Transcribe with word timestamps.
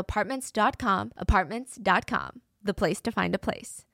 apartments.com, 0.00 1.12
apartments.com, 1.16 2.40
the 2.62 2.74
place 2.74 3.00
to 3.02 3.12
find 3.12 3.34
a 3.34 3.38
place. 3.38 3.84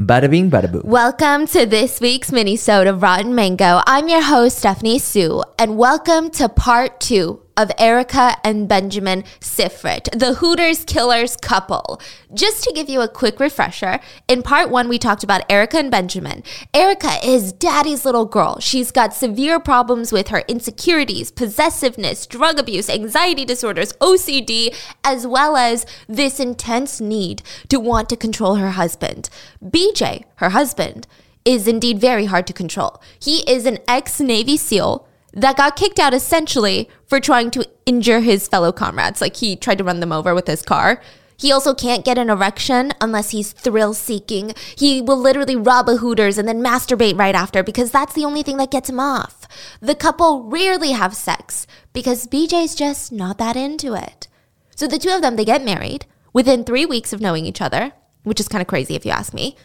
Bada 0.00 0.28
bing, 0.28 0.50
bada 0.50 0.70
boo. 0.70 0.82
Welcome 0.84 1.46
to 1.48 1.64
this 1.64 2.00
week's 2.00 2.32
mini-sode 2.32 2.86
of 2.86 3.02
Rotten 3.02 3.34
Mango. 3.34 3.80
I'm 3.86 4.08
your 4.08 4.22
host, 4.22 4.58
Stephanie 4.58 4.98
Soo, 4.98 5.42
and 5.58 5.76
welcome 5.76 6.30
to 6.30 6.48
part 6.48 6.98
two 7.00 7.41
of 7.56 7.70
Erica 7.78 8.36
and 8.44 8.68
Benjamin 8.68 9.24
Sifrit, 9.40 10.08
the 10.18 10.34
Hooters 10.34 10.84
Killers 10.84 11.36
couple. 11.36 12.00
Just 12.32 12.64
to 12.64 12.72
give 12.72 12.88
you 12.88 13.00
a 13.00 13.08
quick 13.08 13.38
refresher, 13.40 14.00
in 14.28 14.42
part 14.42 14.70
one, 14.70 14.88
we 14.88 14.98
talked 14.98 15.22
about 15.22 15.42
Erica 15.50 15.78
and 15.78 15.90
Benjamin. 15.90 16.42
Erica 16.72 17.18
is 17.24 17.52
daddy's 17.52 18.04
little 18.04 18.26
girl. 18.26 18.58
She's 18.60 18.90
got 18.90 19.14
severe 19.14 19.60
problems 19.60 20.12
with 20.12 20.28
her 20.28 20.42
insecurities, 20.48 21.30
possessiveness, 21.30 22.26
drug 22.26 22.58
abuse, 22.58 22.88
anxiety 22.88 23.44
disorders, 23.44 23.92
OCD, 23.94 24.74
as 25.04 25.26
well 25.26 25.56
as 25.56 25.86
this 26.08 26.40
intense 26.40 27.00
need 27.00 27.42
to 27.68 27.78
want 27.78 28.08
to 28.08 28.16
control 28.16 28.56
her 28.56 28.70
husband. 28.70 29.28
BJ, 29.62 30.24
her 30.36 30.50
husband, 30.50 31.06
is 31.44 31.66
indeed 31.66 31.98
very 31.98 32.26
hard 32.26 32.46
to 32.46 32.52
control. 32.52 33.02
He 33.18 33.38
is 33.50 33.66
an 33.66 33.78
ex 33.88 34.20
Navy 34.20 34.56
SEAL 34.56 35.06
that 35.32 35.56
got 35.56 35.76
kicked 35.76 35.98
out 35.98 36.14
essentially 36.14 36.88
for 37.06 37.20
trying 37.20 37.50
to 37.52 37.68
injure 37.86 38.20
his 38.20 38.48
fellow 38.48 38.72
comrades. 38.72 39.20
Like 39.20 39.36
he 39.36 39.56
tried 39.56 39.78
to 39.78 39.84
run 39.84 40.00
them 40.00 40.12
over 40.12 40.34
with 40.34 40.46
his 40.46 40.62
car. 40.62 41.00
He 41.36 41.50
also 41.50 41.74
can't 41.74 42.04
get 42.04 42.18
an 42.18 42.30
erection 42.30 42.92
unless 43.00 43.30
he's 43.30 43.52
thrill 43.52 43.94
seeking. 43.94 44.54
He 44.76 45.00
will 45.00 45.16
literally 45.16 45.56
rob 45.56 45.88
a 45.88 45.96
Hooters 45.96 46.38
and 46.38 46.46
then 46.46 46.62
masturbate 46.62 47.18
right 47.18 47.34
after 47.34 47.64
because 47.64 47.90
that's 47.90 48.12
the 48.14 48.24
only 48.24 48.42
thing 48.44 48.58
that 48.58 48.70
gets 48.70 48.88
him 48.88 49.00
off. 49.00 49.48
The 49.80 49.96
couple 49.96 50.44
rarely 50.44 50.92
have 50.92 51.16
sex 51.16 51.66
because 51.92 52.28
BJ's 52.28 52.76
just 52.76 53.10
not 53.10 53.38
that 53.38 53.56
into 53.56 53.94
it. 53.94 54.28
So 54.76 54.86
the 54.86 54.98
two 54.98 55.10
of 55.10 55.20
them, 55.20 55.36
they 55.36 55.44
get 55.44 55.64
married 55.64 56.06
within 56.32 56.62
three 56.62 56.86
weeks 56.86 57.12
of 57.12 57.20
knowing 57.20 57.44
each 57.44 57.60
other, 57.60 57.92
which 58.22 58.38
is 58.38 58.48
kind 58.48 58.62
of 58.62 58.68
crazy 58.68 58.94
if 58.94 59.04
you 59.04 59.10
ask 59.10 59.34
me. 59.34 59.56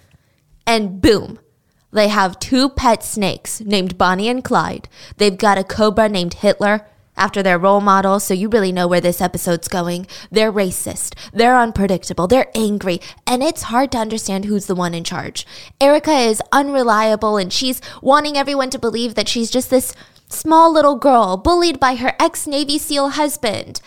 And 0.65 0.99
boom, 0.99 1.39
they 1.97 2.07
have 2.07 2.39
two 2.39 2.69
pet 2.69 3.03
snakes 3.03 3.61
named 3.61 3.97
Bonnie 3.97 4.29
and 4.29 4.43
Clyde. 4.43 4.87
They've 5.17 5.37
got 5.37 5.57
a 5.57 5.63
cobra 5.63 6.07
named 6.07 6.35
Hitler 6.35 6.87
after 7.17 7.41
their 7.41 7.57
role 7.57 7.81
model, 7.81 8.19
so 8.19 8.33
you 8.33 8.47
really 8.47 8.71
know 8.71 8.87
where 8.87 9.01
this 9.01 9.21
episode's 9.21 9.67
going. 9.67 10.07
They're 10.31 10.51
racist, 10.51 11.15
they're 11.33 11.57
unpredictable, 11.57 12.27
they're 12.27 12.51
angry, 12.55 13.01
and 13.25 13.41
it's 13.41 13.63
hard 13.63 13.91
to 13.91 13.97
understand 13.97 14.45
who's 14.45 14.67
the 14.67 14.75
one 14.75 14.93
in 14.93 15.03
charge. 15.03 15.45
Erica 15.81 16.13
is 16.13 16.41
unreliable 16.51 17.37
and 17.37 17.51
she's 17.51 17.81
wanting 18.01 18.37
everyone 18.37 18.69
to 18.69 18.79
believe 18.79 19.15
that 19.15 19.27
she's 19.27 19.49
just 19.49 19.69
this 19.69 19.93
small 20.29 20.71
little 20.71 20.95
girl 20.95 21.37
bullied 21.37 21.79
by 21.79 21.95
her 21.95 22.13
ex 22.19 22.45
Navy 22.47 22.77
SEAL 22.77 23.09
husband. 23.11 23.81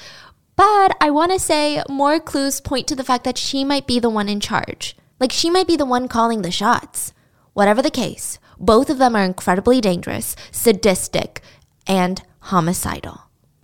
But 0.57 0.97
I 1.01 1.11
want 1.11 1.33
to 1.33 1.39
say 1.39 1.83
more 1.89 2.21
clues 2.21 2.61
point 2.61 2.87
to 2.89 2.97
the 2.97 3.05
fact 3.05 3.25
that 3.25 3.39
she 3.39 3.65
might 3.65 3.87
be 3.87 3.99
the 3.99 4.11
one 4.11 4.29
in 4.29 4.41
charge. 4.41 4.97
Like 5.19 5.33
she 5.33 5.51
might 5.51 5.67
be 5.67 5.77
the 5.77 5.87
one 5.87 6.09
calling 6.09 6.43
the 6.43 6.51
shots. 6.51 7.13
Whatever 7.53 7.83
the 7.83 7.91
case, 7.91 8.39
both 8.59 8.91
of 8.91 8.99
them 8.99 9.17
are 9.17 9.25
incredibly 9.25 9.81
dangerous, 9.81 10.37
sadistic, 10.53 11.41
and 11.87 12.23
homicidal. 12.41 13.23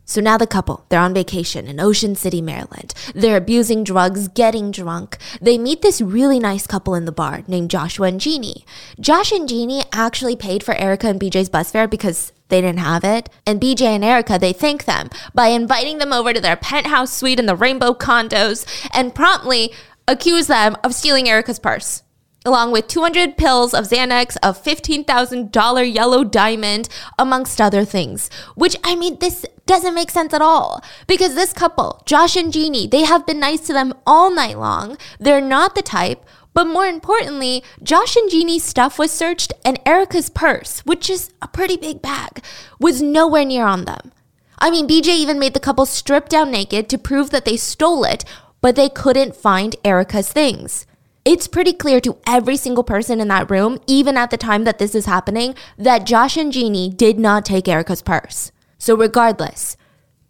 So 0.09 0.21
now 0.21 0.39
the 0.39 0.47
couple, 0.47 0.87
they're 0.89 1.01
on 1.01 1.15
vacation 1.15 1.67
in 1.67 1.81
Ocean 1.81 2.15
City, 2.15 2.41
Maryland. 2.41 2.95
They're 3.13 3.37
abusing 3.37 3.83
drugs, 3.83 4.29
getting 4.29 4.71
drunk. 4.71 5.19
They 5.41 5.59
meet 5.59 5.83
this 5.83 6.01
really 6.01 6.39
nice 6.39 6.65
couple 6.65 6.95
in 6.95 7.07
the 7.07 7.13
bar 7.13 7.43
named 7.49 7.73
Joshua 7.73 8.07
and 8.07 8.21
Jeannie. 8.21 8.65
Josh 9.01 9.33
and 9.33 9.49
Jeannie 9.49 9.83
actually 9.93 10.37
paid 10.37 10.63
for 10.63 10.77
Erica 10.77 11.09
and 11.09 11.21
BJ's 11.21 11.49
bus 11.49 11.73
fare 11.73 11.89
because 11.89 12.33
they 12.51 12.61
didn't 12.61 12.79
have 12.79 13.03
it. 13.03 13.29
And 13.45 13.61
BJ 13.61 13.83
and 13.83 14.05
Erica, 14.05 14.39
they 14.39 14.53
thank 14.53 14.85
them 14.85 15.11
by 15.35 15.49
inviting 15.49 15.99
them 15.99 16.13
over 16.13 16.33
to 16.33 16.41
their 16.41 16.57
penthouse 16.57 17.13
suite 17.13 17.41
in 17.41 17.47
the 17.47 17.57
Rainbow 17.57 17.93
condos 17.93 18.65
and 18.95 19.13
promptly 19.13 19.73
accuse 20.07 20.47
them 20.47 20.77
of 20.85 20.95
stealing 20.95 21.29
Erica's 21.29 21.59
purse 21.59 22.05
along 22.47 22.71
with 22.71 22.87
200 22.87 23.37
pills 23.37 23.75
of 23.75 23.89
Xanax, 23.89 24.37
a 24.43 24.53
$15,000 24.53 25.95
yellow 25.95 26.25
diamond, 26.25 26.89
amongst 27.19 27.61
other 27.61 27.85
things. 27.85 28.31
Which, 28.55 28.77
I 28.85 28.95
mean, 28.95 29.19
this 29.19 29.45
doesn't 29.67 29.95
make 29.95 30.11
sense 30.11 30.33
at 30.33 30.41
all. 30.41 30.83
Because 31.09 31.35
this 31.35 31.53
couple, 31.53 32.03
Josh 32.07 32.37
and 32.37 32.53
Jeannie, 32.53 32.87
they 32.87 33.05
have 33.05 33.27
been 33.27 33.41
nice 33.41 33.61
to 33.67 33.73
them 33.73 33.93
all 34.07 34.31
night 34.31 34.59
long. 34.59 34.97
They're 35.19 35.41
not 35.41 35.75
the 35.75 35.83
type. 35.83 36.25
But 36.55 36.69
more 36.69 36.87
importantly, 36.87 37.63
Josh 37.83 38.17
and 38.17 38.31
Jeannie's 38.31 38.65
stuff 38.65 38.99
was 38.99 39.11
searched, 39.11 39.53
and 39.63 39.79
Erica's 39.85 40.31
purse, 40.31 40.81
which 40.87 41.11
is 41.11 41.31
a 41.43 41.49
pretty 41.49 41.77
big 41.77 42.01
bag, 42.01 42.43
was 42.81 43.03
nowhere 43.03 43.45
near 43.45 43.67
on 43.67 43.85
them. 43.85 44.13
I 44.59 44.71
mean, 44.71 44.89
BJ 44.89 45.09
even 45.09 45.39
made 45.39 45.53
the 45.53 45.61
couple 45.61 45.85
strip 45.85 46.31
down 46.31 46.51
naked 46.51 46.89
to 46.89 46.97
prove 46.97 47.29
that 47.29 47.45
they 47.45 47.59
stole 47.59 48.05
it, 48.05 48.25
but 48.63 48.75
they 48.75 48.89
couldn't 48.89 49.37
find 49.37 49.77
Erica's 49.85 50.33
things 50.33 50.86
it's 51.27 51.49
pretty 51.49 51.73
clear 51.73 52.01
to 52.03 52.17
every 52.25 52.57
single 52.57 52.85
person 52.85 53.21
in 53.21 53.27
that 53.27 53.51
room, 53.51 53.81
even 53.89 54.17
at 54.17 54.31
the 54.31 54.37
time 54.37 54.63
that 54.63 54.79
this 54.79 54.95
is 54.95 55.07
happening, 55.07 55.57
that 55.77 56.07
Josh 56.07 56.37
and 56.37 56.53
Jeannie 56.53 56.89
did 56.89 57.19
not 57.19 57.45
take 57.45 57.67
Erica's 57.67 58.01
purse. 58.01 58.53
So, 58.79 58.97
regardless, 58.97 59.77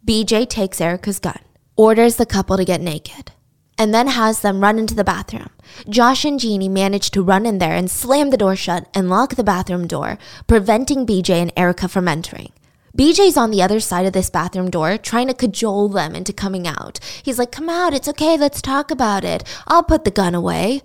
BJ 0.03 0.49
takes 0.49 0.81
Erica's 0.81 1.19
gun, 1.19 1.37
orders 1.75 2.15
the 2.15 2.25
couple 2.25 2.57
to 2.57 2.65
get 2.65 2.81
naked, 2.81 3.31
and 3.77 3.93
then 3.93 4.07
has 4.07 4.39
them 4.41 4.61
run 4.61 4.79
into 4.79 4.95
the 4.95 5.03
bathroom. 5.03 5.51
Josh 5.87 6.25
and 6.25 6.39
Jeannie 6.39 6.67
manage 6.67 7.11
to 7.11 7.21
run 7.21 7.45
in 7.45 7.59
there 7.59 7.75
and 7.75 7.91
slam 7.91 8.31
the 8.31 8.37
door 8.37 8.55
shut 8.55 8.89
and 8.95 9.07
lock 9.07 9.35
the 9.35 9.43
bathroom 9.43 9.85
door, 9.85 10.17
preventing 10.47 11.05
BJ 11.05 11.43
and 11.43 11.53
Erica 11.55 11.87
from 11.87 12.07
entering. 12.07 12.51
BJ's 12.97 13.37
on 13.37 13.51
the 13.51 13.61
other 13.61 13.79
side 13.79 14.07
of 14.07 14.13
this 14.13 14.31
bathroom 14.31 14.71
door 14.71 14.97
trying 14.97 15.27
to 15.27 15.35
cajole 15.35 15.87
them 15.89 16.15
into 16.15 16.33
coming 16.33 16.67
out. 16.67 16.99
He's 17.21 17.37
like, 17.37 17.51
Come 17.51 17.69
out, 17.69 17.93
it's 17.93 18.07
okay, 18.07 18.37
let's 18.37 18.59
talk 18.59 18.89
about 18.89 19.23
it. 19.23 19.43
I'll 19.67 19.83
put 19.83 20.03
the 20.03 20.09
gun 20.09 20.33
away. 20.33 20.81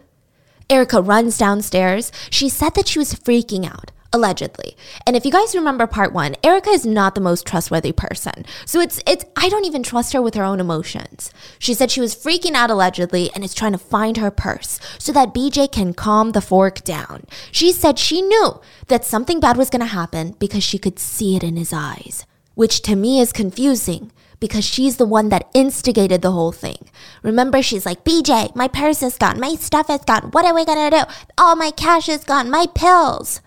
Erica 0.69 1.01
runs 1.01 1.39
downstairs. 1.39 2.13
She 2.29 2.51
said 2.51 2.75
that 2.75 2.89
she 2.89 2.99
was 2.99 3.15
freaking 3.15 3.67
out 3.67 3.93
allegedly. 4.13 4.77
And 5.07 5.17
if 5.17 5.25
you 5.25 5.33
guys 5.33 5.55
remember 5.55 5.87
part 5.87 6.13
1, 6.13 6.37
Erica 6.43 6.71
is 6.71 6.87
not 6.87 7.15
the 7.15 7.21
most 7.21 7.47
trustworthy 7.47 7.93
person. 7.93 8.45
So 8.67 8.81
it's 8.81 9.01
it's 9.07 9.25
I 9.37 9.49
don't 9.49 9.65
even 9.65 9.83
trust 9.83 10.13
her 10.13 10.23
with 10.23 10.35
her 10.35 10.45
own 10.45 10.61
emotions. 10.61 11.33
She 11.59 11.75
said 11.75 11.91
she 11.91 12.01
was 12.01 12.15
freaking 12.15 12.55
out 12.55 12.71
allegedly 12.71 13.31
and 13.35 13.45
is 13.45 13.55
trying 13.55 13.73
to 13.73 13.79
find 13.79 14.17
her 14.17 14.31
purse 14.31 14.79
so 14.99 15.13
that 15.13 15.35
BJ 15.35 15.71
can 15.71 15.95
calm 15.95 16.33
the 16.33 16.41
fork 16.41 16.83
down. 16.85 17.25
She 17.51 17.73
said 17.73 17.99
she 17.99 18.23
knew 18.23 18.61
that 18.89 19.05
something 19.05 19.41
bad 19.41 19.57
was 19.57 19.71
going 19.71 19.81
to 19.81 19.87
happen 19.87 20.37
because 20.39 20.63
she 20.63 20.79
could 20.79 20.99
see 20.99 21.37
it 21.37 21.43
in 21.43 21.57
his 21.57 21.73
eyes, 21.73 22.27
which 22.55 22.83
to 22.83 22.97
me 22.97 23.21
is 23.21 23.33
confusing 23.33 24.13
because 24.43 24.65
she's 24.65 24.97
the 24.97 25.07
one 25.07 25.29
that 25.29 25.49
instigated 25.55 26.21
the 26.21 26.33
whole 26.33 26.51
thing. 26.51 26.91
Remember, 27.23 27.63
she's 27.63 27.87
like, 27.87 28.03
BJ, 28.03 28.55
my 28.57 28.67
purse 28.67 29.01
is 29.01 29.17
gone, 29.17 29.39
my 29.39 29.55
stuff 29.55 29.89
is 29.89 30.01
gone, 30.01 30.31
what 30.33 30.45
are 30.45 30.53
we 30.53 30.65
gonna 30.65 30.91
do? 30.91 31.03
All 31.39 31.55
my 31.55 31.71
cash 31.71 32.09
is 32.09 32.25
gone, 32.25 32.51
my 32.51 32.67
pills. 32.75 33.41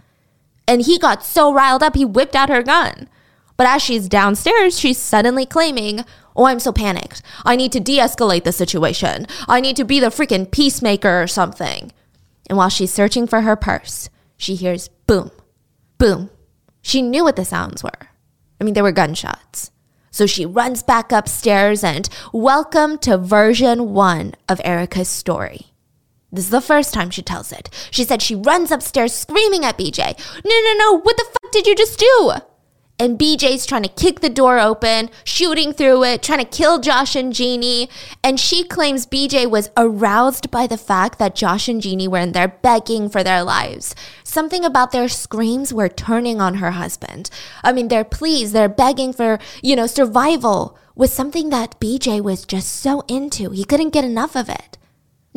And 0.67 0.81
he 0.81 0.97
got 0.97 1.23
so 1.23 1.53
riled 1.53 1.83
up, 1.83 1.95
he 1.95 2.05
whipped 2.05 2.35
out 2.35 2.49
her 2.49 2.63
gun. 2.63 3.07
But 3.57 3.67
as 3.67 3.81
she's 3.81 4.09
downstairs, 4.09 4.79
she's 4.79 4.97
suddenly 4.97 5.45
claiming, 5.45 6.03
Oh, 6.35 6.45
I'm 6.45 6.59
so 6.59 6.73
panicked. 6.73 7.21
I 7.45 7.55
need 7.55 7.71
to 7.71 7.79
de 7.79 7.97
escalate 7.97 8.43
the 8.43 8.51
situation. 8.51 9.25
I 9.47 9.61
need 9.61 9.77
to 9.77 9.85
be 9.85 10.01
the 10.01 10.07
freaking 10.07 10.51
peacemaker 10.51 11.21
or 11.21 11.27
something. 11.27 11.93
And 12.49 12.57
while 12.57 12.69
she's 12.69 12.93
searching 12.93 13.25
for 13.25 13.41
her 13.41 13.55
purse, 13.55 14.09
she 14.35 14.55
hears 14.55 14.89
boom, 15.07 15.31
boom. 15.97 16.29
She 16.81 17.01
knew 17.01 17.23
what 17.23 17.37
the 17.37 17.45
sounds 17.45 17.83
were. 17.83 18.09
I 18.59 18.63
mean, 18.63 18.73
they 18.73 18.81
were 18.81 18.91
gunshots. 18.91 19.71
So 20.11 20.25
she 20.25 20.45
runs 20.45 20.83
back 20.83 21.11
upstairs 21.11 21.83
and 21.83 22.07
welcome 22.31 22.97
to 22.99 23.17
version 23.17 23.93
one 23.93 24.33
of 24.47 24.61
Erica's 24.63 25.09
story. 25.09 25.73
This 26.35 26.45
is 26.45 26.51
the 26.51 26.61
first 26.61 26.93
time 26.93 27.09
she 27.09 27.21
tells 27.21 27.51
it. 27.51 27.69
She 27.91 28.03
said 28.03 28.21
she 28.21 28.35
runs 28.35 28.71
upstairs 28.71 29.13
screaming 29.13 29.65
at 29.65 29.77
BJ. 29.77 30.17
No, 30.43 30.61
no, 30.63 30.73
no, 30.77 30.99
what 30.99 31.17
the 31.17 31.25
fuck 31.25 31.51
did 31.51 31.67
you 31.67 31.75
just 31.75 31.99
do? 31.99 32.33
and 32.97 33.19
BJ's 33.19 33.65
trying 33.65 33.83
to 33.83 33.89
kick 33.89 34.21
the 34.21 34.29
door 34.29 34.59
open, 34.59 35.09
shooting 35.23 35.73
through 35.73 36.03
it, 36.03 36.23
trying 36.23 36.39
to 36.39 36.45
kill 36.45 36.79
Josh 36.79 37.15
and 37.15 37.33
Jeannie. 37.33 37.89
And 38.23 38.39
she 38.39 38.63
claims 38.63 39.05
BJ 39.05 39.49
was 39.49 39.69
aroused 39.75 40.49
by 40.49 40.65
the 40.67 40.77
fact 40.77 41.19
that 41.19 41.35
Josh 41.35 41.67
and 41.67 41.81
Jeannie 41.81 42.07
were 42.07 42.19
in 42.19 42.31
there 42.31 42.47
begging 42.47 43.09
for 43.09 43.23
their 43.23 43.43
lives. 43.43 43.95
Something 44.23 44.63
about 44.63 44.91
their 44.91 45.09
screams 45.09 45.73
were 45.73 45.89
turning 45.89 46.39
on 46.39 46.55
her 46.55 46.71
husband. 46.71 47.29
I 47.63 47.73
mean, 47.73 47.89
their 47.89 48.05
pleas, 48.05 48.53
they're 48.53 48.69
begging 48.69 49.11
for, 49.11 49.39
you 49.61 49.75
know, 49.75 49.87
survival 49.87 50.77
was 50.95 51.11
something 51.11 51.49
that 51.49 51.79
BJ 51.79 52.21
was 52.21 52.45
just 52.45 52.71
so 52.71 53.03
into. 53.09 53.49
He 53.51 53.65
couldn't 53.65 53.89
get 53.89 54.05
enough 54.05 54.35
of 54.35 54.47
it. 54.47 54.77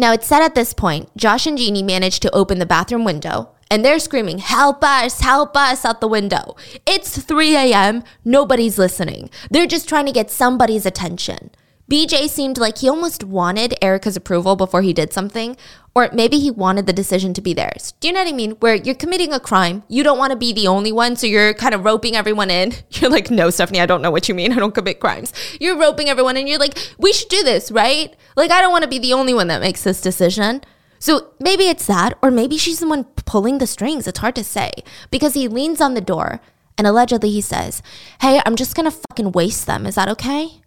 Now, 0.01 0.13
it's 0.13 0.29
said 0.29 0.43
at 0.43 0.55
this 0.55 0.73
point, 0.73 1.15
Josh 1.17 1.45
and 1.45 1.59
Jeannie 1.59 1.83
manage 1.83 2.21
to 2.21 2.33
open 2.33 2.61
the 2.61 2.67
bathroom 2.67 3.05
window 3.05 3.51
and 3.69 3.85
they're 3.85 3.99
screaming, 3.99 4.39
Help 4.39 4.85
us, 4.85 5.21
help 5.21 5.57
us 5.57 5.85
out 5.85 6.01
the 6.01 6.07
window. 6.07 6.55
It's 6.87 7.21
3 7.21 7.57
a.m., 7.57 8.05
nobody's 8.25 8.79
listening. 8.79 9.29
They're 9.51 9.67
just 9.67 9.89
trying 9.89 10.07
to 10.07 10.13
get 10.13 10.31
somebody's 10.31 10.87
attention. 10.87 11.51
BJ 11.91 12.29
seemed 12.29 12.59
like 12.59 12.79
he 12.79 12.89
almost 12.89 13.25
wanted 13.25 13.75
Erica's 13.81 14.15
approval 14.15 14.57
before 14.57 14.83
he 14.83 14.93
did 14.93 15.13
something, 15.15 15.57
or 15.95 16.11
maybe 16.13 16.39
he 16.39 16.51
wanted 16.51 16.85
the 16.85 16.93
decision 16.93 17.33
to 17.33 17.41
be 17.41 17.55
theirs. 17.55 17.95
Do 18.01 18.09
you 18.09 18.15
know 18.15 18.21
what 18.21 18.29
I 18.29 18.37
mean? 18.37 18.51
Where 18.61 18.75
you're 18.75 18.95
committing 18.95 19.33
a 19.33 19.41
crime, 19.41 19.83
you 19.89 20.03
don't 20.03 20.19
want 20.19 20.33
to 20.33 20.37
be 20.37 20.53
the 20.53 20.67
only 20.67 20.93
one, 20.93 21.17
so 21.17 21.27
you're 21.27 21.55
kind 21.55 21.75
of 21.75 21.87
roping 21.87 22.15
everyone 22.15 22.51
in. 22.51 22.75
You're 22.91 23.11
like, 23.11 23.31
no, 23.31 23.49
Stephanie, 23.49 23.81
I 23.81 23.87
don't 23.87 24.03
know 24.03 24.11
what 24.11 24.29
you 24.29 24.35
mean. 24.35 24.53
I 24.53 24.57
don't 24.57 24.75
commit 24.75 25.01
crimes. 25.01 25.33
You're 25.61 25.79
roping 25.79 26.09
everyone 26.09 26.37
in. 26.37 26.47
You're 26.47 26.59
like, 26.59 26.77
we 26.99 27.13
should 27.13 27.29
do 27.29 27.43
this, 27.43 27.71
right? 27.71 28.15
Like, 28.37 28.51
I 28.51 28.61
don't 28.61 28.73
want 28.73 28.83
to 28.83 28.89
be 28.89 28.99
the 28.99 29.13
only 29.13 29.33
one 29.33 29.47
that 29.49 29.61
makes 29.61 29.85
this 29.85 30.01
decision. 30.01 30.63
So 30.99 31.33
maybe 31.39 31.65
it's 31.65 31.87
that, 31.87 32.19
or 32.23 32.31
maybe 32.31 32.59
she's 32.59 32.81
the 32.81 32.89
one 32.89 33.05
pulling 33.25 33.59
the 33.59 33.67
strings. 33.67 34.07
It's 34.07 34.19
hard 34.19 34.35
to 34.35 34.45
say 34.45 34.73
because 35.11 35.35
he 35.35 35.49
leans 35.49 35.81
on 35.81 35.95
the 35.95 36.01
door 36.01 36.41
and 36.77 36.87
allegedly 36.87 37.31
he 37.31 37.41
says, 37.41 37.83
Hey, 38.21 38.41
I'm 38.45 38.57
just 38.57 38.75
gonna 38.75 38.91
fucking 38.91 39.33
waste 39.33 39.67
them. 39.67 39.87
Is 39.87 39.95
that 39.95 40.09
okay? 40.09 40.63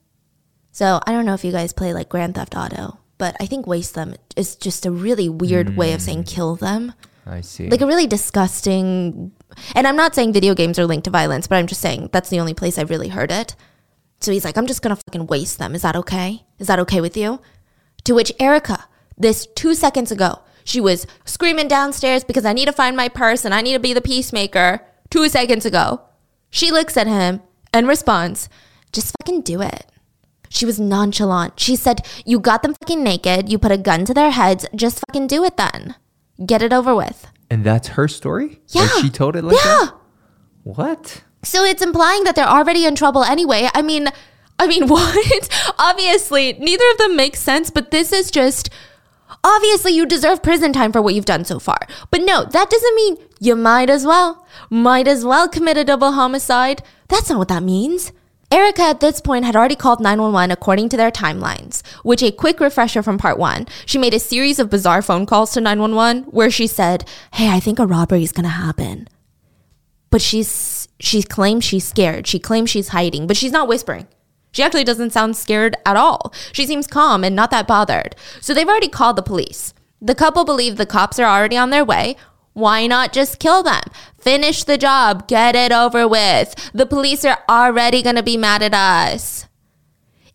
So 0.71 1.01
I 1.05 1.11
don't 1.11 1.25
know 1.25 1.33
if 1.33 1.43
you 1.43 1.51
guys 1.51 1.73
play 1.73 1.93
like 1.93 2.09
Grand 2.09 2.35
Theft 2.35 2.55
Auto, 2.55 2.97
but 3.17 3.35
I 3.39 3.45
think 3.45 3.67
waste 3.67 3.93
them 3.93 4.15
is 4.35 4.55
just 4.55 4.85
a 4.85 4.91
really 4.91 5.29
weird 5.29 5.67
mm. 5.67 5.75
way 5.75 5.93
of 5.93 6.01
saying 6.01 6.23
kill 6.23 6.55
them. 6.55 6.93
I 7.25 7.41
see. 7.41 7.69
Like 7.69 7.81
a 7.81 7.85
really 7.85 8.07
disgusting. 8.07 9.31
And 9.75 9.87
I'm 9.87 9.95
not 9.95 10.15
saying 10.15 10.33
video 10.33 10.55
games 10.55 10.79
are 10.79 10.85
linked 10.85 11.05
to 11.05 11.11
violence, 11.11 11.47
but 11.47 11.57
I'm 11.57 11.67
just 11.67 11.81
saying 11.81 12.09
that's 12.11 12.29
the 12.29 12.39
only 12.39 12.53
place 12.53 12.77
I've 12.77 12.89
really 12.89 13.09
heard 13.09 13.31
it. 13.31 13.55
So 14.21 14.31
he's 14.31 14.45
like, 14.45 14.57
I'm 14.57 14.67
just 14.67 14.81
gonna 14.81 14.95
fucking 14.95 15.27
waste 15.27 15.59
them. 15.59 15.75
Is 15.75 15.81
that 15.81 15.95
okay? 15.97 16.45
Is 16.57 16.67
that 16.67 16.79
okay 16.79 17.01
with 17.01 17.17
you? 17.17 17.41
To 18.05 18.15
which 18.15 18.31
Erica, 18.39 18.85
this 19.17 19.47
two 19.55 19.75
seconds 19.75 20.11
ago. 20.11 20.39
She 20.63 20.79
was 20.79 21.05
screaming 21.25 21.67
downstairs 21.67 22.23
because 22.23 22.45
I 22.45 22.53
need 22.53 22.67
to 22.67 22.71
find 22.71 22.95
my 22.95 23.09
purse 23.09 23.45
and 23.45 23.53
I 23.53 23.61
need 23.61 23.73
to 23.73 23.79
be 23.79 23.93
the 23.93 24.01
peacemaker. 24.01 24.85
Two 25.09 25.27
seconds 25.27 25.65
ago. 25.65 26.01
She 26.49 26.71
looks 26.71 26.95
at 26.97 27.07
him 27.07 27.41
and 27.73 27.87
responds, 27.87 28.47
just 28.91 29.13
fucking 29.19 29.41
do 29.41 29.61
it. 29.61 29.90
She 30.51 30.65
was 30.65 30.79
nonchalant. 30.79 31.59
She 31.59 31.75
said, 31.75 32.05
You 32.25 32.39
got 32.39 32.61
them 32.61 32.75
fucking 32.75 33.01
naked. 33.01 33.49
You 33.49 33.57
put 33.57 33.71
a 33.71 33.77
gun 33.77 34.03
to 34.05 34.13
their 34.13 34.31
heads. 34.31 34.65
Just 34.75 35.01
fucking 35.07 35.27
do 35.27 35.43
it 35.45 35.55
then. 35.55 35.95
Get 36.45 36.61
it 36.61 36.73
over 36.73 36.93
with. 36.93 37.27
And 37.49 37.63
that's 37.63 37.89
her 37.89 38.07
story? 38.07 38.59
Yeah. 38.67 38.81
Like 38.81 38.91
she 39.01 39.09
told 39.09 39.35
it 39.35 39.43
like 39.43 39.55
yeah. 39.55 39.85
that? 39.85 39.93
What? 40.63 41.23
So 41.43 41.63
it's 41.63 41.81
implying 41.81 42.25
that 42.25 42.35
they're 42.35 42.45
already 42.45 42.85
in 42.85 42.95
trouble 42.95 43.23
anyway. 43.23 43.69
I 43.73 43.81
mean, 43.81 44.09
I 44.59 44.67
mean, 44.67 44.87
what? 44.89 45.73
Obviously, 45.79 46.53
neither 46.53 46.83
of 46.91 46.97
them 46.97 47.15
makes 47.15 47.39
sense, 47.39 47.69
but 47.69 47.91
this 47.91 48.11
is 48.11 48.29
just 48.29 48.69
Obviously, 49.43 49.93
you 49.93 50.05
deserve 50.05 50.43
prison 50.43 50.71
time 50.71 50.91
for 50.91 51.01
what 51.01 51.15
you've 51.15 51.25
done 51.25 51.45
so 51.45 51.57
far. 51.57 51.79
But 52.11 52.21
no, 52.21 52.43
that 52.43 52.69
doesn't 52.69 52.95
mean 52.95 53.17
you 53.39 53.55
might 53.55 53.89
as 53.89 54.05
well. 54.05 54.45
Might 54.69 55.07
as 55.07 55.25
well 55.25 55.47
commit 55.47 55.77
a 55.77 55.83
double 55.83 56.11
homicide. 56.11 56.83
That's 57.07 57.29
not 57.29 57.39
what 57.39 57.47
that 57.47 57.63
means. 57.63 58.11
Erica 58.51 58.81
at 58.81 58.99
this 58.99 59.21
point 59.21 59.45
had 59.45 59.55
already 59.55 59.77
called 59.77 60.01
911 60.01 60.51
according 60.51 60.89
to 60.89 60.97
their 60.97 61.09
timelines, 61.09 61.85
which 62.03 62.21
a 62.21 62.31
quick 62.31 62.59
refresher 62.59 63.01
from 63.01 63.17
part 63.17 63.37
one. 63.37 63.65
She 63.85 63.97
made 63.97 64.13
a 64.13 64.19
series 64.19 64.59
of 64.59 64.69
bizarre 64.69 65.01
phone 65.01 65.25
calls 65.25 65.53
to 65.53 65.61
911 65.61 66.23
where 66.31 66.51
she 66.51 66.67
said, 66.67 67.07
Hey, 67.33 67.49
I 67.49 67.61
think 67.61 67.79
a 67.79 67.87
robbery 67.87 68.23
is 68.23 68.33
gonna 68.33 68.49
happen. 68.49 69.07
But 70.09 70.21
she's 70.21 70.89
she 70.99 71.23
claims 71.23 71.63
she's 71.63 71.87
scared. 71.87 72.27
She 72.27 72.39
claims 72.39 72.69
she's 72.69 72.89
hiding, 72.89 73.25
but 73.25 73.37
she's 73.37 73.53
not 73.53 73.69
whispering. 73.69 74.07
She 74.51 74.61
actually 74.61 74.83
doesn't 74.83 75.13
sound 75.13 75.37
scared 75.37 75.77
at 75.85 75.95
all. 75.95 76.33
She 76.51 76.67
seems 76.67 76.87
calm 76.87 77.23
and 77.23 77.33
not 77.33 77.51
that 77.51 77.67
bothered. 77.67 78.17
So 78.41 78.53
they've 78.53 78.67
already 78.67 78.89
called 78.89 79.15
the 79.15 79.21
police. 79.21 79.73
The 80.01 80.15
couple 80.15 80.43
believe 80.43 80.75
the 80.75 80.85
cops 80.85 81.19
are 81.19 81.25
already 81.25 81.55
on 81.55 81.69
their 81.69 81.85
way. 81.85 82.17
Why 82.53 82.85
not 82.87 83.13
just 83.13 83.39
kill 83.39 83.63
them? 83.63 83.83
Finish 84.17 84.63
the 84.65 84.77
job, 84.77 85.27
get 85.27 85.55
it 85.55 85.71
over 85.71 86.07
with. 86.07 86.53
The 86.73 86.85
police 86.85 87.23
are 87.25 87.39
already 87.49 88.01
gonna 88.01 88.23
be 88.23 88.37
mad 88.37 88.61
at 88.61 88.73
us. 88.73 89.47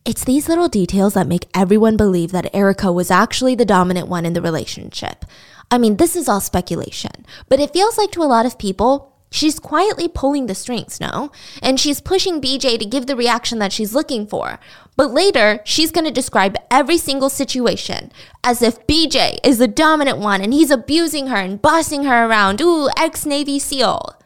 It's 0.05 0.25
these 0.25 0.49
little 0.49 0.69
details 0.69 1.15
that 1.15 1.27
make 1.27 1.49
everyone 1.53 1.97
believe 1.97 2.31
that 2.33 2.55
Erica 2.55 2.93
was 2.93 3.11
actually 3.11 3.55
the 3.55 3.65
dominant 3.65 4.09
one 4.09 4.25
in 4.25 4.35
the 4.35 4.43
relationship. 4.43 5.25
I 5.71 5.79
mean, 5.79 5.97
this 5.97 6.15
is 6.15 6.29
all 6.29 6.41
speculation, 6.41 7.27
but 7.49 7.59
it 7.59 7.73
feels 7.73 7.99
like 7.99 8.13
to 8.13 8.23
a 8.23 8.25
lot 8.25 8.47
of 8.47 8.57
people, 8.57 9.16
She's 9.31 9.59
quietly 9.59 10.09
pulling 10.09 10.47
the 10.47 10.55
strings, 10.55 11.01
no? 11.01 11.31
And 11.63 11.81
she's 11.81 12.01
pushing 12.01 12.41
BJ 12.41 12.79
to 12.79 12.85
give 12.85 13.07
the 13.07 13.17
reaction 13.17 13.59
that 13.59 13.73
she's 13.73 13.95
looking 13.95 14.27
for. 14.27 14.59
But 14.97 15.11
later, 15.11 15.61
she's 15.65 15.91
gonna 15.91 16.11
describe 16.11 16.57
every 16.71 16.97
single 16.97 17.29
situation 17.29 18.13
as 18.45 18.63
if 18.63 18.87
BJ 18.87 19.39
is 19.45 19.59
the 19.59 19.69
dominant 19.69 20.19
one 20.19 20.41
and 20.41 20.55
he's 20.55 20.71
abusing 20.71 21.27
her 21.27 21.37
and 21.37 21.61
bossing 21.61 22.05
her 22.05 22.27
around. 22.27 22.61
Ooh, 22.61 22.89
ex 22.97 23.27
Navy 23.27 23.59
SEAL. 23.59 24.17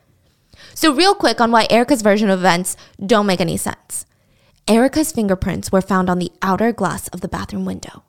So, 0.74 0.94
real 0.94 1.14
quick 1.14 1.40
on 1.40 1.50
why 1.50 1.66
Erica's 1.68 2.02
version 2.02 2.30
of 2.30 2.38
events 2.38 2.76
don't 3.04 3.26
make 3.26 3.40
any 3.40 3.56
sense. 3.56 4.06
Erica's 4.68 5.12
fingerprints 5.12 5.72
were 5.72 5.82
found 5.82 6.08
on 6.08 6.18
the 6.18 6.30
outer 6.42 6.72
glass 6.72 7.08
of 7.08 7.20
the 7.20 7.28
bathroom 7.28 7.64
window. 7.64 8.04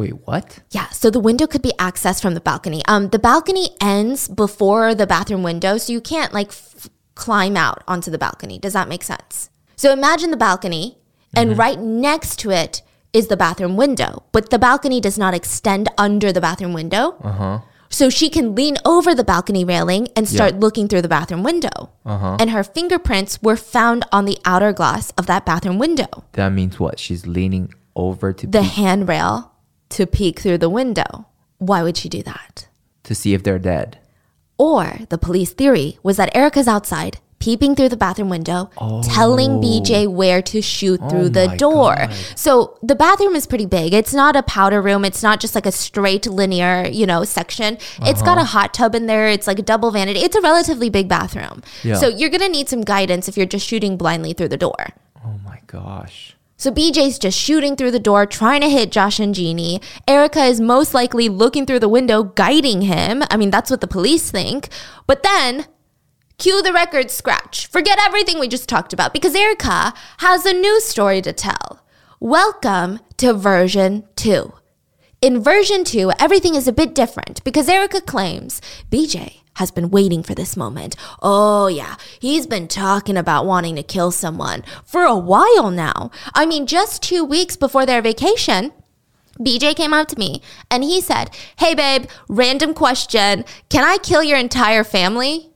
Wait, 0.00 0.26
what? 0.26 0.60
Yeah, 0.70 0.88
so 0.88 1.10
the 1.10 1.20
window 1.20 1.46
could 1.46 1.60
be 1.60 1.74
accessed 1.78 2.22
from 2.22 2.32
the 2.32 2.40
balcony. 2.40 2.80
Um, 2.88 3.10
the 3.10 3.18
balcony 3.18 3.76
ends 3.82 4.28
before 4.28 4.94
the 4.94 5.06
bathroom 5.06 5.42
window, 5.42 5.76
so 5.76 5.92
you 5.92 6.00
can't 6.00 6.32
like 6.32 6.48
f- 6.48 6.88
climb 7.14 7.54
out 7.54 7.82
onto 7.86 8.10
the 8.10 8.16
balcony. 8.16 8.58
Does 8.58 8.72
that 8.72 8.88
make 8.88 9.02
sense? 9.02 9.50
So 9.76 9.92
imagine 9.92 10.30
the 10.30 10.38
balcony, 10.38 10.96
and 11.36 11.50
mm-hmm. 11.50 11.60
right 11.60 11.78
next 11.78 12.38
to 12.38 12.50
it 12.50 12.80
is 13.12 13.26
the 13.26 13.36
bathroom 13.36 13.76
window, 13.76 14.22
but 14.32 14.48
the 14.48 14.58
balcony 14.58 15.02
does 15.02 15.18
not 15.18 15.34
extend 15.34 15.90
under 15.98 16.32
the 16.32 16.40
bathroom 16.40 16.72
window. 16.72 17.18
Uh 17.20 17.32
huh. 17.32 17.58
So 17.90 18.08
she 18.08 18.30
can 18.30 18.54
lean 18.54 18.78
over 18.86 19.14
the 19.14 19.24
balcony 19.24 19.66
railing 19.66 20.08
and 20.16 20.26
start 20.26 20.54
yeah. 20.54 20.60
looking 20.60 20.88
through 20.88 21.02
the 21.02 21.08
bathroom 21.08 21.42
window. 21.42 21.90
Uh-huh. 22.06 22.38
And 22.40 22.48
her 22.48 22.64
fingerprints 22.64 23.42
were 23.42 23.56
found 23.56 24.06
on 24.12 24.24
the 24.24 24.38
outer 24.46 24.72
glass 24.72 25.10
of 25.18 25.26
that 25.26 25.44
bathroom 25.44 25.78
window. 25.78 26.24
That 26.32 26.52
means 26.52 26.80
what? 26.80 26.98
She's 26.98 27.26
leaning 27.26 27.74
over 27.94 28.32
to 28.32 28.46
the 28.46 28.62
handrail 28.62 29.49
to 29.90 30.06
peek 30.06 30.40
through 30.40 30.58
the 30.58 30.70
window. 30.70 31.26
Why 31.58 31.82
would 31.82 31.96
she 31.96 32.08
do 32.08 32.22
that? 32.22 32.68
To 33.04 33.14
see 33.14 33.34
if 33.34 33.42
they're 33.42 33.58
dead. 33.58 33.98
Or 34.58 34.98
the 35.08 35.18
police 35.18 35.52
theory 35.52 35.98
was 36.02 36.16
that 36.18 36.34
Erica's 36.36 36.68
outside, 36.68 37.18
peeping 37.38 37.74
through 37.74 37.88
the 37.88 37.96
bathroom 37.96 38.28
window, 38.28 38.70
oh. 38.76 39.02
telling 39.02 39.52
BJ 39.52 40.06
where 40.06 40.42
to 40.42 40.60
shoot 40.60 40.98
through 41.08 41.26
oh 41.26 41.28
the 41.28 41.48
door. 41.56 41.94
God. 41.96 42.12
So 42.36 42.78
the 42.82 42.94
bathroom 42.94 43.34
is 43.34 43.46
pretty 43.46 43.64
big. 43.64 43.94
It's 43.94 44.12
not 44.12 44.36
a 44.36 44.42
powder 44.42 44.82
room. 44.82 45.04
It's 45.04 45.22
not 45.22 45.40
just 45.40 45.54
like 45.54 45.64
a 45.64 45.72
straight 45.72 46.26
linear, 46.26 46.86
you 46.86 47.06
know, 47.06 47.24
section. 47.24 47.76
Uh-huh. 47.76 48.10
It's 48.10 48.20
got 48.20 48.36
a 48.36 48.42
uh-huh. 48.42 48.58
hot 48.58 48.74
tub 48.74 48.94
in 48.94 49.06
there. 49.06 49.28
It's 49.28 49.46
like 49.46 49.58
a 49.58 49.62
double 49.62 49.90
vanity. 49.90 50.20
It's 50.20 50.36
a 50.36 50.42
relatively 50.42 50.90
big 50.90 51.08
bathroom. 51.08 51.62
Yeah. 51.82 51.94
So 51.94 52.08
you're 52.08 52.30
going 52.30 52.42
to 52.42 52.48
need 52.48 52.68
some 52.68 52.82
guidance 52.82 53.28
if 53.28 53.36
you're 53.38 53.46
just 53.46 53.66
shooting 53.66 53.96
blindly 53.96 54.34
through 54.34 54.48
the 54.48 54.58
door. 54.58 54.90
Oh 55.24 55.38
my 55.44 55.60
gosh. 55.66 56.36
So 56.60 56.70
BJ's 56.70 57.18
just 57.18 57.40
shooting 57.40 57.74
through 57.74 57.92
the 57.92 57.98
door, 57.98 58.26
trying 58.26 58.60
to 58.60 58.68
hit 58.68 58.92
Josh 58.92 59.18
and 59.18 59.34
Jeannie. 59.34 59.80
Erica 60.06 60.44
is 60.44 60.60
most 60.60 60.92
likely 60.92 61.30
looking 61.30 61.64
through 61.64 61.78
the 61.78 61.88
window, 61.88 62.22
guiding 62.22 62.82
him. 62.82 63.22
I 63.30 63.38
mean, 63.38 63.50
that's 63.50 63.70
what 63.70 63.80
the 63.80 63.86
police 63.86 64.30
think. 64.30 64.68
But 65.06 65.22
then, 65.22 65.64
cue 66.36 66.60
the 66.60 66.74
record 66.74 67.10
scratch. 67.10 67.66
Forget 67.68 67.98
everything 67.98 68.38
we 68.38 68.46
just 68.46 68.68
talked 68.68 68.92
about 68.92 69.14
because 69.14 69.34
Erica 69.34 69.94
has 70.18 70.44
a 70.44 70.52
new 70.52 70.82
story 70.82 71.22
to 71.22 71.32
tell. 71.32 71.82
Welcome 72.20 73.00
to 73.16 73.32
version 73.32 74.06
2. 74.16 74.52
In 75.22 75.42
version 75.42 75.82
2, 75.82 76.12
everything 76.18 76.56
is 76.56 76.68
a 76.68 76.72
bit 76.72 76.94
different 76.94 77.42
because 77.42 77.70
Erica 77.70 78.02
claims 78.02 78.60
BJ 78.90 79.40
has 79.60 79.70
been 79.70 79.90
waiting 79.90 80.24
for 80.24 80.34
this 80.34 80.56
moment. 80.56 80.96
Oh, 81.22 81.68
yeah, 81.68 81.96
he's 82.18 82.46
been 82.46 82.66
talking 82.66 83.16
about 83.16 83.46
wanting 83.46 83.76
to 83.76 83.82
kill 83.82 84.10
someone 84.10 84.64
for 84.84 85.04
a 85.04 85.16
while 85.16 85.70
now. 85.70 86.10
I 86.34 86.46
mean, 86.46 86.66
just 86.66 87.02
two 87.02 87.22
weeks 87.24 87.56
before 87.56 87.86
their 87.86 88.02
vacation, 88.02 88.72
BJ 89.38 89.76
came 89.76 89.94
up 89.94 90.08
to 90.08 90.18
me 90.18 90.42
and 90.70 90.82
he 90.82 91.00
said, 91.00 91.30
Hey, 91.58 91.74
babe, 91.74 92.06
random 92.28 92.74
question. 92.74 93.44
Can 93.68 93.84
I 93.84 93.98
kill 93.98 94.22
your 94.22 94.38
entire 94.38 94.82
family? 94.82 95.50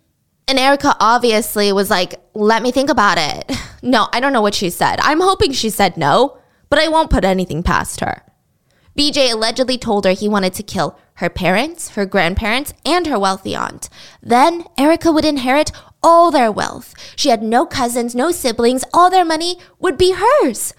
And 0.46 0.58
Erica 0.58 0.94
obviously 1.00 1.73
was 1.73 1.90
like, 1.90 2.14
Let 2.34 2.62
me 2.62 2.70
think 2.70 2.90
about 2.90 3.18
it. 3.18 3.50
No, 3.87 4.08
I 4.14 4.20
don't 4.20 4.32
know 4.32 4.40
what 4.40 4.54
she 4.54 4.70
said. 4.70 4.99
I'm 5.02 5.20
hoping 5.20 5.52
she 5.52 5.68
said 5.68 5.99
no, 5.99 6.38
but 6.70 6.78
I 6.78 6.88
won't 6.88 7.11
put 7.11 7.23
anything 7.23 7.62
past 7.62 8.00
her. 8.00 8.23
BJ 8.99 9.30
allegedly 9.30 9.76
told 9.76 10.06
her 10.06 10.12
he 10.12 10.26
wanted 10.26 10.54
to 10.54 10.62
kill 10.62 10.99
her 11.16 11.30
parents, 11.30 11.90
her 11.90 12.06
grandparents, 12.06 12.75
and 12.85 13.06
her 13.06 13.18
wealthy 13.18 13.54
aunt. 13.54 13.88
Then 14.23 14.64
Erica 14.76 15.12
would 15.12 15.25
inherit 15.25 15.71
all 16.02 16.30
their 16.30 16.50
wealth. 16.50 16.94
She 17.16 17.30
had 17.30 17.42
no 17.42 17.64
cousins, 17.66 18.14
no 18.14 18.30
siblings, 18.30 18.85
all 18.92 19.11
their 19.11 19.25
money 19.25 19.59
would 19.78 19.97
be 19.97 20.14
hers. 20.16 20.75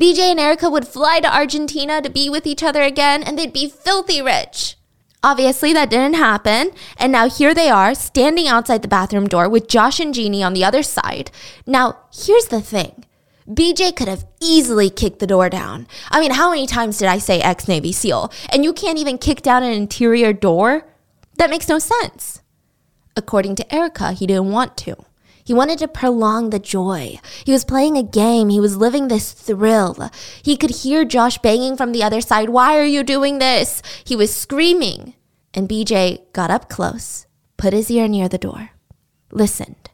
BJ 0.00 0.30
and 0.30 0.40
Erica 0.40 0.70
would 0.70 0.88
fly 0.88 1.20
to 1.20 1.32
Argentina 1.32 2.02
to 2.02 2.10
be 2.10 2.28
with 2.28 2.46
each 2.46 2.62
other 2.62 2.82
again, 2.82 3.22
and 3.22 3.38
they'd 3.38 3.52
be 3.52 3.68
filthy 3.68 4.20
rich. 4.20 4.76
Obviously, 5.22 5.72
that 5.72 5.90
didn't 5.90 6.16
happen, 6.16 6.70
and 6.98 7.10
now 7.10 7.28
here 7.28 7.54
they 7.54 7.70
are, 7.70 7.94
standing 7.94 8.46
outside 8.46 8.82
the 8.82 8.88
bathroom 8.88 9.26
door 9.26 9.48
with 9.48 9.68
Josh 9.68 9.98
and 10.00 10.12
Jeannie 10.12 10.42
on 10.42 10.52
the 10.52 10.64
other 10.64 10.82
side. 10.82 11.30
Now, 11.66 11.98
here's 12.12 12.46
the 12.46 12.60
thing 12.60 13.04
BJ 13.48 13.94
could 13.94 14.08
have 14.08 14.26
easily 14.40 14.88
kicked 14.88 15.18
the 15.18 15.26
door 15.26 15.50
down. 15.50 15.86
I 16.10 16.20
mean, 16.20 16.30
how 16.30 16.50
many 16.50 16.66
times 16.66 16.98
did 16.98 17.08
I 17.08 17.18
say 17.18 17.40
ex 17.40 17.68
Navy 17.68 17.92
SEAL? 17.92 18.32
And 18.50 18.64
you 18.64 18.72
can't 18.72 18.98
even 18.98 19.18
kick 19.18 19.42
down 19.42 19.62
an 19.62 19.72
interior 19.72 20.32
door? 20.32 20.86
That 21.36 21.50
makes 21.50 21.68
no 21.68 21.78
sense. 21.78 22.40
According 23.16 23.56
to 23.56 23.74
Erica, 23.74 24.12
he 24.12 24.26
didn't 24.26 24.50
want 24.50 24.76
to. 24.78 24.96
He 25.44 25.52
wanted 25.52 25.78
to 25.80 25.88
prolong 25.88 26.48
the 26.50 26.58
joy. 26.58 27.18
He 27.44 27.52
was 27.52 27.66
playing 27.66 27.98
a 27.98 28.02
game. 28.02 28.48
He 28.48 28.60
was 28.60 28.78
living 28.78 29.08
this 29.08 29.32
thrill. 29.32 30.10
He 30.42 30.56
could 30.56 30.70
hear 30.70 31.04
Josh 31.04 31.36
banging 31.38 31.76
from 31.76 31.92
the 31.92 32.02
other 32.02 32.22
side. 32.22 32.48
Why 32.48 32.78
are 32.78 32.84
you 32.84 33.02
doing 33.02 33.38
this? 33.38 33.82
He 34.04 34.16
was 34.16 34.34
screaming. 34.34 35.14
And 35.52 35.68
BJ 35.68 36.32
got 36.32 36.50
up 36.50 36.70
close, 36.70 37.26
put 37.58 37.74
his 37.74 37.90
ear 37.90 38.08
near 38.08 38.28
the 38.28 38.38
door, 38.38 38.70
listened, 39.30 39.90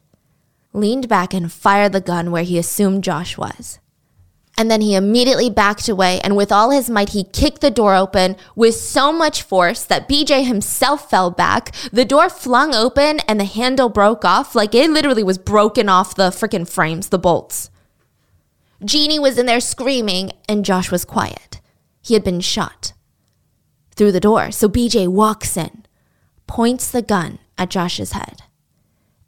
leaned 0.73 1.07
back, 1.07 1.33
and 1.33 1.51
fired 1.51 1.91
the 1.91 2.01
gun 2.01 2.31
where 2.31 2.43
he 2.43 2.57
assumed 2.57 3.03
Josh 3.03 3.37
was. 3.37 3.79
And 4.57 4.69
then 4.69 4.81
he 4.81 4.95
immediately 4.95 5.49
backed 5.49 5.87
away, 5.89 6.19
and 6.21 6.35
with 6.35 6.51
all 6.51 6.69
his 6.69 6.89
might, 6.89 7.09
he 7.09 7.23
kicked 7.23 7.61
the 7.61 7.71
door 7.71 7.95
open 7.95 8.35
with 8.55 8.75
so 8.75 9.11
much 9.11 9.41
force 9.41 9.83
that 9.85 10.09
BJ 10.09 10.45
himself 10.45 11.09
fell 11.09 11.31
back. 11.31 11.73
The 11.91 12.05
door 12.05 12.29
flung 12.29 12.75
open, 12.75 13.19
and 13.27 13.39
the 13.39 13.45
handle 13.45 13.89
broke 13.89 14.25
off. 14.25 14.53
Like 14.53 14.75
it 14.75 14.89
literally 14.89 15.23
was 15.23 15.37
broken 15.37 15.89
off 15.89 16.15
the 16.15 16.29
freaking 16.29 16.69
frames, 16.69 17.09
the 17.09 17.17
bolts. 17.17 17.69
Jeannie 18.83 19.19
was 19.19 19.37
in 19.37 19.45
there 19.45 19.59
screaming, 19.59 20.31
and 20.49 20.65
Josh 20.65 20.91
was 20.91 21.05
quiet. 21.05 21.61
He 22.01 22.13
had 22.13 22.23
been 22.23 22.41
shot 22.41 22.93
through 23.95 24.11
the 24.11 24.19
door. 24.19 24.51
So 24.51 24.67
BJ 24.67 25.07
walks 25.07 25.55
in, 25.55 25.85
points 26.47 26.91
the 26.91 27.01
gun 27.01 27.39
at 27.57 27.69
Josh's 27.69 28.11
head, 28.11 28.43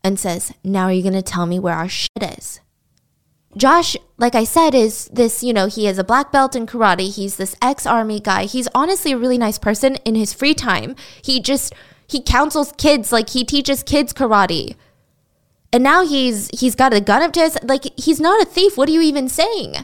and 0.04 0.20
says, 0.20 0.54
Now 0.64 0.86
are 0.86 0.92
you 0.92 1.02
going 1.02 1.14
to 1.14 1.22
tell 1.22 1.46
me 1.46 1.60
where 1.60 1.76
our 1.76 1.90
shit 1.90 2.10
is? 2.22 2.60
Josh, 3.56 3.96
like 4.18 4.34
I 4.34 4.44
said, 4.44 4.74
is 4.74 5.06
this, 5.14 5.44
you 5.44 5.54
know, 5.54 5.68
he 5.68 5.88
is 5.88 6.00
a 6.00 6.04
black 6.04 6.32
belt 6.32 6.56
in 6.56 6.66
karate. 6.66 7.14
He's 7.14 7.38
this 7.38 7.56
ex 7.62 7.86
army 7.86 8.20
guy. 8.20 8.46
He's 8.46 8.68
honestly 8.74 9.12
a 9.12 9.18
really 9.18 9.38
nice 9.38 9.60
person 9.60 9.96
in 10.06 10.16
his 10.16 10.34
free 10.34 10.56
time. 10.56 10.96
He 11.24 11.40
just, 11.40 11.74
he 12.08 12.22
counsels 12.22 12.74
kids, 12.78 13.12
like 13.12 13.30
he 13.30 13.44
teaches 13.44 13.84
kids 13.84 14.12
karate. 14.12 14.76
And 15.72 15.84
now 15.84 16.06
he's 16.06 16.50
he's 16.54 16.76
got 16.76 16.94
a 16.94 17.02
gun 17.02 17.24
up 17.24 17.34
to 17.34 17.40
his 17.40 17.58
like 17.64 17.86
he's 17.98 18.20
not 18.20 18.40
a 18.42 18.46
thief. 18.46 18.78
What 18.78 18.88
are 18.90 18.92
you 18.92 19.02
even 19.02 19.28
saying? 19.28 19.78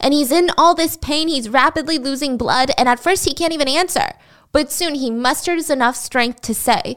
And 0.00 0.12
he's 0.12 0.32
in 0.32 0.50
all 0.58 0.74
this 0.74 0.96
pain. 0.96 1.28
He's 1.28 1.48
rapidly 1.48 1.96
losing 1.96 2.36
blood, 2.36 2.72
and 2.76 2.88
at 2.88 2.98
first 2.98 3.24
he 3.24 3.34
can't 3.34 3.52
even 3.52 3.68
answer. 3.68 4.14
But 4.50 4.72
soon 4.72 4.96
he 4.96 5.10
musters 5.12 5.70
enough 5.70 5.94
strength 5.94 6.40
to 6.42 6.54
say, 6.54 6.96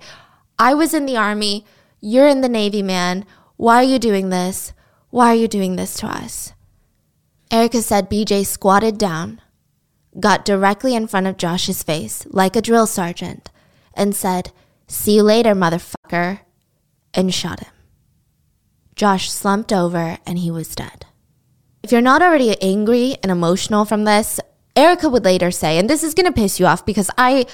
"I 0.57 0.73
was 0.73 0.95
in 0.95 1.05
the 1.05 1.17
army. 1.17 1.65
You're 2.01 2.27
in 2.27 2.41
the 2.41 2.49
navy, 2.49 2.81
man. 2.81 3.25
Why 3.57 3.75
are 3.75 3.83
you 3.83 3.99
doing 3.99 4.29
this? 4.29 4.73
Why 5.11 5.27
are 5.27 5.35
you 5.35 5.47
doing 5.47 5.75
this 5.75 5.93
to 5.97 6.07
us? 6.07 6.53
Erica 7.51 7.81
said 7.81 8.09
BJ 8.09 8.45
squatted 8.45 8.97
down, 8.97 9.39
got 10.19 10.43
directly 10.43 10.95
in 10.95 11.07
front 11.07 11.27
of 11.27 11.37
Josh's 11.37 11.83
face 11.83 12.25
like 12.31 12.55
a 12.55 12.61
drill 12.61 12.87
sergeant, 12.87 13.51
and 13.93 14.15
said, 14.15 14.51
See 14.87 15.17
you 15.17 15.23
later, 15.23 15.53
motherfucker, 15.53 16.39
and 17.13 17.33
shot 17.33 17.59
him. 17.59 17.71
Josh 18.95 19.31
slumped 19.31 19.71
over 19.71 20.17
and 20.25 20.39
he 20.39 20.49
was 20.49 20.75
dead. 20.75 21.05
If 21.83 21.91
you're 21.91 22.01
not 22.01 22.21
already 22.21 22.59
angry 22.61 23.17
and 23.21 23.31
emotional 23.31 23.85
from 23.85 24.05
this, 24.05 24.39
Erica 24.75 25.09
would 25.09 25.25
later 25.25 25.51
say, 25.51 25.77
and 25.77 25.89
this 25.89 26.03
is 26.03 26.13
to 26.13 26.31
piss 26.31 26.59
you 26.59 26.65
off 26.65 26.85
because 26.85 27.09
I 27.17 27.45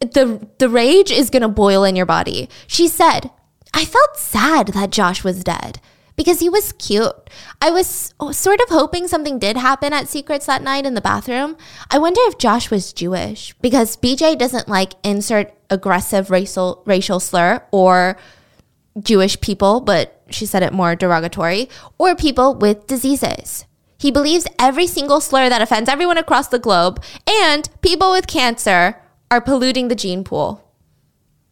the 0.00 0.46
the 0.58 0.68
rage 0.68 1.10
is 1.10 1.30
going 1.30 1.42
to 1.42 1.48
boil 1.48 1.84
in 1.84 1.96
your 1.96 2.06
body. 2.06 2.48
She 2.66 2.88
said, 2.88 3.30
"I 3.74 3.84
felt 3.84 4.16
sad 4.16 4.68
that 4.68 4.90
Josh 4.90 5.24
was 5.24 5.44
dead." 5.44 5.80
because 6.16 6.40
he 6.40 6.48
was 6.48 6.72
cute. 6.72 7.30
I 7.60 7.70
was 7.70 8.14
sort 8.32 8.60
of 8.60 8.68
hoping 8.68 9.08
something 9.08 9.38
did 9.38 9.56
happen 9.56 9.92
at 9.92 10.08
Secrets 10.08 10.46
that 10.46 10.62
night 10.62 10.86
in 10.86 10.94
the 10.94 11.00
bathroom. 11.00 11.56
I 11.90 11.98
wonder 11.98 12.20
if 12.24 12.38
Josh 12.38 12.70
was 12.70 12.92
Jewish 12.92 13.54
because 13.60 13.96
BJ 13.96 14.38
doesn't 14.38 14.68
like 14.68 14.94
insert 15.02 15.52
aggressive 15.70 16.30
racial 16.30 16.82
racial 16.86 17.20
slur 17.20 17.62
or 17.72 18.16
Jewish 19.00 19.40
people, 19.40 19.80
but 19.80 20.22
she 20.30 20.46
said 20.46 20.62
it 20.62 20.72
more 20.72 20.94
derogatory, 20.94 21.68
or 21.98 22.14
people 22.14 22.54
with 22.54 22.86
diseases. 22.86 23.66
He 23.98 24.10
believes 24.10 24.46
every 24.58 24.86
single 24.86 25.20
slur 25.20 25.48
that 25.48 25.62
offends 25.62 25.88
everyone 25.88 26.18
across 26.18 26.48
the 26.48 26.58
globe 26.58 27.02
and 27.26 27.68
people 27.80 28.12
with 28.12 28.26
cancer 28.26 29.00
are 29.30 29.40
polluting 29.40 29.88
the 29.88 29.94
gene 29.94 30.22
pool. 30.22 30.63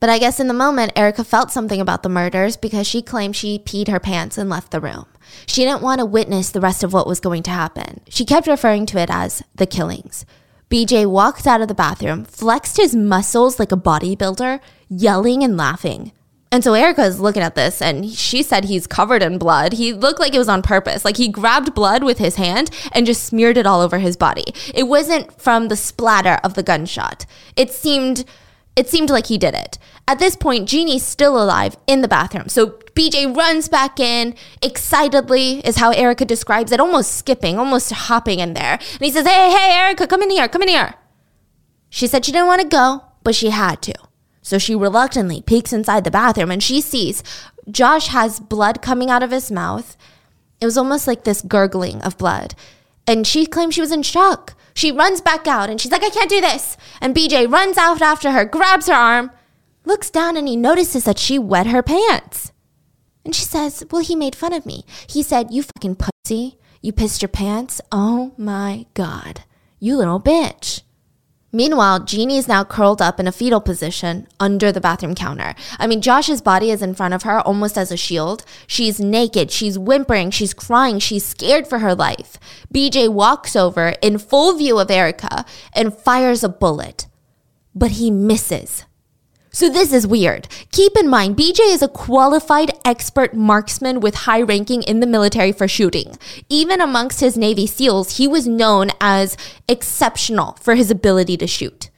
But 0.02 0.11
I 0.11 0.18
guess 0.18 0.40
in 0.40 0.49
the 0.49 0.52
moment, 0.52 0.90
Erica 0.97 1.23
felt 1.23 1.52
something 1.52 1.80
about 1.80 2.02
the 2.02 2.09
murders 2.09 2.56
because 2.56 2.88
she 2.88 3.02
claimed 3.02 3.37
she 3.37 3.61
peed 3.61 3.87
her 3.87 4.00
pants 4.00 4.37
and 4.37 4.50
left 4.50 4.73
the 4.73 4.80
room. 4.80 5.06
She 5.47 5.62
didn't 5.62 5.80
want 5.80 6.00
to 6.00 6.04
witness 6.04 6.50
the 6.50 6.61
rest 6.61 6.82
of 6.82 6.92
what 6.92 7.06
was 7.06 7.21
going 7.21 7.44
to 7.44 7.52
happen. 7.52 8.00
She 8.09 8.25
kept 8.25 8.49
referring 8.49 8.85
to 8.87 8.99
it 8.99 9.11
as 9.12 9.44
the 9.54 9.64
killings. 9.64 10.26
BJ 10.68 11.09
walked 11.09 11.47
out 11.47 11.61
of 11.61 11.68
the 11.68 11.75
bathroom, 11.75 12.25
flexed 12.25 12.78
his 12.78 12.97
muscles 12.97 13.61
like 13.61 13.71
a 13.71 13.76
bodybuilder, 13.76 14.59
yelling 14.88 15.44
and 15.44 15.56
laughing. 15.56 16.11
And 16.50 16.64
so 16.64 16.75
Erica 16.75 17.04
is 17.04 17.21
looking 17.21 17.44
at 17.44 17.54
this 17.54 17.80
and 17.80 18.11
she 18.11 18.42
said 18.42 18.64
he's 18.64 18.88
covered 18.88 19.23
in 19.23 19.38
blood. 19.38 19.75
He 19.75 19.92
looked 19.92 20.18
like 20.18 20.35
it 20.35 20.38
was 20.38 20.49
on 20.49 20.62
purpose. 20.62 21.04
Like 21.04 21.16
he 21.16 21.28
grabbed 21.28 21.76
blood 21.76 22.02
with 22.02 22.18
his 22.18 22.35
hand 22.35 22.73
and 22.90 23.06
just 23.06 23.23
smeared 23.23 23.56
it 23.56 23.68
all 23.68 23.80
over 23.80 24.00
his 24.00 24.16
body. 24.16 24.47
It 24.75 24.88
wasn't 24.88 25.40
from 25.40 25.68
the 25.68 25.76
splatter 25.76 26.40
of 26.42 26.54
the 26.54 26.64
gunshot. 26.64 27.25
It 27.54 27.71
seemed 27.71 28.25
it 28.75 28.88
seemed 28.88 29.11
like 29.11 29.26
he 29.26 29.38
did 29.38 29.55
it. 29.55 29.79
At 30.09 30.19
this 30.19 30.37
point, 30.37 30.69
Jeannie's 30.69 31.05
still 31.05 31.43
alive 31.43 31.76
in 31.87 32.00
the 32.00 32.09
bathroom. 32.09 32.49
So 32.49 32.79
BJ 32.95 33.35
runs 33.35 33.69
back 33.69 34.00
in 34.00 34.35
excitedly, 34.62 35.61
is 35.67 35.76
how 35.76 35.91
Erica 35.91 36.25
describes 36.25 36.73
it, 36.73 36.81
almost 36.81 37.17
skipping, 37.17 37.59
almost 37.59 37.93
hopping 37.93 38.38
in 38.38 38.55
there. 38.55 38.75
And 38.75 39.00
he 39.00 39.11
says, 39.11 39.26
Hey, 39.26 39.50
hey, 39.50 39.73
Erica, 39.73 40.07
come 40.07 40.23
in 40.23 40.31
here, 40.31 40.49
come 40.49 40.62
in 40.62 40.69
here. 40.69 40.95
She 41.91 42.07
said 42.07 42.25
she 42.25 42.33
didn't 42.33 42.47
want 42.47 42.62
to 42.62 42.69
go, 42.69 43.05
but 43.23 43.35
she 43.35 43.50
had 43.50 43.83
to. 43.83 43.95
So 44.41 44.59
she 44.59 44.75
reluctantly 44.75 45.43
peeks 45.43 45.73
inside 45.73 46.05
the 46.05 46.11
bathroom 46.11 46.50
and 46.50 46.62
she 46.62 46.81
sees 46.81 47.23
Josh 47.71 48.09
has 48.09 48.41
blood 48.41 48.83
coming 48.83 49.11
out 49.11 49.23
of 49.23 49.31
his 49.31 49.52
mouth. 49.52 49.97
It 50.61 50.64
was 50.64 50.76
almost 50.79 51.07
like 51.07 51.25
this 51.25 51.43
gurgling 51.43 52.02
of 52.02 52.19
blood. 52.19 52.55
And 53.07 53.26
she 53.26 53.47
claimed 53.47 53.75
she 53.75 53.81
was 53.81 53.93
in 53.93 54.02
shock. 54.02 54.55
She 54.75 54.93
runs 54.93 55.21
back 55.21 55.47
out 55.47 55.71
and 55.71 55.81
she's 55.81 55.93
like, 55.93 56.05
I 56.05 56.11
can't 56.11 56.31
do 56.31 56.41
this. 56.41 56.76
And 57.00 57.14
BJ 57.14 57.50
runs 57.50 57.76
out 57.79 58.00
after 58.00 58.31
her, 58.33 58.45
grabs 58.45 58.87
her 58.87 58.95
arm, 58.95 59.31
looks 59.85 60.11
down 60.11 60.37
and 60.37 60.49
he 60.49 60.57
notices 60.57 61.05
that 61.05 61.19
she 61.19 61.38
wet 61.38 61.67
her 61.67 61.83
pants. 61.83 62.52
And 63.25 63.35
she 63.35 63.45
says, 63.45 63.85
Well, 63.91 64.02
he 64.02 64.17
made 64.17 64.35
fun 64.35 64.52
of 64.52 64.67
me. 64.67 64.85
He 65.09 65.23
said, 65.23 65.52
You 65.52 65.62
fucking 65.62 65.97
pussy. 65.97 66.59
You 66.81 66.93
pissed 66.93 67.23
your 67.23 67.29
pants? 67.29 67.81
Oh 67.93 68.33
my 68.37 68.87
God. 68.95 69.45
You 69.79 69.97
little 69.97 70.21
bitch. 70.21 70.83
Meanwhile, 71.54 72.04
Jeannie 72.04 72.38
is 72.38 72.49
now 72.49 72.64
curled 72.64 73.02
up 73.02 73.21
in 73.21 73.28
a 73.28 73.32
fetal 73.32 73.61
position 73.61 74.26
under 74.40 74.73
the 74.73 74.80
bathroom 74.80 75.14
counter. 75.14 75.54
I 75.78 75.87
mean, 75.87 76.00
Josh's 76.00 76.40
body 76.40 76.71
is 76.71 76.80
in 76.80 76.94
front 76.94 77.12
of 77.12 77.25
her 77.25 77.40
almost 77.40 77.76
as 77.76 77.92
a 77.92 77.97
shield. 77.97 78.44
She's 78.66 78.99
naked, 78.99 79.50
she's 79.50 79.78
whimpering, 79.78 80.30
she's 80.30 80.54
crying, 80.54 80.99
she's 80.99 81.26
scared 81.26 81.68
for 81.68 81.80
her 81.80 81.94
life. 81.94 82.38
BJ 82.73 83.11
walks 83.11 83.54
over 83.54 83.94
in 84.00 84.16
full 84.16 84.56
view 84.56 84.78
of 84.78 84.90
Erica 84.90 85.44
and 85.75 85.94
fires 85.94 86.42
a 86.42 86.49
bullet, 86.49 87.06
but 87.75 87.92
he 87.92 88.11
misses. 88.11 88.87
So 89.54 89.68
this 89.68 89.92
is 89.92 90.06
weird. 90.06 90.49
Keep 90.71 90.97
in 90.97 91.11
mind, 91.11 91.37
BJ 91.37 91.61
is 91.75 91.82
a 91.82 91.88
qualified 91.88 92.73
expert 92.87 93.35
marksman 93.35 94.00
with 94.00 94.14
high 94.14 94.40
ranking 94.40 94.82
in 94.82 95.00
the 95.00 95.06
military 95.06 95.52
for 95.52 95.68
shooting. 95.68 96.16
Even 96.49 96.80
amongst 96.80 97.21
his 97.21 97.37
Navy 97.37 97.66
SEALs, 97.66 98.16
he 98.16 98.26
was 98.26 98.49
known 98.49 98.90
as 98.99 99.37
exceptional 99.68 100.56
for 100.62 100.75
his 100.75 100.90
ability 100.90 101.37
to 101.37 101.47
shoot. 101.47 101.90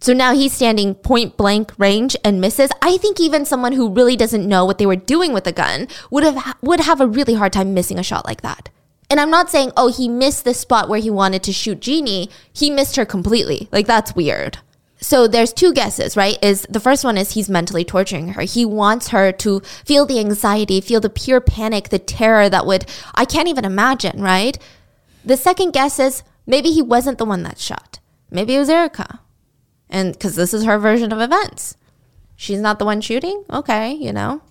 So 0.00 0.14
now 0.14 0.32
he's 0.32 0.54
standing 0.54 0.94
point 0.94 1.36
blank 1.36 1.74
range 1.76 2.16
and 2.24 2.40
misses. 2.40 2.70
I 2.80 2.96
think 2.96 3.20
even 3.20 3.44
someone 3.44 3.72
who 3.72 3.92
really 3.92 4.16
doesn't 4.16 4.48
know 4.48 4.64
what 4.64 4.78
they 4.78 4.86
were 4.86 4.96
doing 4.96 5.34
with 5.34 5.46
a 5.46 5.52
gun 5.52 5.88
would 6.10 6.24
have 6.24 6.56
would 6.62 6.80
have 6.80 7.02
a 7.02 7.06
really 7.06 7.34
hard 7.34 7.52
time 7.52 7.74
missing 7.74 7.98
a 7.98 8.02
shot 8.02 8.24
like 8.24 8.40
that. 8.40 8.70
And 9.10 9.20
I'm 9.20 9.30
not 9.30 9.50
saying, 9.50 9.72
oh, 9.76 9.92
he 9.92 10.08
missed 10.08 10.44
the 10.44 10.54
spot 10.54 10.88
where 10.88 11.00
he 11.00 11.10
wanted 11.10 11.42
to 11.42 11.52
shoot 11.52 11.80
Jeannie. 11.80 12.30
He 12.50 12.70
missed 12.70 12.96
her 12.96 13.04
completely. 13.04 13.68
Like, 13.72 13.86
that's 13.86 14.14
weird. 14.14 14.58
So 15.00 15.28
there's 15.28 15.52
two 15.52 15.72
guesses, 15.72 16.16
right? 16.16 16.36
Is 16.42 16.66
the 16.68 16.80
first 16.80 17.04
one 17.04 17.16
is 17.16 17.32
he's 17.32 17.48
mentally 17.48 17.84
torturing 17.84 18.30
her. 18.30 18.42
He 18.42 18.64
wants 18.64 19.08
her 19.08 19.30
to 19.32 19.60
feel 19.84 20.04
the 20.06 20.18
anxiety, 20.18 20.80
feel 20.80 21.00
the 21.00 21.08
pure 21.08 21.40
panic, 21.40 21.88
the 21.88 21.98
terror 21.98 22.48
that 22.48 22.66
would, 22.66 22.84
I 23.14 23.24
can't 23.24 23.48
even 23.48 23.64
imagine, 23.64 24.20
right? 24.20 24.58
The 25.24 25.36
second 25.36 25.72
guess 25.72 25.98
is 25.98 26.22
maybe 26.46 26.70
he 26.70 26.82
wasn't 26.82 27.18
the 27.18 27.24
one 27.24 27.44
that 27.44 27.58
shot. 27.58 28.00
Maybe 28.30 28.56
it 28.56 28.58
was 28.58 28.68
Erica. 28.68 29.20
And 29.88 30.12
because 30.12 30.36
this 30.36 30.52
is 30.52 30.64
her 30.64 30.78
version 30.78 31.12
of 31.12 31.20
events. 31.20 31.76
She's 32.36 32.60
not 32.60 32.78
the 32.78 32.84
one 32.84 33.00
shooting? 33.00 33.44
Okay, 33.50 33.92
you 33.92 34.12
know. 34.12 34.42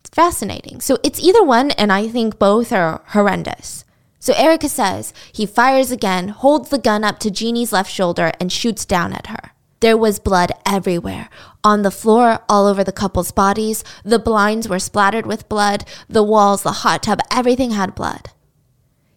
It's 0.00 0.10
fascinating. 0.10 0.80
So 0.80 0.98
it's 1.02 1.20
either 1.20 1.42
one, 1.42 1.70
and 1.72 1.92
I 1.92 2.08
think 2.08 2.38
both 2.38 2.72
are 2.72 3.02
horrendous. 3.08 3.84
So 4.20 4.34
Erica 4.34 4.68
says 4.68 5.12
he 5.32 5.46
fires 5.46 5.90
again, 5.90 6.28
holds 6.28 6.68
the 6.68 6.78
gun 6.78 7.02
up 7.02 7.18
to 7.20 7.30
Jeannie's 7.30 7.72
left 7.72 7.90
shoulder, 7.90 8.32
and 8.38 8.52
shoots 8.52 8.84
down 8.84 9.12
at 9.12 9.28
her. 9.28 9.52
There 9.80 9.96
was 9.96 10.20
blood 10.20 10.52
everywhere. 10.66 11.30
On 11.64 11.80
the 11.82 11.90
floor, 11.90 12.40
all 12.46 12.66
over 12.66 12.84
the 12.84 12.92
couple's 12.92 13.32
bodies. 13.32 13.82
The 14.04 14.18
blinds 14.18 14.68
were 14.68 14.78
splattered 14.78 15.24
with 15.24 15.48
blood. 15.48 15.86
The 16.06 16.22
walls, 16.22 16.62
the 16.62 16.72
hot 16.84 17.02
tub, 17.02 17.20
everything 17.30 17.70
had 17.70 17.94
blood. 17.94 18.28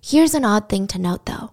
Here's 0.01 0.33
an 0.33 0.45
odd 0.45 0.69
thing 0.69 0.87
to 0.87 0.99
note 0.99 1.25
though. 1.25 1.51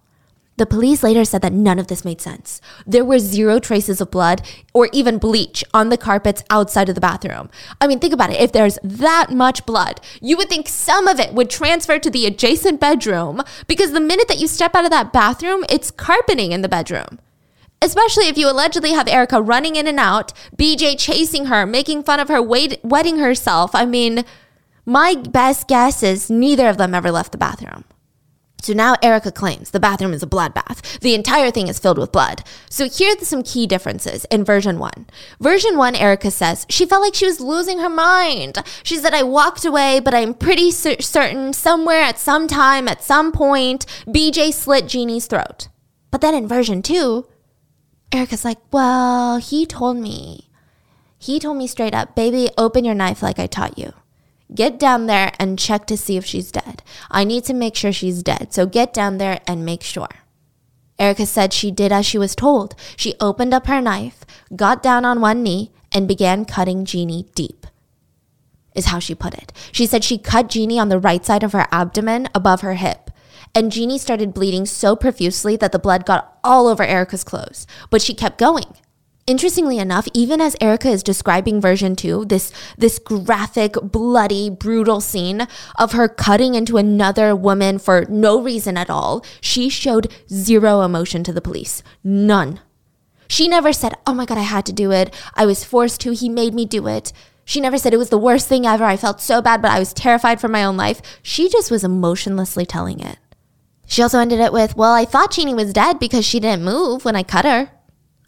The 0.61 0.67
police 0.67 1.01
later 1.01 1.25
said 1.25 1.41
that 1.41 1.53
none 1.53 1.79
of 1.79 1.87
this 1.87 2.05
made 2.05 2.21
sense. 2.21 2.61
There 2.85 3.03
were 3.03 3.17
zero 3.17 3.57
traces 3.57 3.99
of 3.99 4.11
blood 4.11 4.43
or 4.75 4.89
even 4.93 5.17
bleach 5.17 5.63
on 5.73 5.89
the 5.89 5.97
carpets 5.97 6.43
outside 6.51 6.87
of 6.87 6.93
the 6.93 7.01
bathroom. 7.01 7.49
I 7.81 7.87
mean, 7.87 7.97
think 7.97 8.13
about 8.13 8.29
it. 8.29 8.39
If 8.39 8.51
there's 8.51 8.77
that 8.83 9.31
much 9.31 9.65
blood, 9.65 9.99
you 10.21 10.37
would 10.37 10.49
think 10.49 10.69
some 10.69 11.07
of 11.07 11.19
it 11.19 11.33
would 11.33 11.49
transfer 11.49 11.97
to 11.97 12.11
the 12.11 12.27
adjacent 12.27 12.79
bedroom 12.79 13.41
because 13.65 13.91
the 13.91 13.99
minute 13.99 14.27
that 14.27 14.37
you 14.37 14.45
step 14.45 14.75
out 14.75 14.85
of 14.85 14.91
that 14.91 15.11
bathroom, 15.11 15.65
it's 15.67 15.89
carpeting 15.89 16.51
in 16.51 16.61
the 16.61 16.69
bedroom. 16.69 17.17
Especially 17.81 18.27
if 18.27 18.37
you 18.37 18.47
allegedly 18.47 18.91
have 18.91 19.07
Erica 19.07 19.41
running 19.41 19.75
in 19.77 19.87
and 19.87 19.99
out, 19.99 20.31
BJ 20.55 20.95
chasing 20.95 21.45
her, 21.45 21.65
making 21.65 22.03
fun 22.03 22.19
of 22.19 22.27
her, 22.27 22.39
wetting 22.39 23.17
herself. 23.17 23.73
I 23.73 23.87
mean, 23.87 24.25
my 24.85 25.15
best 25.15 25.67
guess 25.67 26.03
is 26.03 26.29
neither 26.29 26.69
of 26.69 26.77
them 26.77 26.93
ever 26.93 27.09
left 27.09 27.31
the 27.31 27.39
bathroom. 27.39 27.83
So 28.61 28.73
now 28.73 28.95
Erica 29.01 29.31
claims 29.31 29.71
the 29.71 29.79
bathroom 29.79 30.13
is 30.13 30.23
a 30.23 30.27
bloodbath. 30.27 30.99
The 30.99 31.15
entire 31.15 31.51
thing 31.51 31.67
is 31.67 31.79
filled 31.79 31.97
with 31.97 32.11
blood. 32.11 32.43
So 32.69 32.87
here 32.87 33.15
are 33.19 33.25
some 33.25 33.43
key 33.43 33.65
differences 33.65 34.25
in 34.25 34.45
version 34.45 34.77
one. 34.77 35.07
Version 35.39 35.77
one, 35.77 35.95
Erica 35.95 36.31
says 36.31 36.65
she 36.69 36.85
felt 36.85 37.01
like 37.01 37.15
she 37.15 37.25
was 37.25 37.41
losing 37.41 37.79
her 37.79 37.89
mind. 37.89 38.59
She 38.83 38.97
said, 38.97 39.13
I 39.13 39.23
walked 39.23 39.65
away, 39.65 39.99
but 39.99 40.13
I'm 40.13 40.33
pretty 40.33 40.71
certain 40.71 41.53
somewhere 41.53 42.01
at 42.01 42.19
some 42.19 42.47
time, 42.47 42.87
at 42.87 43.03
some 43.03 43.31
point, 43.31 43.85
BJ 44.07 44.53
slit 44.53 44.87
Jeannie's 44.87 45.25
throat. 45.25 45.67
But 46.11 46.21
then 46.21 46.35
in 46.35 46.47
version 46.47 46.81
two, 46.81 47.25
Erica's 48.11 48.45
like, 48.45 48.59
Well, 48.71 49.37
he 49.37 49.65
told 49.65 49.97
me. 49.97 50.49
He 51.17 51.39
told 51.39 51.57
me 51.57 51.67
straight 51.67 51.93
up, 51.93 52.15
baby, 52.15 52.49
open 52.57 52.83
your 52.83 52.95
knife 52.95 53.21
like 53.21 53.37
I 53.39 53.47
taught 53.47 53.77
you. 53.77 53.93
Get 54.53 54.77
down 54.77 55.05
there 55.07 55.31
and 55.39 55.57
check 55.57 55.85
to 55.87 55.97
see 55.97 56.17
if 56.17 56.25
she's 56.25 56.51
dead. 56.51 56.83
I 57.09 57.23
need 57.23 57.45
to 57.45 57.53
make 57.53 57.75
sure 57.75 57.93
she's 57.93 58.21
dead. 58.21 58.53
So 58.53 58.65
get 58.65 58.93
down 58.93 59.17
there 59.17 59.39
and 59.47 59.65
make 59.65 59.83
sure. 59.83 60.09
Erica 60.99 61.25
said 61.25 61.53
she 61.53 61.71
did 61.71 61.91
as 61.91 62.05
she 62.05 62.17
was 62.17 62.35
told. 62.35 62.75
She 62.95 63.15
opened 63.19 63.53
up 63.53 63.67
her 63.67 63.81
knife, 63.81 64.25
got 64.55 64.83
down 64.83 65.05
on 65.05 65.21
one 65.21 65.41
knee, 65.41 65.71
and 65.91 66.07
began 66.07 66.45
cutting 66.45 66.85
Jeannie 66.85 67.25
deep, 67.33 67.65
is 68.75 68.85
how 68.87 68.99
she 68.99 69.15
put 69.15 69.33
it. 69.33 69.51
She 69.71 69.85
said 69.85 70.03
she 70.03 70.17
cut 70.17 70.49
Jeannie 70.49 70.79
on 70.79 70.89
the 70.89 70.99
right 70.99 71.25
side 71.25 71.43
of 71.43 71.53
her 71.53 71.67
abdomen 71.71 72.27
above 72.35 72.61
her 72.61 72.75
hip. 72.75 73.09
And 73.55 73.71
Jeannie 73.71 73.97
started 73.97 74.33
bleeding 74.33 74.65
so 74.65 74.95
profusely 74.95 75.55
that 75.57 75.71
the 75.71 75.79
blood 75.79 76.05
got 76.05 76.37
all 76.43 76.67
over 76.67 76.83
Erica's 76.83 77.23
clothes. 77.23 77.67
But 77.89 78.01
she 78.01 78.13
kept 78.13 78.37
going. 78.37 78.75
Interestingly 79.27 79.77
enough, 79.77 80.07
even 80.13 80.41
as 80.41 80.55
Erica 80.59 80.89
is 80.89 81.03
describing 81.03 81.61
version 81.61 81.95
2, 81.95 82.25
this 82.25 82.51
this 82.77 82.97
graphic, 82.97 83.75
bloody, 83.81 84.49
brutal 84.49 84.99
scene 84.99 85.47
of 85.77 85.91
her 85.91 86.09
cutting 86.09 86.55
into 86.55 86.77
another 86.77 87.35
woman 87.35 87.77
for 87.77 88.05
no 88.09 88.41
reason 88.41 88.77
at 88.77 88.89
all, 88.89 89.23
she 89.39 89.69
showed 89.69 90.11
zero 90.27 90.81
emotion 90.81 91.23
to 91.23 91.31
the 91.31 91.41
police. 91.41 91.83
None. 92.03 92.59
She 93.27 93.47
never 93.47 93.71
said, 93.71 93.93
"Oh 94.07 94.13
my 94.13 94.25
god, 94.25 94.39
I 94.39 94.41
had 94.41 94.65
to 94.65 94.73
do 94.73 94.91
it. 94.91 95.13
I 95.35 95.45
was 95.45 95.63
forced 95.63 96.01
to. 96.01 96.11
He 96.13 96.27
made 96.27 96.53
me 96.53 96.65
do 96.65 96.87
it." 96.87 97.13
She 97.45 97.61
never 97.61 97.77
said 97.77 97.93
it 97.93 97.97
was 97.97 98.09
the 98.09 98.17
worst 98.17 98.47
thing 98.47 98.65
ever. 98.65 98.83
I 98.83 98.97
felt 98.97 99.21
so 99.21 99.41
bad, 99.41 99.61
but 99.61 99.71
I 99.71 99.79
was 99.79 99.93
terrified 99.93 100.41
for 100.41 100.47
my 100.47 100.63
own 100.63 100.77
life. 100.77 101.01
She 101.21 101.47
just 101.47 101.69
was 101.69 101.83
emotionlessly 101.83 102.65
telling 102.65 102.99
it. 102.99 103.17
She 103.85 104.01
also 104.01 104.19
ended 104.19 104.39
it 104.39 104.51
with, 104.51 104.75
"Well, 104.75 104.93
I 104.93 105.05
thought 105.05 105.31
Jeannie 105.31 105.53
was 105.53 105.73
dead 105.73 105.99
because 105.99 106.25
she 106.25 106.39
didn't 106.39 106.65
move 106.65 107.05
when 107.05 107.15
I 107.15 107.23
cut 107.23 107.45
her." 107.45 107.69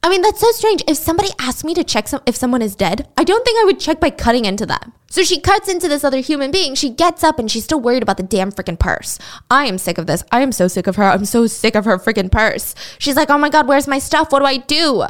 I 0.04 0.10
mean, 0.10 0.22
that's 0.22 0.42
so 0.42 0.52
strange. 0.52 0.84
If 0.86 0.98
somebody 0.98 1.30
asked 1.40 1.64
me 1.64 1.74
to 1.76 1.84
check 1.84 2.10
some, 2.10 2.22
if 2.26 2.36
someone 2.36 2.62
is 2.62 2.76
dead, 2.76 3.08
I 3.18 3.24
don't 3.24 3.46
think 3.46 3.58
I 3.60 3.64
would 3.64 3.80
check 3.80 4.02
by 4.02 4.10
cutting 4.10 4.44
into 4.44 4.66
them. 4.66 4.92
So 5.10 5.24
she 5.24 5.40
cuts 5.40 5.70
into 5.70 5.88
this 5.88 6.04
other 6.04 6.20
human 6.20 6.52
being. 6.52 6.76
She 6.76 6.90
gets 6.90 7.24
up 7.24 7.40
and 7.40 7.50
she's 7.50 7.64
still 7.64 7.80
worried 7.80 8.04
about 8.04 8.18
the 8.18 8.24
damn 8.24 8.52
freaking 8.52 8.78
purse. 8.78 9.18
I 9.50 9.66
am 9.66 9.78
sick 9.78 9.98
of 9.98 10.06
this. 10.06 10.24
I 10.30 10.42
am 10.42 10.52
so 10.52 10.68
sick 10.68 10.88
of 10.88 10.98
her. 10.98 11.04
I'm 11.04 11.24
so 11.24 11.48
sick 11.48 11.76
of 11.76 11.86
her 11.86 11.98
freaking 11.98 12.30
purse. 12.30 12.76
She's 13.00 13.16
like, 13.16 13.30
oh 13.30 13.38
my 13.38 13.50
God, 13.50 13.68
where's 13.68 13.88
my 13.88 14.00
stuff? 14.00 14.32
What 14.32 14.40
do 14.40 14.46
I 14.46 14.58
do? 14.58 15.06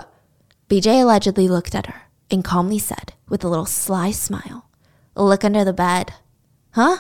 BJ 0.70 1.02
allegedly 1.02 1.48
looked 1.48 1.74
at 1.74 1.88
her 1.88 2.02
and 2.30 2.44
calmly 2.44 2.78
said, 2.78 3.14
with 3.28 3.44
a 3.44 3.50
little 3.50 3.66
sly 3.66 4.12
smile, 4.12 4.70
look 5.16 5.44
under 5.44 5.64
the 5.64 5.74
bed. 5.74 6.14
Huh? 6.72 6.98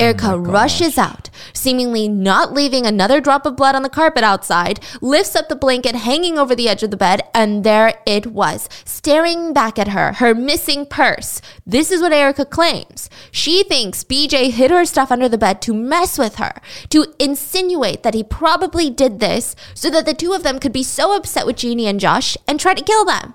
Oh 0.00 0.04
Erica 0.06 0.32
oh 0.32 0.38
rushes 0.38 0.98
out, 0.98 1.30
seemingly 1.52 2.08
not 2.08 2.52
leaving 2.52 2.84
another 2.84 3.20
drop 3.20 3.46
of 3.46 3.54
blood 3.54 3.76
on 3.76 3.84
the 3.84 3.88
carpet 3.88 4.24
outside, 4.24 4.80
lifts 5.00 5.36
up 5.36 5.48
the 5.48 5.54
blanket 5.54 5.94
hanging 5.94 6.36
over 6.36 6.56
the 6.56 6.68
edge 6.68 6.82
of 6.82 6.90
the 6.90 6.96
bed, 6.96 7.22
and 7.32 7.62
there 7.62 8.00
it 8.04 8.26
was, 8.26 8.68
staring 8.84 9.52
back 9.52 9.78
at 9.78 9.88
her, 9.88 10.14
her 10.14 10.34
missing 10.34 10.84
purse. 10.84 11.40
This 11.64 11.92
is 11.92 12.00
what 12.00 12.12
Erica 12.12 12.44
claims. 12.44 13.08
She 13.30 13.62
thinks 13.62 14.02
BJ 14.02 14.50
hid 14.50 14.72
her 14.72 14.84
stuff 14.84 15.12
under 15.12 15.28
the 15.28 15.38
bed 15.38 15.62
to 15.62 15.72
mess 15.72 16.18
with 16.18 16.36
her, 16.36 16.60
to 16.88 17.14
insinuate 17.20 18.02
that 18.02 18.14
he 18.14 18.24
probably 18.24 18.90
did 18.90 19.20
this 19.20 19.54
so 19.74 19.90
that 19.90 20.06
the 20.06 20.14
two 20.14 20.32
of 20.32 20.42
them 20.42 20.58
could 20.58 20.72
be 20.72 20.82
so 20.82 21.16
upset 21.16 21.46
with 21.46 21.56
Jeannie 21.56 21.86
and 21.86 22.00
Josh 22.00 22.36
and 22.48 22.58
try 22.58 22.74
to 22.74 22.82
kill 22.82 23.04
them. 23.04 23.34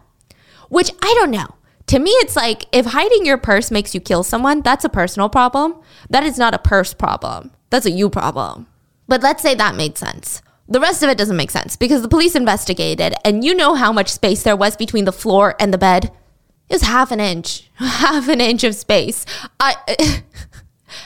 Which 0.68 0.92
I 1.02 1.16
don't 1.18 1.32
know 1.32 1.56
to 1.90 1.98
me, 1.98 2.12
it's 2.12 2.36
like 2.36 2.66
if 2.72 2.86
hiding 2.86 3.26
your 3.26 3.40
purse 3.40 3.72
makes 3.72 3.96
you 3.96 4.00
kill 4.00 4.22
someone, 4.22 4.62
that's 4.62 4.86
a 4.86 4.90
personal 4.90 5.28
problem. 5.28 5.76
That 6.12 6.24
is 6.24 6.38
not 6.38 6.54
a 6.54 6.60
purse 6.60 6.94
problem. 6.94 7.50
That's 7.72 7.88
a 7.88 7.92
you 7.92 8.12
problem. 8.12 8.68
But 9.08 9.24
let's 9.24 9.42
say 9.42 9.56
that 9.56 9.76
made 9.76 9.98
sense. 9.98 10.44
The 10.68 10.80
rest 10.80 11.02
of 11.02 11.10
it 11.10 11.18
doesn't 11.18 11.36
make 11.36 11.50
sense 11.50 11.76
because 11.76 12.04
the 12.04 12.08
police 12.08 12.36
investigated, 12.36 13.16
and 13.26 13.44
you 13.44 13.56
know 13.56 13.74
how 13.74 13.92
much 13.92 14.10
space 14.10 14.44
there 14.44 14.56
was 14.56 14.78
between 14.78 15.06
the 15.06 15.12
floor 15.12 15.56
and 15.60 15.74
the 15.74 15.80
bed. 15.80 16.12
It 16.70 16.76
was 16.76 16.84
half 16.84 17.12
an 17.12 17.20
inch, 17.20 17.68
half 17.76 18.28
an 18.28 18.40
inch 18.40 18.64
of 18.64 18.76
space. 18.76 19.26
I, 19.60 19.76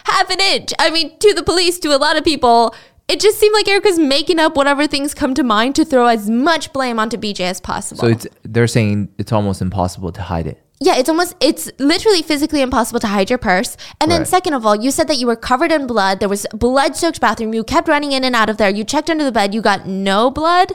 half 0.03 0.29
an 0.29 0.41
inch. 0.41 0.73
I 0.79 0.91
mean, 0.91 1.17
to 1.17 1.33
the 1.33 1.43
police, 1.43 1.79
to 1.79 1.95
a 1.95 1.97
lot 1.97 2.17
of 2.17 2.25
people, 2.25 2.75
it 3.07 3.21
just 3.21 3.39
seemed 3.39 3.53
like 3.53 3.69
Erica's 3.69 3.99
making 3.99 4.37
up 4.37 4.57
whatever 4.57 4.85
things 4.85 5.13
come 5.13 5.33
to 5.35 5.43
mind 5.43 5.75
to 5.75 5.85
throw 5.85 6.07
as 6.07 6.29
much 6.29 6.73
blame 6.73 6.99
onto 6.99 7.15
BJ 7.15 7.39
as 7.39 7.61
possible. 7.61 8.01
So 8.01 8.07
it's 8.07 8.27
they're 8.43 8.67
saying 8.67 9.13
it's 9.17 9.31
almost 9.31 9.61
impossible 9.61 10.11
to 10.11 10.21
hide 10.21 10.47
it 10.47 10.62
yeah, 10.85 10.97
it's 10.97 11.09
almost 11.09 11.35
it's 11.39 11.71
literally 11.79 12.21
physically 12.21 12.61
impossible 12.61 12.99
to 12.99 13.07
hide 13.07 13.29
your 13.29 13.39
purse. 13.39 13.77
And 14.01 14.11
then 14.11 14.21
right. 14.21 14.27
second 14.27 14.53
of 14.53 14.65
all, 14.65 14.75
you 14.75 14.91
said 14.91 15.07
that 15.07 15.17
you 15.17 15.27
were 15.27 15.35
covered 15.35 15.71
in 15.71 15.87
blood. 15.87 16.19
There 16.19 16.29
was 16.29 16.45
blood-soaked 16.53 17.21
bathroom. 17.21 17.53
You 17.53 17.63
kept 17.63 17.87
running 17.87 18.11
in 18.11 18.23
and 18.23 18.35
out 18.35 18.49
of 18.49 18.57
there. 18.57 18.69
You 18.69 18.83
checked 18.83 19.09
under 19.09 19.23
the 19.23 19.31
bed. 19.31 19.53
You 19.53 19.61
got 19.61 19.87
no 19.87 20.29
blood 20.29 20.73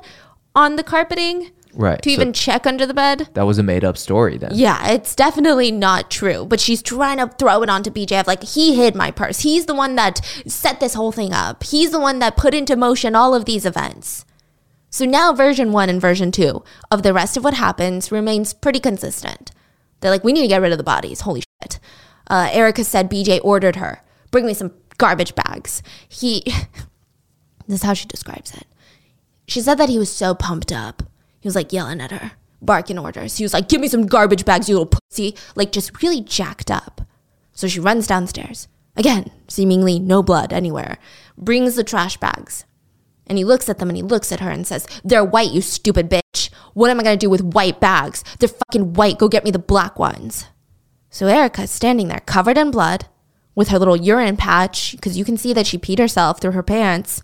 on 0.54 0.76
the 0.76 0.82
carpeting. 0.82 1.50
Right. 1.74 2.00
To 2.02 2.10
so 2.10 2.14
even 2.14 2.32
check 2.32 2.66
under 2.66 2.86
the 2.86 2.94
bed. 2.94 3.28
That 3.34 3.46
was 3.46 3.58
a 3.58 3.62
made 3.62 3.84
up 3.84 3.96
story 3.96 4.36
then. 4.36 4.50
Yeah, 4.54 4.90
it's 4.90 5.14
definitely 5.14 5.70
not 5.70 6.10
true. 6.10 6.44
But 6.44 6.60
she's 6.60 6.82
trying 6.82 7.18
to 7.18 7.28
throw 7.28 7.62
it 7.62 7.68
onto 7.68 7.90
BJ 7.90 8.18
of 8.20 8.26
like, 8.26 8.42
he 8.42 8.74
hid 8.74 8.96
my 8.96 9.10
purse. 9.10 9.40
He's 9.40 9.66
the 9.66 9.74
one 9.74 9.94
that 9.94 10.24
set 10.46 10.80
this 10.80 10.94
whole 10.94 11.12
thing 11.12 11.32
up. 11.32 11.62
He's 11.62 11.90
the 11.90 12.00
one 12.00 12.18
that 12.18 12.36
put 12.36 12.54
into 12.54 12.74
motion 12.74 13.14
all 13.14 13.34
of 13.34 13.44
these 13.44 13.64
events. 13.64 14.24
So 14.90 15.04
now 15.04 15.32
version 15.32 15.70
one 15.70 15.88
and 15.88 16.00
version 16.00 16.32
two 16.32 16.64
of 16.90 17.02
the 17.02 17.12
rest 17.12 17.36
of 17.36 17.44
what 17.44 17.54
happens 17.54 18.10
remains 18.10 18.54
pretty 18.54 18.80
consistent. 18.80 19.52
They're 20.00 20.10
like, 20.10 20.24
we 20.24 20.32
need 20.32 20.42
to 20.42 20.48
get 20.48 20.60
rid 20.62 20.72
of 20.72 20.78
the 20.78 20.84
bodies. 20.84 21.22
Holy 21.22 21.42
shit. 21.62 21.80
Uh, 22.28 22.48
Erica 22.52 22.84
said 22.84 23.10
BJ 23.10 23.40
ordered 23.42 23.76
her, 23.76 24.02
bring 24.30 24.46
me 24.46 24.54
some 24.54 24.72
garbage 24.98 25.34
bags. 25.34 25.82
He, 26.08 26.42
this 27.66 27.80
is 27.80 27.82
how 27.82 27.94
she 27.94 28.06
describes 28.06 28.54
it. 28.54 28.66
She 29.46 29.60
said 29.60 29.76
that 29.76 29.88
he 29.88 29.98
was 29.98 30.12
so 30.12 30.34
pumped 30.34 30.72
up. 30.72 31.02
He 31.40 31.48
was 31.48 31.54
like 31.54 31.72
yelling 31.72 32.00
at 32.00 32.10
her, 32.10 32.32
barking 32.60 32.98
orders. 32.98 33.38
He 33.38 33.44
was 33.44 33.54
like, 33.54 33.68
give 33.68 33.80
me 33.80 33.88
some 33.88 34.06
garbage 34.06 34.44
bags, 34.44 34.68
you 34.68 34.74
little 34.74 34.98
pussy. 35.10 35.34
Like 35.54 35.72
just 35.72 36.02
really 36.02 36.20
jacked 36.20 36.70
up. 36.70 37.00
So 37.52 37.66
she 37.66 37.80
runs 37.80 38.06
downstairs. 38.06 38.68
Again, 38.96 39.30
seemingly 39.46 39.98
no 39.98 40.22
blood 40.22 40.52
anywhere. 40.52 40.98
Brings 41.36 41.76
the 41.76 41.84
trash 41.84 42.16
bags. 42.18 42.64
And 43.26 43.38
he 43.38 43.44
looks 43.44 43.68
at 43.68 43.78
them 43.78 43.88
and 43.88 43.96
he 43.96 44.02
looks 44.02 44.32
at 44.32 44.40
her 44.40 44.50
and 44.50 44.66
says, 44.66 44.86
They're 45.04 45.24
white, 45.24 45.50
you 45.50 45.60
stupid 45.60 46.10
bitch. 46.10 46.50
What 46.78 46.90
am 46.90 47.00
I 47.00 47.02
going 47.02 47.18
to 47.18 47.26
do 47.26 47.28
with 47.28 47.42
white 47.42 47.80
bags? 47.80 48.22
They're 48.38 48.48
fucking 48.48 48.92
white. 48.92 49.18
Go 49.18 49.26
get 49.26 49.42
me 49.42 49.50
the 49.50 49.58
black 49.58 49.98
ones. 49.98 50.46
So 51.10 51.26
Erica's 51.26 51.72
standing 51.72 52.06
there 52.06 52.20
covered 52.20 52.56
in 52.56 52.70
blood, 52.70 53.06
with 53.56 53.70
her 53.70 53.78
little 53.80 53.96
urine 53.96 54.36
patch 54.36 54.92
because 54.92 55.18
you 55.18 55.24
can 55.24 55.36
see 55.36 55.52
that 55.52 55.66
she 55.66 55.76
peed 55.76 55.98
herself 55.98 56.40
through 56.40 56.52
her 56.52 56.62
pants, 56.62 57.20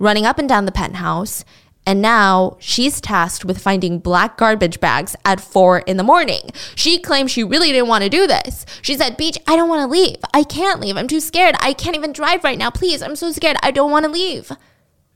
running 0.00 0.26
up 0.26 0.40
and 0.40 0.48
down 0.48 0.66
the 0.66 0.72
penthouse. 0.72 1.44
And 1.86 2.02
now 2.02 2.56
she's 2.58 3.00
tasked 3.00 3.44
with 3.44 3.62
finding 3.62 4.00
black 4.00 4.36
garbage 4.36 4.80
bags 4.80 5.14
at 5.24 5.40
four 5.40 5.78
in 5.78 5.98
the 5.98 6.02
morning. 6.02 6.50
She 6.74 6.98
claims 6.98 7.30
she 7.30 7.44
really 7.44 7.70
didn't 7.70 7.86
want 7.86 8.02
to 8.02 8.10
do 8.10 8.26
this. 8.26 8.66
She 8.82 8.96
said, 8.96 9.16
Beach, 9.16 9.38
I 9.46 9.54
don't 9.54 9.68
want 9.68 9.82
to 9.82 9.86
leave. 9.86 10.16
I 10.34 10.42
can't 10.42 10.80
leave. 10.80 10.96
I'm 10.96 11.06
too 11.06 11.20
scared. 11.20 11.54
I 11.60 11.74
can't 11.74 11.94
even 11.94 12.12
drive 12.12 12.42
right 12.42 12.58
now. 12.58 12.70
Please, 12.70 13.00
I'm 13.00 13.14
so 13.14 13.30
scared. 13.30 13.56
I 13.62 13.70
don't 13.70 13.92
want 13.92 14.04
to 14.04 14.10
leave. 14.10 14.50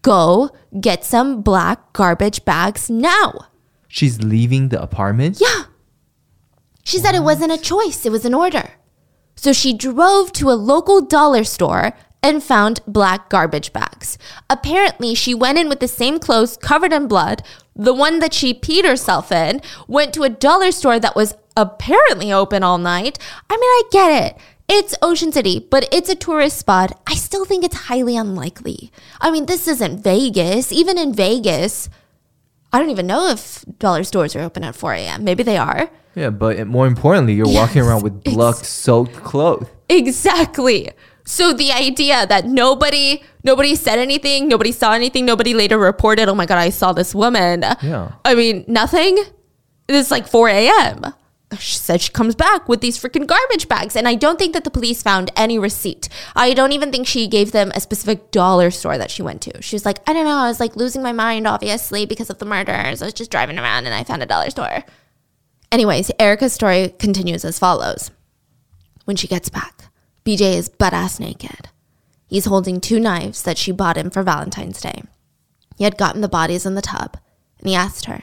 Go 0.03 0.51
get 0.81 1.05
some 1.05 1.43
black 1.43 1.93
garbage 1.93 2.45
bags 2.45 2.89
now. 2.89 3.51
She's 3.93 4.23
leaving 4.23 4.69
the 4.69 4.81
apartment? 4.81 5.41
Yeah. 5.41 5.65
She 6.85 6.99
said 6.99 7.17
it 7.17 7.25
wasn't 7.25 7.53
a 7.53 7.59
choice, 7.59 8.07
it 8.07 8.13
was 8.13 8.25
an 8.25 8.35
order. 8.35 8.71
So 9.35 9.53
she 9.53 9.73
drove 9.77 10.33
to 10.35 10.51
a 10.51 10.53
local 10.53 11.01
dollar 11.01 11.43
store 11.43 11.93
and 12.23 12.41
found 12.41 12.81
black 12.87 13.29
garbage 13.29 13.73
bags. 13.73 14.17
Apparently, 14.49 15.15
she 15.15 15.35
went 15.35 15.59
in 15.59 15.69
with 15.69 15.81
the 15.81 15.89
same 15.89 16.21
clothes 16.21 16.57
covered 16.57 16.93
in 16.93 17.09
blood, 17.09 17.43
the 17.75 17.93
one 17.93 18.21
that 18.21 18.33
she 18.33 18.55
peed 18.55 18.85
herself 18.85 19.33
in, 19.33 19.61
went 19.89 20.15
to 20.15 20.23
a 20.23 20.29
dollar 20.29 20.71
store 20.71 21.01
that 21.01 21.17
was 21.17 21.35
apparently 21.57 22.33
open 22.33 22.63
all 22.63 22.79
night. 22.79 23.19
I 23.49 23.55
mean, 23.55 23.63
I 23.63 23.83
get 23.91 24.25
it. 24.25 24.41
It's 24.69 24.95
Ocean 25.03 25.33
City, 25.33 25.67
but 25.69 25.89
it's 25.91 26.09
a 26.09 26.15
tourist 26.15 26.59
spot. 26.59 26.97
I 27.09 27.15
still 27.15 27.45
think 27.45 27.65
it's 27.65 27.89
highly 27.89 28.17
unlikely. 28.17 28.93
I 29.21 29.33
mean, 29.33 29.47
this 29.47 29.67
isn't 29.67 30.05
Vegas. 30.05 30.71
Even 30.71 30.97
in 30.97 31.13
Vegas, 31.13 31.89
I 32.73 32.79
don't 32.79 32.91
even 32.91 33.07
know 33.07 33.29
if 33.29 33.65
dollar 33.79 34.05
stores 34.05 34.37
are 34.37 34.41
open 34.41 34.65
at 34.65 34.77
4 34.77 34.93
a.m. 34.95 35.25
Maybe 35.25 35.43
they 35.43 35.57
are. 35.57 35.91
Yeah, 36.15 36.31
but 36.31 36.67
more 36.67 36.87
importantly, 36.87 37.35
you're 37.35 37.47
yes, 37.47 37.57
walking 37.57 37.83
around 37.83 38.03
with 38.03 38.25
blood 38.25 38.57
soaked 38.57 39.15
clothes. 39.17 39.67
Exactly. 39.89 40.91
So 41.25 41.53
the 41.53 41.73
idea 41.73 42.27
that 42.27 42.47
nobody 42.47 43.23
nobody 43.45 43.75
said 43.75 43.99
anything, 43.99 44.49
nobody 44.49 44.73
saw 44.73 44.93
anything, 44.93 45.25
nobody 45.25 45.55
later 45.55 45.79
reported, 45.79 46.29
oh 46.29 46.35
my 46.35 46.47
god, 46.47 46.59
I 46.59 46.71
saw 46.71 46.93
this 46.93 47.15
woman. 47.15 47.65
Yeah. 47.83 48.13
I 48.25 48.35
mean, 48.35 48.65
nothing. 48.67 49.19
It's 49.89 50.11
like 50.11 50.27
4 50.27 50.49
a.m. 50.49 51.15
She 51.59 51.75
said 51.77 52.01
she 52.01 52.13
comes 52.13 52.37
back 52.37 52.69
with 52.69 52.81
these 52.81 52.97
freaking 52.97 53.27
garbage 53.27 53.67
bags. 53.67 53.97
And 53.97 54.07
I 54.07 54.15
don't 54.15 54.39
think 54.39 54.53
that 54.53 54.63
the 54.63 54.71
police 54.71 55.03
found 55.03 55.33
any 55.35 55.59
receipt. 55.59 56.09
I 56.37 56.55
don't 56.55 56.73
even 56.73 56.93
think 56.93 57.07
she 57.07 57.27
gave 57.27 57.51
them 57.51 57.73
a 57.75 57.81
specific 57.81 58.31
dollar 58.31 58.71
store 58.71 58.97
that 58.99 59.11
she 59.11 59.23
went 59.23 59.43
to. 59.43 59.61
She 59.61 59.75
was 59.75 59.85
like, 59.85 59.99
I 60.09 60.13
don't 60.13 60.25
know. 60.25 60.37
I 60.37 60.49
was 60.49 60.61
like 60.61 60.77
losing 60.77 61.03
my 61.03 61.13
mind, 61.13 61.49
obviously, 61.49 62.07
because 62.07 62.31
of 62.31 62.39
the 62.39 62.47
murders. 62.47 63.03
I 63.03 63.05
was 63.07 63.15
just 63.15 63.33
driving 63.33 63.59
around 63.59 63.87
and 63.87 63.95
I 63.95 64.05
found 64.05 64.23
a 64.23 64.27
dollar 64.27 64.51
store. 64.51 64.85
Anyways, 65.73 66.11
Erica's 66.19 66.53
story 66.53 66.95
continues 66.99 67.45
as 67.45 67.59
follows. 67.59 68.11
When 69.05 69.17
she 69.17 69.27
gets 69.27 69.49
back, 69.49 69.87
BJ 70.25 70.55
is 70.55 70.69
butt 70.69 70.93
ass 70.93 71.19
naked. 71.19 71.69
He's 72.29 72.45
holding 72.45 72.81
two 72.81 73.01
knives 73.01 73.43
that 73.43 73.59
she 73.59 73.73
bought 73.73 73.97
him 73.97 74.11
for 74.11 74.23
Valentine's 74.23 74.81
Day. 74.81 75.03
He 75.77 75.85
had 75.85 75.99
gotten 75.99 76.21
the 76.21 76.29
bodies 76.29 76.65
in 76.65 76.77
the 76.77 76.83
tub, 76.83 77.17
and 77.59 77.69
he 77.69 77.75
asked 77.75 78.05
her, 78.05 78.23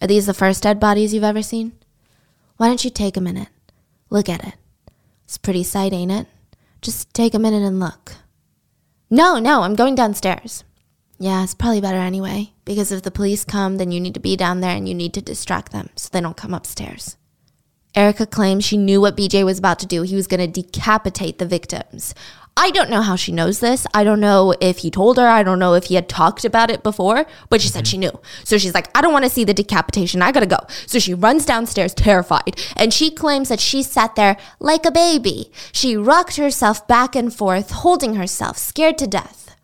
Are 0.00 0.06
these 0.06 0.24
the 0.26 0.32
first 0.32 0.62
dead 0.62 0.80
bodies 0.80 1.12
you've 1.12 1.24
ever 1.24 1.42
seen? 1.42 1.72
Why 2.62 2.68
don't 2.68 2.84
you 2.84 2.90
take 2.90 3.16
a 3.16 3.20
minute? 3.20 3.48
Look 4.08 4.28
at 4.28 4.46
it. 4.46 4.54
It's 5.24 5.34
a 5.34 5.40
pretty 5.40 5.64
sight, 5.64 5.92
ain't 5.92 6.12
it? 6.12 6.28
Just 6.80 7.12
take 7.12 7.34
a 7.34 7.38
minute 7.40 7.64
and 7.64 7.80
look. 7.80 8.12
No, 9.10 9.40
no, 9.40 9.62
I'm 9.62 9.74
going 9.74 9.96
downstairs. 9.96 10.62
Yeah, 11.18 11.42
it's 11.42 11.54
probably 11.54 11.80
better 11.80 11.98
anyway, 11.98 12.52
because 12.64 12.92
if 12.92 13.02
the 13.02 13.10
police 13.10 13.44
come, 13.44 13.78
then 13.78 13.90
you 13.90 13.98
need 13.98 14.14
to 14.14 14.20
be 14.20 14.36
down 14.36 14.60
there 14.60 14.76
and 14.76 14.88
you 14.88 14.94
need 14.94 15.12
to 15.14 15.20
distract 15.20 15.72
them 15.72 15.90
so 15.96 16.08
they 16.12 16.20
don't 16.20 16.36
come 16.36 16.54
upstairs. 16.54 17.16
Erica 17.96 18.26
claims 18.26 18.64
she 18.64 18.76
knew 18.76 19.00
what 19.00 19.16
BJ 19.16 19.44
was 19.44 19.58
about 19.58 19.80
to 19.80 19.86
do. 19.86 20.02
He 20.02 20.14
was 20.14 20.28
going 20.28 20.38
to 20.38 20.62
decapitate 20.62 21.40
the 21.40 21.46
victims. 21.46 22.14
I 22.54 22.70
don't 22.70 22.90
know 22.90 23.00
how 23.00 23.16
she 23.16 23.32
knows 23.32 23.60
this. 23.60 23.86
I 23.94 24.04
don't 24.04 24.20
know 24.20 24.54
if 24.60 24.78
he 24.78 24.90
told 24.90 25.16
her. 25.16 25.26
I 25.26 25.42
don't 25.42 25.58
know 25.58 25.72
if 25.72 25.84
he 25.84 25.94
had 25.94 26.08
talked 26.08 26.44
about 26.44 26.70
it 26.70 26.82
before, 26.82 27.24
but 27.48 27.62
she 27.62 27.68
said 27.68 27.86
she 27.86 27.96
knew. 27.96 28.12
So 28.44 28.58
she's 28.58 28.74
like, 28.74 28.90
I 28.96 29.00
don't 29.00 29.12
want 29.12 29.24
to 29.24 29.30
see 29.30 29.44
the 29.44 29.54
decapitation. 29.54 30.20
I 30.20 30.32
gotta 30.32 30.46
go. 30.46 30.58
So 30.86 30.98
she 30.98 31.14
runs 31.14 31.46
downstairs 31.46 31.94
terrified 31.94 32.60
and 32.76 32.92
she 32.92 33.10
claims 33.10 33.48
that 33.48 33.60
she 33.60 33.82
sat 33.82 34.16
there 34.16 34.36
like 34.60 34.84
a 34.84 34.90
baby. 34.90 35.50
She 35.72 35.96
rocked 35.96 36.36
herself 36.36 36.86
back 36.86 37.16
and 37.16 37.34
forth, 37.34 37.70
holding 37.70 38.16
herself, 38.16 38.58
scared 38.58 38.98
to 38.98 39.06
death. 39.06 39.56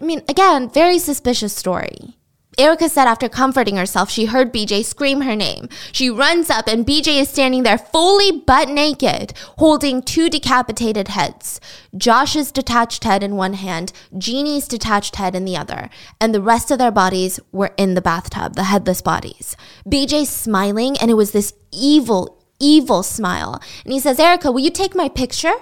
I 0.00 0.04
mean, 0.04 0.22
again, 0.28 0.68
very 0.68 0.98
suspicious 0.98 1.56
story. 1.56 2.19
Erica 2.60 2.90
said 2.90 3.06
after 3.06 3.28
comforting 3.28 3.76
herself, 3.76 4.10
she 4.10 4.26
heard 4.26 4.52
BJ 4.52 4.84
scream 4.84 5.22
her 5.22 5.34
name. 5.34 5.68
She 5.92 6.10
runs 6.10 6.50
up, 6.50 6.68
and 6.68 6.86
BJ 6.86 7.20
is 7.20 7.30
standing 7.30 7.62
there 7.62 7.78
fully 7.78 8.30
butt 8.30 8.68
naked, 8.68 9.32
holding 9.58 10.02
two 10.02 10.28
decapitated 10.28 11.08
heads 11.08 11.60
Josh's 11.96 12.52
detached 12.52 13.04
head 13.04 13.22
in 13.22 13.36
one 13.36 13.54
hand, 13.54 13.92
Jeannie's 14.16 14.68
detached 14.68 15.16
head 15.16 15.34
in 15.34 15.46
the 15.46 15.56
other, 15.56 15.88
and 16.20 16.34
the 16.34 16.42
rest 16.42 16.70
of 16.70 16.78
their 16.78 16.90
bodies 16.90 17.40
were 17.50 17.72
in 17.78 17.94
the 17.94 18.02
bathtub, 18.02 18.54
the 18.54 18.64
headless 18.64 19.00
bodies. 19.00 19.56
BJ's 19.86 20.28
smiling, 20.28 20.96
and 20.98 21.10
it 21.10 21.14
was 21.14 21.32
this 21.32 21.54
evil, 21.72 22.44
evil 22.60 23.02
smile. 23.02 23.60
And 23.84 23.92
he 23.92 24.00
says, 24.00 24.20
Erica, 24.20 24.52
will 24.52 24.60
you 24.60 24.70
take 24.70 24.94
my 24.94 25.08
picture? 25.08 25.54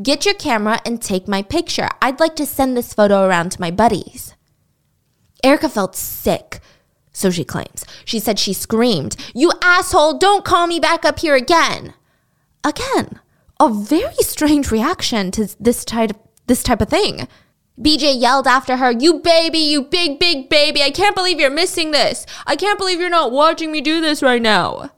Get 0.00 0.24
your 0.24 0.34
camera 0.34 0.80
and 0.86 1.02
take 1.02 1.26
my 1.26 1.42
picture. 1.42 1.88
I'd 2.00 2.20
like 2.20 2.36
to 2.36 2.46
send 2.46 2.76
this 2.76 2.94
photo 2.94 3.26
around 3.26 3.50
to 3.52 3.60
my 3.60 3.70
buddies. 3.70 4.34
Erica 5.42 5.68
felt 5.68 5.96
sick, 5.96 6.60
so 7.12 7.30
she 7.30 7.44
claims. 7.44 7.84
She 8.04 8.18
said 8.18 8.38
she 8.38 8.52
screamed, 8.52 9.16
You 9.34 9.52
asshole, 9.62 10.18
don't 10.18 10.44
call 10.44 10.66
me 10.66 10.80
back 10.80 11.04
up 11.04 11.18
here 11.20 11.34
again. 11.34 11.94
Again, 12.64 13.20
a 13.58 13.68
very 13.68 14.14
strange 14.20 14.70
reaction 14.70 15.30
to 15.32 15.54
this 15.58 15.84
type 15.84 16.10
of, 16.10 16.16
this 16.46 16.62
type 16.62 16.80
of 16.80 16.88
thing. 16.88 17.28
BJ 17.80 18.20
yelled 18.20 18.46
after 18.46 18.76
her, 18.76 18.92
You 18.92 19.20
baby, 19.20 19.58
you 19.58 19.82
big, 19.82 20.18
big 20.18 20.48
baby. 20.48 20.82
I 20.82 20.90
can't 20.90 21.16
believe 21.16 21.40
you're 21.40 21.50
missing 21.50 21.90
this. 21.90 22.26
I 22.46 22.56
can't 22.56 22.78
believe 22.78 23.00
you're 23.00 23.08
not 23.08 23.32
watching 23.32 23.72
me 23.72 23.80
do 23.80 24.00
this 24.00 24.22
right 24.22 24.42
now. 24.42 24.90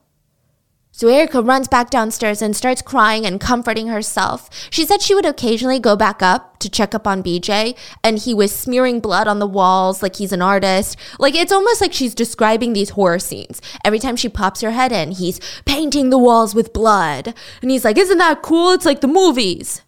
So 1.03 1.09
Erica 1.09 1.43
runs 1.43 1.67
back 1.67 1.91
downstairs 1.91 2.41
and 2.41 2.55
starts 2.55 2.81
crying 2.81 3.27
and 3.27 3.41
comforting 3.41 3.89
herself. 3.89 4.49
She 4.71 4.87
said 4.87 5.03
she 5.03 5.17
would 5.17 5.27
occasionally 5.27 5.81
go 5.81 5.97
back 5.97 6.23
up 6.23 6.61
to 6.61 6.71
check 6.71 6.95
up 6.95 7.09
on 7.09 7.25
BJ 7.25 7.77
and 8.05 8.21
he 8.21 8.33
was 8.33 8.55
smearing 8.55 9.01
blood 9.01 9.27
on 9.27 9.41
the 9.41 9.47
walls 9.49 10.01
like 10.01 10.15
he's 10.15 10.31
an 10.31 10.41
artist. 10.41 10.97
Like 11.19 11.35
it's 11.35 11.51
almost 11.51 11.81
like 11.81 11.93
she's 11.93 12.15
describing 12.15 12.73
these 12.73 12.91
horror 12.91 13.19
scenes. 13.19 13.61
Every 13.85 13.99
time 13.99 14.15
she 14.15 14.29
pops 14.29 14.61
her 14.61 14.71
head 14.71 14.93
in, 14.93 15.11
he's 15.11 15.41
painting 15.65 16.11
the 16.11 16.21
walls 16.21 16.55
with 16.55 16.73
blood. 16.73 17.35
And 17.61 17.73
he's 17.73 17.85
like, 17.85 17.99
Isn't 17.99 18.19
that 18.19 18.43
cool? 18.43 18.71
It's 18.71 18.87
like 18.87 19.01
the 19.01 19.09
movies. 19.09 19.83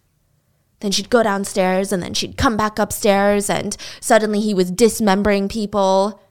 Then 0.81 0.91
she'd 0.91 1.09
go 1.09 1.23
downstairs 1.23 1.93
and 1.93 2.03
then 2.03 2.13
she'd 2.13 2.35
come 2.35 2.57
back 2.57 2.77
upstairs 2.77 3.49
and 3.49 3.77
suddenly 4.01 4.41
he 4.41 4.53
was 4.53 4.69
dismembering 4.69 5.47
people. 5.47 6.21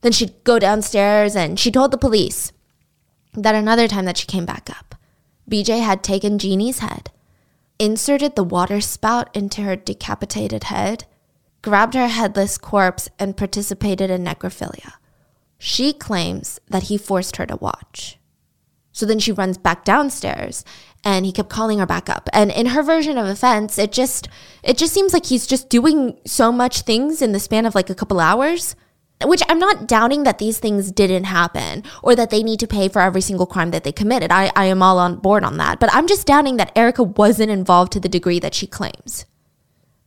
Then 0.00 0.12
she'd 0.12 0.42
go 0.42 0.58
downstairs 0.58 1.36
and 1.36 1.60
she 1.60 1.70
told 1.70 1.90
the 1.90 1.98
police 1.98 2.50
that 3.34 3.54
another 3.54 3.88
time 3.88 4.04
that 4.04 4.16
she 4.16 4.26
came 4.26 4.44
back 4.44 4.68
up, 4.70 4.94
BJ 5.50 5.82
had 5.82 6.02
taken 6.02 6.38
Jeannie's 6.38 6.80
head, 6.80 7.10
inserted 7.78 8.36
the 8.36 8.44
water 8.44 8.80
spout 8.80 9.34
into 9.34 9.62
her 9.62 9.76
decapitated 9.76 10.64
head, 10.64 11.04
grabbed 11.62 11.94
her 11.94 12.08
headless 12.08 12.58
corpse, 12.58 13.08
and 13.18 13.36
participated 13.36 14.10
in 14.10 14.24
necrophilia. 14.24 14.92
She 15.58 15.92
claims 15.92 16.60
that 16.68 16.84
he 16.84 16.98
forced 16.98 17.36
her 17.36 17.46
to 17.46 17.56
watch. 17.56 18.18
So 18.92 19.06
then 19.06 19.18
she 19.18 19.32
runs 19.32 19.56
back 19.56 19.84
downstairs 19.84 20.64
and 21.04 21.24
he 21.24 21.32
kept 21.32 21.48
calling 21.48 21.78
her 21.78 21.86
back 21.86 22.10
up. 22.10 22.28
And 22.32 22.50
in 22.50 22.66
her 22.66 22.82
version 22.82 23.16
of 23.16 23.26
events, 23.26 23.78
it 23.78 23.90
just 23.90 24.28
it 24.62 24.76
just 24.76 24.92
seems 24.92 25.12
like 25.12 25.26
he's 25.26 25.46
just 25.46 25.68
doing 25.68 26.18
so 26.26 26.52
much 26.52 26.82
things 26.82 27.22
in 27.22 27.32
the 27.32 27.40
span 27.40 27.66
of 27.66 27.74
like 27.74 27.90
a 27.90 27.94
couple 27.94 28.20
hours 28.20 28.76
which 29.24 29.42
I'm 29.48 29.58
not 29.58 29.86
doubting 29.86 30.24
that 30.24 30.38
these 30.38 30.58
things 30.58 30.90
didn't 30.90 31.24
happen 31.24 31.84
or 32.02 32.14
that 32.14 32.30
they 32.30 32.42
need 32.42 32.60
to 32.60 32.66
pay 32.66 32.88
for 32.88 33.00
every 33.00 33.20
single 33.20 33.46
crime 33.46 33.70
that 33.70 33.84
they 33.84 33.92
committed. 33.92 34.30
I, 34.30 34.50
I 34.56 34.66
am 34.66 34.82
all 34.82 34.98
on 34.98 35.16
board 35.16 35.44
on 35.44 35.56
that. 35.58 35.80
But 35.80 35.92
I'm 35.92 36.06
just 36.06 36.26
doubting 36.26 36.56
that 36.56 36.72
Erica 36.76 37.02
wasn't 37.02 37.50
involved 37.50 37.92
to 37.92 38.00
the 38.00 38.08
degree 38.08 38.38
that 38.40 38.54
she 38.54 38.66
claims. 38.66 39.24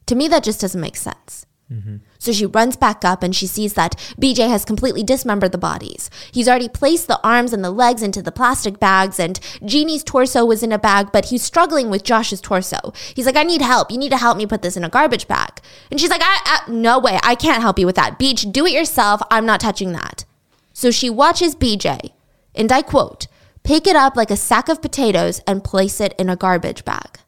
To 0.08 0.16
me, 0.16 0.28
that 0.28 0.44
just 0.44 0.62
doesn't 0.62 0.80
make 0.80 0.96
sense. 0.96 1.46
Mm-hmm. 1.72 1.98
So 2.26 2.32
she 2.32 2.48
runs 2.48 2.76
back 2.76 3.06
up 3.06 3.22
and 3.22 3.36
she 3.36 3.46
sees 3.46 3.76
that 3.76 3.96
BJ 4.20 4.50
has 4.50 4.66
completely 4.66 5.04
dismembered 5.04 5.52
the 5.52 5.60
bodies. 5.60 6.10
He's 6.32 6.48
already 6.48 6.68
placed 6.68 7.08
the 7.08 7.20
arms 7.24 7.54
and 7.54 7.64
the 7.64 7.70
legs 7.70 8.02
into 8.02 8.20
the 8.20 8.32
plastic 8.32 8.80
bags, 8.80 9.20
and 9.20 9.40
Jeannie's 9.64 10.04
torso 10.04 10.44
was 10.44 10.64
in 10.64 10.72
a 10.72 10.80
bag, 10.80 11.12
but 11.14 11.26
he's 11.26 11.44
struggling 11.44 11.92
with 11.92 12.04
Josh's 12.04 12.42
torso. 12.42 12.94
He's 13.14 13.28
like, 13.28 13.36
I 13.36 13.44
need 13.44 13.62
help. 13.62 13.92
You 13.92 14.00
need 14.00 14.10
to 14.10 14.18
help 14.18 14.38
me 14.38 14.48
put 14.48 14.64
this 14.64 14.76
in 14.76 14.84
a 14.84 14.90
garbage 14.90 15.28
bag. 15.28 15.62
And 15.92 16.00
she's 16.00 16.10
like, 16.10 16.24
I, 16.24 16.64
I, 16.66 16.72
No 16.72 16.98
way. 16.98 17.20
I 17.22 17.36
can't 17.36 17.62
help 17.62 17.78
you 17.78 17.86
with 17.86 17.96
that. 17.98 18.18
Beach, 18.18 18.48
do 18.52 18.66
it 18.66 18.74
yourself. 18.74 19.22
I'm 19.30 19.46
not 19.46 19.60
touching 19.60 19.92
that. 19.92 20.26
So 20.74 20.90
she 20.90 21.12
watches 21.12 21.56
BJ, 21.56 22.10
and 22.56 22.72
I 22.72 22.82
quote, 22.82 23.28
pick 23.62 23.86
it 23.86 23.96
up 23.96 24.16
like 24.16 24.32
a 24.32 24.36
sack 24.36 24.68
of 24.68 24.82
potatoes 24.82 25.42
and 25.46 25.64
place 25.64 26.02
it 26.02 26.16
in 26.18 26.30
a 26.30 26.36
garbage 26.36 26.86
bag. 26.86 27.20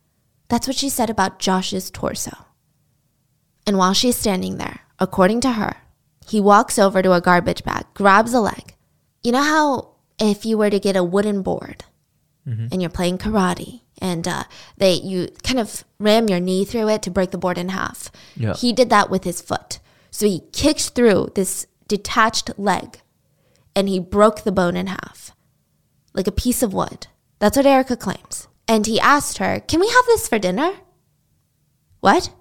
That's 0.47 0.65
what 0.65 0.75
she 0.75 0.89
said 0.89 1.11
about 1.11 1.37
Josh's 1.37 1.91
torso. 1.91 2.35
And 3.67 3.77
while 3.77 3.93
she's 3.93 4.15
standing 4.15 4.57
there, 4.57 4.86
according 4.99 5.41
to 5.41 5.53
her, 5.53 5.77
he 6.27 6.39
walks 6.39 6.77
over 6.77 7.01
to 7.01 7.13
a 7.13 7.21
garbage 7.21 7.63
bag, 7.63 7.85
grabs 7.93 8.33
a 8.33 8.41
leg. 8.41 8.75
You 9.23 9.31
know 9.31 9.41
how 9.41 9.95
if 10.19 10.45
you 10.45 10.57
were 10.57 10.69
to 10.69 10.79
get 10.79 10.95
a 10.95 11.03
wooden 11.03 11.41
board 11.41 11.85
mm-hmm. 12.47 12.67
and 12.71 12.81
you're 12.81 12.89
playing 12.89 13.17
karate 13.17 13.81
and 13.99 14.27
uh, 14.27 14.43
they 14.77 14.93
you 14.93 15.29
kind 15.43 15.59
of 15.59 15.83
ram 15.99 16.27
your 16.27 16.39
knee 16.39 16.65
through 16.65 16.89
it 16.89 17.01
to 17.03 17.11
break 17.11 17.31
the 17.31 17.37
board 17.37 17.57
in 17.57 17.69
half. 17.69 18.11
Yeah. 18.35 18.53
He 18.55 18.73
did 18.73 18.89
that 18.89 19.09
with 19.09 19.23
his 19.23 19.41
foot. 19.41 19.79
So 20.11 20.25
he 20.25 20.41
kicked 20.51 20.89
through 20.89 21.31
this 21.35 21.67
detached 21.87 22.57
leg 22.57 23.01
and 23.75 23.87
he 23.87 23.99
broke 23.99 24.43
the 24.43 24.51
bone 24.51 24.75
in 24.75 24.87
half 24.87 25.31
like 26.17 26.27
a 26.27 26.31
piece 26.31 26.63
of 26.63 26.73
wood. 26.73 27.07
That's 27.39 27.55
what 27.55 27.65
Erica 27.65 27.95
claims. 27.95 28.47
And 28.67 28.85
he 28.85 28.99
asked 28.99 29.37
her, 29.37 29.61
Can 29.61 29.79
we 29.79 29.87
have 29.87 30.05
this 30.07 30.27
for 30.27 30.39
dinner? 30.39 30.71
What? 32.01 32.31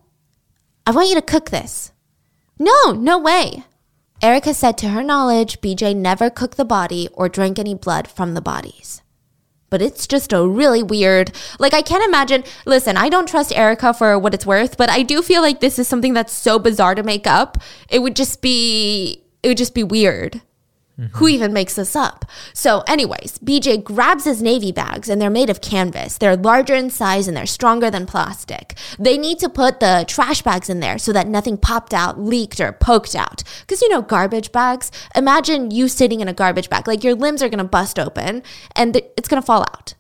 I 0.87 0.91
want 0.91 1.09
you 1.09 1.15
to 1.15 1.23
cook 1.23 1.51
this. 1.51 1.93
No, 2.59 2.93
no 2.93 3.19
way. 3.19 3.65
Erica 4.23 4.55
said 4.55 4.79
to 4.79 4.89
her 4.89 5.03
knowledge, 5.03 5.61
BJ 5.61 5.95
never 5.95 6.31
cooked 6.31 6.57
the 6.57 6.65
body 6.65 7.09
or 7.13 7.29
drank 7.29 7.59
any 7.59 7.75
blood 7.75 8.09
from 8.09 8.35
the 8.35 8.41
bodies. 8.41 9.03
But 9.69 9.83
it's 9.83 10.07
just 10.07 10.33
a 10.33 10.47
really 10.47 10.83
weird, 10.83 11.33
like, 11.59 11.75
I 11.75 11.83
can't 11.83 12.05
imagine. 12.05 12.45
Listen, 12.65 12.97
I 12.97 13.09
don't 13.09 13.29
trust 13.29 13.55
Erica 13.55 13.93
for 13.93 14.19
what 14.19 14.33
it's 14.33 14.47
worth, 14.47 14.77
but 14.77 14.89
I 14.89 15.03
do 15.03 15.23
feel 15.23 15.43
like 15.43 15.61
this 15.61 15.79
is 15.79 15.89
something 15.89 16.15
that's 16.15 16.33
so 16.33 16.59
bizarre 16.59 16.95
to 16.95 17.03
make 17.03 17.27
up. 17.27 17.59
It 17.91 17.99
would 17.99 18.17
just 18.17 18.41
be, 18.41 19.25
it 19.43 19.49
would 19.49 19.59
just 19.59 19.75
be 19.75 19.83
weird. 19.83 20.41
Mm-hmm. 20.99 21.19
Who 21.19 21.29
even 21.29 21.53
makes 21.53 21.75
this 21.75 21.95
up? 21.95 22.25
So, 22.55 22.83
anyways, 22.89 23.39
BJ 23.41 23.85
grabs 23.85 24.25
his 24.25 24.41
navy 24.41 24.73
bags 24.73 25.11
and 25.11 25.21
they're 25.21 25.29
made 25.29 25.51
of 25.51 25.61
canvas. 25.61 26.17
They're 26.17 26.37
larger 26.37 26.75
in 26.75 26.89
size 26.89 27.29
and 27.29 27.37
they're 27.37 27.45
stronger 27.45 27.91
than 27.91 28.07
plastic. 28.07 28.79
They 28.99 29.19
need 29.19 29.39
to 29.41 29.51
put 29.51 29.81
the 29.81 30.07
trash 30.09 30.41
bags 30.41 30.71
in 30.71 30.81
there 30.81 30.97
so 30.97 31.13
that 31.13 31.29
nothing 31.29 31.59
popped 31.59 31.93
out, 31.93 32.19
leaked, 32.19 32.61
or 32.61 32.73
poked 32.73 33.15
out. 33.15 33.43
Because, 33.61 33.83
you 33.83 33.91
know, 33.91 34.01
garbage 34.01 34.53
bags, 34.53 34.91
imagine 35.15 35.71
you 35.71 35.89
sitting 35.89 36.21
in 36.21 36.29
a 36.29 36.33
garbage 36.33 36.71
bag. 36.71 36.89
Like 36.89 37.05
your 37.05 37.15
limbs 37.15 37.43
are 37.43 37.51
going 37.51 37.59
to 37.59 37.65
bust 37.65 37.99
open 37.99 38.43
and 38.75 38.95
th- 38.95 39.07
it's 39.19 39.29
going 39.29 39.43
to 39.43 39.47
fall 39.47 39.63
out. 39.63 39.95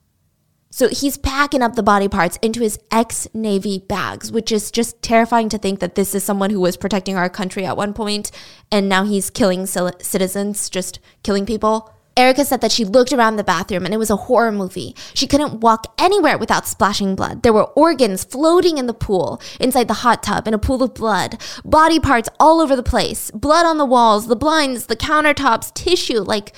So 0.76 0.88
he's 0.88 1.16
packing 1.16 1.62
up 1.62 1.74
the 1.74 1.82
body 1.82 2.06
parts 2.06 2.38
into 2.42 2.60
his 2.60 2.78
ex 2.90 3.26
Navy 3.32 3.78
bags, 3.88 4.30
which 4.30 4.52
is 4.52 4.70
just 4.70 5.00
terrifying 5.00 5.48
to 5.48 5.56
think 5.56 5.80
that 5.80 5.94
this 5.94 6.14
is 6.14 6.22
someone 6.22 6.50
who 6.50 6.60
was 6.60 6.76
protecting 6.76 7.16
our 7.16 7.30
country 7.30 7.64
at 7.64 7.78
one 7.78 7.94
point 7.94 8.30
and 8.70 8.86
now 8.86 9.04
he's 9.04 9.30
killing 9.30 9.64
citizens, 9.64 10.68
just 10.68 11.00
killing 11.22 11.46
people. 11.46 11.94
Erica 12.14 12.44
said 12.44 12.60
that 12.60 12.72
she 12.72 12.84
looked 12.84 13.14
around 13.14 13.36
the 13.36 13.42
bathroom 13.44 13.86
and 13.86 13.94
it 13.94 13.96
was 13.96 14.10
a 14.10 14.16
horror 14.16 14.52
movie. 14.52 14.94
She 15.14 15.26
couldn't 15.26 15.60
walk 15.60 15.94
anywhere 15.98 16.36
without 16.36 16.68
splashing 16.68 17.16
blood. 17.16 17.42
There 17.42 17.54
were 17.54 17.70
organs 17.70 18.24
floating 18.24 18.76
in 18.76 18.86
the 18.86 18.92
pool, 18.92 19.40
inside 19.58 19.88
the 19.88 20.02
hot 20.04 20.22
tub, 20.22 20.46
in 20.46 20.52
a 20.52 20.58
pool 20.58 20.82
of 20.82 20.92
blood, 20.92 21.40
body 21.64 21.98
parts 21.98 22.28
all 22.38 22.60
over 22.60 22.76
the 22.76 22.82
place, 22.82 23.30
blood 23.30 23.64
on 23.64 23.78
the 23.78 23.86
walls, 23.86 24.26
the 24.26 24.36
blinds, 24.36 24.86
the 24.86 24.96
countertops, 24.96 25.72
tissue 25.72 26.20
like 26.20 26.52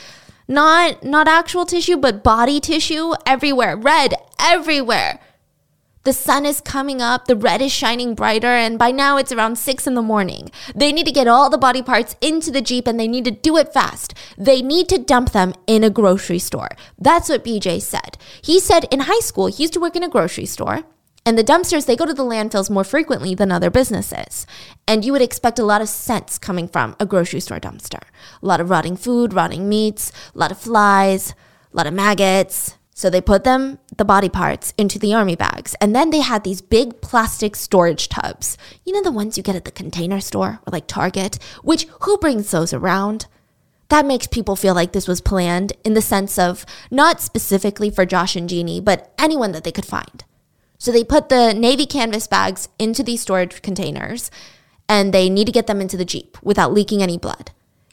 not 0.48 1.04
not 1.04 1.28
actual 1.28 1.66
tissue 1.66 1.96
but 1.96 2.24
body 2.24 2.58
tissue 2.58 3.12
everywhere 3.26 3.76
red 3.76 4.14
everywhere 4.40 5.20
the 6.08 6.14
sun 6.14 6.46
is 6.46 6.62
coming 6.62 7.02
up, 7.02 7.26
the 7.26 7.36
red 7.36 7.60
is 7.60 7.70
shining 7.70 8.14
brighter, 8.14 8.46
and 8.46 8.78
by 8.78 8.90
now 8.90 9.18
it's 9.18 9.30
around 9.30 9.56
six 9.58 9.86
in 9.86 9.92
the 9.92 10.00
morning. 10.00 10.50
They 10.74 10.90
need 10.90 11.04
to 11.04 11.12
get 11.12 11.28
all 11.28 11.50
the 11.50 11.58
body 11.58 11.82
parts 11.82 12.16
into 12.22 12.50
the 12.50 12.62
Jeep 12.62 12.86
and 12.86 12.98
they 12.98 13.06
need 13.06 13.26
to 13.26 13.30
do 13.30 13.58
it 13.58 13.74
fast. 13.74 14.14
They 14.38 14.62
need 14.62 14.88
to 14.88 14.96
dump 14.96 15.32
them 15.32 15.52
in 15.66 15.84
a 15.84 15.90
grocery 15.90 16.38
store. 16.38 16.70
That's 16.98 17.28
what 17.28 17.44
BJ 17.44 17.82
said. 17.82 18.16
He 18.40 18.58
said 18.58 18.86
in 18.90 19.00
high 19.00 19.20
school, 19.20 19.48
he 19.48 19.64
used 19.64 19.74
to 19.74 19.80
work 19.80 19.96
in 19.96 20.02
a 20.02 20.08
grocery 20.08 20.46
store. 20.46 20.84
And 21.28 21.36
the 21.36 21.44
dumpsters, 21.44 21.84
they 21.84 21.94
go 21.94 22.06
to 22.06 22.14
the 22.14 22.24
landfills 22.24 22.70
more 22.70 22.84
frequently 22.84 23.34
than 23.34 23.52
other 23.52 23.68
businesses. 23.68 24.46
And 24.86 25.04
you 25.04 25.12
would 25.12 25.20
expect 25.20 25.58
a 25.58 25.62
lot 25.62 25.82
of 25.82 25.88
scents 25.90 26.38
coming 26.38 26.66
from 26.66 26.96
a 26.98 27.04
grocery 27.04 27.40
store 27.40 27.60
dumpster. 27.60 28.00
A 28.42 28.46
lot 28.46 28.62
of 28.62 28.70
rotting 28.70 28.96
food, 28.96 29.34
rotting 29.34 29.68
meats, 29.68 30.10
a 30.34 30.38
lot 30.38 30.50
of 30.50 30.58
flies, 30.58 31.32
a 31.70 31.76
lot 31.76 31.86
of 31.86 31.92
maggots. 31.92 32.78
So 32.94 33.10
they 33.10 33.20
put 33.20 33.44
them, 33.44 33.78
the 33.94 34.06
body 34.06 34.30
parts, 34.30 34.72
into 34.78 34.98
the 34.98 35.12
army 35.12 35.36
bags. 35.36 35.76
And 35.82 35.94
then 35.94 36.08
they 36.08 36.22
had 36.22 36.44
these 36.44 36.62
big 36.62 37.02
plastic 37.02 37.56
storage 37.56 38.08
tubs. 38.08 38.56
You 38.86 38.94
know, 38.94 39.02
the 39.02 39.12
ones 39.12 39.36
you 39.36 39.42
get 39.42 39.54
at 39.54 39.66
the 39.66 39.70
container 39.70 40.22
store 40.22 40.60
or 40.66 40.70
like 40.70 40.86
Target, 40.86 41.38
which 41.62 41.86
who 42.00 42.16
brings 42.16 42.50
those 42.50 42.72
around? 42.72 43.26
That 43.90 44.06
makes 44.06 44.26
people 44.26 44.56
feel 44.56 44.74
like 44.74 44.92
this 44.92 45.06
was 45.06 45.20
planned 45.20 45.74
in 45.84 45.92
the 45.92 46.00
sense 46.00 46.38
of 46.38 46.64
not 46.90 47.20
specifically 47.20 47.90
for 47.90 48.06
Josh 48.06 48.34
and 48.34 48.48
Jeannie, 48.48 48.80
but 48.80 49.12
anyone 49.18 49.52
that 49.52 49.64
they 49.64 49.72
could 49.72 49.84
find. 49.84 50.24
So 50.78 50.92
they 50.92 51.04
put 51.04 51.28
the 51.28 51.52
navy 51.52 51.86
canvas 51.86 52.26
bags 52.26 52.68
into 52.78 53.02
these 53.02 53.20
storage 53.20 53.62
containers 53.62 54.30
and 54.88 55.12
they 55.12 55.28
need 55.28 55.46
to 55.46 55.52
get 55.52 55.66
them 55.66 55.80
into 55.80 55.96
the 55.96 56.04
Jeep 56.04 56.38
without 56.42 56.72
leaking 56.72 57.02
any 57.02 57.18
blood. 57.18 57.50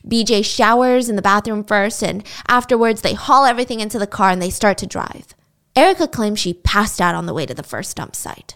BJ 0.08 0.46
showers 0.46 1.10
in 1.10 1.16
the 1.16 1.22
bathroom 1.22 1.64
first, 1.64 2.04
and 2.04 2.24
afterwards 2.48 3.02
they 3.02 3.14
haul 3.14 3.44
everything 3.46 3.80
into 3.80 3.98
the 3.98 4.08
car 4.08 4.30
and 4.30 4.42
they 4.42 4.52
start 4.52 4.78
to 4.78 4.88
drive. 4.88 5.34
Erica 5.76 6.08
claims 6.08 6.40
she 6.40 6.54
passed 6.54 7.02
out 7.02 7.16
on 7.16 7.26
the 7.26 7.34
way 7.34 7.46
to 7.46 7.54
the 7.54 7.64
first 7.64 7.98
dump 7.98 8.16
site. 8.16 8.56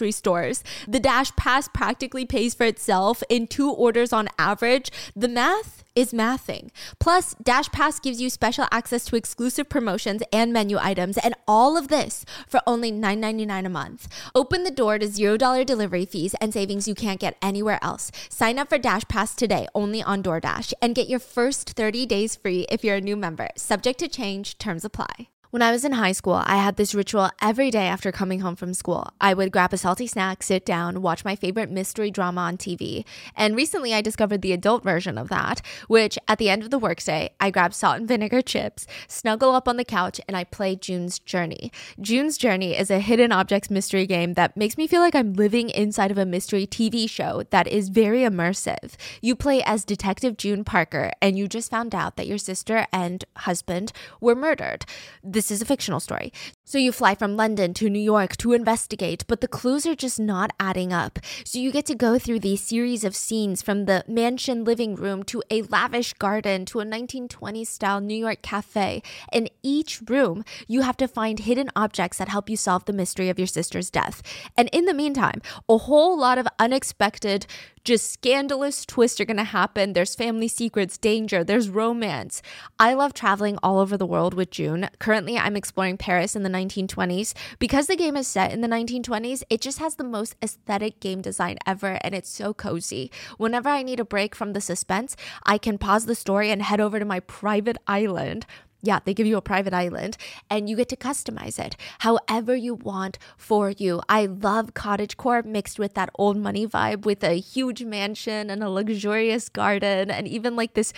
grocery 0.00 0.12
stores. 0.12 0.64
The 0.88 1.00
Dash 1.00 1.34
Pass 1.36 1.68
practically 1.68 2.24
pays 2.24 2.54
for 2.54 2.64
itself 2.64 3.22
in 3.28 3.46
two 3.46 3.70
orders 3.70 4.12
on 4.12 4.28
average. 4.38 4.90
The 5.14 5.28
math 5.28 5.84
is 5.94 6.12
mathing. 6.12 6.70
Plus, 6.98 7.34
Dash 7.42 7.68
Pass 7.68 8.00
gives 8.00 8.20
you 8.20 8.30
special 8.30 8.66
access 8.70 9.04
to 9.06 9.16
exclusive 9.16 9.68
promotions 9.68 10.22
and 10.32 10.52
menu 10.52 10.78
items, 10.80 11.18
and 11.18 11.34
all 11.46 11.76
of 11.76 11.88
this 11.88 12.24
for 12.48 12.60
only 12.66 12.90
$9.99 12.90 13.66
a 13.66 13.68
month. 13.68 14.08
Open 14.34 14.64
the 14.64 14.70
door 14.70 14.98
to 14.98 15.06
$0 15.06 15.66
delivery 15.66 16.06
fees 16.06 16.34
and 16.40 16.54
savings 16.54 16.88
you 16.88 16.94
can't 16.94 17.20
get 17.20 17.36
anywhere 17.42 17.78
else. 17.82 18.10
Sign 18.30 18.58
up 18.58 18.70
for 18.70 18.78
Dash 18.78 19.04
Pass 19.08 19.34
today 19.34 19.66
only 19.74 20.02
on 20.02 20.22
DoorDash 20.22 20.72
and 20.80 20.94
get 20.94 21.08
your 21.08 21.20
first 21.20 21.70
30 21.70 22.06
days 22.06 22.36
free 22.36 22.66
if 22.70 22.84
you're 22.84 22.96
a 22.96 23.00
new 23.00 23.16
member. 23.16 23.48
Subject 23.56 23.98
to 23.98 24.08
change, 24.08 24.56
terms 24.58 24.84
apply. 24.84 25.28
When 25.50 25.62
I 25.62 25.72
was 25.72 25.84
in 25.84 25.90
high 25.90 26.12
school, 26.12 26.40
I 26.46 26.58
had 26.58 26.76
this 26.76 26.94
ritual 26.94 27.28
every 27.42 27.72
day 27.72 27.88
after 27.88 28.12
coming 28.12 28.38
home 28.38 28.54
from 28.54 28.72
school. 28.72 29.10
I 29.20 29.34
would 29.34 29.50
grab 29.50 29.72
a 29.72 29.76
salty 29.76 30.06
snack, 30.06 30.44
sit 30.44 30.64
down, 30.64 31.02
watch 31.02 31.24
my 31.24 31.34
favorite 31.34 31.72
mystery 31.72 32.12
drama 32.12 32.42
on 32.42 32.56
TV. 32.56 33.04
And 33.34 33.56
recently 33.56 33.92
I 33.92 34.00
discovered 34.00 34.42
the 34.42 34.52
adult 34.52 34.84
version 34.84 35.18
of 35.18 35.28
that, 35.30 35.60
which 35.88 36.16
at 36.28 36.38
the 36.38 36.48
end 36.48 36.62
of 36.62 36.70
the 36.70 36.78
workday, 36.78 37.30
I 37.40 37.50
grab 37.50 37.74
salt 37.74 37.96
and 37.96 38.06
vinegar 38.06 38.42
chips, 38.42 38.86
snuggle 39.08 39.52
up 39.56 39.66
on 39.66 39.76
the 39.76 39.84
couch, 39.84 40.20
and 40.28 40.36
I 40.36 40.44
play 40.44 40.76
June's 40.76 41.18
Journey. 41.18 41.72
June's 42.00 42.38
Journey 42.38 42.78
is 42.78 42.88
a 42.88 43.00
hidden 43.00 43.32
objects 43.32 43.70
mystery 43.70 44.06
game 44.06 44.34
that 44.34 44.56
makes 44.56 44.78
me 44.78 44.86
feel 44.86 45.00
like 45.00 45.16
I'm 45.16 45.32
living 45.32 45.70
inside 45.70 46.12
of 46.12 46.18
a 46.18 46.24
mystery 46.24 46.64
TV 46.64 47.10
show 47.10 47.42
that 47.50 47.66
is 47.66 47.88
very 47.88 48.20
immersive. 48.20 48.94
You 49.20 49.34
play 49.34 49.64
as 49.64 49.84
Detective 49.84 50.36
June 50.36 50.62
Parker, 50.62 51.10
and 51.20 51.36
you 51.36 51.48
just 51.48 51.72
found 51.72 51.92
out 51.92 52.14
that 52.14 52.28
your 52.28 52.38
sister 52.38 52.86
and 52.92 53.24
husband 53.38 53.90
were 54.20 54.36
murdered. 54.36 54.86
The 55.24 55.39
this 55.40 55.50
is 55.50 55.62
a 55.62 55.64
fictional 55.64 56.00
story. 56.00 56.34
So 56.64 56.76
you 56.76 56.92
fly 56.92 57.14
from 57.14 57.34
London 57.34 57.72
to 57.74 57.88
New 57.88 57.98
York 57.98 58.36
to 58.36 58.52
investigate, 58.52 59.24
but 59.26 59.40
the 59.40 59.48
clues 59.48 59.86
are 59.86 59.94
just 59.94 60.20
not 60.20 60.50
adding 60.60 60.92
up. 60.92 61.18
So 61.46 61.58
you 61.58 61.72
get 61.72 61.86
to 61.86 61.94
go 61.94 62.18
through 62.18 62.40
these 62.40 62.60
series 62.60 63.04
of 63.04 63.16
scenes 63.16 63.62
from 63.62 63.86
the 63.86 64.04
mansion 64.06 64.64
living 64.64 64.94
room 64.96 65.22
to 65.24 65.42
a 65.50 65.62
lavish 65.62 66.12
garden 66.12 66.66
to 66.66 66.80
a 66.80 66.84
1920s 66.84 67.68
style 67.68 68.02
New 68.02 68.14
York 68.14 68.42
cafe. 68.42 69.02
In 69.32 69.48
each 69.62 70.02
room, 70.10 70.44
you 70.68 70.82
have 70.82 70.98
to 70.98 71.08
find 71.08 71.38
hidden 71.38 71.70
objects 71.74 72.18
that 72.18 72.28
help 72.28 72.50
you 72.50 72.56
solve 72.58 72.84
the 72.84 72.92
mystery 72.92 73.30
of 73.30 73.38
your 73.38 73.46
sister's 73.46 73.88
death. 73.88 74.20
And 74.58 74.68
in 74.74 74.84
the 74.84 74.92
meantime, 74.92 75.40
a 75.70 75.78
whole 75.78 76.18
lot 76.18 76.36
of 76.36 76.46
unexpected 76.58 77.46
just 77.84 78.12
scandalous 78.12 78.84
twists 78.84 79.20
are 79.20 79.24
going 79.24 79.36
to 79.38 79.44
happen. 79.44 79.94
There's 79.94 80.14
family 80.14 80.48
secrets, 80.48 80.98
danger, 80.98 81.42
there's 81.42 81.68
romance. 81.68 82.42
I 82.78 82.94
love 82.94 83.14
traveling 83.14 83.58
all 83.62 83.78
over 83.78 83.96
the 83.96 84.06
world 84.06 84.34
with 84.34 84.50
June. 84.50 84.88
Currently, 84.98 85.29
I'm 85.38 85.56
exploring 85.56 85.96
Paris 85.96 86.34
in 86.36 86.42
the 86.42 86.48
1920s. 86.48 87.34
Because 87.58 87.86
the 87.86 87.96
game 87.96 88.16
is 88.16 88.26
set 88.26 88.52
in 88.52 88.60
the 88.60 88.68
1920s, 88.68 89.42
it 89.50 89.60
just 89.60 89.78
has 89.78 89.96
the 89.96 90.04
most 90.04 90.36
aesthetic 90.42 91.00
game 91.00 91.20
design 91.20 91.58
ever 91.66 91.98
and 92.02 92.14
it's 92.14 92.28
so 92.28 92.54
cozy. 92.54 93.10
Whenever 93.38 93.68
I 93.68 93.82
need 93.82 94.00
a 94.00 94.04
break 94.04 94.34
from 94.34 94.52
the 94.52 94.60
suspense, 94.60 95.16
I 95.44 95.58
can 95.58 95.78
pause 95.78 96.06
the 96.06 96.14
story 96.14 96.50
and 96.50 96.62
head 96.62 96.80
over 96.80 96.98
to 96.98 97.04
my 97.04 97.20
private 97.20 97.78
island 97.86 98.46
Yeah, 98.82 99.00
they 99.04 99.12
give 99.12 99.26
you 99.26 99.36
a 99.36 99.42
private 99.42 99.74
island 99.74 100.16
and 100.48 100.68
you 100.68 100.76
get 100.76 100.88
to 100.88 100.96
customize 100.96 101.58
it 101.58 101.76
however 101.98 102.56
you 102.56 102.74
want 102.74 103.18
for 103.36 103.70
you. 103.70 104.00
I 104.08 104.26
love 104.26 104.72
cottage 104.72 105.16
core 105.18 105.42
mixed 105.42 105.78
with 105.78 105.94
that 105.94 106.10
old 106.14 106.38
money 106.38 106.66
vibe 106.66 107.04
with 107.04 107.22
a 107.22 107.34
huge 107.34 107.84
mansion 107.84 108.48
and 108.48 108.62
a 108.62 108.70
luxurious 108.70 109.48
garden 109.50 110.10
and 110.10 110.26
even 110.26 110.56
like 110.56 110.74
this 110.74 110.94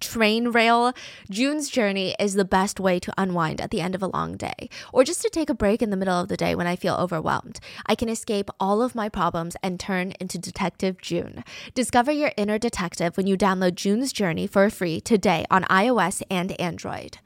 train 0.00 0.48
rail. 0.48 0.94
June's 1.28 1.68
journey 1.68 2.14
is 2.18 2.34
the 2.34 2.44
best 2.44 2.80
way 2.80 2.98
to 3.00 3.12
unwind 3.18 3.60
at 3.60 3.70
the 3.70 3.82
end 3.82 3.94
of 3.94 4.02
a 4.02 4.06
long 4.06 4.36
day 4.36 4.70
or 4.92 5.04
just 5.04 5.20
to 5.22 5.28
take 5.28 5.50
a 5.50 5.54
break 5.54 5.82
in 5.82 5.90
the 5.90 5.96
middle 5.96 6.18
of 6.18 6.28
the 6.28 6.36
day 6.36 6.54
when 6.54 6.66
I 6.66 6.76
feel 6.76 6.94
overwhelmed. 6.94 7.60
I 7.84 7.94
can 7.94 8.08
escape 8.08 8.48
all 8.58 8.80
of 8.80 8.94
my 8.94 9.10
problems 9.10 9.56
and 9.62 9.78
turn 9.78 10.12
into 10.18 10.38
Detective 10.38 11.00
June. 11.02 11.44
Discover 11.74 12.12
your 12.12 12.32
inner 12.38 12.58
detective 12.58 13.16
when 13.16 13.26
you 13.26 13.36
download 13.36 13.74
June's 13.74 14.12
Journey 14.12 14.46
for 14.46 14.70
free 14.70 15.00
today 15.00 15.44
on 15.50 15.64
iOS 15.64 16.22
and 16.30 16.58
Android. 16.60 17.18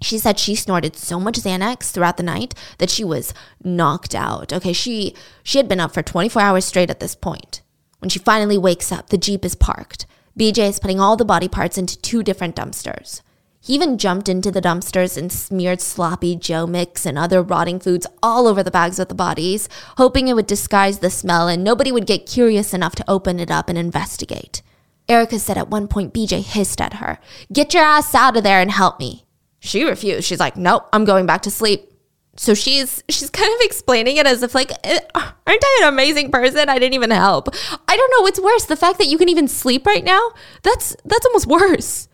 She 0.00 0.18
said 0.18 0.38
she 0.38 0.54
snorted 0.54 0.96
so 0.96 1.18
much 1.18 1.34
Xanax 1.34 1.90
throughout 1.90 2.16
the 2.16 2.22
night 2.22 2.54
that 2.78 2.90
she 2.90 3.04
was 3.04 3.34
knocked 3.62 4.14
out. 4.14 4.52
Okay, 4.52 4.72
she 4.72 5.14
she 5.42 5.58
had 5.58 5.68
been 5.68 5.80
up 5.80 5.92
for 5.92 6.02
24 6.02 6.40
hours 6.40 6.64
straight 6.64 6.90
at 6.90 7.00
this 7.00 7.16
point. 7.16 7.62
When 7.98 8.08
she 8.08 8.18
finally 8.20 8.58
wakes 8.58 8.92
up, 8.92 9.08
the 9.08 9.18
Jeep 9.18 9.44
is 9.44 9.56
parked. 9.56 10.06
BJ 10.38 10.68
is 10.68 10.78
putting 10.78 11.00
all 11.00 11.16
the 11.16 11.24
body 11.24 11.48
parts 11.48 11.76
into 11.76 12.00
two 12.00 12.22
different 12.22 12.54
dumpsters. 12.54 13.22
He 13.60 13.74
even 13.74 13.98
jumped 13.98 14.28
into 14.28 14.52
the 14.52 14.62
dumpsters 14.62 15.16
and 15.16 15.32
smeared 15.32 15.80
sloppy 15.80 16.36
Joe 16.36 16.64
mix 16.64 17.04
and 17.04 17.18
other 17.18 17.42
rotting 17.42 17.80
foods 17.80 18.06
all 18.22 18.46
over 18.46 18.62
the 18.62 18.70
bags 18.70 19.00
with 19.00 19.08
the 19.08 19.16
bodies, 19.16 19.68
hoping 19.96 20.28
it 20.28 20.34
would 20.34 20.46
disguise 20.46 21.00
the 21.00 21.10
smell 21.10 21.48
and 21.48 21.64
nobody 21.64 21.90
would 21.90 22.06
get 22.06 22.24
curious 22.24 22.72
enough 22.72 22.94
to 22.94 23.10
open 23.10 23.40
it 23.40 23.50
up 23.50 23.68
and 23.68 23.76
investigate. 23.76 24.62
Erica 25.08 25.40
said 25.40 25.58
at 25.58 25.70
one 25.70 25.88
point 25.88 26.14
BJ 26.14 26.42
hissed 26.44 26.80
at 26.80 26.94
her, 26.94 27.18
Get 27.52 27.74
your 27.74 27.82
ass 27.82 28.14
out 28.14 28.36
of 28.36 28.44
there 28.44 28.60
and 28.60 28.70
help 28.70 29.00
me. 29.00 29.24
She 29.60 29.84
refused. 29.84 30.26
She's 30.26 30.40
like, 30.40 30.56
Nope, 30.56 30.88
I'm 30.92 31.04
going 31.04 31.26
back 31.26 31.42
to 31.42 31.50
sleep. 31.50 31.92
So 32.36 32.54
she's 32.54 33.02
she's 33.08 33.30
kind 33.30 33.52
of 33.52 33.60
explaining 33.62 34.16
it 34.16 34.26
as 34.26 34.44
if 34.44 34.54
like 34.54 34.70
eh, 34.84 35.00
aren't 35.14 35.64
I 35.64 35.80
an 35.82 35.88
amazing 35.88 36.30
person? 36.30 36.68
I 36.68 36.78
didn't 36.78 36.94
even 36.94 37.10
help. 37.10 37.48
I 37.88 37.96
don't 37.96 38.10
know 38.12 38.22
what's 38.22 38.40
worse, 38.40 38.64
the 38.64 38.76
fact 38.76 38.98
that 38.98 39.08
you 39.08 39.18
can 39.18 39.28
even 39.28 39.48
sleep 39.48 39.84
right 39.84 40.04
now? 40.04 40.30
That's 40.62 40.96
that's 41.04 41.26
almost 41.26 41.46
worse. 41.46 42.08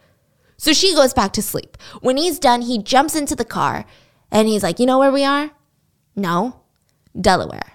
So 0.57 0.73
she 0.73 0.95
goes 0.95 1.13
back 1.13 1.35
to 1.35 1.43
sleep. 1.43 1.77
When 2.01 2.17
he's 2.17 2.39
done, 2.39 2.63
he 2.63 2.79
jumps 2.79 3.15
into 3.15 3.37
the 3.37 3.45
car 3.45 3.85
and 4.31 4.49
he's 4.49 4.63
like, 4.63 4.79
"You 4.79 4.87
know 4.87 4.99
where 4.99 5.13
we 5.13 5.25
are?" 5.25 5.51
"No." 6.17 6.63
"Delaware." 7.21 7.73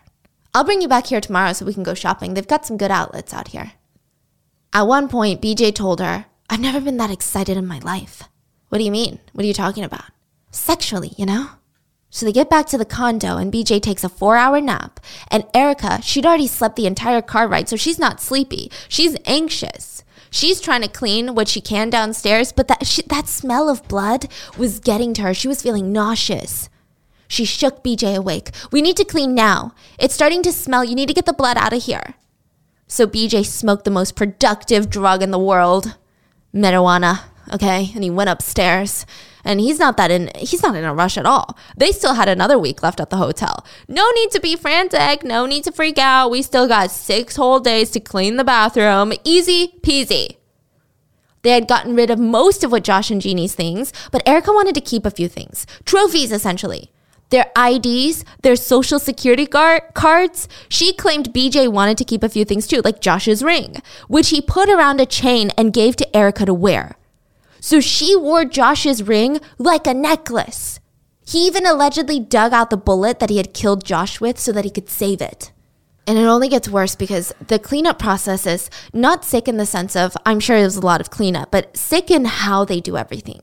"I'll 0.56 0.64
bring 0.64 0.82
you 0.82 0.88
back 0.88 1.06
here 1.08 1.22
tomorrow 1.22 1.54
so 1.54 1.66
we 1.66 1.76
can 1.76 1.84
go 1.84 1.94
shopping. 1.94 2.34
They've 2.34 2.48
got 2.48 2.66
some 2.66 2.78
good 2.78 2.90
outlets 2.90 3.32
out 3.32 3.50
here." 3.50 3.74
At 4.74 4.88
one 4.88 5.08
point, 5.08 5.42
BJ 5.42 5.74
told 5.74 6.00
her, 6.00 6.26
I've 6.50 6.60
never 6.60 6.80
been 6.80 6.98
that 6.98 7.12
excited 7.12 7.58
in 7.58 7.68
my 7.68 7.80
life. 7.80 8.24
What 8.70 8.78
do 8.78 8.84
you 8.84 8.92
mean? 8.92 9.20
What 9.34 9.44
are 9.44 9.48
you 9.48 9.54
talking 9.54 9.84
about? 9.84 10.06
Sexually, 10.52 11.14
you 11.18 11.26
know? 11.26 11.50
So 12.12 12.26
they 12.26 12.32
get 12.32 12.50
back 12.50 12.66
to 12.68 12.78
the 12.78 12.86
condo 12.86 13.38
and 13.38 13.54
BJ 13.54 13.82
takes 13.82 14.04
a 14.04 14.10
four 14.10 14.36
hour 14.36 14.60
nap. 14.62 15.00
And 15.30 15.46
Erica, 15.54 16.02
she'd 16.02 16.26
already 16.26 16.48
slept 16.48 16.76
the 16.76 16.88
entire 16.88 17.22
car 17.22 17.48
ride, 17.48 17.70
so 17.70 17.76
she's 17.76 18.00
not 18.00 18.22
sleepy. 18.22 18.72
She's 18.88 19.16
anxious. 19.26 20.04
She's 20.32 20.62
trying 20.62 20.82
to 20.82 20.88
clean 20.88 21.34
what 21.34 21.48
she 21.48 21.62
can 21.62 21.90
downstairs, 21.90 22.52
but 22.52 22.68
that, 22.68 22.86
she, 22.86 23.02
that 23.04 23.28
smell 23.28 23.70
of 23.70 23.88
blood 23.88 24.28
was 24.58 24.80
getting 24.80 25.14
to 25.16 25.24
her. 25.24 25.34
She 25.34 25.48
was 25.48 25.62
feeling 25.62 25.92
nauseous. 25.92 26.70
She 27.28 27.46
shook 27.46 27.84
BJ 27.84 28.16
awake. 28.16 28.52
We 28.72 28.82
need 28.82 28.98
to 28.98 29.06
clean 29.06 29.36
now. 29.36 29.74
It's 30.00 30.14
starting 30.14 30.42
to 30.44 30.52
smell. 30.52 30.84
You 30.84 30.96
need 30.96 31.08
to 31.08 31.14
get 31.14 31.26
the 31.26 31.34
blood 31.34 31.58
out 31.58 31.74
of 31.74 31.84
here. 31.84 32.16
So 32.88 33.06
BJ 33.06 33.46
smoked 33.46 33.86
the 33.86 33.92
most 33.92 34.16
productive 34.16 34.90
drug 34.90 35.22
in 35.22 35.30
the 35.32 35.40
world 35.40 35.96
marijuana, 36.54 37.22
okay? 37.52 37.92
And 37.94 38.04
he 38.04 38.10
went 38.10 38.30
upstairs. 38.30 39.06
And 39.46 39.62
he's 39.62 39.80
not 39.80 39.96
that 39.98 40.12
in 40.12 40.30
he's 40.36 40.62
not 40.62 40.76
in 40.76 40.84
a 40.84 40.94
rush 40.94 41.18
at 41.18 41.26
all. 41.26 41.58
They 41.78 41.92
still 41.92 42.16
had 42.16 42.28
another 42.28 42.60
week 42.60 42.84
left 42.84 43.00
at 43.00 43.10
the 43.10 43.18
hotel. 43.18 43.66
No 43.88 44.10
need 44.12 44.32
to 44.32 44.40
be 44.42 44.56
frantic, 44.58 45.24
no 45.24 45.46
need 45.46 45.64
to 45.64 45.72
freak 45.72 45.98
out. 45.98 46.30
We 46.30 46.42
still 46.42 46.68
got 46.68 46.92
6 46.92 47.36
whole 47.38 47.60
days 47.60 47.90
to 47.92 48.00
clean 48.00 48.36
the 48.36 48.44
bathroom. 48.44 49.14
Easy 49.24 49.80
peasy. 49.82 50.36
They 51.42 51.52
had 51.52 51.70
gotten 51.70 51.96
rid 51.96 52.10
of 52.10 52.20
most 52.20 52.66
of 52.66 52.72
what 52.72 52.84
Josh 52.84 53.10
and 53.10 53.22
Jeannie's 53.22 53.56
things, 53.56 53.94
but 54.12 54.28
Erica 54.28 54.52
wanted 54.52 54.76
to 54.76 54.82
keep 54.82 55.06
a 55.06 55.12
few 55.12 55.30
things. 55.30 55.66
Trophies 55.86 56.34
essentially 56.34 56.92
their 57.30 57.52
IDs, 57.58 58.26
their 58.42 58.56
social 58.56 59.00
security 59.00 59.46
cards. 59.46 60.50
She 60.68 60.94
claimed 60.94 61.34
BJ 61.34 61.72
wanted 61.72 61.98
to 62.00 62.04
keep 62.04 62.24
a 62.24 62.30
few 62.30 62.44
things 62.44 62.68
too, 62.68 62.82
like 62.84 63.02
Josh's 63.02 63.42
ring, 63.44 63.78
which 64.08 64.30
he 64.30 64.42
put 64.42 64.68
around 64.68 65.00
a 65.00 65.06
chain 65.06 65.52
and 65.58 65.72
gave 65.72 65.96
to 65.98 66.18
Erica 66.18 66.46
to 66.46 66.54
wear. 66.54 66.98
So 67.60 67.80
she 67.80 68.16
wore 68.16 68.46
Josh's 68.46 69.04
ring 69.04 69.40
like 69.58 69.88
a 69.88 69.94
necklace. 69.94 70.80
He 71.26 71.46
even 71.46 71.66
allegedly 71.66 72.20
dug 72.20 72.54
out 72.54 72.70
the 72.70 72.78
bullet 72.78 73.20
that 73.20 73.30
he 73.30 73.38
had 73.38 73.54
killed 73.54 73.86
Josh 73.86 74.20
with 74.20 74.40
so 74.40 74.52
that 74.52 74.66
he 74.66 74.72
could 74.72 74.90
save 74.90 75.22
it. 75.22 75.52
And 76.08 76.18
it 76.18 76.24
only 76.24 76.50
gets 76.50 76.68
worse 76.68 76.96
because 76.96 77.32
the 77.48 77.60
cleanup 77.60 78.00
process 78.00 78.48
is 78.48 78.72
not 78.94 79.24
sick 79.24 79.48
in 79.48 79.58
the 79.58 79.66
sense 79.68 79.96
of, 79.96 80.18
I'm 80.26 80.40
sure 80.40 80.60
there's 80.60 80.76
a 80.76 80.82
lot 80.82 81.02
of 81.02 81.12
cleanup, 81.12 81.52
but 81.52 81.78
sick 81.78 82.10
in 82.10 82.26
how 82.26 82.66
they 82.66 82.80
do 82.80 82.98
everything. 82.98 83.42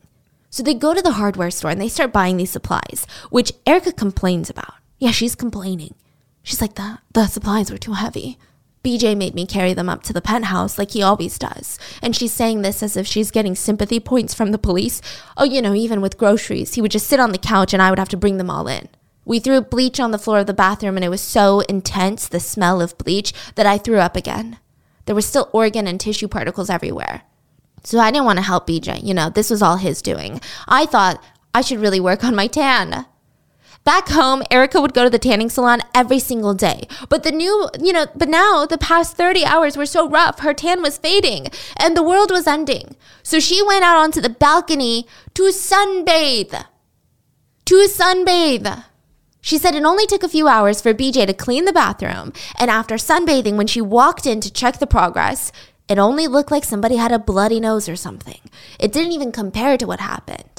So 0.49 0.63
they 0.63 0.73
go 0.73 0.93
to 0.93 1.01
the 1.01 1.13
hardware 1.13 1.51
store 1.51 1.71
and 1.71 1.79
they 1.79 1.87
start 1.87 2.11
buying 2.11 2.35
these 2.35 2.51
supplies, 2.51 3.07
which 3.29 3.53
Erica 3.65 3.93
complains 3.93 4.49
about. 4.49 4.73
Yeah, 4.97 5.11
she's 5.11 5.35
complaining. 5.35 5.93
She's 6.43 6.59
like, 6.59 6.75
the, 6.75 6.99
the 7.13 7.27
supplies 7.27 7.71
were 7.71 7.77
too 7.77 7.93
heavy. 7.93 8.37
BJ 8.87 9.17
made 9.17 9.35
me 9.35 9.45
carry 9.45 9.73
them 9.73 9.89
up 9.89 10.01
to 10.03 10.13
the 10.13 10.21
penthouse 10.21 10.77
like 10.77 10.91
he 10.91 11.03
always 11.03 11.37
does. 11.37 11.77
And 12.01 12.15
she's 12.15 12.31
saying 12.31 12.61
this 12.61 12.81
as 12.81 12.95
if 12.95 13.05
she's 13.05 13.31
getting 13.31 13.53
sympathy 13.53 13.99
points 13.99 14.33
from 14.33 14.53
the 14.53 14.57
police. 14.57 15.01
Oh, 15.35 15.43
you 15.43 15.61
know, 15.61 15.73
even 15.73 15.99
with 15.99 16.17
groceries, 16.17 16.75
he 16.75 16.81
would 16.81 16.91
just 16.91 17.05
sit 17.05 17.19
on 17.19 17.33
the 17.33 17.37
couch 17.37 17.73
and 17.73 17.81
I 17.81 17.89
would 17.89 17.99
have 17.99 18.07
to 18.07 18.15
bring 18.15 18.37
them 18.37 18.49
all 18.49 18.65
in. 18.69 18.87
We 19.25 19.39
threw 19.39 19.59
bleach 19.59 19.99
on 19.99 20.11
the 20.11 20.17
floor 20.17 20.39
of 20.39 20.47
the 20.47 20.53
bathroom 20.53 20.95
and 20.95 21.03
it 21.03 21.09
was 21.09 21.19
so 21.19 21.59
intense, 21.67 22.29
the 22.29 22.39
smell 22.39 22.79
of 22.81 22.97
bleach, 22.97 23.33
that 23.55 23.65
I 23.65 23.77
threw 23.77 23.97
up 23.97 24.15
again. 24.15 24.57
There 25.05 25.15
were 25.15 25.21
still 25.21 25.49
organ 25.51 25.85
and 25.85 25.99
tissue 25.99 26.29
particles 26.29 26.69
everywhere. 26.69 27.23
So 27.83 27.99
I 27.99 28.09
didn't 28.09 28.23
want 28.23 28.39
to 28.39 28.45
help 28.45 28.67
BJ. 28.67 29.03
You 29.03 29.13
know, 29.13 29.29
this 29.29 29.49
was 29.49 29.61
all 29.61 29.75
his 29.75 30.01
doing. 30.01 30.39
I 30.65 30.85
thought 30.85 31.21
I 31.53 31.59
should 31.59 31.79
really 31.79 31.99
work 31.99 32.23
on 32.23 32.37
my 32.37 32.47
tan. 32.47 33.05
Back 33.87 34.09
home, 34.09 34.43
Erica 34.51 34.81
would 34.81 34.93
go 34.93 35.05
to 35.05 35.09
the 35.09 35.17
tanning 35.17 35.49
salon 35.49 35.79
every 35.95 36.19
single 36.19 36.53
day. 36.53 36.89
But 37.07 37.23
the 37.23 37.31
new, 37.31 37.69
you 37.81 37.93
know, 37.93 38.07
but 38.13 38.27
now 38.27 38.65
the 38.65 38.77
past 38.77 39.15
30 39.15 39.45
hours 39.45 39.77
were 39.77 39.85
so 39.85 40.09
rough, 40.09 40.39
her 40.39 40.53
tan 40.53 40.81
was 40.81 40.97
fading 40.97 41.47
and 41.77 41.95
the 41.95 42.03
world 42.03 42.29
was 42.29 42.47
ending. 42.47 42.97
So 43.23 43.39
she 43.39 43.63
went 43.63 43.85
out 43.85 43.95
onto 43.95 44.19
the 44.19 44.27
balcony 44.27 45.07
to 45.35 45.43
sunbathe. 45.43 46.65
To 47.63 47.87
sunbathe. 47.87 48.83
She 49.39 49.57
said 49.57 49.73
it 49.73 49.85
only 49.85 50.05
took 50.05 50.23
a 50.23 50.27
few 50.27 50.49
hours 50.49 50.81
for 50.81 50.93
BJ 50.93 51.25
to 51.25 51.33
clean 51.33 51.63
the 51.63 51.71
bathroom, 51.71 52.33
and 52.59 52.69
after 52.69 52.95
sunbathing, 52.95 53.55
when 53.55 53.67
she 53.67 53.79
walked 53.79 54.25
in 54.25 54.41
to 54.41 54.51
check 54.51 54.79
the 54.79 54.85
progress, 54.85 55.53
it 55.87 55.97
only 55.97 56.27
looked 56.27 56.51
like 56.51 56.65
somebody 56.65 56.97
had 56.97 57.13
a 57.13 57.19
bloody 57.19 57.61
nose 57.61 57.87
or 57.87 57.95
something. 57.95 58.41
It 58.81 58.91
didn't 58.91 59.13
even 59.13 59.31
compare 59.31 59.77
to 59.77 59.87
what 59.87 60.01
happened. 60.01 60.56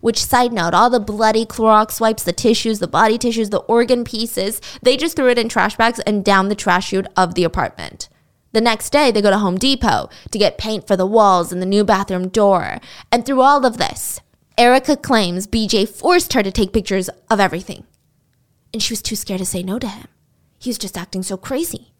Which, 0.00 0.24
side 0.24 0.52
note, 0.52 0.74
all 0.74 0.90
the 0.90 1.00
bloody 1.00 1.44
Clorox 1.44 2.00
wipes, 2.00 2.22
the 2.22 2.32
tissues, 2.32 2.78
the 2.78 2.86
body 2.86 3.18
tissues, 3.18 3.50
the 3.50 3.58
organ 3.58 4.04
pieces, 4.04 4.60
they 4.82 4.96
just 4.96 5.16
threw 5.16 5.28
it 5.28 5.38
in 5.38 5.48
trash 5.48 5.76
bags 5.76 5.98
and 6.00 6.24
down 6.24 6.48
the 6.48 6.54
trash 6.54 6.88
chute 6.88 7.08
of 7.16 7.34
the 7.34 7.44
apartment. 7.44 8.08
The 8.52 8.60
next 8.60 8.90
day, 8.90 9.10
they 9.10 9.20
go 9.20 9.30
to 9.30 9.38
Home 9.38 9.58
Depot 9.58 10.08
to 10.30 10.38
get 10.38 10.56
paint 10.56 10.86
for 10.86 10.96
the 10.96 11.06
walls 11.06 11.52
and 11.52 11.60
the 11.60 11.66
new 11.66 11.84
bathroom 11.84 12.28
door. 12.28 12.78
And 13.12 13.26
through 13.26 13.42
all 13.42 13.66
of 13.66 13.76
this, 13.76 14.20
Erica 14.56 14.96
claims 14.96 15.46
BJ 15.46 15.88
forced 15.88 16.32
her 16.32 16.42
to 16.42 16.50
take 16.50 16.72
pictures 16.72 17.10
of 17.30 17.40
everything. 17.40 17.84
And 18.72 18.82
she 18.82 18.92
was 18.92 19.02
too 19.02 19.16
scared 19.16 19.40
to 19.40 19.46
say 19.46 19.62
no 19.62 19.78
to 19.78 19.88
him. 19.88 20.08
He 20.58 20.70
was 20.70 20.78
just 20.78 20.96
acting 20.96 21.22
so 21.22 21.36
crazy. 21.36 21.92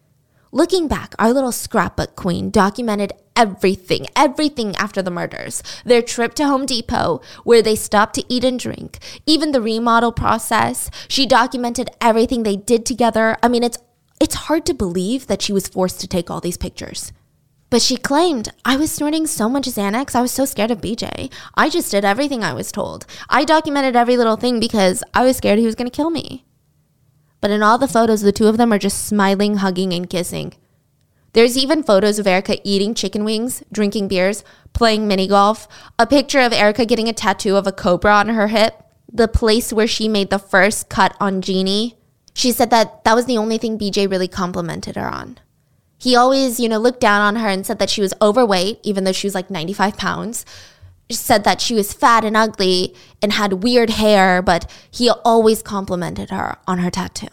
Looking 0.51 0.89
back, 0.89 1.15
our 1.19 1.33
little 1.35 1.53
scrapbook 1.53 2.17
queen 2.17 2.51
documented 2.51 3.13
everything, 3.37 4.07
everything 4.17 4.75
after 4.77 5.03
the 5.03 5.11
murders. 5.11 5.63
Their 5.85 6.01
trip 6.01 6.33
to 6.35 6.47
Home 6.47 6.65
Depot, 6.65 7.21
where 7.45 7.61
they 7.61 7.77
stopped 7.77 8.15
to 8.15 8.25
eat 8.33 8.45
and 8.45 8.59
drink, 8.59 8.99
even 9.27 9.53
the 9.53 9.61
remodel 9.61 10.11
process. 10.11 10.91
She 11.07 11.27
documented 11.27 11.91
everything 12.01 12.45
they 12.45 12.57
did 12.57 12.87
together. 12.87 13.37
I 13.43 13.49
mean, 13.49 13.63
it's 13.63 13.79
it's 14.21 14.35
hard 14.35 14.65
to 14.67 14.75
believe 14.75 15.27
that 15.27 15.43
she 15.43 15.53
was 15.53 15.69
forced 15.69 16.01
to 16.01 16.09
take 16.09 16.31
all 16.31 16.41
these 16.41 16.57
pictures. 16.57 17.13
But 17.71 17.83
she 17.83 17.99
claimed, 17.99 18.49
I 18.65 18.77
was 18.77 18.91
snorting 18.91 19.27
so 19.27 19.51
much 19.51 19.65
Xanax, 19.65 20.15
I 20.15 20.23
was 20.23 20.33
so 20.33 20.47
scared 20.47 20.71
of 20.71 20.81
BJ. 20.81 21.31
I 21.55 21.69
just 21.69 21.91
did 21.91 22.05
everything 22.05 22.43
I 22.43 22.55
was 22.55 22.73
told. 22.73 23.05
I 23.29 23.45
documented 23.45 23.95
every 23.95 24.17
little 24.17 24.37
thing 24.37 24.59
because 24.59 25.05
I 25.13 25.25
was 25.25 25.37
scared 25.37 25.59
he 25.59 25.67
was 25.67 25.75
going 25.75 25.91
to 25.91 25.95
kill 25.95 26.09
me. 26.09 26.47
But 27.41 27.51
in 27.51 27.63
all 27.63 27.79
the 27.79 27.89
photos, 27.89 28.23
the 28.23 28.33
two 28.33 28.47
of 28.47 28.57
them 28.57 28.73
are 28.73 28.79
just 28.79 29.07
smiling, 29.07 29.57
hugging, 29.57 29.93
and 29.93 30.09
kissing. 30.09 30.55
There's 31.35 31.59
even 31.59 31.83
photos 31.83 32.19
of 32.19 32.27
Erica 32.27 32.59
eating 32.65 32.95
chicken 32.95 33.25
wings, 33.25 33.63
drinking 33.71 34.09
beers, 34.09 34.43
playing 34.73 35.07
mini 35.07 35.29
golf, 35.29 35.69
a 35.99 36.07
picture 36.07 36.41
of 36.41 36.53
Erica 36.53 36.87
getting 36.87 37.09
a 37.09 37.13
tattoo 37.13 37.57
of 37.57 37.67
a 37.67 37.73
cobra 37.73 38.13
on 38.15 38.31
her 38.31 38.49
hip, 38.49 38.83
the 39.13 39.29
place 39.29 39.73
where 39.73 39.87
she 39.87 40.09
made 40.09 40.31
the 40.31 40.39
first 40.39 40.89
cut 40.89 41.15
on 41.21 41.43
Jeannie. 41.43 41.97
She 42.35 42.51
said 42.53 42.71
that 42.71 43.05
that 43.05 43.15
was 43.15 43.27
the 43.27 43.39
only 43.39 43.59
thing 43.59 43.79
BJ 43.79 44.11
really 44.11 44.29
complimented 44.29 44.97
her 44.97 45.09
on. 45.09 45.39
He 45.99 46.15
always, 46.15 46.61
you 46.61 46.69
know, 46.69 46.79
looked 46.79 47.01
down 47.01 47.21
on 47.21 47.37
her 47.37 47.49
and 47.49 47.67
said 47.67 47.79
that 47.81 47.91
she 47.91 48.01
was 48.01 48.15
overweight, 48.23 48.81
even 48.83 49.05
though 49.05 49.13
she 49.13 49.27
was 49.27 49.35
like 49.35 49.51
95 49.51 49.97
pounds. 49.97 50.47
Said 51.17 51.45
that 51.45 51.61
she 51.61 51.75
was 51.75 51.93
fat 51.93 52.25
and 52.25 52.37
ugly 52.37 52.95
and 53.23 53.33
had 53.33 53.65
weird 53.65 53.91
hair, 53.91 54.43
but 54.43 54.71
he 54.91 55.11
always 55.11 55.63
complimented 55.63 56.31
her 56.31 56.57
on 56.67 56.79
her 56.79 56.91
tattoo. 56.91 57.29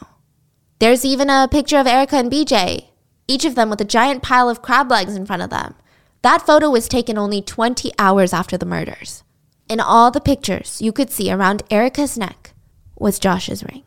There's 0.80 1.05
even 1.05 1.30
a 1.30 1.47
picture 1.49 1.78
of 1.78 1.88
Erica 1.88 2.17
and 2.17 2.32
BJ, 2.32 2.89
each 3.28 3.45
of 3.45 3.55
them 3.55 3.69
with 3.69 3.82
a 3.82 3.86
giant 3.86 4.23
pile 4.23 4.49
of 4.49 4.61
crab 4.61 4.89
legs 4.89 5.15
in 5.15 5.26
front 5.26 5.41
of 5.41 5.49
them. 5.49 5.76
That 6.21 6.45
photo 6.45 6.69
was 6.69 6.88
taken 6.88 7.17
only 7.17 7.41
20 7.41 7.91
hours 7.99 8.34
after 8.34 8.57
the 8.57 8.65
murders. 8.65 9.23
In 9.67 9.80
all 9.80 10.11
the 10.11 10.21
pictures, 10.21 10.82
you 10.82 10.91
could 10.91 11.09
see 11.09 11.32
around 11.32 11.63
Erica's 11.69 12.17
neck 12.17 12.53
was 12.97 13.19
Josh's 13.19 13.63
ring, 13.63 13.84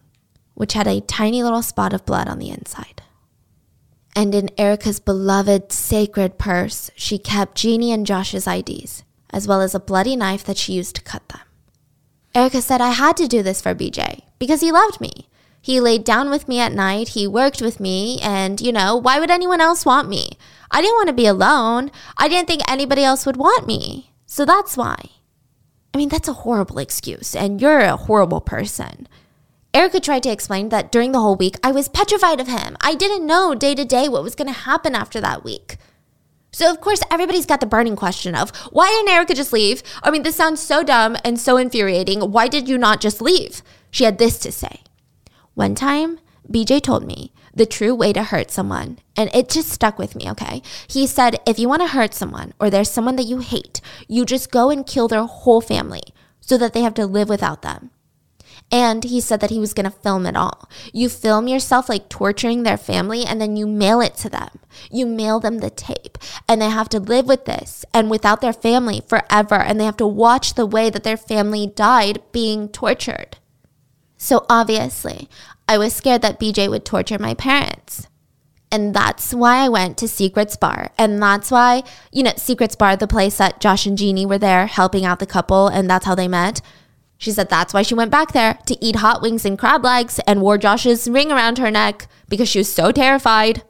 which 0.55 0.73
had 0.73 0.87
a 0.87 1.01
tiny 1.01 1.43
little 1.43 1.63
spot 1.63 1.93
of 1.93 2.05
blood 2.05 2.29
on 2.29 2.39
the 2.39 2.51
inside. 2.51 3.03
And 4.15 4.35
in 4.35 4.51
Erica's 4.59 4.99
beloved 4.99 5.73
sacred 5.73 6.39
purse, 6.39 6.91
she 6.97 7.19
kept 7.19 7.57
Jeannie 7.57 7.93
and 7.93 8.07
Josh's 8.07 8.47
IDs, 8.47 9.05
as 9.31 9.49
well 9.49 9.61
as 9.61 9.75
a 9.75 9.81
bloody 9.81 10.17
knife 10.17 10.45
that 10.45 10.57
she 10.57 10.73
used 10.73 10.97
to 10.97 11.03
cut 11.03 11.29
them. 11.29 11.41
Erica 12.35 12.63
said, 12.63 12.81
I 12.81 12.91
had 12.91 13.17
to 13.19 13.27
do 13.27 13.43
this 13.43 13.61
for 13.61 13.75
BJ 13.75 14.23
because 14.39 14.61
he 14.61 14.73
loved 14.73 15.01
me. 15.01 15.29
He 15.61 15.81
laid 15.81 16.05
down 16.05 16.31
with 16.31 16.49
me 16.49 16.61
at 16.61 16.73
night, 16.73 17.09
he 17.09 17.27
worked 17.27 17.61
with 17.61 17.81
me, 17.81 18.19
and, 18.23 18.61
you 18.61 18.73
know, 18.73 18.97
why 18.97 19.19
would 19.19 19.31
anyone 19.31 19.61
else 19.61 19.85
want 19.85 20.09
me? 20.09 20.39
I 20.71 20.81
didn't 20.81 20.97
want 20.97 21.09
to 21.09 21.15
be 21.15 21.27
alone. 21.27 21.91
I 22.17 22.29
didn't 22.29 22.47
think 22.47 22.63
anybody 22.71 23.03
else 23.03 23.27
would 23.27 23.37
want 23.37 23.67
me. 23.67 24.13
So 24.25 24.45
that's 24.45 24.77
why. 24.77 24.97
I 25.93 25.99
mean, 25.99 26.09
that's 26.09 26.29
a 26.29 26.45
horrible 26.45 26.79
excuse, 26.79 27.35
and 27.35 27.61
you're 27.61 27.81
a 27.81 27.97
horrible 27.97 28.41
person. 28.41 29.09
Erica 29.75 30.01
tried 30.01 30.23
to 30.25 30.31
explain 30.31 30.69
that 30.71 30.93
during 30.93 31.13
the 31.13 31.21
whole 31.21 31.37
week, 31.37 31.57
I 31.63 31.73
was 31.73 31.89
petrified 31.89 32.41
of 32.41 32.49
him. 32.49 32.77
I 32.81 32.95
didn't 32.95 33.27
know 33.27 33.55
day 33.55 33.75
to 33.75 33.85
day 33.85 34.09
what 34.09 34.23
was 34.23 34.35
going 34.35 34.49
to 34.49 34.61
happen 34.61 34.95
after 34.95 35.21
that 35.21 35.45
week. 35.45 35.77
So, 36.51 36.71
of 36.71 36.81
course, 36.81 37.03
everybody's 37.11 37.47
got 37.47 37.61
the 37.61 37.67
burning 37.67 37.97
question 37.97 38.35
of 38.35 38.51
why 38.71 38.89
didn't 38.89 39.11
Erica 39.11 39.35
just 39.35 39.53
leave? 39.53 39.83
I 40.03 40.11
mean, 40.11 40.23
this 40.23 40.37
sounds 40.37 40.61
so 40.61 40.83
dumb 40.83 41.17
and 41.25 41.39
so 41.39 41.57
infuriating. 41.57 42.21
Why 42.33 42.49
did 42.49 42.69
you 42.69 42.79
not 42.79 43.01
just 43.01 43.21
leave? 43.21 43.63
She 43.91 44.05
had 44.05 44.19
this 44.19 44.39
to 44.41 44.53
say 44.53 44.83
One 45.55 45.75
time, 45.75 46.19
BJ 46.51 46.83
told 46.83 47.07
me 47.07 47.33
the 47.55 47.67
true 47.67 47.95
way 47.95 48.13
to 48.13 48.23
hurt 48.23 48.51
someone, 48.51 48.99
and 49.17 49.29
it 49.35 49.51
just 49.51 49.69
stuck 49.69 49.99
with 49.99 50.15
me, 50.15 50.31
okay? 50.31 50.63
He 50.87 51.07
said, 51.07 51.41
if 51.47 51.59
you 51.59 51.69
want 51.69 51.83
to 51.83 51.89
hurt 51.89 52.15
someone 52.15 52.55
or 52.61 52.71
there's 52.71 52.91
someone 52.91 53.17
that 53.17 53.27
you 53.27 53.39
hate, 53.39 53.81
you 54.07 54.25
just 54.25 54.51
go 54.51 54.71
and 54.71 54.87
kill 54.87 55.09
their 55.09 55.25
whole 55.25 55.61
family 55.61 56.03
so 56.41 56.57
that 56.57 56.73
they 56.73 56.83
have 56.83 56.95
to 56.95 57.07
live 57.07 57.29
without 57.29 57.63
them. 57.63 57.91
And 58.71 59.05
he 59.05 59.21
said 59.21 59.41
that 59.41 59.51
he 59.51 59.59
was 59.59 59.73
going 59.73 59.91
to 59.91 59.91
film 59.91 60.27
it 60.27 60.37
all. 60.37 60.69
You 60.93 61.09
film 61.09 61.49
yourself 61.49 61.89
like 61.89 62.11
torturing 62.11 62.63
their 62.63 62.77
family 62.77 63.25
and 63.25 63.41
then 63.41 63.57
you 63.57 63.67
mail 63.67 64.01
it 64.01 64.15
to 64.17 64.29
them. 64.29 64.51
You 64.91 65.07
mail 65.07 65.41
them 65.41 65.59
the 65.59 65.71
tape 65.71 66.19
and 66.47 66.61
they 66.61 66.69
have 66.69 66.91
to 66.91 67.01
live 67.01 67.27
with 67.27 67.47
this 67.47 67.87
and 67.95 68.11
without 68.11 68.43
their 68.43 68.53
family 68.53 69.03
forever. 69.09 69.55
And 69.55 69.81
they 69.81 69.87
have 69.87 69.97
to 69.99 70.07
watch 70.07 70.55
the 70.55 70.67
way 70.67 70.91
that 70.91 71.03
their 71.03 71.17
family 71.17 71.67
died 71.67 72.21
being 72.31 72.69
tortured. 72.69 73.39
So 74.19 74.45
obviously, 74.51 75.31
I 75.67 75.79
was 75.79 75.95
scared 75.95 76.23
that 76.23 76.41
BJ 76.41 76.69
would 76.69 76.85
torture 76.85 77.19
my 77.19 77.35
parents. 77.35 78.07
And 78.71 78.95
that's 78.95 79.33
why 79.33 79.65
I 79.65 79.69
went 79.69 79.97
to 79.99 80.09
Secrets 80.09 80.57
Bar. 80.57 80.91
And 80.99 81.23
that's 81.23 81.51
why, 81.51 81.85
you 82.13 82.23
know, 82.23 82.33
Secrets 82.37 82.77
Bar, 82.77 82.97
the 82.97 83.07
place 83.07 83.39
that 83.39 83.61
Josh 83.61 83.87
and 83.87 83.97
Jeannie 83.97 84.27
were 84.27 84.39
there 84.39 84.67
helping 84.67 85.07
out 85.07 85.21
the 85.21 85.27
couple, 85.27 85.69
and 85.69 85.89
that's 85.89 86.05
how 86.05 86.15
they 86.15 86.29
met. 86.29 86.61
She 87.19 87.33
said 87.33 87.51
that's 87.51 87.75
why 87.75 87.83
she 87.83 87.95
went 87.95 88.13
back 88.13 88.33
there 88.33 88.59
to 88.67 88.85
eat 88.85 88.97
hot 88.97 89.21
wings 89.21 89.45
and 89.45 89.59
crab 89.59 89.85
legs 89.85 90.21
and 90.27 90.41
wore 90.41 90.57
Josh's 90.57 91.09
ring 91.09 91.33
around 91.33 91.59
her 91.59 91.71
neck 91.71 92.07
because 92.29 92.49
she 92.49 92.61
was 92.61 92.73
so 92.73 92.93
terrified. 92.93 93.65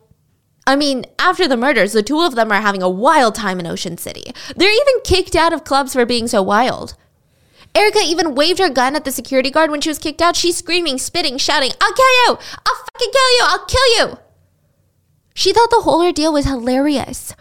I 0.66 0.76
mean, 0.76 1.06
after 1.18 1.48
the 1.48 1.56
murders, 1.56 1.94
the 1.94 2.02
two 2.02 2.20
of 2.20 2.34
them 2.34 2.52
are 2.52 2.60
having 2.60 2.82
a 2.82 2.90
wild 2.90 3.34
time 3.34 3.58
in 3.58 3.66
Ocean 3.66 3.96
City. 3.96 4.32
They're 4.54 4.70
even 4.70 5.00
kicked 5.02 5.34
out 5.34 5.54
of 5.54 5.64
clubs 5.64 5.94
for 5.94 6.04
being 6.04 6.28
so 6.28 6.42
wild. 6.42 6.94
Erica 7.74 8.00
even 8.04 8.34
waved 8.34 8.58
her 8.58 8.68
gun 8.68 8.94
at 8.94 9.06
the 9.06 9.10
security 9.10 9.50
guard 9.50 9.70
when 9.70 9.80
she 9.80 9.88
was 9.88 9.98
kicked 9.98 10.20
out. 10.20 10.36
She's 10.36 10.58
screaming, 10.58 10.98
spitting, 10.98 11.38
shouting, 11.38 11.70
I'll 11.80 11.92
kill 11.94 12.26
you! 12.26 12.38
I'll 12.66 12.84
fucking 12.92 13.12
kill 13.12 13.38
you! 13.38 13.44
I'll 13.44 13.64
kill 13.64 13.96
you! 13.96 14.18
She 15.34 15.54
thought 15.54 15.70
the 15.70 15.82
whole 15.82 16.02
ordeal 16.02 16.34
was 16.34 16.44
hilarious. 16.44 17.34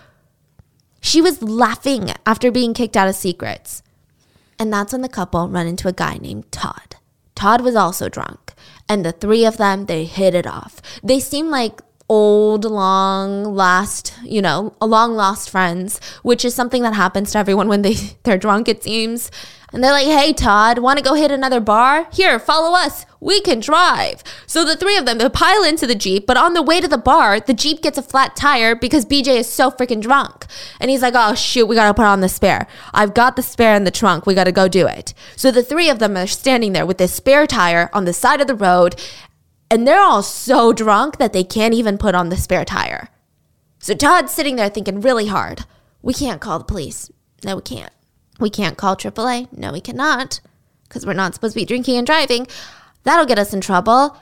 She 1.01 1.19
was 1.19 1.41
laughing 1.41 2.11
after 2.25 2.51
being 2.51 2.73
kicked 2.73 2.95
out 2.95 3.09
of 3.09 3.15
secrets. 3.15 3.81
And 4.59 4.73
that's 4.73 4.91
when 4.91 5.01
the 5.01 5.09
couple 5.09 5.47
run 5.49 5.67
into 5.67 5.87
a 5.87 5.93
guy 5.93 6.17
named 6.19 6.51
Todd. 6.51 6.95
Todd 7.35 7.61
was 7.61 7.75
also 7.75 8.09
drunk, 8.09 8.53
and 8.89 9.05
the 9.05 9.11
three 9.11 9.45
of 9.45 9.57
them, 9.57 9.85
they 9.85 10.05
hit 10.05 10.33
it 10.33 10.47
off. 10.47 10.81
They 11.03 11.19
seem 11.19 11.49
like 11.51 11.81
old, 12.09 12.63
long 12.63 13.43
lost, 13.43 14.13
you 14.23 14.41
know, 14.41 14.73
long 14.81 15.15
lost 15.15 15.49
friends, 15.49 15.99
which 16.23 16.45
is 16.45 16.55
something 16.55 16.83
that 16.83 16.93
happens 16.93 17.31
to 17.31 17.37
everyone 17.37 17.67
when 17.67 17.81
they 17.81 17.95
they're 18.23 18.37
drunk 18.37 18.67
it 18.67 18.83
seems. 18.83 19.31
And 19.73 19.83
they're 19.83 19.91
like, 19.91 20.07
"Hey 20.07 20.31
Todd, 20.31 20.79
want 20.79 20.97
to 20.97 21.03
go 21.03 21.13
hit 21.13 21.29
another 21.29 21.59
bar? 21.59 22.07
Here, 22.13 22.39
follow 22.39 22.77
us. 22.77 23.05
We 23.19 23.41
can 23.41 23.59
drive." 23.59 24.23
So 24.45 24.63
the 24.63 24.77
three 24.77 24.95
of 24.95 25.05
them 25.05 25.17
they 25.17 25.27
pile 25.27 25.61
into 25.65 25.85
the 25.85 25.93
Jeep, 25.93 26.25
but 26.25 26.37
on 26.37 26.53
the 26.53 26.61
way 26.61 26.79
to 26.79 26.87
the 26.87 26.97
bar, 26.97 27.41
the 27.41 27.53
Jeep 27.53 27.81
gets 27.81 27.97
a 27.97 28.01
flat 28.01 28.37
tire 28.37 28.75
because 28.75 29.05
BJ 29.05 29.39
is 29.39 29.49
so 29.49 29.69
freaking 29.69 30.01
drunk. 30.01 30.45
And 30.79 30.89
he's 30.89 31.01
like, 31.01 31.15
"Oh 31.17 31.35
shoot, 31.35 31.65
we 31.65 31.75
got 31.75 31.89
to 31.89 31.93
put 31.93 32.05
on 32.05 32.21
the 32.21 32.29
spare. 32.29 32.65
I've 32.93 33.13
got 33.13 33.35
the 33.35 33.41
spare 33.41 33.75
in 33.75 33.83
the 33.83 33.91
trunk. 33.91 34.25
We 34.25 34.35
got 34.35 34.45
to 34.45 34.53
go 34.53 34.69
do 34.69 34.87
it." 34.87 35.13
So 35.35 35.51
the 35.51 35.63
three 35.63 35.89
of 35.89 35.99
them 35.99 36.15
are 36.15 36.27
standing 36.27 36.71
there 36.71 36.85
with 36.85 36.97
this 36.97 37.13
spare 37.13 37.45
tire 37.45 37.89
on 37.91 38.05
the 38.05 38.13
side 38.13 38.39
of 38.39 38.47
the 38.47 38.55
road, 38.55 38.95
and 39.69 39.87
they're 39.87 40.01
all 40.01 40.23
so 40.23 40.73
drunk 40.73 41.17
that 41.17 41.33
they 41.33 41.43
can't 41.43 41.73
even 41.73 41.97
put 41.97 42.15
on 42.15 42.29
the 42.29 42.37
spare 42.37 42.65
tire. 42.65 43.09
So 43.79 43.93
Todd's 43.93 44.33
sitting 44.33 44.55
there 44.55 44.69
thinking 44.69 45.01
really 45.01 45.27
hard. 45.27 45.65
We 46.01 46.13
can't 46.13 46.41
call 46.41 46.59
the 46.59 46.65
police. 46.65 47.11
No, 47.43 47.57
we 47.57 47.61
can't. 47.61 47.91
We 48.39 48.49
can't 48.49 48.77
call 48.77 48.95
AAA. 48.95 49.51
No, 49.51 49.71
we 49.71 49.81
cannot. 49.81 50.39
Because 50.83 51.05
we're 51.05 51.13
not 51.13 51.33
supposed 51.33 51.53
to 51.53 51.59
be 51.59 51.65
drinking 51.65 51.97
and 51.97 52.05
driving. 52.05 52.47
That'll 53.03 53.25
get 53.25 53.39
us 53.39 53.53
in 53.53 53.61
trouble. 53.61 54.17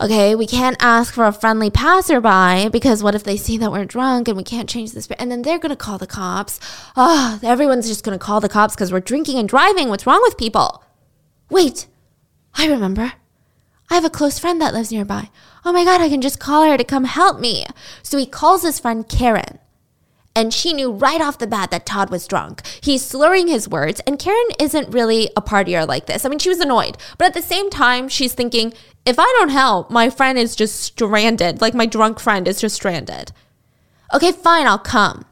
Okay, 0.00 0.36
we 0.36 0.46
can't 0.46 0.76
ask 0.78 1.12
for 1.12 1.26
a 1.26 1.32
friendly 1.32 1.70
passerby 1.70 2.68
because 2.68 3.02
what 3.02 3.16
if 3.16 3.24
they 3.24 3.36
see 3.36 3.58
that 3.58 3.72
we're 3.72 3.84
drunk 3.84 4.28
and 4.28 4.36
we 4.36 4.44
can't 4.44 4.68
change 4.68 4.92
this? 4.92 5.08
And 5.18 5.30
then 5.30 5.42
they're 5.42 5.58
going 5.58 5.70
to 5.70 5.76
call 5.76 5.98
the 5.98 6.06
cops. 6.06 6.60
Oh, 6.96 7.40
everyone's 7.42 7.88
just 7.88 8.04
going 8.04 8.16
to 8.16 8.24
call 8.24 8.40
the 8.40 8.48
cops 8.48 8.76
because 8.76 8.92
we're 8.92 9.00
drinking 9.00 9.38
and 9.38 9.48
driving. 9.48 9.88
What's 9.88 10.06
wrong 10.06 10.20
with 10.22 10.38
people? 10.38 10.84
Wait, 11.50 11.88
I 12.54 12.68
remember. 12.68 13.14
I 13.90 13.94
have 13.94 14.04
a 14.04 14.10
close 14.10 14.38
friend 14.38 14.60
that 14.60 14.74
lives 14.74 14.92
nearby. 14.92 15.30
Oh 15.64 15.72
my 15.72 15.84
God, 15.84 16.00
I 16.00 16.08
can 16.08 16.20
just 16.20 16.38
call 16.38 16.64
her 16.64 16.76
to 16.76 16.84
come 16.84 17.04
help 17.04 17.40
me. 17.40 17.66
So 18.02 18.18
he 18.18 18.26
calls 18.26 18.62
his 18.62 18.78
friend 18.78 19.08
Karen. 19.08 19.58
And 20.36 20.54
she 20.54 20.72
knew 20.72 20.92
right 20.92 21.20
off 21.20 21.38
the 21.38 21.48
bat 21.48 21.72
that 21.72 21.84
Todd 21.84 22.10
was 22.10 22.28
drunk. 22.28 22.62
He's 22.80 23.04
slurring 23.04 23.48
his 23.48 23.68
words, 23.68 24.00
and 24.06 24.20
Karen 24.20 24.50
isn't 24.60 24.94
really 24.94 25.30
a 25.36 25.42
partier 25.42 25.86
like 25.86 26.06
this. 26.06 26.24
I 26.24 26.28
mean, 26.28 26.38
she 26.38 26.48
was 26.48 26.60
annoyed, 26.60 26.96
but 27.16 27.26
at 27.26 27.34
the 27.34 27.42
same 27.42 27.70
time, 27.70 28.08
she's 28.08 28.34
thinking, 28.34 28.72
if 29.04 29.18
I 29.18 29.24
don't 29.38 29.48
help, 29.48 29.90
my 29.90 30.10
friend 30.10 30.38
is 30.38 30.54
just 30.54 30.76
stranded. 30.76 31.60
Like 31.60 31.74
my 31.74 31.86
drunk 31.86 32.20
friend 32.20 32.46
is 32.46 32.60
just 32.60 32.76
stranded. 32.76 33.32
Okay, 34.14 34.30
fine, 34.30 34.66
I'll 34.66 34.78
come. 34.78 35.24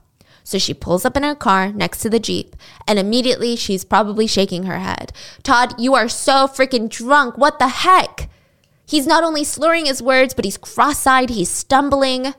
So 0.43 0.59
she 0.59 0.75
pulls 0.75 1.05
up 1.05 1.17
in 1.17 1.23
her 1.23 1.35
car 1.35 1.73
next 1.73 2.01
to 2.01 2.11
the 2.11 2.19
Jeep, 2.19 2.57
and 2.89 2.99
immediately 2.99 3.55
she's 3.55 3.85
probably 3.85 4.27
shaking 4.27 4.65
her 4.65 4.79
head. 4.79 5.13
Todd, 5.43 5.75
you 5.79 5.95
are 5.95 6.09
so 6.09 6.49
freaking 6.49 6.89
drunk. 6.89 7.37
What 7.39 7.59
the 7.59 7.69
heck? 7.69 8.29
He's 8.87 9.07
not 9.07 9.25
only 9.25 9.43
slurring 9.43 9.87
his 9.87 10.01
words, 10.01 10.33
but 10.33 10.45
he's 10.45 10.57
cross 10.57 11.07
eyed, 11.07 11.31
he's 11.31 11.51
stumbling. 11.51 12.35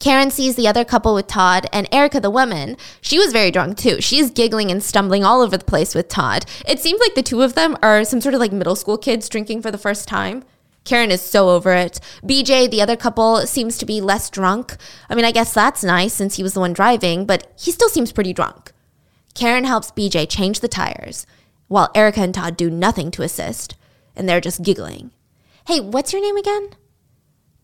Karen 0.00 0.32
sees 0.32 0.56
the 0.56 0.66
other 0.66 0.84
couple 0.84 1.14
with 1.14 1.28
Todd, 1.28 1.68
and 1.72 1.86
Erica, 1.92 2.18
the 2.18 2.28
woman, 2.28 2.76
she 3.00 3.20
was 3.20 3.32
very 3.32 3.52
drunk 3.52 3.78
too. 3.78 4.00
She's 4.00 4.32
giggling 4.32 4.68
and 4.72 4.82
stumbling 4.82 5.24
all 5.24 5.40
over 5.40 5.56
the 5.56 5.64
place 5.64 5.94
with 5.94 6.08
Todd. 6.08 6.44
It 6.66 6.80
seems 6.80 6.98
like 7.00 7.14
the 7.14 7.22
two 7.22 7.42
of 7.42 7.54
them 7.54 7.76
are 7.84 8.02
some 8.02 8.20
sort 8.20 8.34
of 8.34 8.40
like 8.40 8.50
middle 8.50 8.74
school 8.74 8.98
kids 8.98 9.28
drinking 9.28 9.62
for 9.62 9.70
the 9.70 9.78
first 9.78 10.08
time. 10.08 10.42
Karen 10.84 11.12
is 11.12 11.20
so 11.20 11.50
over 11.50 11.72
it. 11.72 12.00
BJ, 12.24 12.68
the 12.68 12.82
other 12.82 12.96
couple, 12.96 13.46
seems 13.46 13.78
to 13.78 13.86
be 13.86 14.00
less 14.00 14.28
drunk. 14.28 14.76
I 15.08 15.14
mean, 15.14 15.24
I 15.24 15.30
guess 15.30 15.54
that's 15.54 15.84
nice 15.84 16.12
since 16.12 16.34
he 16.34 16.42
was 16.42 16.54
the 16.54 16.60
one 16.60 16.72
driving, 16.72 17.24
but 17.24 17.46
he 17.56 17.70
still 17.70 17.88
seems 17.88 18.10
pretty 18.10 18.32
drunk. 18.32 18.72
Karen 19.34 19.62
helps 19.62 19.92
BJ 19.92 20.28
change 20.28 20.58
the 20.58 20.66
tires, 20.66 21.26
while 21.68 21.92
Erica 21.94 22.22
and 22.22 22.34
Todd 22.34 22.56
do 22.56 22.68
nothing 22.68 23.12
to 23.12 23.22
assist, 23.22 23.76
and 24.16 24.28
they're 24.28 24.40
just 24.40 24.64
giggling. 24.64 25.12
Hey, 25.66 25.78
what's 25.78 26.12
your 26.12 26.20
name 26.20 26.36
again? 26.36 26.70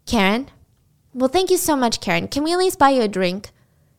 Karen. 0.06 0.50
Well, 1.12 1.28
thank 1.28 1.50
you 1.50 1.56
so 1.56 1.74
much, 1.74 2.00
Karen. 2.00 2.28
Can 2.28 2.44
we 2.44 2.52
at 2.52 2.58
least 2.58 2.78
buy 2.78 2.90
you 2.90 3.02
a 3.02 3.08
drink 3.08 3.50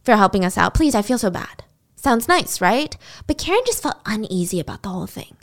for 0.04 0.16
helping 0.16 0.46
us 0.46 0.58
out? 0.58 0.74
Please, 0.74 0.96
I 0.96 1.02
feel 1.02 1.18
so 1.18 1.30
bad. 1.30 1.66
Sounds 1.96 2.30
nice, 2.30 2.62
right? 2.62 2.96
But 3.28 3.38
Karen 3.38 3.62
just 3.66 3.84
felt 3.84 4.00
uneasy 4.06 4.60
about 4.62 4.84
the 4.84 4.90
whole 4.90 5.06
thing. 5.06 5.36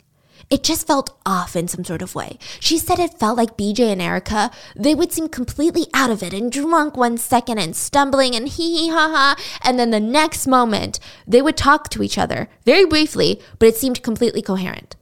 It 0.49 0.63
just 0.63 0.87
felt 0.87 1.15
off 1.23 1.55
in 1.55 1.67
some 1.67 1.83
sort 1.83 2.01
of 2.01 2.15
way. 2.15 2.39
She 2.59 2.79
said 2.79 2.97
it 2.97 3.19
felt 3.19 3.37
like 3.37 3.57
BJ 3.57 3.91
and 3.91 4.01
Erica, 4.01 4.49
they 4.75 4.95
would 4.95 5.11
seem 5.11 5.27
completely 5.27 5.85
out 5.93 6.09
of 6.09 6.23
it 6.23 6.33
and 6.33 6.51
drunk 6.51 6.97
one 6.97 7.17
second 7.17 7.59
and 7.59 7.75
stumbling 7.75 8.33
and 8.33 8.47
hee 8.47 8.77
hee 8.77 8.89
ha 8.89 9.09
ha. 9.09 9.35
And 9.61 9.77
then 9.77 9.91
the 9.91 9.99
next 9.99 10.47
moment, 10.47 10.99
they 11.27 11.43
would 11.43 11.57
talk 11.57 11.89
to 11.89 12.01
each 12.01 12.17
other 12.17 12.49
very 12.65 12.85
briefly, 12.85 13.39
but 13.59 13.67
it 13.67 13.75
seemed 13.75 14.01
completely 14.01 14.41
coherent. 14.41 14.95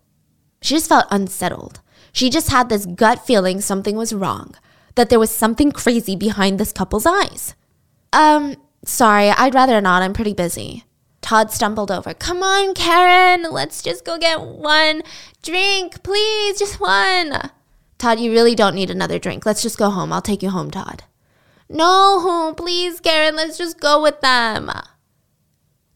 She 0.61 0.73
just 0.73 0.89
felt 0.89 1.05
unsettled. 1.09 1.79
She 2.15 2.29
just 2.29 2.49
had 2.49 2.69
this 2.69 2.85
gut 2.85 3.27
feeling 3.27 3.59
something 3.59 3.97
was 3.97 4.13
wrong 4.13 4.55
that 4.95 5.09
there 5.09 5.19
was 5.19 5.29
something 5.29 5.73
crazy 5.73 6.15
behind 6.15 6.57
this 6.57 6.71
couple's 6.71 7.05
eyes. 7.05 7.55
Um, 8.13 8.55
sorry, 8.85 9.31
I'd 9.31 9.53
rather 9.53 9.81
not. 9.81 10.01
I'm 10.01 10.13
pretty 10.13 10.33
busy. 10.33 10.85
Todd 11.19 11.51
stumbled 11.51 11.91
over. 11.91 12.13
Come 12.13 12.41
on, 12.41 12.73
Karen, 12.73 13.51
let's 13.51 13.81
just 13.81 14.05
go 14.05 14.17
get 14.17 14.39
one 14.39 15.01
drink, 15.43 16.03
please, 16.03 16.57
just 16.57 16.79
one. 16.79 17.51
Todd, 17.97 18.21
you 18.21 18.31
really 18.31 18.55
don't 18.55 18.75
need 18.75 18.89
another 18.89 19.19
drink. 19.19 19.45
Let's 19.45 19.61
just 19.61 19.77
go 19.77 19.89
home. 19.89 20.13
I'll 20.13 20.21
take 20.21 20.41
you 20.41 20.51
home, 20.51 20.71
Todd. 20.71 21.03
No, 21.67 22.53
please, 22.55 23.01
Karen, 23.01 23.35
let's 23.35 23.57
just 23.57 23.77
go 23.77 24.01
with 24.01 24.21
them. 24.21 24.71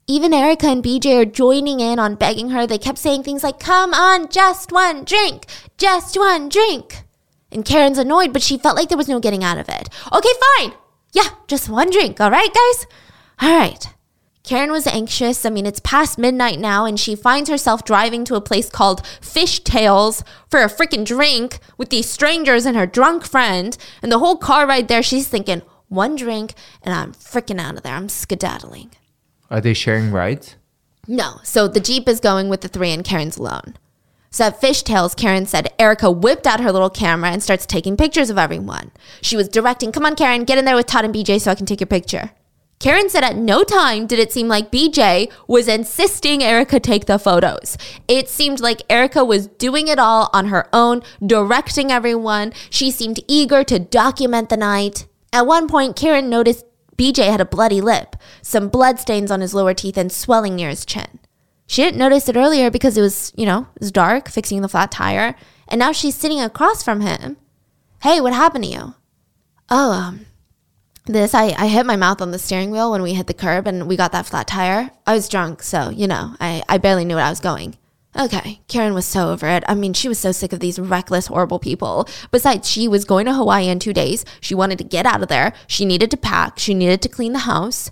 Even 0.06 0.34
Erica 0.34 0.66
and 0.66 0.84
BJ 0.84 1.22
are 1.22 1.26
joining 1.26 1.80
in 1.80 2.00
on 2.00 2.16
begging 2.16 2.50
her. 2.50 2.66
They 2.66 2.80
kept 2.80 2.98
saying 2.98 3.24
things 3.24 3.44
like, 3.44 3.60
Come 3.60 3.94
on, 3.94 4.28
just 4.28 4.72
one 4.72 5.06
drink, 5.06 5.46
just 5.80 6.18
one 6.18 6.50
drink. 6.50 7.04
And 7.52 7.66
Karen's 7.66 7.98
annoyed, 7.98 8.32
but 8.34 8.44
she 8.44 8.58
felt 8.58 8.76
like 8.76 8.90
there 8.90 8.98
was 8.98 9.10
no 9.10 9.20
getting 9.20 9.44
out 9.44 9.58
of 9.58 9.70
it. 9.70 9.90
Okay, 10.14 10.30
fine. 10.58 10.74
Yeah, 11.14 11.30
just 11.48 11.70
one 11.70 11.90
drink. 11.90 12.22
All 12.22 12.30
right, 12.30 12.54
guys? 12.54 12.86
All 13.42 13.58
right. 13.58 13.88
Karen 14.44 14.72
was 14.72 14.88
anxious. 14.88 15.46
I 15.46 15.50
mean, 15.50 15.66
it's 15.66 15.80
past 15.80 16.18
midnight 16.18 16.60
now, 16.60 16.86
and 16.86 17.00
she 17.00 17.16
finds 17.16 17.50
herself 17.50 17.84
driving 17.84 18.26
to 18.26 18.36
a 18.36 18.42
place 18.42 18.70
called 18.70 19.06
Fish 19.22 19.60
Tales 19.60 20.24
for 20.50 20.62
a 20.62 20.68
freaking 20.68 21.06
drink 21.06 21.60
with 21.78 21.90
these 21.90 22.10
strangers 22.10 22.66
and 22.66 22.76
her 22.76 22.88
drunk 22.88 23.26
friend. 23.26 23.78
And 24.02 24.12
the 24.12 24.20
whole 24.20 24.38
car 24.38 24.68
ride 24.68 24.88
there, 24.88 25.04
she's 25.04 25.28
thinking, 25.28 25.62
one 25.88 26.16
drink, 26.16 26.54
and 26.82 26.94
I'm 26.94 27.14
freaking 27.14 27.60
out 27.60 27.76
of 27.76 27.84
there. 27.84 27.96
I'm 27.96 28.10
skedaddling. 28.10 28.92
Are 29.52 29.62
they 29.62 29.74
sharing 29.74 30.12
rides? 30.12 30.56
No. 31.08 31.40
So 31.44 31.68
the 31.68 31.80
Jeep 31.80 32.08
is 32.08 32.20
going 32.20 32.50
with 32.50 32.62
the 32.62 32.68
three, 32.68 32.92
and 32.92 33.04
Karen's 33.04 33.38
alone. 33.38 33.76
So 34.32 34.46
at 34.46 34.62
Fish 34.62 34.84
Tales, 34.84 35.16
Karen 35.16 35.46
said 35.46 35.74
Erica 35.80 36.12
whipped 36.12 36.46
out 36.46 36.60
her 36.60 36.72
little 36.72 36.90
camera 36.90 37.32
and 37.32 37.42
starts 37.42 37.66
taking 37.66 37.98
pictures 37.98 38.30
of 38.30 38.38
everyone. 38.38 38.92
She 39.22 39.36
was 39.36 39.50
directing, 39.50 39.92
Come 39.92 40.06
on, 40.06 40.16
Karen, 40.16 40.44
get 40.44 40.58
in 40.58 40.66
there 40.66 40.76
with 40.76 40.86
Todd 40.86 41.06
and 41.06 41.14
BJ 41.14 41.42
so 41.42 41.52
I 41.52 41.56
can 41.56 41.66
take 41.66 41.80
your 41.80 41.88
picture. 41.88 42.32
Karen 42.80 43.10
said 43.10 43.26
at 43.26 43.36
no 43.36 43.66
time 43.66 44.08
did 44.08 44.20
it 44.20 44.32
seem 44.32 44.48
like 44.48 44.72
BJ 44.72 45.30
was 45.50 45.68
insisting 45.68 46.42
Erica 46.42 46.80
take 46.80 47.08
the 47.08 47.20
photos. 47.20 47.78
It 48.08 48.30
seemed 48.30 48.62
like 48.62 48.84
Erica 48.90 49.26
was 49.26 49.48
doing 49.48 49.90
it 49.90 50.00
all 50.00 50.30
on 50.32 50.46
her 50.46 50.66
own, 50.72 51.04
directing 51.26 51.92
everyone. 51.92 52.54
She 52.70 52.90
seemed 52.90 53.20
eager 53.28 53.66
to 53.66 53.80
document 53.80 54.48
the 54.48 54.56
night. 54.56 55.08
At 55.34 55.46
one 55.46 55.68
point, 55.68 55.98
Karen 55.98 56.30
noticed 56.30 56.64
BJ 56.98 57.30
had 57.30 57.42
a 57.42 57.46
bloody 57.46 57.82
lip, 57.82 58.16
some 58.42 58.70
blood 58.70 58.98
stains 58.98 59.30
on 59.30 59.42
his 59.42 59.54
lower 59.54 59.74
teeth, 59.74 59.98
and 59.98 60.10
swelling 60.10 60.56
near 60.56 60.70
his 60.70 60.86
chin. 60.86 61.19
She 61.70 61.84
didn't 61.84 62.00
notice 62.00 62.28
it 62.28 62.36
earlier 62.36 62.72
because 62.72 62.98
it 62.98 63.02
was, 63.02 63.32
you 63.36 63.46
know, 63.46 63.68
it 63.76 63.82
was 63.82 63.92
dark, 63.92 64.28
fixing 64.28 64.62
the 64.62 64.68
flat 64.68 64.90
tire, 64.90 65.36
and 65.68 65.78
now 65.78 65.92
she's 65.92 66.16
sitting 66.16 66.42
across 66.42 66.82
from 66.82 67.02
him. 67.02 67.38
Hey, 68.02 68.20
what 68.20 68.34
happened 68.34 68.64
to 68.64 68.72
you? 68.72 68.96
Oh, 69.70 69.92
um, 69.92 70.26
this 71.06 71.36
I, 71.36 71.54
I 71.60 71.68
hit 71.68 71.86
my 71.86 71.96
mouth 71.96 72.24
on 72.24 72.32
the 72.32 72.40
steering 72.40 72.72
wheel 72.72 72.90
when 72.90 73.04
we 73.04 73.14
hit 73.14 73.28
the 73.28 73.36
curb 73.36 73.68
and 73.68 73.88
we 73.88 73.96
got 73.96 74.12
that 74.14 74.26
flat 74.26 74.48
tire. 74.48 74.90
I 75.06 75.14
was 75.14 75.30
drunk 75.30 75.62
so 75.62 75.92
you 75.92 76.08
know 76.08 76.36
I, 76.40 76.64
I 76.68 76.80
barely 76.80 77.06
knew 77.06 77.16
where 77.16 77.26
i 77.26 77.30
was 77.30 77.40
going. 77.40 77.78
Okay 78.20 78.62
karen 78.68 78.96
was 78.96 79.06
so 79.06 79.30
over 79.30 79.48
it. 79.48 79.64
I 79.68 79.76
mean 79.76 79.94
she 79.94 80.08
was 80.08 80.18
so 80.18 80.32
sick 80.32 80.54
of 80.54 80.60
these 80.60 80.80
reckless 80.80 81.28
horrible 81.28 81.60
people. 81.60 82.08
Besides 82.32 82.68
she 82.68 82.88
was 82.88 83.06
going 83.06 83.28
to 83.28 83.36
hawaii 83.36 83.70
in 83.70 83.78
two 83.78 83.94
days. 83.94 84.26
She 84.42 84.56
wanted 84.56 84.80
to 84.80 84.84
get 84.84 85.06
out 85.06 85.22
of 85.22 85.28
there. 85.28 85.54
She 85.68 85.86
needed 85.86 86.10
to 86.10 86.18
pack. 86.18 86.58
She 86.58 86.74
needed 86.74 87.04
to 87.04 87.10
clean 87.10 87.34
the 87.34 87.40
house 87.40 87.92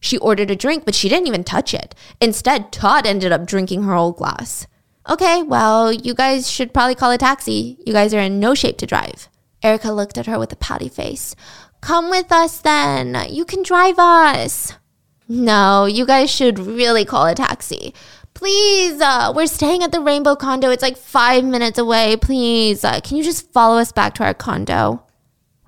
she 0.00 0.18
ordered 0.18 0.50
a 0.50 0.56
drink 0.56 0.84
but 0.84 0.94
she 0.94 1.08
didn't 1.08 1.26
even 1.26 1.44
touch 1.44 1.74
it 1.74 1.94
instead 2.20 2.72
todd 2.72 3.06
ended 3.06 3.32
up 3.32 3.46
drinking 3.46 3.82
her 3.82 3.94
whole 3.94 4.12
glass 4.12 4.66
okay 5.08 5.42
well 5.42 5.92
you 5.92 6.14
guys 6.14 6.50
should 6.50 6.74
probably 6.74 6.94
call 6.94 7.10
a 7.10 7.18
taxi 7.18 7.78
you 7.86 7.92
guys 7.92 8.12
are 8.12 8.20
in 8.20 8.40
no 8.40 8.54
shape 8.54 8.76
to 8.78 8.86
drive 8.86 9.28
erica 9.62 9.90
looked 9.92 10.18
at 10.18 10.26
her 10.26 10.38
with 10.38 10.52
a 10.52 10.56
pouty 10.56 10.88
face 10.88 11.34
Come 11.86 12.10
with 12.10 12.32
us 12.32 12.58
then. 12.58 13.16
You 13.30 13.44
can 13.44 13.62
drive 13.62 13.98
us. 13.98 14.72
No, 15.28 15.84
you 15.84 16.04
guys 16.04 16.30
should 16.30 16.58
really 16.58 17.04
call 17.04 17.26
a 17.26 17.34
taxi. 17.34 17.94
Please, 18.34 19.00
uh, 19.00 19.32
we're 19.34 19.46
staying 19.46 19.84
at 19.84 19.92
the 19.92 20.00
Rainbow 20.00 20.34
condo. 20.36 20.70
It's 20.70 20.82
like 20.82 20.96
five 20.96 21.44
minutes 21.44 21.78
away. 21.78 22.16
Please, 22.16 22.84
uh, 22.84 23.00
can 23.00 23.16
you 23.16 23.22
just 23.22 23.52
follow 23.52 23.78
us 23.78 23.92
back 23.92 24.14
to 24.14 24.24
our 24.24 24.34
condo? 24.34 25.04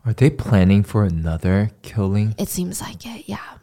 Are 0.05 0.13
they 0.13 0.29
planning 0.31 0.83
for 0.83 1.05
another 1.05 1.71
killing? 1.83 2.35
It 2.39 2.49
seems 2.49 2.81
like 2.81 3.07
it, 3.07 3.29
yeah. 3.29 3.58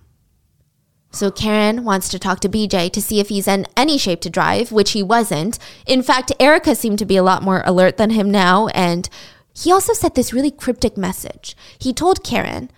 So 1.16 1.32
Karen 1.32 1.86
wants 1.86 2.09
to 2.09 2.20
talk 2.20 2.41
to 2.41 2.49
BJ 2.49 2.91
to 2.91 3.01
see 3.01 3.22
if 3.22 3.30
he's 3.30 3.47
in 3.47 3.68
any 3.78 3.97
shape 3.97 4.20
to 4.20 4.30
drive, 4.30 4.74
which 4.74 4.91
he 4.91 5.01
wasn't. 5.01 5.57
In 5.88 6.03
fact, 6.03 6.34
Erica 6.41 6.76
seemed 6.76 6.99
to 6.99 7.05
be 7.05 7.16
a 7.16 7.24
lot 7.24 7.41
more 7.41 7.63
alert 7.66 7.95
than 7.95 8.09
him 8.09 8.30
now, 8.30 8.68
and 8.68 9.07
he 9.53 9.72
also 9.72 9.93
sent 9.93 10.16
this 10.16 10.34
really 10.34 10.51
cryptic 10.51 10.97
message. 10.97 11.55
He 11.80 11.93
told 11.93 12.26
Karen, 12.26 12.70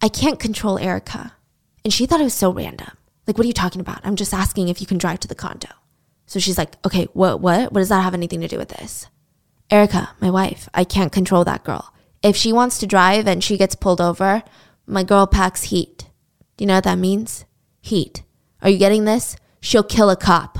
I 0.00 0.08
can't 0.08 0.40
control 0.40 0.78
Erica. 0.78 1.34
And 1.84 1.92
she 1.92 2.06
thought 2.06 2.22
it 2.22 2.24
was 2.24 2.32
so 2.32 2.50
random. 2.50 2.88
Like, 3.26 3.36
what 3.36 3.44
are 3.44 3.48
you 3.48 3.52
talking 3.52 3.82
about? 3.82 4.00
I'm 4.02 4.16
just 4.16 4.32
asking 4.32 4.68
if 4.68 4.80
you 4.80 4.86
can 4.86 4.96
drive 4.96 5.20
to 5.20 5.28
the 5.28 5.34
condo. 5.34 5.68
So 6.24 6.38
she's 6.38 6.56
like, 6.56 6.74
okay, 6.86 7.08
what, 7.12 7.42
what? 7.42 7.70
What 7.70 7.80
does 7.80 7.90
that 7.90 8.00
have 8.00 8.14
anything 8.14 8.40
to 8.40 8.48
do 8.48 8.56
with 8.56 8.70
this? 8.70 9.08
Erica, 9.70 10.08
my 10.20 10.30
wife, 10.30 10.70
I 10.72 10.84
can't 10.84 11.12
control 11.12 11.44
that 11.44 11.64
girl. 11.64 11.92
If 12.22 12.34
she 12.34 12.50
wants 12.50 12.78
to 12.78 12.86
drive 12.86 13.28
and 13.28 13.44
she 13.44 13.58
gets 13.58 13.74
pulled 13.74 14.00
over, 14.00 14.42
my 14.86 15.02
girl 15.02 15.26
packs 15.26 15.64
heat. 15.64 16.06
Do 16.56 16.64
you 16.64 16.66
know 16.66 16.76
what 16.76 16.84
that 16.84 16.96
means? 16.96 17.44
Heat. 17.88 18.22
Are 18.60 18.68
you 18.68 18.78
getting 18.78 19.06
this? 19.06 19.34
She'll 19.60 19.82
kill 19.82 20.10
a 20.10 20.16
cop. 20.16 20.58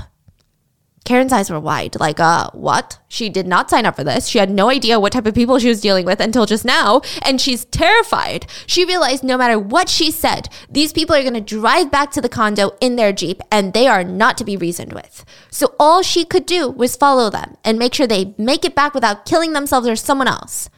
Karen's 1.05 1.31
eyes 1.31 1.49
were 1.49 1.59
wide, 1.59 1.99
like, 1.99 2.19
uh, 2.19 2.49
what? 2.53 2.99
She 3.07 3.29
did 3.29 3.47
not 3.47 3.69
sign 3.69 3.85
up 3.85 3.95
for 3.95 4.03
this. 4.03 4.27
She 4.27 4.39
had 4.39 4.49
no 4.49 4.69
idea 4.69 4.99
what 4.99 5.13
type 5.13 5.27
of 5.27 5.35
people 5.35 5.57
she 5.59 5.69
was 5.69 5.81
dealing 5.81 6.05
with 6.05 6.19
until 6.19 6.47
just 6.47 6.65
now, 6.65 7.01
and 7.21 7.39
she's 7.39 7.65
terrified. 7.65 8.47
She 8.65 8.83
realized 8.83 9.23
no 9.23 9.37
matter 9.37 9.59
what 9.59 9.89
she 9.89 10.09
said, 10.09 10.49
these 10.69 10.91
people 10.91 11.15
are 11.15 11.23
gonna 11.23 11.41
drive 11.41 11.91
back 11.91 12.11
to 12.11 12.21
the 12.21 12.29
condo 12.29 12.71
in 12.81 12.95
their 12.95 13.13
Jeep, 13.13 13.41
and 13.51 13.73
they 13.73 13.85
are 13.87 14.03
not 14.03 14.35
to 14.39 14.43
be 14.43 14.57
reasoned 14.57 14.93
with. 14.93 15.23
So 15.51 15.75
all 15.79 16.01
she 16.01 16.25
could 16.25 16.47
do 16.47 16.69
was 16.69 16.95
follow 16.95 17.29
them 17.29 17.57
and 17.63 17.77
make 17.77 17.93
sure 17.93 18.07
they 18.07 18.33
make 18.37 18.65
it 18.65 18.75
back 18.75 18.95
without 18.95 19.25
killing 19.25 19.53
themselves 19.53 19.87
or 19.87 19.95
someone 19.95 20.27
else. 20.27 20.69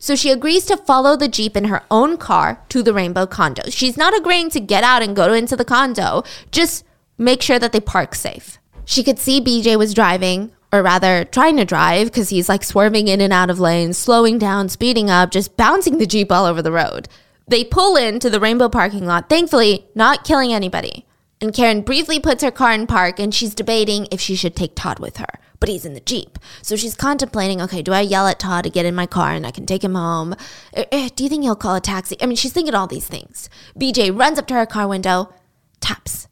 So 0.00 0.16
she 0.16 0.30
agrees 0.30 0.64
to 0.64 0.78
follow 0.78 1.14
the 1.14 1.28
Jeep 1.28 1.56
in 1.58 1.64
her 1.64 1.82
own 1.90 2.16
car 2.16 2.64
to 2.70 2.82
the 2.82 2.94
Rainbow 2.94 3.26
condo. 3.26 3.68
She's 3.68 3.98
not 3.98 4.16
agreeing 4.16 4.48
to 4.50 4.58
get 4.58 4.82
out 4.82 5.02
and 5.02 5.14
go 5.14 5.34
into 5.34 5.56
the 5.56 5.64
condo, 5.64 6.24
just 6.50 6.86
make 7.18 7.42
sure 7.42 7.58
that 7.58 7.72
they 7.72 7.80
park 7.80 8.14
safe. 8.14 8.58
She 8.86 9.04
could 9.04 9.18
see 9.18 9.42
BJ 9.42 9.76
was 9.76 9.92
driving, 9.92 10.52
or 10.72 10.82
rather 10.82 11.26
trying 11.26 11.58
to 11.58 11.66
drive, 11.66 12.06
because 12.06 12.30
he's 12.30 12.48
like 12.48 12.64
swerving 12.64 13.08
in 13.08 13.20
and 13.20 13.32
out 13.32 13.50
of 13.50 13.60
lanes, 13.60 13.98
slowing 13.98 14.38
down, 14.38 14.70
speeding 14.70 15.10
up, 15.10 15.30
just 15.30 15.58
bouncing 15.58 15.98
the 15.98 16.06
Jeep 16.06 16.32
all 16.32 16.46
over 16.46 16.62
the 16.62 16.72
road. 16.72 17.06
They 17.46 17.62
pull 17.62 17.96
into 17.96 18.30
the 18.30 18.40
Rainbow 18.40 18.70
parking 18.70 19.04
lot, 19.04 19.28
thankfully, 19.28 19.86
not 19.94 20.24
killing 20.24 20.54
anybody. 20.54 21.04
And 21.40 21.54
Karen 21.54 21.80
briefly 21.80 22.20
puts 22.20 22.42
her 22.42 22.50
car 22.50 22.72
in 22.72 22.86
park 22.86 23.18
and 23.18 23.34
she's 23.34 23.54
debating 23.54 24.06
if 24.10 24.20
she 24.20 24.34
should 24.34 24.54
take 24.54 24.74
Todd 24.74 24.98
with 24.98 25.16
her. 25.16 25.40
But 25.58 25.68
he's 25.68 25.84
in 25.84 25.94
the 25.94 26.00
Jeep. 26.00 26.38
So 26.62 26.76
she's 26.76 26.94
contemplating 26.94 27.60
okay, 27.62 27.82
do 27.82 27.92
I 27.92 28.00
yell 28.00 28.26
at 28.26 28.38
Todd 28.38 28.64
to 28.64 28.70
get 28.70 28.86
in 28.86 28.94
my 28.94 29.06
car 29.06 29.32
and 29.32 29.46
I 29.46 29.50
can 29.50 29.66
take 29.66 29.84
him 29.84 29.94
home? 29.94 30.34
Eh, 30.74 30.84
eh, 30.92 31.08
do 31.14 31.22
you 31.24 31.30
think 31.30 31.42
he'll 31.42 31.56
call 31.56 31.76
a 31.76 31.80
taxi? 31.80 32.16
I 32.20 32.26
mean, 32.26 32.36
she's 32.36 32.52
thinking 32.52 32.74
all 32.74 32.86
these 32.86 33.06
things. 33.06 33.48
BJ 33.78 34.16
runs 34.16 34.38
up 34.38 34.46
to 34.48 34.54
her 34.54 34.66
car 34.66 34.86
window, 34.86 35.32
taps. 35.80 36.28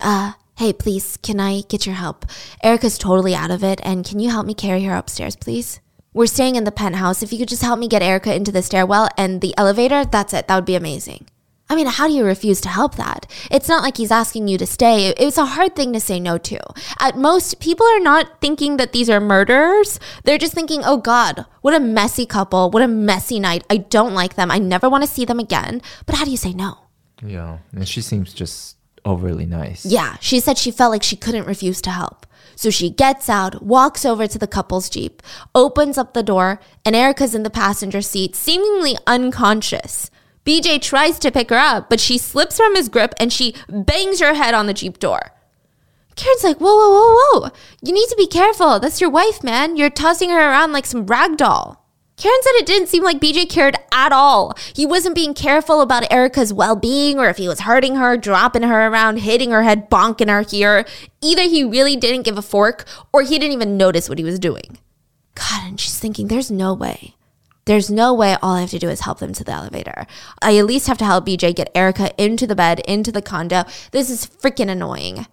Uh, 0.00 0.32
Hey, 0.56 0.72
please, 0.72 1.16
can 1.16 1.40
I 1.40 1.62
get 1.62 1.86
your 1.86 1.94
help? 1.96 2.26
Erica's 2.62 2.98
totally 2.98 3.34
out 3.34 3.50
of 3.50 3.64
it, 3.64 3.80
and 3.82 4.04
can 4.04 4.20
you 4.20 4.30
help 4.30 4.46
me 4.46 4.54
carry 4.54 4.84
her 4.84 4.94
upstairs, 4.94 5.34
please? 5.34 5.80
We're 6.12 6.26
staying 6.26 6.56
in 6.56 6.64
the 6.64 6.70
penthouse. 6.70 7.22
If 7.22 7.32
you 7.32 7.38
could 7.38 7.48
just 7.48 7.62
help 7.62 7.78
me 7.80 7.88
get 7.88 8.02
Erica 8.02 8.34
into 8.34 8.52
the 8.52 8.62
stairwell 8.62 9.08
and 9.16 9.40
the 9.40 9.54
elevator, 9.56 10.04
that's 10.04 10.34
it. 10.34 10.46
That 10.46 10.54
would 10.54 10.66
be 10.66 10.76
amazing. 10.76 11.26
I 11.68 11.74
mean, 11.74 11.86
how 11.86 12.06
do 12.06 12.12
you 12.12 12.24
refuse 12.24 12.60
to 12.62 12.68
help 12.68 12.96
that? 12.96 13.26
It's 13.50 13.68
not 13.68 13.82
like 13.82 13.96
he's 13.96 14.10
asking 14.10 14.48
you 14.48 14.58
to 14.58 14.66
stay. 14.66 15.08
It's 15.16 15.38
a 15.38 15.46
hard 15.46 15.74
thing 15.74 15.92
to 15.94 16.00
say 16.00 16.20
no 16.20 16.36
to. 16.38 16.60
At 17.00 17.16
most, 17.16 17.60
people 17.60 17.86
are 17.86 18.00
not 18.00 18.40
thinking 18.40 18.76
that 18.76 18.92
these 18.92 19.08
are 19.08 19.20
murderers. 19.20 19.98
They're 20.24 20.38
just 20.38 20.52
thinking, 20.52 20.82
oh 20.84 20.98
God, 20.98 21.46
what 21.62 21.74
a 21.74 21.80
messy 21.80 22.26
couple. 22.26 22.70
What 22.70 22.82
a 22.82 22.88
messy 22.88 23.40
night. 23.40 23.64
I 23.70 23.78
don't 23.78 24.12
like 24.12 24.34
them. 24.34 24.50
I 24.50 24.58
never 24.58 24.88
want 24.88 25.04
to 25.04 25.10
see 25.10 25.24
them 25.24 25.38
again. 25.38 25.80
But 26.04 26.16
how 26.16 26.24
do 26.24 26.30
you 26.30 26.36
say 26.36 26.52
no? 26.52 26.78
Yeah. 27.24 27.58
And 27.72 27.88
she 27.88 28.02
seems 28.02 28.34
just 28.34 28.76
overly 29.04 29.46
nice. 29.46 29.84
Yeah, 29.86 30.16
she 30.20 30.40
said 30.40 30.58
she 30.58 30.70
felt 30.70 30.92
like 30.92 31.02
she 31.02 31.16
couldn't 31.16 31.46
refuse 31.46 31.80
to 31.82 31.90
help. 31.90 32.26
So 32.54 32.70
she 32.70 32.90
gets 32.90 33.28
out, 33.28 33.62
walks 33.62 34.04
over 34.04 34.26
to 34.26 34.38
the 34.38 34.46
couple's 34.46 34.90
Jeep, 34.90 35.22
opens 35.54 35.96
up 35.98 36.12
the 36.12 36.22
door, 36.22 36.60
and 36.84 36.94
Erica's 36.94 37.34
in 37.34 37.42
the 37.42 37.50
passenger 37.50 38.02
seat, 38.02 38.36
seemingly 38.36 38.96
unconscious. 39.06 40.10
BJ 40.44 40.80
tries 40.80 41.18
to 41.20 41.30
pick 41.30 41.50
her 41.50 41.56
up, 41.56 41.88
but 41.88 42.00
she 42.00 42.18
slips 42.18 42.56
from 42.56 42.74
his 42.74 42.88
grip 42.88 43.14
and 43.18 43.32
she 43.32 43.54
bangs 43.68 44.20
her 44.20 44.34
head 44.34 44.54
on 44.54 44.66
the 44.66 44.74
Jeep 44.74 44.98
door. 44.98 45.32
Karen's 46.16 46.44
like, 46.44 46.58
whoa, 46.58 46.74
whoa, 46.74 46.90
whoa, 46.90 47.40
whoa. 47.40 47.50
You 47.82 47.92
need 47.92 48.08
to 48.08 48.16
be 48.16 48.26
careful. 48.26 48.78
That's 48.78 49.00
your 49.00 49.10
wife, 49.10 49.42
man. 49.42 49.76
You're 49.76 49.90
tossing 49.90 50.30
her 50.30 50.50
around 50.50 50.72
like 50.72 50.86
some 50.86 51.06
rag 51.06 51.36
doll. 51.36 51.78
Karen 52.16 52.38
said 52.42 52.52
it 52.56 52.66
didn't 52.66 52.88
seem 52.88 53.02
like 53.02 53.20
BJ 53.20 53.48
cared 53.48 53.76
at 53.90 54.12
all. 54.12 54.54
He 54.74 54.84
wasn't 54.84 55.14
being 55.14 55.32
careful 55.32 55.80
about 55.80 56.10
Erica's 56.12 56.52
well 56.52 56.76
being 56.76 57.18
or 57.18 57.28
if 57.28 57.38
he 57.38 57.48
was 57.48 57.60
hurting 57.60 57.96
her, 57.96 58.16
dropping 58.16 58.62
her 58.62 58.86
around, 58.86 59.18
hitting 59.18 59.50
her 59.50 59.62
head, 59.62 59.88
bonking 59.88 60.28
her 60.28 60.42
here. 60.42 60.84
Either 61.22 61.42
he 61.42 61.64
really 61.64 61.96
didn't 61.96 62.22
give 62.22 62.36
a 62.36 62.42
fork 62.42 62.84
or 63.12 63.22
he 63.22 63.38
didn't 63.38 63.54
even 63.54 63.76
notice 63.76 64.08
what 64.08 64.18
he 64.18 64.24
was 64.24 64.38
doing. 64.38 64.78
God, 65.34 65.66
and 65.66 65.80
she's 65.80 65.98
thinking, 65.98 66.28
there's 66.28 66.50
no 66.50 66.74
way. 66.74 67.14
There's 67.64 67.90
no 67.90 68.12
way 68.12 68.36
all 68.42 68.54
I 68.54 68.60
have 68.62 68.70
to 68.70 68.78
do 68.78 68.88
is 68.88 69.00
help 69.00 69.20
them 69.20 69.32
to 69.34 69.44
the 69.44 69.52
elevator. 69.52 70.06
I 70.40 70.56
at 70.58 70.66
least 70.66 70.88
have 70.88 70.98
to 70.98 71.04
help 71.04 71.26
BJ 71.26 71.54
get 71.54 71.70
Erica 71.74 72.10
into 72.22 72.46
the 72.46 72.56
bed, 72.56 72.80
into 72.80 73.12
the 73.12 73.22
condo. 73.22 73.64
This 73.92 74.10
is 74.10 74.26
freaking 74.26 74.68
annoying. 74.68 75.26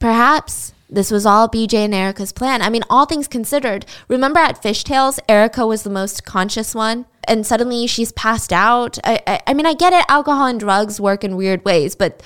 Perhaps 0.00 0.74
this 0.90 1.10
was 1.10 1.24
all 1.24 1.48
BJ 1.48 1.84
and 1.84 1.94
Erica's 1.94 2.32
plan. 2.32 2.60
I 2.60 2.68
mean, 2.68 2.82
all 2.90 3.06
things 3.06 3.28
considered, 3.28 3.86
remember 4.08 4.40
at 4.40 4.62
Fish 4.62 4.84
Tales, 4.84 5.18
Erica 5.28 5.66
was 5.66 5.84
the 5.84 5.90
most 5.90 6.24
conscious 6.24 6.74
one, 6.74 7.06
and 7.26 7.46
suddenly 7.46 7.86
she's 7.86 8.12
passed 8.12 8.52
out. 8.52 8.98
I, 9.04 9.20
I, 9.26 9.40
I 9.46 9.54
mean, 9.54 9.64
I 9.64 9.72
get 9.72 9.92
it, 9.92 10.04
alcohol 10.08 10.46
and 10.46 10.60
drugs 10.60 11.00
work 11.00 11.24
in 11.24 11.36
weird 11.36 11.64
ways, 11.64 11.94
but 11.94 12.22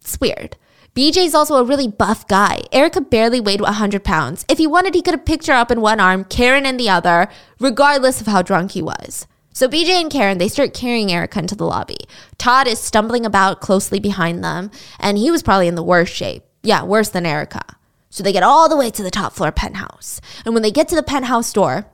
it's 0.00 0.18
weird. 0.20 0.56
BJ's 0.98 1.32
also 1.32 1.54
a 1.54 1.62
really 1.62 1.86
buff 1.86 2.26
guy. 2.26 2.62
Erica 2.72 3.00
barely 3.00 3.40
weighed 3.40 3.60
100 3.60 4.02
pounds. 4.02 4.44
If 4.48 4.58
he 4.58 4.66
wanted, 4.66 4.96
he 4.96 5.02
could 5.02 5.14
have 5.14 5.24
picked 5.24 5.46
her 5.46 5.52
up 5.52 5.70
in 5.70 5.80
one 5.80 6.00
arm, 6.00 6.24
Karen 6.24 6.66
in 6.66 6.76
the 6.76 6.90
other, 6.90 7.28
regardless 7.60 8.20
of 8.20 8.26
how 8.26 8.42
drunk 8.42 8.72
he 8.72 8.82
was. 8.82 9.28
So 9.52 9.68
BJ 9.68 9.90
and 9.90 10.10
Karen, 10.10 10.38
they 10.38 10.48
start 10.48 10.74
carrying 10.74 11.12
Erica 11.12 11.38
into 11.38 11.54
the 11.54 11.66
lobby. 11.66 11.98
Todd 12.36 12.66
is 12.66 12.80
stumbling 12.80 13.24
about 13.24 13.60
closely 13.60 14.00
behind 14.00 14.42
them, 14.42 14.72
and 14.98 15.16
he 15.16 15.30
was 15.30 15.40
probably 15.40 15.68
in 15.68 15.76
the 15.76 15.84
worst 15.84 16.12
shape. 16.12 16.42
Yeah, 16.64 16.82
worse 16.82 17.10
than 17.10 17.26
Erica. 17.26 17.62
So 18.10 18.24
they 18.24 18.32
get 18.32 18.42
all 18.42 18.68
the 18.68 18.76
way 18.76 18.90
to 18.90 19.02
the 19.04 19.08
top 19.12 19.34
floor 19.34 19.52
penthouse. 19.52 20.20
And 20.44 20.52
when 20.52 20.64
they 20.64 20.72
get 20.72 20.88
to 20.88 20.96
the 20.96 21.04
penthouse 21.04 21.52
door, 21.52 21.86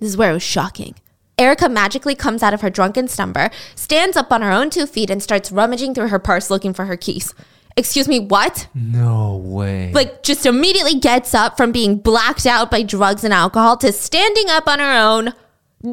this 0.00 0.10
is 0.10 0.18
where 0.18 0.32
it 0.32 0.34
was 0.34 0.42
shocking. 0.42 0.96
Erica 1.38 1.70
magically 1.70 2.14
comes 2.14 2.42
out 2.42 2.52
of 2.52 2.60
her 2.60 2.68
drunken 2.68 3.08
slumber, 3.08 3.48
stands 3.74 4.18
up 4.18 4.30
on 4.30 4.42
her 4.42 4.52
own 4.52 4.68
two 4.68 4.86
feet, 4.86 5.08
and 5.08 5.22
starts 5.22 5.50
rummaging 5.50 5.94
through 5.94 6.08
her 6.08 6.18
purse 6.18 6.50
looking 6.50 6.74
for 6.74 6.84
her 6.84 6.96
keys. 6.98 7.32
Excuse 7.78 8.08
me, 8.08 8.18
what? 8.18 8.66
No 8.74 9.36
way. 9.36 9.92
Like, 9.92 10.24
just 10.24 10.44
immediately 10.44 10.98
gets 10.98 11.32
up 11.32 11.56
from 11.56 11.70
being 11.70 11.98
blacked 11.98 12.44
out 12.44 12.72
by 12.72 12.82
drugs 12.82 13.22
and 13.22 13.32
alcohol 13.32 13.76
to 13.76 13.92
standing 13.92 14.50
up 14.50 14.66
on 14.66 14.80
her 14.80 14.98
own, 14.98 15.32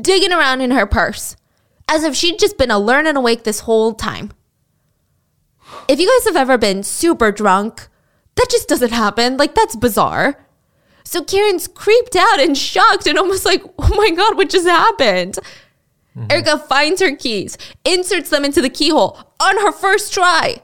digging 0.01 0.33
around 0.33 0.61
in 0.61 0.71
her 0.71 0.87
purse, 0.87 1.35
as 1.87 2.03
if 2.03 2.15
she'd 2.15 2.39
just 2.39 2.57
been 2.57 2.71
alert 2.71 3.05
and 3.05 3.19
awake 3.19 3.43
this 3.43 3.59
whole 3.61 3.93
time. 3.93 4.31
If 5.87 5.99
you 5.99 6.09
guys 6.09 6.25
have 6.25 6.35
ever 6.35 6.57
been 6.57 6.81
super 6.81 7.31
drunk, 7.31 7.87
that 8.33 8.47
just 8.49 8.67
doesn't 8.67 8.91
happen. 8.91 9.37
Like, 9.37 9.53
that's 9.53 9.75
bizarre. 9.75 10.43
So 11.03 11.23
Karen's 11.23 11.67
creeped 11.67 12.15
out 12.15 12.39
and 12.39 12.57
shocked 12.57 13.05
and 13.05 13.19
almost 13.19 13.45
like, 13.45 13.63
oh 13.77 13.95
my 13.95 14.09
God, 14.09 14.37
what 14.37 14.49
just 14.49 14.65
happened? 14.67 15.37
Mm-hmm. 16.17 16.31
Erica 16.31 16.57
finds 16.57 16.99
her 16.99 17.15
keys, 17.15 17.59
inserts 17.83 18.31
them 18.31 18.43
into 18.43 18.59
the 18.59 18.71
keyhole 18.71 19.19
on 19.39 19.57
her 19.57 19.71
first 19.71 20.11
try, 20.11 20.63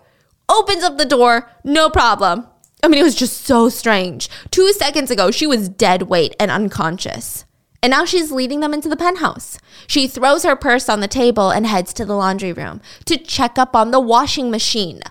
opens 0.52 0.84
up 0.84 0.98
the 0.98 1.06
door, 1.06 1.50
no 1.64 1.90
problem. 1.90 2.48
I 2.84 2.88
mean, 2.88 3.00
it 3.00 3.04
was 3.04 3.16
just 3.16 3.46
so 3.46 3.70
strange. 3.70 4.30
Two 4.50 4.72
seconds 4.74 5.12
ago, 5.12 5.32
she 5.32 5.48
was 5.48 5.70
dead 5.70 6.04
weight 6.04 6.36
and 6.40 6.52
unconscious. 6.52 7.46
And 7.84 7.92
now 7.92 8.06
she's 8.06 8.32
leading 8.32 8.60
them 8.60 8.74
into 8.74 8.90
the 8.90 8.96
penthouse. 8.96 9.58
She 9.88 10.08
throws 10.08 10.44
her 10.44 10.56
purse 10.56 10.88
on 10.88 11.00
the 11.00 11.08
table 11.08 11.50
and 11.50 11.66
heads 11.66 11.94
to 11.94 12.06
the 12.06 12.16
laundry 12.16 12.54
room 12.54 12.82
to 13.06 13.18
check 13.18 13.58
up 13.58 13.76
on 13.76 13.92
the 13.92 14.00
washing 14.00 14.52
machine. 14.52 15.02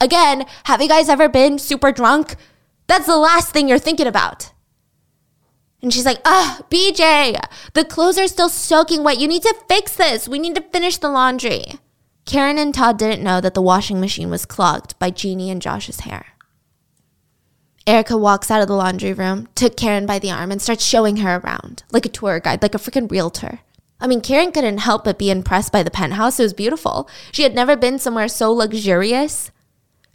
Again, 0.00 0.46
have 0.64 0.80
you 0.80 0.88
guys 0.88 1.08
ever 1.08 1.28
been 1.28 1.58
super 1.58 1.92
drunk? 1.92 2.36
That's 2.86 3.06
the 3.06 3.16
last 3.16 3.52
thing 3.52 3.68
you're 3.68 3.78
thinking 3.78 4.06
about. 4.06 4.52
And 5.82 5.92
she's 5.92 6.06
like, 6.06 6.20
ah, 6.24 6.60
BJ, 6.70 7.38
the 7.74 7.84
clothes 7.84 8.18
are 8.18 8.26
still 8.26 8.48
soaking 8.48 9.04
wet. 9.04 9.20
You 9.20 9.28
need 9.28 9.42
to 9.42 9.54
fix 9.68 9.94
this. 9.94 10.26
We 10.26 10.38
need 10.38 10.54
to 10.54 10.62
finish 10.62 10.96
the 10.96 11.10
laundry. 11.10 11.64
Karen 12.24 12.58
and 12.58 12.74
Todd 12.74 12.98
didn't 12.98 13.22
know 13.22 13.40
that 13.40 13.54
the 13.54 13.62
washing 13.62 14.00
machine 14.00 14.30
was 14.30 14.46
clogged 14.46 14.98
by 14.98 15.10
Jeannie 15.10 15.50
and 15.50 15.60
Josh's 15.60 16.00
hair. 16.00 16.26
Erica 17.86 18.16
walks 18.16 18.50
out 18.50 18.62
of 18.62 18.68
the 18.68 18.74
laundry 18.74 19.12
room, 19.12 19.48
took 19.54 19.76
Karen 19.76 20.06
by 20.06 20.18
the 20.18 20.30
arm, 20.30 20.50
and 20.50 20.60
starts 20.60 20.84
showing 20.84 21.18
her 21.18 21.36
around 21.36 21.82
like 21.92 22.06
a 22.06 22.08
tour 22.08 22.40
guide, 22.40 22.62
like 22.62 22.74
a 22.74 22.78
freaking 22.78 23.10
realtor. 23.10 23.60
I 24.00 24.06
mean, 24.06 24.22
Karen 24.22 24.52
couldn't 24.52 24.78
help 24.78 25.04
but 25.04 25.18
be 25.18 25.30
impressed 25.30 25.72
by 25.72 25.82
the 25.82 25.90
penthouse. 25.90 26.40
It 26.40 26.44
was 26.44 26.54
beautiful. 26.54 27.08
She 27.30 27.42
had 27.42 27.54
never 27.54 27.76
been 27.76 27.98
somewhere 27.98 28.28
so 28.28 28.52
luxurious. 28.52 29.50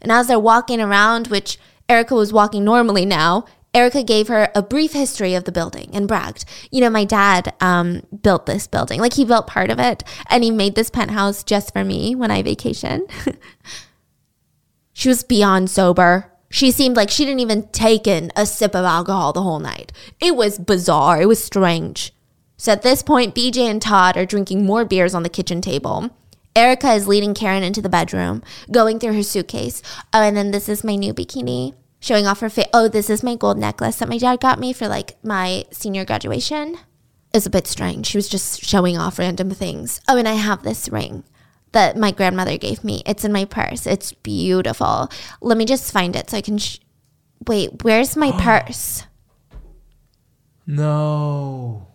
And 0.02 0.12
as 0.12 0.28
they're 0.28 0.40
walking 0.40 0.82
around, 0.82 1.28
which 1.28 1.60
Erica 1.88 2.16
was 2.16 2.34
walking 2.34 2.64
normally 2.64 3.06
now, 3.06 3.46
Erica 3.74 4.04
gave 4.04 4.28
her 4.30 4.50
a 4.56 4.64
brief 4.64 4.94
history 4.94 5.36
of 5.36 5.44
the 5.44 5.52
building 5.52 5.90
and 5.94 6.08
bragged, 6.08 6.46
you 6.72 6.82
know, 6.82 6.90
my 6.90 7.06
dad 7.06 7.54
um, 7.62 8.02
built 8.22 8.46
this 8.46 8.66
building. 8.66 9.00
Like 9.00 9.14
he 9.14 9.26
built 9.26 9.48
part 9.48 9.70
of 9.70 9.80
it 9.80 10.04
and 10.30 10.44
he 10.44 10.50
made 10.50 10.76
this 10.76 10.90
penthouse 10.90 11.44
just 11.44 11.72
for 11.72 11.84
me 11.84 12.16
when 12.16 12.32
I 12.32 12.42
vacation. 12.42 13.06
she 14.94 15.08
was 15.08 15.24
beyond 15.24 15.70
sober. 15.70 16.32
She 16.50 16.72
seemed 16.72 16.96
like 16.96 17.12
she 17.12 17.26
didn't 17.26 17.42
even 17.42 17.68
taken 17.68 18.32
a 18.36 18.48
sip 18.48 18.76
of 18.76 18.86
alcohol 18.86 19.34
the 19.34 19.44
whole 19.44 19.60
night. 19.60 19.92
It 20.20 20.36
was 20.36 20.58
bizarre. 20.58 21.22
It 21.22 21.28
was 21.28 21.44
strange. 21.44 22.12
So 22.58 22.72
at 22.72 22.82
this 22.82 23.04
point, 23.04 23.36
BJ 23.36 23.70
and 23.70 23.82
Todd 23.82 24.18
are 24.18 24.26
drinking 24.26 24.66
more 24.66 24.84
beers 24.84 25.14
on 25.14 25.24
the 25.24 25.30
kitchen 25.30 25.62
table. 25.62 26.10
Erica 26.56 26.92
is 26.92 27.08
leading 27.08 27.36
Karen 27.36 27.64
into 27.64 27.82
the 27.82 27.88
bedroom, 27.88 28.44
going 28.72 29.00
through 29.00 29.14
her 29.14 29.24
suitcase. 29.24 29.82
Oh, 30.12 30.22
and 30.22 30.36
then 30.36 30.52
this 30.52 30.68
is 30.68 30.84
my 30.84 30.96
new 30.96 31.14
bikini, 31.14 31.74
showing 32.00 32.26
off 32.28 32.40
her 32.40 32.50
face. 32.50 32.68
Oh, 32.74 32.88
this 32.88 33.10
is 33.10 33.24
my 33.24 33.36
gold 33.36 33.58
necklace 33.58 33.98
that 33.98 34.10
my 34.10 34.18
dad 34.18 34.40
got 34.40 34.60
me 34.60 34.74
for 34.74 34.88
like 34.88 35.24
my 35.24 35.66
senior 35.72 36.06
graduation. 36.06 36.78
It's 37.34 37.46
a 37.46 37.50
bit 37.50 37.68
strange. 37.68 38.08
She 38.08 38.18
was 38.18 38.28
just 38.30 38.64
showing 38.64 38.98
off 38.98 39.20
random 39.20 39.52
things. 39.52 40.02
Oh, 40.08 40.18
and 40.18 40.28
I 40.28 40.34
have 40.34 40.64
this 40.64 40.90
ring 40.90 41.24
that 41.72 41.96
my 41.98 42.12
grandmother 42.12 42.58
gave 42.58 42.84
me. 42.84 43.04
It's 43.06 43.24
in 43.24 43.32
my 43.32 43.46
purse. 43.46 43.86
It's 43.86 44.14
beautiful. 44.14 45.12
Let 45.42 45.58
me 45.58 45.66
just 45.66 45.92
find 45.92 46.16
it 46.16 46.30
so 46.30 46.38
I 46.38 46.42
can. 46.42 46.58
Sh- 46.58 46.80
Wait, 47.48 47.84
where's 47.84 48.18
my 48.18 48.32
purse? 48.66 49.04
No. 50.66 51.88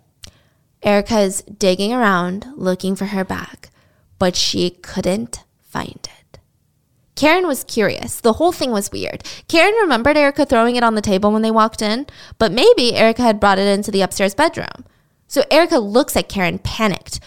Erica's 0.82 1.42
digging 1.42 1.92
around 1.92 2.46
looking 2.56 2.94
for 2.94 3.06
her 3.06 3.24
bag 3.24 3.68
but 4.18 4.36
she 4.36 4.70
couldn't 4.70 5.44
find 5.60 5.98
it. 6.04 6.23
Karen 7.16 7.46
was 7.46 7.64
curious. 7.64 8.20
The 8.20 8.34
whole 8.34 8.52
thing 8.52 8.70
was 8.70 8.90
weird. 8.90 9.22
Karen 9.48 9.74
remembered 9.74 10.16
Erica 10.16 10.44
throwing 10.44 10.76
it 10.76 10.82
on 10.82 10.94
the 10.94 11.00
table 11.00 11.30
when 11.32 11.42
they 11.42 11.50
walked 11.50 11.80
in, 11.80 12.06
but 12.38 12.52
maybe 12.52 12.94
Erica 12.94 13.22
had 13.22 13.40
brought 13.40 13.58
it 13.58 13.68
into 13.68 13.90
the 13.90 14.02
upstairs 14.02 14.34
bedroom. 14.34 14.84
So 15.28 15.44
Erica 15.50 15.78
looks 15.78 16.16
at 16.16 16.28
Karen 16.28 16.58
panicked. 16.58 17.20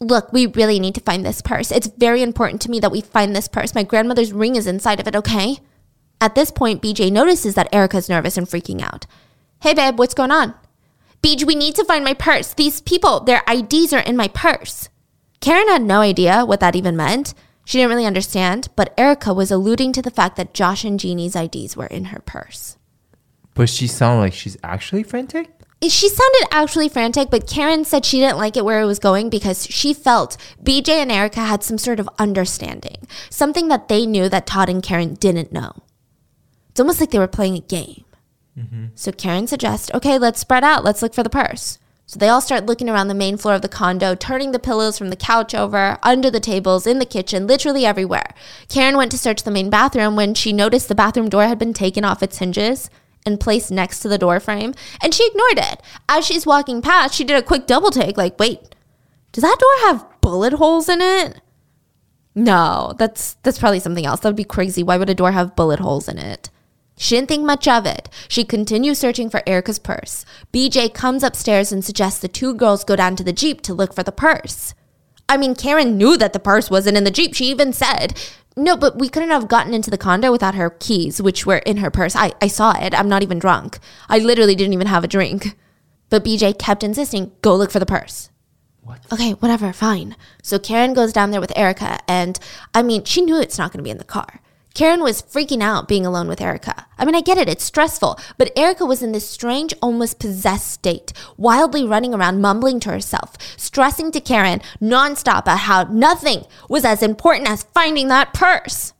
Look, 0.00 0.32
we 0.32 0.46
really 0.46 0.80
need 0.80 0.94
to 0.96 1.00
find 1.00 1.24
this 1.24 1.42
purse. 1.42 1.70
It's 1.70 1.86
very 1.86 2.22
important 2.22 2.60
to 2.62 2.70
me 2.70 2.80
that 2.80 2.92
we 2.92 3.00
find 3.00 3.34
this 3.34 3.48
purse. 3.48 3.74
My 3.74 3.82
grandmother's 3.82 4.32
ring 4.32 4.56
is 4.56 4.66
inside 4.66 5.00
of 5.00 5.06
it, 5.06 5.16
okay? 5.16 5.58
At 6.20 6.34
this 6.34 6.50
point, 6.50 6.82
BJ 6.82 7.12
notices 7.12 7.54
that 7.54 7.68
Erica's 7.72 8.08
nervous 8.08 8.36
and 8.36 8.46
freaking 8.46 8.82
out. 8.82 9.06
Hey, 9.60 9.74
babe, 9.74 9.98
what's 9.98 10.14
going 10.14 10.30
on? 10.30 10.54
BJ, 11.22 11.44
we 11.46 11.54
need 11.54 11.74
to 11.76 11.84
find 11.84 12.04
my 12.04 12.14
purse. 12.14 12.54
These 12.54 12.80
people, 12.82 13.20
their 13.20 13.42
IDs 13.48 13.92
are 13.92 14.00
in 14.00 14.16
my 14.16 14.28
purse. 14.28 14.88
Karen 15.40 15.68
had 15.68 15.82
no 15.82 16.00
idea 16.00 16.44
what 16.44 16.60
that 16.60 16.76
even 16.76 16.96
meant. 16.96 17.34
She 17.64 17.78
didn't 17.78 17.90
really 17.90 18.06
understand, 18.06 18.68
but 18.76 18.92
Erica 18.98 19.32
was 19.32 19.50
alluding 19.50 19.92
to 19.92 20.02
the 20.02 20.10
fact 20.10 20.36
that 20.36 20.54
Josh 20.54 20.84
and 20.84 21.00
Jeannie's 21.00 21.36
IDs 21.36 21.76
were 21.76 21.86
in 21.86 22.06
her 22.06 22.20
purse. 22.20 22.76
But 23.54 23.68
she 23.68 23.86
sounded 23.86 24.20
like 24.20 24.34
she's 24.34 24.56
actually 24.62 25.02
frantic? 25.02 25.50
She 25.82 26.08
sounded 26.08 26.48
actually 26.50 26.88
frantic, 26.88 27.30
but 27.30 27.46
Karen 27.46 27.84
said 27.84 28.04
she 28.04 28.20
didn't 28.20 28.38
like 28.38 28.56
it 28.56 28.64
where 28.64 28.80
it 28.80 28.86
was 28.86 28.98
going 28.98 29.28
because 29.28 29.66
she 29.66 29.92
felt 29.92 30.36
BJ 30.62 30.88
and 30.90 31.12
Erica 31.12 31.40
had 31.40 31.62
some 31.62 31.78
sort 31.78 32.00
of 32.00 32.08
understanding, 32.18 33.06
something 33.28 33.68
that 33.68 33.88
they 33.88 34.06
knew 34.06 34.28
that 34.28 34.46
Todd 34.46 34.68
and 34.68 34.82
Karen 34.82 35.14
didn't 35.14 35.52
know. 35.52 35.72
It's 36.70 36.80
almost 36.80 37.00
like 37.00 37.10
they 37.10 37.18
were 37.18 37.28
playing 37.28 37.56
a 37.56 37.60
game. 37.60 38.04
Mm-hmm. 38.58 38.86
So 38.94 39.12
Karen 39.12 39.46
suggests, 39.46 39.90
okay, 39.92 40.18
let's 40.18 40.40
spread 40.40 40.64
out. 40.64 40.84
Let's 40.84 41.02
look 41.02 41.14
for 41.14 41.22
the 41.22 41.30
purse. 41.30 41.78
So 42.06 42.18
they 42.18 42.28
all 42.28 42.40
start 42.40 42.66
looking 42.66 42.90
around 42.90 43.08
the 43.08 43.14
main 43.14 43.36
floor 43.36 43.54
of 43.54 43.62
the 43.62 43.68
condo, 43.68 44.14
turning 44.14 44.52
the 44.52 44.58
pillows 44.58 44.98
from 44.98 45.08
the 45.08 45.16
couch 45.16 45.54
over, 45.54 45.98
under 46.02 46.30
the 46.30 46.40
tables, 46.40 46.86
in 46.86 46.98
the 46.98 47.06
kitchen, 47.06 47.46
literally 47.46 47.86
everywhere. 47.86 48.34
Karen 48.68 48.96
went 48.96 49.10
to 49.12 49.18
search 49.18 49.42
the 49.42 49.50
main 49.50 49.70
bathroom 49.70 50.14
when 50.14 50.34
she 50.34 50.52
noticed 50.52 50.88
the 50.88 50.94
bathroom 50.94 51.30
door 51.30 51.44
had 51.44 51.58
been 51.58 51.72
taken 51.72 52.04
off 52.04 52.22
its 52.22 52.38
hinges 52.38 52.90
and 53.24 53.40
placed 53.40 53.70
next 53.70 54.00
to 54.00 54.08
the 54.08 54.18
door 54.18 54.38
frame, 54.38 54.74
and 55.02 55.14
she 55.14 55.26
ignored 55.26 55.58
it. 55.72 55.80
As 56.08 56.26
she's 56.26 56.44
walking 56.44 56.82
past, 56.82 57.14
she 57.14 57.24
did 57.24 57.38
a 57.38 57.42
quick 57.42 57.66
double 57.66 57.90
take, 57.90 58.18
like, 58.18 58.38
wait, 58.38 58.60
does 59.32 59.42
that 59.42 59.58
door 59.58 59.88
have 59.88 60.06
bullet 60.20 60.52
holes 60.52 60.90
in 60.90 61.00
it? 61.00 61.40
No, 62.34 62.94
that's 62.98 63.34
that's 63.42 63.58
probably 63.58 63.80
something 63.80 64.04
else. 64.04 64.20
That 64.20 64.28
would 64.28 64.36
be 64.36 64.44
crazy. 64.44 64.82
Why 64.82 64.96
would 64.96 65.08
a 65.08 65.14
door 65.14 65.32
have 65.32 65.56
bullet 65.56 65.80
holes 65.80 66.08
in 66.08 66.18
it? 66.18 66.50
She 66.96 67.16
didn't 67.16 67.28
think 67.28 67.44
much 67.44 67.66
of 67.66 67.86
it. 67.86 68.08
She 68.28 68.44
continues 68.44 68.98
searching 68.98 69.28
for 69.28 69.42
Erica's 69.46 69.78
purse. 69.78 70.24
BJ 70.52 70.92
comes 70.92 71.22
upstairs 71.22 71.72
and 71.72 71.84
suggests 71.84 72.20
the 72.20 72.28
two 72.28 72.54
girls 72.54 72.84
go 72.84 72.96
down 72.96 73.16
to 73.16 73.24
the 73.24 73.32
Jeep 73.32 73.60
to 73.62 73.74
look 73.74 73.92
for 73.94 74.02
the 74.02 74.12
purse. 74.12 74.74
I 75.28 75.36
mean, 75.36 75.54
Karen 75.54 75.96
knew 75.96 76.16
that 76.16 76.32
the 76.32 76.38
purse 76.38 76.70
wasn't 76.70 76.96
in 76.96 77.04
the 77.04 77.10
Jeep. 77.10 77.34
She 77.34 77.46
even 77.46 77.72
said, 77.72 78.20
No, 78.56 78.76
but 78.76 78.98
we 78.98 79.08
couldn't 79.08 79.30
have 79.30 79.48
gotten 79.48 79.74
into 79.74 79.90
the 79.90 79.98
condo 79.98 80.30
without 80.30 80.54
her 80.54 80.70
keys, 80.70 81.20
which 81.20 81.46
were 81.46 81.58
in 81.58 81.78
her 81.78 81.90
purse. 81.90 82.14
I, 82.14 82.32
I 82.40 82.46
saw 82.46 82.78
it. 82.78 82.94
I'm 82.94 83.08
not 83.08 83.22
even 83.22 83.38
drunk. 83.38 83.78
I 84.08 84.18
literally 84.18 84.54
didn't 84.54 84.74
even 84.74 84.86
have 84.86 85.02
a 85.02 85.08
drink. 85.08 85.56
But 86.10 86.24
BJ 86.24 86.56
kept 86.58 86.84
insisting, 86.84 87.32
Go 87.42 87.56
look 87.56 87.70
for 87.70 87.80
the 87.80 87.86
purse. 87.86 88.30
What? 88.82 89.00
Okay, 89.10 89.32
whatever, 89.32 89.72
fine. 89.72 90.14
So 90.42 90.58
Karen 90.58 90.92
goes 90.92 91.12
down 91.12 91.30
there 91.30 91.40
with 91.40 91.56
Erica, 91.56 91.98
and 92.06 92.38
I 92.74 92.82
mean, 92.82 93.04
she 93.04 93.22
knew 93.22 93.40
it's 93.40 93.58
not 93.58 93.72
going 93.72 93.78
to 93.78 93.84
be 93.84 93.90
in 93.90 93.98
the 93.98 94.04
car. 94.04 94.40
Karen 94.74 95.04
was 95.04 95.22
freaking 95.22 95.62
out 95.62 95.86
being 95.86 96.04
alone 96.04 96.26
with 96.26 96.40
Erica. 96.40 96.86
I 96.98 97.04
mean, 97.04 97.14
I 97.14 97.20
get 97.20 97.38
it, 97.38 97.48
it's 97.48 97.62
stressful, 97.62 98.18
but 98.36 98.50
Erica 98.58 98.84
was 98.84 99.04
in 99.04 99.12
this 99.12 99.28
strange, 99.28 99.72
almost 99.80 100.18
possessed 100.18 100.68
state, 100.68 101.12
wildly 101.36 101.84
running 101.84 102.12
around, 102.12 102.40
mumbling 102.40 102.80
to 102.80 102.90
herself, 102.90 103.36
stressing 103.56 104.10
to 104.10 104.20
Karen 104.20 104.60
nonstop 104.82 105.42
about 105.42 105.60
how 105.60 105.84
nothing 105.84 106.44
was 106.68 106.84
as 106.84 107.04
important 107.04 107.48
as 107.48 107.62
finding 107.72 108.08
that 108.08 108.34
purse. 108.34 108.94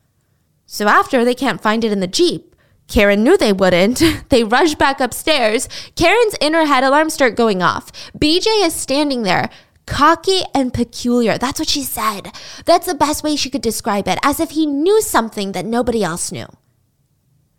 So 0.65 0.87
after 0.87 1.25
they 1.25 1.35
can't 1.35 1.61
find 1.61 1.83
it 1.83 1.91
in 1.91 1.99
the 1.99 2.07
Jeep, 2.07 2.55
Karen 2.87 3.25
knew 3.25 3.37
they 3.37 3.53
wouldn't. 3.53 4.03
they 4.29 4.45
rush 4.45 4.77
back 4.77 5.01
upstairs. 5.01 5.69
Karen's 5.97 6.37
inner 6.41 6.67
head 6.67 6.85
alarms 6.85 7.15
start 7.15 7.35
going 7.35 7.63
off. 7.63 7.91
BJ 8.17 8.47
is 8.65 8.75
standing 8.75 9.23
there, 9.23 9.51
cocky 9.87 10.41
and 10.55 10.73
peculiar. 10.73 11.39
That's 11.39 11.59
what 11.59 11.69
she 11.69 11.83
said. 11.83 12.33
That's 12.65 12.87
the 12.87 12.95
best 12.95 13.23
way 13.23 13.37
she 13.37 13.51
could 13.51 13.63
describe 13.63 14.09
it, 14.09 14.19
as 14.23 14.41
if 14.41 14.51
he 14.51 14.67
knew 14.67 15.01
something 15.03 15.53
that 15.53 15.67
nobody 15.67 16.03
else 16.03 16.33
knew. 16.33 16.47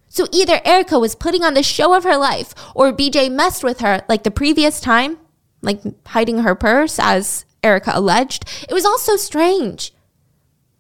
So 0.10 0.28
either 0.32 0.62
Erica 0.64 0.98
was 0.98 1.14
putting 1.16 1.44
on 1.44 1.56
the 1.56 1.64
show 1.64 1.94
of 1.94 2.04
her 2.04 2.18
life, 2.18 2.54
or 2.74 2.94
BJ 2.94 3.32
messed 3.32 3.64
with 3.64 3.82
her 3.82 4.04
like 4.08 4.24
the 4.24 4.32
previous 4.32 4.80
time, 4.80 5.18
like 5.62 5.82
hiding 6.08 6.40
her 6.40 6.56
purse, 6.56 7.00
as 7.00 7.46
Erica 7.64 7.92
alleged. 7.94 8.46
It 8.70 8.74
was 8.74 8.86
all 8.86 8.98
so 8.98 9.18
strange. 9.18 9.94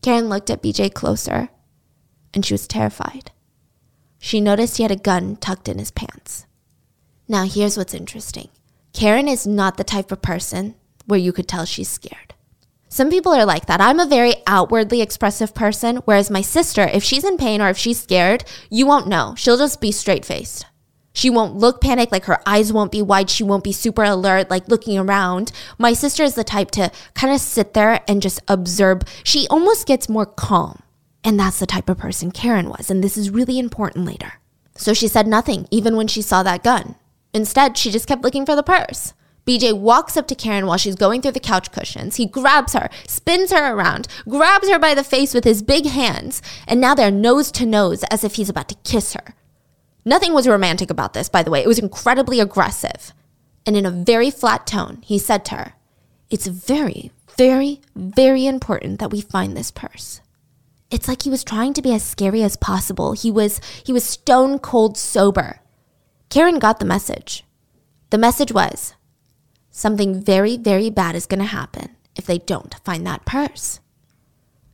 Karen 0.01 0.29
looked 0.29 0.49
at 0.49 0.63
BJ 0.63 0.93
closer, 0.93 1.49
and 2.33 2.45
she 2.45 2.53
was 2.53 2.67
terrified. 2.67 3.31
She 4.19 4.39
noticed 4.39 4.77
he 4.77 4.83
had 4.83 4.91
a 4.91 4.95
gun 4.95 5.35
tucked 5.35 5.67
in 5.67 5.79
his 5.79 5.91
pants. 5.91 6.45
Now, 7.27 7.45
here's 7.45 7.77
what's 7.77 7.93
interesting 7.93 8.49
Karen 8.93 9.27
is 9.27 9.45
not 9.45 9.77
the 9.77 9.83
type 9.83 10.11
of 10.11 10.21
person 10.21 10.75
where 11.05 11.19
you 11.19 11.31
could 11.31 11.47
tell 11.47 11.65
she's 11.65 11.89
scared. 11.89 12.33
Some 12.89 13.09
people 13.09 13.33
are 13.33 13.45
like 13.45 13.65
that. 13.65 13.81
I'm 13.81 13.99
a 13.99 14.05
very 14.05 14.35
outwardly 14.47 15.01
expressive 15.01 15.53
person, 15.53 15.97
whereas 16.05 16.31
my 16.31 16.41
sister, 16.41 16.83
if 16.83 17.03
she's 17.03 17.25
in 17.25 17.37
pain 17.37 17.61
or 17.61 17.69
if 17.69 17.77
she's 17.77 18.01
scared, 18.01 18.45
you 18.69 18.85
won't 18.85 19.07
know. 19.07 19.33
She'll 19.37 19.57
just 19.57 19.81
be 19.81 19.91
straight 19.91 20.23
faced. 20.23 20.65
She 21.11 21.29
won't 21.29 21.55
look 21.55 21.79
panicked, 21.81 22.11
like 22.11 22.25
her 22.25 22.39
eyes 22.45 22.73
won't 22.73 22.91
be 22.91 23.01
wide. 23.01 23.29
She 23.29 23.43
won't 23.43 23.63
be 23.63 23.71
super 23.71 24.03
alert, 24.03 24.49
like 24.49 24.67
looking 24.67 24.97
around. 24.97 25.51
My 25.77 25.93
sister 25.93 26.23
is 26.23 26.35
the 26.35 26.43
type 26.43 26.71
to 26.71 26.91
kind 27.13 27.33
of 27.33 27.39
sit 27.39 27.73
there 27.73 28.01
and 28.07 28.21
just 28.21 28.41
observe. 28.49 29.01
She 29.23 29.47
almost 29.49 29.87
gets 29.87 30.09
more 30.09 30.25
calm. 30.25 30.81
And 31.23 31.39
that's 31.39 31.59
the 31.59 31.65
type 31.65 31.89
of 31.89 31.97
person 31.97 32.31
Karen 32.31 32.69
was. 32.69 32.91
And 32.91 33.03
this 33.03 33.17
is 33.17 33.29
really 33.29 33.57
important 33.57 34.05
later. 34.05 34.33
So 34.75 34.93
she 34.93 35.07
said 35.07 35.25
nothing, 35.25 35.67
even 35.71 35.95
when 35.95 36.07
she 36.07 36.21
saw 36.21 36.43
that 36.43 36.63
gun. 36.63 36.95
Instead, 37.33 37.77
she 37.77 37.91
just 37.91 38.07
kept 38.07 38.21
looking 38.21 38.45
for 38.45 38.55
the 38.55 38.63
purse. 38.63 39.13
BJ 39.45 39.77
walks 39.77 40.17
up 40.17 40.27
to 40.27 40.35
Karen 40.35 40.65
while 40.65 40.77
she's 40.77 40.95
going 40.95 41.21
through 41.21 41.33
the 41.33 41.39
couch 41.39 41.71
cushions. 41.71 42.15
He 42.15 42.25
grabs 42.25 42.73
her, 42.73 42.89
spins 43.07 43.51
her 43.51 43.73
around, 43.73 44.07
grabs 44.27 44.69
her 44.69 44.79
by 44.79 44.95
the 44.95 45.03
face 45.03 45.33
with 45.33 45.43
his 45.43 45.61
big 45.61 45.85
hands, 45.85 46.41
and 46.67 46.81
now 46.81 46.95
they're 46.95 47.11
nose 47.11 47.51
to 47.53 47.65
nose 47.65 48.03
as 48.05 48.23
if 48.23 48.35
he's 48.35 48.49
about 48.49 48.69
to 48.69 48.75
kiss 48.83 49.13
her. 49.13 49.35
Nothing 50.03 50.33
was 50.33 50.47
romantic 50.47 50.89
about 50.89 51.13
this, 51.13 51.29
by 51.29 51.43
the 51.43 51.51
way. 51.51 51.61
It 51.61 51.67
was 51.67 51.79
incredibly 51.79 52.39
aggressive. 52.39 53.13
And 53.65 53.75
in 53.75 53.85
a 53.85 53.91
very 53.91 54.31
flat 54.31 54.67
tone, 54.67 54.99
he 55.03 55.17
said 55.17 55.45
to 55.45 55.55
her, 55.55 55.73
It's 56.29 56.47
very, 56.47 57.11
very, 57.37 57.81
very 57.95 58.45
important 58.45 58.99
that 58.99 59.11
we 59.11 59.21
find 59.21 59.55
this 59.55 59.71
purse. 59.71 60.21
It's 60.91 61.07
like 61.07 61.23
he 61.23 61.29
was 61.29 61.43
trying 61.43 61.73
to 61.73 61.81
be 61.81 61.93
as 61.93 62.03
scary 62.03 62.43
as 62.43 62.55
possible. 62.55 63.13
He 63.13 63.31
was 63.31 63.59
he 63.83 63.91
was 63.91 64.03
stone 64.03 64.59
cold 64.59 64.97
sober. 64.97 65.59
Karen 66.29 66.59
got 66.59 66.79
the 66.79 66.85
message. 66.85 67.43
The 68.11 68.17
message 68.17 68.51
was, 68.51 68.94
something 69.75 70.21
very, 70.21 70.57
very 70.57 70.89
bad 70.89 71.15
is 71.15 71.25
going 71.25 71.39
to 71.39 71.45
happen 71.45 71.95
if 72.15 72.25
they 72.25 72.37
don't 72.37 72.75
find 72.85 73.05
that 73.05 73.25
purse. 73.25 73.81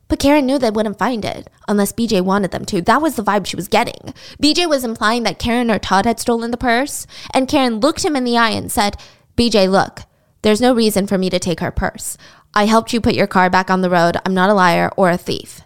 But 0.07 0.19
Karen 0.19 0.45
knew 0.45 0.59
they 0.59 0.69
wouldn't 0.69 0.99
find 0.99 1.25
it 1.25 1.49
unless 1.67 1.93
BJ 1.93 2.21
wanted 2.21 2.51
them 2.51 2.65
to. 2.65 2.81
That 2.81 3.01
was 3.01 3.15
the 3.15 3.23
vibe 3.23 3.45
she 3.45 3.55
was 3.55 3.67
getting. 3.67 4.13
BJ 4.43 4.69
was 4.69 4.83
implying 4.83 5.23
that 5.23 5.39
Karen 5.39 5.71
or 5.71 5.79
Todd 5.79 6.05
had 6.05 6.19
stolen 6.19 6.51
the 6.51 6.57
purse, 6.57 7.07
and 7.33 7.47
Karen 7.47 7.79
looked 7.79 8.05
him 8.05 8.15
in 8.15 8.25
the 8.25 8.37
eye 8.37 8.49
and 8.49 8.71
said, 8.71 8.97
BJ, 9.37 9.69
look, 9.71 10.01
there's 10.41 10.61
no 10.61 10.73
reason 10.75 11.07
for 11.07 11.17
me 11.17 11.29
to 11.29 11.39
take 11.39 11.61
her 11.61 11.71
purse. 11.71 12.17
I 12.53 12.65
helped 12.65 12.93
you 12.93 13.01
put 13.01 13.15
your 13.15 13.27
car 13.27 13.49
back 13.49 13.71
on 13.71 13.81
the 13.81 13.89
road. 13.89 14.17
I'm 14.25 14.33
not 14.33 14.49
a 14.49 14.53
liar 14.53 14.91
or 14.97 15.09
a 15.09 15.17
thief. 15.17 15.61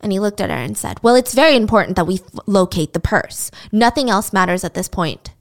And 0.00 0.10
he 0.10 0.18
looked 0.18 0.40
at 0.40 0.50
her 0.50 0.56
and 0.56 0.76
said, 0.76 1.02
Well, 1.02 1.14
it's 1.14 1.34
very 1.34 1.54
important 1.54 1.96
that 1.96 2.06
we 2.06 2.14
f- 2.14 2.22
locate 2.46 2.94
the 2.94 3.00
purse. 3.00 3.50
Nothing 3.70 4.08
else 4.08 4.32
matters 4.32 4.64
at 4.64 4.74
this 4.74 4.88
point. 4.88 5.32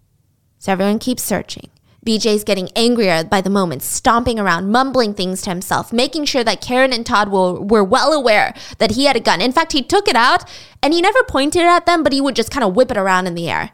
So 0.60 0.74
everyone 0.74 1.00
keeps 1.00 1.24
searching. 1.24 1.70
BJ's 2.06 2.44
getting 2.44 2.70
angrier 2.76 3.24
by 3.24 3.42
the 3.42 3.50
moment, 3.50 3.82
stomping 3.82 4.40
around, 4.40 4.72
mumbling 4.72 5.14
things 5.14 5.42
to 5.42 5.50
himself, 5.50 5.92
making 5.92 6.26
sure 6.26 6.44
that 6.44 6.62
Karen 6.62 6.94
and 6.94 7.06
Todd 7.06 7.30
were, 7.30 7.84
well 7.84 8.14
aware 8.14 8.54
that 8.78 8.92
he 8.92 9.06
had 9.06 9.16
a 9.16 9.20
gun. 9.20 9.42
In 9.42 9.52
fact, 9.52 9.72
he 9.72 9.82
took 9.82 10.08
it 10.08 10.16
out 10.16 10.48
and 10.84 10.94
he 10.94 11.02
never 11.02 11.24
pointed 11.24 11.64
it 11.64 11.68
at 11.68 11.88
them, 11.88 12.04
but 12.04 12.14
he 12.14 12.22
would 12.22 12.36
just 12.36 12.52
kind 12.52 12.64
of 12.64 12.76
whip 12.76 12.92
it 12.92 12.98
around 12.98 13.26
in 13.26 13.34
the 13.34 13.50
air. 13.50 13.72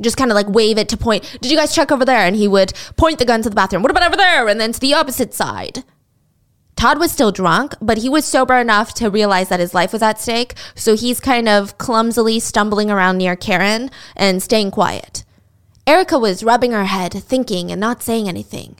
Just 0.00 0.16
kind 0.16 0.30
of 0.30 0.34
like 0.34 0.48
wave 0.48 0.78
it 0.78 0.88
to 0.88 0.96
point, 0.96 1.38
did 1.42 1.50
you 1.50 1.58
guys 1.58 1.74
check 1.74 1.92
over 1.92 2.04
there? 2.04 2.20
And 2.20 2.36
he 2.36 2.48
would 2.48 2.72
point 2.96 3.18
the 3.18 3.24
gun 3.24 3.42
to 3.42 3.50
the 3.50 3.56
bathroom. 3.56 3.82
What 3.82 3.90
about 3.90 4.06
over 4.06 4.16
there? 4.16 4.48
And 4.48 4.60
then 4.60 4.72
to 4.72 4.80
the 4.80 4.94
opposite 4.94 5.34
side. 5.34 5.84
Todd 6.76 7.00
was 7.00 7.10
still 7.10 7.32
drunk, 7.32 7.74
but 7.82 7.98
he 7.98 8.08
was 8.08 8.24
sober 8.24 8.54
enough 8.54 8.94
to 8.94 9.10
realize 9.10 9.48
that 9.48 9.58
his 9.58 9.74
life 9.74 9.92
was 9.92 10.00
at 10.00 10.20
stake. 10.20 10.54
So 10.76 10.94
he's 10.94 11.18
kind 11.18 11.48
of 11.48 11.76
clumsily 11.76 12.38
stumbling 12.38 12.88
around 12.88 13.18
near 13.18 13.34
Karen 13.34 13.90
and 14.14 14.40
staying 14.40 14.70
quiet. 14.70 15.24
Erica 15.88 16.18
was 16.18 16.44
rubbing 16.44 16.72
her 16.72 16.84
head, 16.84 17.14
thinking 17.14 17.72
and 17.72 17.80
not 17.80 18.02
saying 18.02 18.28
anything. 18.28 18.76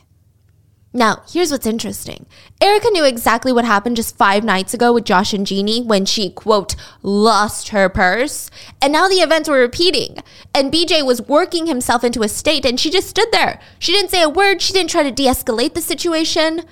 Now, 0.92 1.22
here's 1.26 1.50
what's 1.50 1.66
interesting. 1.66 2.26
Erica 2.61 2.90
knew 2.90 3.02
exactly 3.02 3.50
what 3.50 3.64
happened 3.64 3.96
just 3.96 4.18
five 4.18 4.44
nights 4.44 4.74
ago 4.74 4.92
with 4.92 5.06
Josh 5.06 5.32
and 5.32 5.46
Jeannie 5.46 5.80
when 5.80 6.04
she, 6.04 6.28
quote, 6.28 6.76
lost 7.02 7.70
her 7.70 7.88
purse. 7.88 8.50
And 8.82 8.92
now 8.92 9.09
the 9.09 9.22
events 9.22 9.48
were 9.48 9.59
repeating. 9.59 10.18
And 10.54 10.70
BJ 10.70 11.02
was 11.02 11.22
working 11.22 11.66
himself 11.66 12.04
into 12.04 12.22
a 12.22 12.28
state 12.28 12.66
and 12.66 12.78
she 12.78 12.90
just 12.90 13.09
stood 13.09 13.32
there. 13.32 13.59
She 13.78 13.92
didn't 13.92 14.11
say 14.11 14.20
a 14.20 14.28
word. 14.28 14.61
She 14.61 14.74
didn't 14.74 14.90
try 14.90 15.02
to 15.02 15.11
de 15.11 15.24
escalate 15.24 15.72
the 15.72 15.80
situation. 15.80 16.66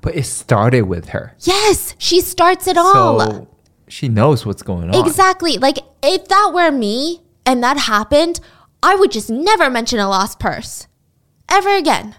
But 0.00 0.16
it 0.16 0.24
started 0.24 0.82
with 0.82 1.10
her. 1.10 1.36
Yes, 1.38 1.94
she 1.96 2.20
starts 2.20 2.66
it 2.66 2.76
all. 2.76 3.20
So 3.20 3.48
she 3.86 4.08
knows 4.08 4.44
what's 4.44 4.64
going 4.64 4.92
on. 4.92 5.06
Exactly. 5.06 5.58
Like, 5.58 5.78
if 6.02 6.26
that 6.26 6.50
were 6.52 6.72
me 6.72 7.22
and 7.44 7.62
that 7.62 7.76
happened, 7.76 8.40
I 8.82 8.94
would 8.94 9.10
just 9.10 9.30
never 9.30 9.68
mention 9.70 9.98
a 9.98 10.08
lost 10.08 10.38
purse. 10.38 10.86
Ever 11.48 11.74
again. 11.76 12.16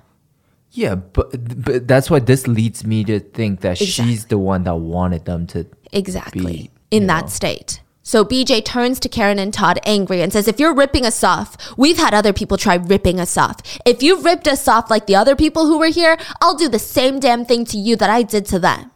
Yeah, 0.72 0.96
but 0.96 1.64
but 1.64 1.88
that's 1.88 2.10
why 2.10 2.20
this 2.20 2.48
leads 2.48 2.86
me 2.86 3.04
to 3.06 3.20
think 3.20 3.62
that 3.62 3.78
she's 3.78 4.26
the 4.26 4.38
one 4.38 4.64
that 4.64 4.76
wanted 4.76 5.26
them 5.26 5.48
to 5.48 5.66
Exactly. 5.92 6.54
be, 6.54 6.72
in 6.92 7.08
that 7.08 7.24
know. 7.26 7.30
state. 7.30 7.82
So 8.04 8.24
BJ 8.24 8.64
turns 8.64 9.00
to 9.02 9.10
Karen 9.10 9.38
and 9.40 9.54
Todd 9.54 9.80
angry 9.86 10.22
and 10.22 10.32
says, 10.32 10.48
If 10.48 10.60
you're 10.60 10.74
ripping 10.74 11.06
us 11.06 11.24
off, 11.24 11.58
we've 11.78 11.98
had 11.98 12.14
other 12.14 12.32
people 12.32 12.58
try 12.58 12.76
ripping 12.76 13.20
us 13.20 13.38
off. 13.38 13.58
If 13.86 14.02
you've 14.02 14.24
ripped 14.24 14.48
us 14.48 14.66
off 14.68 14.90
like 14.90 15.08
the 15.08 15.16
other 15.16 15.36
people 15.36 15.66
who 15.66 15.78
were 15.78 15.88
here, 15.90 16.18
I'll 16.42 16.56
do 16.56 16.70
the 16.70 16.80
same 16.80 17.20
damn 17.20 17.44
thing 17.44 17.66
to 17.66 17.78
you 17.78 17.96
that 17.98 18.10
I 18.10 18.24
did 18.24 18.46
to 18.48 18.60
them. 18.60 18.92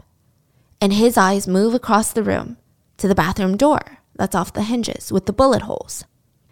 And 0.80 0.94
his 0.94 1.18
eyes 1.18 1.48
move 1.48 1.74
across 1.74 2.14
the 2.14 2.24
room 2.24 2.58
to 2.98 3.08
the 3.10 3.16
bathroom 3.16 3.58
door 3.58 3.98
that's 4.16 4.36
off 4.36 4.54
the 4.54 4.64
hinges 4.64 5.12
with 5.12 5.26
the 5.26 5.34
bullet 5.34 5.64
holes. 5.64 6.06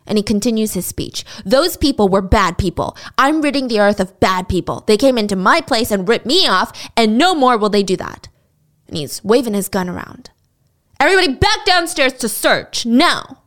And 0.10 0.18
he 0.18 0.24
continues 0.24 0.74
his 0.74 0.86
speech. 0.86 1.24
Those 1.46 1.78
people 1.78 2.10
were 2.10 2.22
bad 2.22 2.58
people. 2.58 2.98
I'm 3.18 3.42
ridding 3.42 3.70
the 3.70 3.80
earth 3.80 4.02
of 4.02 4.20
bad 4.20 4.50
people. 4.50 4.84
They 4.88 4.98
came 4.98 5.18
into 5.18 5.38
my 5.38 5.62
place 5.62 5.92
and 5.92 6.10
ripped 6.10 6.26
me 6.26 6.48
off, 6.48 6.90
and 6.98 7.18
no 7.18 7.34
more 7.34 7.58
will 7.58 7.70
they 7.70 7.84
do 7.84 7.96
that. 7.96 8.28
And 8.88 8.98
he's 8.98 9.24
waving 9.24 9.54
his 9.54 9.70
gun 9.70 9.88
around. 9.88 10.32
Everybody 11.00 11.34
back 11.34 11.64
downstairs 11.66 12.14
to 12.14 12.28
search 12.28 12.86
now. 12.86 13.38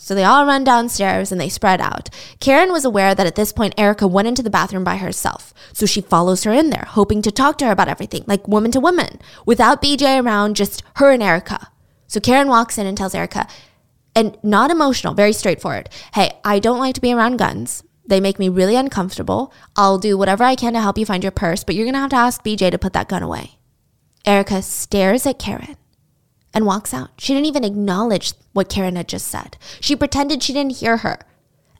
So 0.00 0.14
they 0.14 0.24
all 0.24 0.46
run 0.46 0.64
downstairs 0.64 1.30
and 1.30 1.40
they 1.40 1.48
spread 1.48 1.80
out. 1.80 2.08
Karen 2.40 2.72
was 2.72 2.84
aware 2.84 3.14
that 3.14 3.26
at 3.26 3.34
this 3.34 3.52
point 3.52 3.74
Erica 3.76 4.06
went 4.06 4.28
into 4.28 4.42
the 4.42 4.48
bathroom 4.48 4.84
by 4.84 4.96
herself. 4.96 5.52
So 5.72 5.86
she 5.86 6.00
follows 6.00 6.44
her 6.44 6.52
in 6.52 6.70
there, 6.70 6.86
hoping 6.88 7.20
to 7.22 7.30
talk 7.30 7.58
to 7.58 7.66
her 7.66 7.72
about 7.72 7.88
everything, 7.88 8.24
like 8.26 8.48
woman 8.48 8.70
to 8.70 8.80
woman, 8.80 9.20
without 9.44 9.82
BJ 9.82 10.24
around, 10.24 10.56
just 10.56 10.82
her 10.96 11.10
and 11.10 11.22
Erica. 11.22 11.68
So 12.06 12.20
Karen 12.20 12.48
walks 12.48 12.78
in 12.78 12.86
and 12.86 12.96
tells 12.96 13.14
Erica, 13.14 13.46
and 14.18 14.36
not 14.42 14.72
emotional, 14.72 15.14
very 15.14 15.32
straightforward. 15.32 15.88
Hey, 16.12 16.32
I 16.44 16.58
don't 16.58 16.80
like 16.80 16.96
to 16.96 17.00
be 17.00 17.12
around 17.12 17.36
guns. 17.36 17.84
They 18.04 18.18
make 18.18 18.40
me 18.40 18.48
really 18.48 18.74
uncomfortable. 18.74 19.52
I'll 19.76 19.98
do 19.98 20.18
whatever 20.18 20.42
I 20.42 20.56
can 20.56 20.72
to 20.72 20.80
help 20.80 20.98
you 20.98 21.06
find 21.06 21.22
your 21.22 21.30
purse, 21.30 21.62
but 21.62 21.76
you're 21.76 21.86
gonna 21.86 22.00
have 22.00 22.10
to 22.10 22.16
ask 22.16 22.42
BJ 22.42 22.72
to 22.72 22.78
put 22.78 22.94
that 22.94 23.08
gun 23.08 23.22
away. 23.22 23.58
Erica 24.26 24.60
stares 24.62 25.24
at 25.24 25.38
Karen 25.38 25.76
and 26.52 26.66
walks 26.66 26.92
out. 26.92 27.10
She 27.18 27.32
didn't 27.32 27.46
even 27.46 27.62
acknowledge 27.62 28.32
what 28.54 28.68
Karen 28.68 28.96
had 28.96 29.06
just 29.06 29.28
said. 29.28 29.56
She 29.80 29.94
pretended 29.94 30.42
she 30.42 30.52
didn't 30.52 30.78
hear 30.78 30.96
her. 30.98 31.20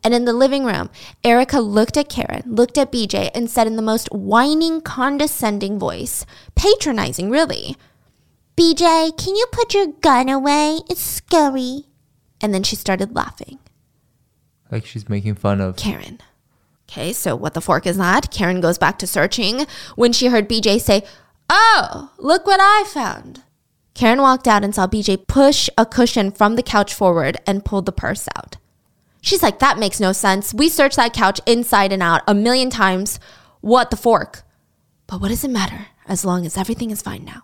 And 0.01 0.13
in 0.13 0.23
the 0.23 0.31
living 0.31 0.63
room, 0.63 0.89
Erica 1.25 1.59
looked 1.59 1.97
at 1.97 2.07
Karen, 2.07 2.43
looked 2.45 2.77
at 2.77 2.89
BJ, 2.89 3.31
and 3.35 3.49
said 3.49 3.67
in 3.67 3.75
the 3.75 3.81
most 3.81 4.07
whining, 4.13 4.79
condescending 4.79 5.77
voice, 5.77 6.25
patronizing, 6.55 7.29
really, 7.29 7.75
BJ, 8.55 9.17
can 9.17 9.35
you 9.35 9.45
put 9.51 9.73
your 9.73 9.87
gun 9.87 10.29
away? 10.29 10.79
It's 10.89 11.01
scary. 11.01 11.88
And 12.41 12.53
then 12.53 12.63
she 12.63 12.75
started 12.75 13.15
laughing. 13.15 13.59
like 14.71 14.85
she's 14.85 15.09
making 15.09 15.35
fun 15.35 15.59
of. 15.61 15.75
Karen. 15.75 16.19
Okay, 16.89 17.13
so 17.13 17.35
what 17.35 17.53
the 17.53 17.61
fork 17.61 17.85
is 17.85 17.97
that? 17.97 18.31
Karen 18.31 18.61
goes 18.61 18.77
back 18.77 18.97
to 18.99 19.07
searching 19.07 19.65
when 19.95 20.11
she 20.11 20.27
heard 20.27 20.49
BJ 20.49 20.79
say, 20.81 21.03
Oh, 21.49 22.11
look 22.17 22.45
what 22.47 22.59
I 22.61 22.83
found. 22.87 23.43
Karen 23.93 24.21
walked 24.21 24.47
out 24.47 24.63
and 24.63 24.73
saw 24.73 24.87
BJ 24.87 25.27
push 25.27 25.69
a 25.77 25.85
cushion 25.85 26.31
from 26.31 26.55
the 26.55 26.63
couch 26.63 26.93
forward 26.93 27.37
and 27.45 27.65
pulled 27.65 27.85
the 27.85 27.91
purse 27.91 28.27
out. 28.37 28.57
She's 29.21 29.43
like, 29.43 29.59
that 29.59 29.77
makes 29.77 29.99
no 29.99 30.13
sense. 30.13 30.53
We 30.53 30.69
searched 30.69 30.95
that 30.95 31.13
couch 31.13 31.41
inside 31.45 31.91
and 31.91 32.01
out 32.01 32.21
a 32.25 32.33
million 32.33 32.69
times. 32.69 33.19
What 33.59 33.89
the 33.91 33.97
fork? 33.97 34.43
But 35.07 35.19
what 35.19 35.27
does 35.27 35.43
it 35.43 35.51
matter 35.51 35.87
as 36.07 36.23
long 36.23 36.45
as 36.45 36.55
everything 36.57 36.91
is 36.91 37.01
fine 37.01 37.25
now? 37.25 37.43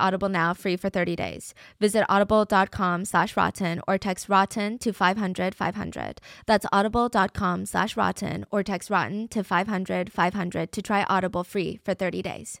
Audible 0.00 0.28
now 0.28 0.54
free 0.54 0.76
for 0.76 0.88
30 0.88 1.16
days. 1.16 1.54
Visit 1.78 2.04
audible.com 2.08 3.04
slash 3.04 3.36
rotten 3.36 3.80
or 3.86 3.98
text 3.98 4.28
rotten 4.28 4.78
to 4.78 4.92
500 4.92 5.54
500. 5.54 6.20
That's 6.46 6.66
audible.com 6.72 7.66
slash 7.66 7.96
rotten 7.96 8.46
or 8.50 8.62
text 8.62 8.90
rotten 8.90 9.28
to 9.28 9.44
500 9.44 10.12
500 10.12 10.72
to 10.72 10.82
try 10.82 11.04
Audible 11.08 11.44
free 11.44 11.80
for 11.84 11.94
30 11.94 12.22
days. 12.22 12.60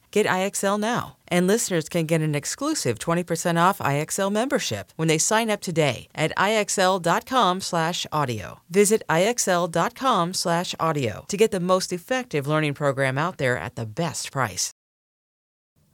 Get 0.11 0.27
IXL 0.27 0.79
now. 0.79 1.17
And 1.27 1.47
listeners 1.47 1.89
can 1.89 2.05
get 2.05 2.21
an 2.21 2.35
exclusive 2.35 2.99
20% 2.99 3.57
off 3.57 3.79
IXL 3.79 4.31
membership 4.31 4.93
when 4.97 5.07
they 5.07 5.17
sign 5.17 5.49
up 5.49 5.61
today 5.61 6.07
at 6.13 6.31
IXL.com/audio. 6.37 8.59
Visit 8.69 9.01
IXL.com/audio 9.09 11.25
to 11.27 11.37
get 11.37 11.51
the 11.51 11.59
most 11.59 11.93
effective 11.93 12.47
learning 12.47 12.73
program 12.73 13.17
out 13.17 13.37
there 13.37 13.57
at 13.57 13.75
the 13.75 13.85
best 13.85 14.31
price. 14.31 14.73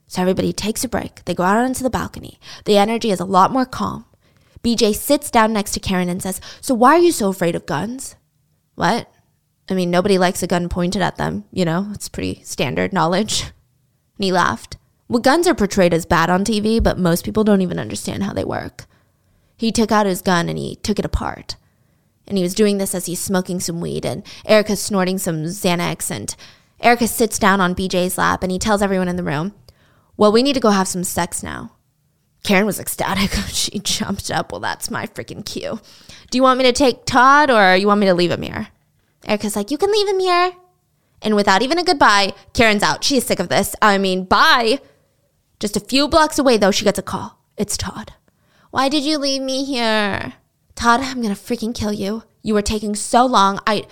So 0.08 0.22
everybody 0.22 0.52
takes 0.52 0.82
a 0.82 0.88
break. 0.88 1.24
They 1.24 1.34
go 1.34 1.44
out 1.44 1.64
onto 1.64 1.84
the 1.84 1.90
balcony. 1.90 2.40
The 2.64 2.78
energy 2.78 3.10
is 3.10 3.20
a 3.20 3.24
lot 3.24 3.52
more 3.52 3.66
calm. 3.66 4.06
BJ 4.62 4.94
sits 4.94 5.30
down 5.30 5.52
next 5.52 5.72
to 5.72 5.80
Karen 5.80 6.08
and 6.08 6.22
says, 6.22 6.40
So 6.60 6.74
why 6.74 6.96
are 6.96 7.00
you 7.00 7.12
so 7.12 7.28
afraid 7.28 7.54
of 7.54 7.66
guns? 7.66 8.16
What? 8.74 9.08
I 9.68 9.74
mean, 9.74 9.90
nobody 9.90 10.18
likes 10.18 10.42
a 10.42 10.46
gun 10.46 10.68
pointed 10.68 11.02
at 11.02 11.16
them, 11.16 11.44
you 11.52 11.64
know? 11.64 11.90
It's 11.92 12.08
pretty 12.08 12.42
standard 12.42 12.92
knowledge. 12.92 13.44
And 14.18 14.24
he 14.24 14.32
laughed. 14.32 14.76
Well, 15.08 15.20
guns 15.20 15.46
are 15.46 15.54
portrayed 15.54 15.94
as 15.94 16.04
bad 16.04 16.28
on 16.28 16.44
TV, 16.44 16.82
but 16.82 16.98
most 16.98 17.24
people 17.24 17.44
don't 17.44 17.62
even 17.62 17.78
understand 17.78 18.24
how 18.24 18.34
they 18.34 18.44
work. 18.44 18.84
He 19.56 19.72
took 19.72 19.90
out 19.90 20.06
his 20.06 20.22
gun 20.22 20.48
and 20.48 20.58
he 20.58 20.76
took 20.76 20.98
it 20.98 21.04
apart. 21.04 21.56
And 22.26 22.36
he 22.36 22.42
was 22.42 22.54
doing 22.54 22.76
this 22.76 22.94
as 22.94 23.06
he's 23.06 23.20
smoking 23.20 23.58
some 23.58 23.80
weed, 23.80 24.04
and 24.04 24.22
Erica's 24.44 24.82
snorting 24.82 25.16
some 25.16 25.44
Xanax. 25.44 26.10
And 26.10 26.34
Erica 26.80 27.08
sits 27.08 27.38
down 27.38 27.60
on 27.60 27.74
BJ's 27.74 28.18
lap 28.18 28.42
and 28.42 28.52
he 28.52 28.58
tells 28.58 28.82
everyone 28.82 29.08
in 29.08 29.16
the 29.16 29.24
room, 29.24 29.54
Well, 30.16 30.30
we 30.30 30.42
need 30.42 30.52
to 30.52 30.60
go 30.60 30.70
have 30.70 30.88
some 30.88 31.04
sex 31.04 31.42
now. 31.42 31.72
Karen 32.44 32.66
was 32.66 32.78
ecstatic. 32.78 33.30
she 33.48 33.78
jumped 33.78 34.30
up. 34.30 34.52
Well, 34.52 34.60
that's 34.60 34.90
my 34.90 35.06
freaking 35.06 35.44
cue. 35.44 35.80
Do 36.30 36.38
you 36.38 36.42
want 36.42 36.58
me 36.58 36.64
to 36.64 36.72
take 36.72 37.06
Todd 37.06 37.50
or 37.50 37.74
you 37.74 37.86
want 37.86 38.00
me 38.00 38.06
to 38.06 38.14
leave 38.14 38.30
him 38.30 38.42
here? 38.42 38.68
Erica's 39.26 39.56
like, 39.56 39.70
You 39.70 39.78
can 39.78 39.90
leave 39.90 40.08
him 40.08 40.20
here. 40.20 40.52
And 41.20 41.34
without 41.34 41.62
even 41.62 41.78
a 41.78 41.84
goodbye, 41.84 42.32
Karen's 42.54 42.82
out. 42.82 43.02
She's 43.02 43.26
sick 43.26 43.40
of 43.40 43.48
this. 43.48 43.74
I 43.82 43.98
mean, 43.98 44.24
bye. 44.24 44.80
Just 45.58 45.76
a 45.76 45.80
few 45.80 46.08
blocks 46.08 46.38
away, 46.38 46.56
though, 46.56 46.70
she 46.70 46.84
gets 46.84 46.98
a 46.98 47.02
call. 47.02 47.38
It's 47.56 47.76
Todd. 47.76 48.12
Why 48.70 48.88
did 48.88 49.02
you 49.02 49.18
leave 49.18 49.42
me 49.42 49.64
here? 49.64 50.34
Todd, 50.76 51.00
I'm 51.00 51.20
gonna 51.20 51.34
freaking 51.34 51.74
kill 51.74 51.92
you. 51.92 52.22
You 52.42 52.54
were 52.54 52.62
taking 52.62 52.94
so 52.94 53.26
long. 53.26 53.58
I 53.66 53.86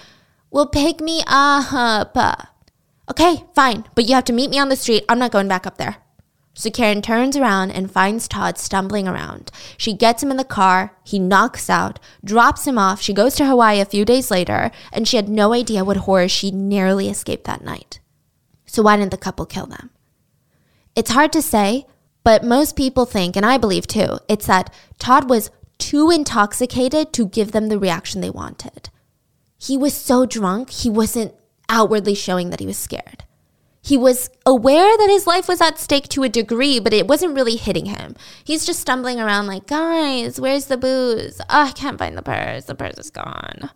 will 0.50 0.66
pick 0.66 1.00
me 1.00 1.24
up. 1.26 2.16
Okay, 3.10 3.44
fine, 3.54 3.84
but 3.94 4.04
you 4.04 4.14
have 4.14 4.24
to 4.24 4.32
meet 4.32 4.50
me 4.50 4.58
on 4.58 4.68
the 4.68 4.76
street. 4.76 5.04
I'm 5.08 5.18
not 5.18 5.32
going 5.32 5.48
back 5.48 5.66
up 5.66 5.78
there. 5.78 5.96
So 6.58 6.70
Karen 6.70 7.02
turns 7.02 7.36
around 7.36 7.72
and 7.72 7.90
finds 7.90 8.26
Todd 8.26 8.56
stumbling 8.56 9.06
around. 9.06 9.50
She 9.76 9.92
gets 9.92 10.22
him 10.22 10.30
in 10.30 10.38
the 10.38 10.44
car, 10.44 10.96
he 11.04 11.18
knocks 11.18 11.68
out, 11.68 12.00
drops 12.24 12.66
him 12.66 12.78
off. 12.78 12.98
She 12.98 13.12
goes 13.12 13.34
to 13.34 13.44
Hawaii 13.44 13.78
a 13.78 13.84
few 13.84 14.06
days 14.06 14.30
later, 14.30 14.70
and 14.90 15.06
she 15.06 15.16
had 15.16 15.28
no 15.28 15.52
idea 15.52 15.84
what 15.84 15.98
horror 15.98 16.28
she 16.28 16.50
narrowly 16.50 17.10
escaped 17.10 17.44
that 17.44 17.62
night. 17.62 18.00
So 18.64 18.82
why 18.82 18.96
didn't 18.96 19.10
the 19.10 19.18
couple 19.18 19.44
kill 19.44 19.66
them? 19.66 19.90
It's 20.94 21.10
hard 21.10 21.30
to 21.34 21.42
say, 21.42 21.84
but 22.24 22.42
most 22.42 22.74
people 22.74 23.04
think, 23.04 23.36
and 23.36 23.44
I 23.44 23.58
believe 23.58 23.86
too, 23.86 24.18
it's 24.26 24.46
that 24.46 24.72
Todd 24.98 25.28
was 25.28 25.50
too 25.76 26.10
intoxicated 26.10 27.12
to 27.12 27.28
give 27.28 27.52
them 27.52 27.68
the 27.68 27.78
reaction 27.78 28.22
they 28.22 28.30
wanted. 28.30 28.88
He 29.58 29.76
was 29.76 29.92
so 29.92 30.24
drunk, 30.24 30.70
he 30.70 30.88
wasn't 30.88 31.34
outwardly 31.68 32.14
showing 32.14 32.48
that 32.48 32.60
he 32.60 32.66
was 32.66 32.78
scared. 32.78 33.24
He 33.86 33.96
was 33.96 34.30
aware 34.44 34.98
that 34.98 35.10
his 35.10 35.28
life 35.28 35.46
was 35.46 35.60
at 35.60 35.78
stake 35.78 36.08
to 36.08 36.24
a 36.24 36.28
degree, 36.28 36.80
but 36.80 36.92
it 36.92 37.06
wasn't 37.06 37.36
really 37.36 37.54
hitting 37.54 37.86
him. 37.86 38.16
He's 38.42 38.66
just 38.66 38.80
stumbling 38.80 39.20
around 39.20 39.46
like, 39.46 39.68
guys, 39.68 40.40
where's 40.40 40.66
the 40.66 40.76
booze? 40.76 41.40
Oh, 41.42 41.66
I 41.66 41.70
can't 41.70 41.96
find 41.96 42.18
the 42.18 42.22
purse. 42.22 42.64
The 42.64 42.74
purse 42.74 42.98
is 42.98 43.10
gone. 43.10 43.70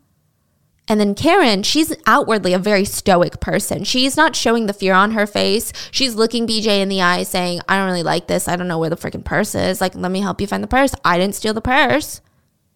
And 0.88 0.98
then 0.98 1.14
Karen, 1.14 1.62
she's 1.62 1.94
outwardly 2.06 2.52
a 2.52 2.58
very 2.58 2.84
stoic 2.84 3.38
person. 3.38 3.84
She's 3.84 4.16
not 4.16 4.34
showing 4.34 4.66
the 4.66 4.72
fear 4.72 4.94
on 4.94 5.12
her 5.12 5.28
face. 5.28 5.72
She's 5.92 6.16
looking 6.16 6.44
BJ 6.44 6.80
in 6.80 6.88
the 6.88 7.02
eye 7.02 7.22
saying, 7.22 7.60
I 7.68 7.76
don't 7.76 7.86
really 7.86 8.02
like 8.02 8.26
this. 8.26 8.48
I 8.48 8.56
don't 8.56 8.66
know 8.66 8.80
where 8.80 8.90
the 8.90 8.96
freaking 8.96 9.24
purse 9.24 9.54
is. 9.54 9.80
Like, 9.80 9.94
let 9.94 10.10
me 10.10 10.22
help 10.22 10.40
you 10.40 10.48
find 10.48 10.64
the 10.64 10.66
purse. 10.66 10.92
I 11.04 11.18
didn't 11.18 11.36
steal 11.36 11.54
the 11.54 11.60
purse. 11.60 12.20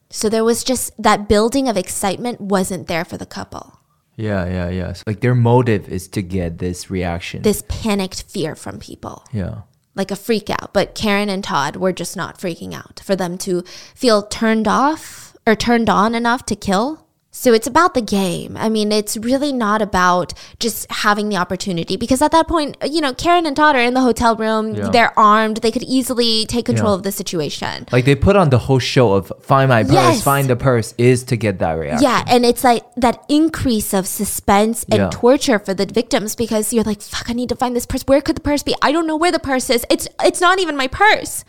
So 0.08 0.28
there 0.28 0.44
was 0.44 0.62
just 0.62 0.92
that 1.02 1.28
building 1.28 1.68
of 1.68 1.76
excitement 1.76 2.40
wasn't 2.40 2.86
there 2.86 3.04
for 3.04 3.16
the 3.16 3.26
couple. 3.26 3.80
Yeah, 4.16 4.46
yeah, 4.46 4.68
yeah. 4.68 4.92
So, 4.92 5.02
like 5.06 5.20
their 5.20 5.34
motive 5.34 5.88
is 5.88 6.08
to 6.08 6.22
get 6.22 6.58
this 6.58 6.90
reaction. 6.90 7.42
This 7.42 7.62
panicked 7.68 8.22
fear 8.24 8.54
from 8.54 8.78
people. 8.78 9.24
yeah. 9.32 9.62
like 9.96 10.10
a 10.10 10.16
freak 10.16 10.50
out. 10.50 10.72
But 10.72 10.94
Karen 10.94 11.28
and 11.28 11.42
Todd 11.44 11.76
were 11.76 11.92
just 11.92 12.16
not 12.16 12.38
freaking 12.38 12.74
out 12.74 13.00
for 13.04 13.14
them 13.16 13.38
to 13.38 13.62
feel 13.94 14.22
turned 14.22 14.66
off 14.68 15.36
or 15.46 15.54
turned 15.54 15.88
on 15.88 16.14
enough 16.14 16.44
to 16.46 16.56
kill. 16.56 17.03
So 17.36 17.52
it's 17.52 17.66
about 17.66 17.94
the 17.94 18.00
game. 18.00 18.56
I 18.56 18.68
mean, 18.68 18.92
it's 18.92 19.16
really 19.16 19.52
not 19.52 19.82
about 19.82 20.32
just 20.60 20.86
having 20.90 21.28
the 21.30 21.36
opportunity 21.36 21.96
because 21.96 22.22
at 22.22 22.30
that 22.30 22.46
point, 22.46 22.76
you 22.88 23.00
know, 23.00 23.12
Karen 23.12 23.44
and 23.44 23.56
Todd 23.56 23.74
are 23.74 23.80
in 23.82 23.92
the 23.92 24.00
hotel 24.02 24.36
room. 24.36 24.74
Yeah. 24.76 24.88
They're 24.90 25.18
armed. 25.18 25.56
They 25.56 25.72
could 25.72 25.82
easily 25.82 26.46
take 26.46 26.66
control 26.66 26.92
Yeah. 26.92 26.98
of 26.98 27.02
the 27.02 27.10
situation. 27.10 27.86
Like 27.90 28.04
they 28.04 28.14
put 28.14 28.36
on 28.36 28.50
the 28.50 28.58
whole 28.58 28.78
show 28.78 29.12
of 29.14 29.32
find 29.42 29.68
my 29.68 29.82
purse, 29.82 29.92
Yes. 29.92 30.22
find 30.22 30.48
the 30.48 30.54
purse 30.54 30.94
is 30.96 31.24
to 31.24 31.36
get 31.36 31.58
that 31.58 31.72
reaction. 31.72 32.04
Yeah, 32.04 32.22
and 32.28 32.46
it's 32.46 32.62
like 32.62 32.84
that 32.96 33.24
increase 33.28 33.92
of 33.92 34.06
suspense 34.06 34.84
and 34.88 35.00
Yeah. 35.02 35.10
torture 35.12 35.58
for 35.58 35.74
the 35.74 35.86
victims 35.86 36.36
because 36.36 36.72
you're 36.72 36.84
like, 36.84 37.02
fuck, 37.02 37.28
I 37.28 37.32
need 37.32 37.48
to 37.48 37.56
find 37.56 37.74
this 37.74 37.84
purse. 37.84 38.02
Where 38.06 38.20
could 38.20 38.36
the 38.36 38.42
purse 38.42 38.62
be? 38.62 38.76
I 38.80 38.92
don't 38.92 39.08
know 39.08 39.16
where 39.16 39.32
the 39.32 39.40
purse 39.40 39.70
is. 39.70 39.84
It's 39.90 40.06
it's 40.24 40.40
not 40.40 40.60
even 40.60 40.76
my 40.76 40.86
purse. 40.86 41.44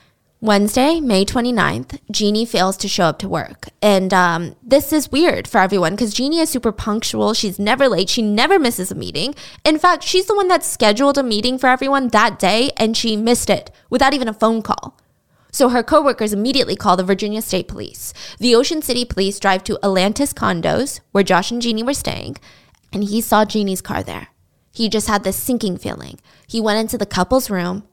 Wednesday, 0.45 0.99
May 0.99 1.25
29th, 1.25 1.99
Jeannie 2.11 2.45
fails 2.45 2.77
to 2.77 2.87
show 2.87 3.05
up 3.05 3.17
to 3.19 3.27
work. 3.27 3.69
And 3.81 4.13
um, 4.13 4.55
this 4.61 4.93
is 4.93 5.11
weird 5.11 5.47
for 5.47 5.57
everyone 5.57 5.93
because 5.93 6.13
Jeannie 6.13 6.39
is 6.39 6.49
super 6.49 6.71
punctual. 6.71 7.33
She's 7.33 7.57
never 7.57 7.87
late. 7.87 8.09
She 8.09 8.21
never 8.21 8.59
misses 8.59 8.91
a 8.91 8.95
meeting. 8.95 9.33
In 9.63 9.79
fact, 9.79 10.03
she's 10.03 10.27
the 10.27 10.35
one 10.35 10.47
that 10.49 10.63
scheduled 10.63 11.17
a 11.17 11.23
meeting 11.23 11.57
for 11.57 11.67
everyone 11.67 12.09
that 12.09 12.37
day 12.37 12.71
and 12.77 12.95
she 12.95 13.17
missed 13.17 13.49
it 13.49 13.71
without 13.89 14.13
even 14.13 14.27
a 14.27 14.33
phone 14.33 14.61
call. 14.61 14.99
So 15.51 15.69
her 15.69 15.81
coworkers 15.81 16.33
immediately 16.33 16.75
call 16.75 16.95
the 16.95 17.03
Virginia 17.03 17.41
State 17.41 17.67
Police. 17.67 18.13
The 18.39 18.53
Ocean 18.55 18.81
City 18.81 19.03
Police 19.03 19.39
drive 19.39 19.63
to 19.63 19.79
Atlantis 19.81 20.33
condos 20.33 20.99
where 21.11 21.23
Josh 21.23 21.49
and 21.49 21.61
Jeannie 21.61 21.81
were 21.81 21.93
staying, 21.93 22.37
and 22.93 23.05
he 23.05 23.21
saw 23.21 23.45
Jeannie's 23.45 23.81
car 23.81 24.03
there. 24.03 24.27
He 24.71 24.89
just 24.89 25.07
had 25.07 25.23
this 25.23 25.37
sinking 25.37 25.77
feeling. 25.77 26.19
He 26.45 26.59
went 26.61 26.79
into 26.79 26.97
the 26.97 27.05
couple's 27.05 27.49
room, 27.49 27.87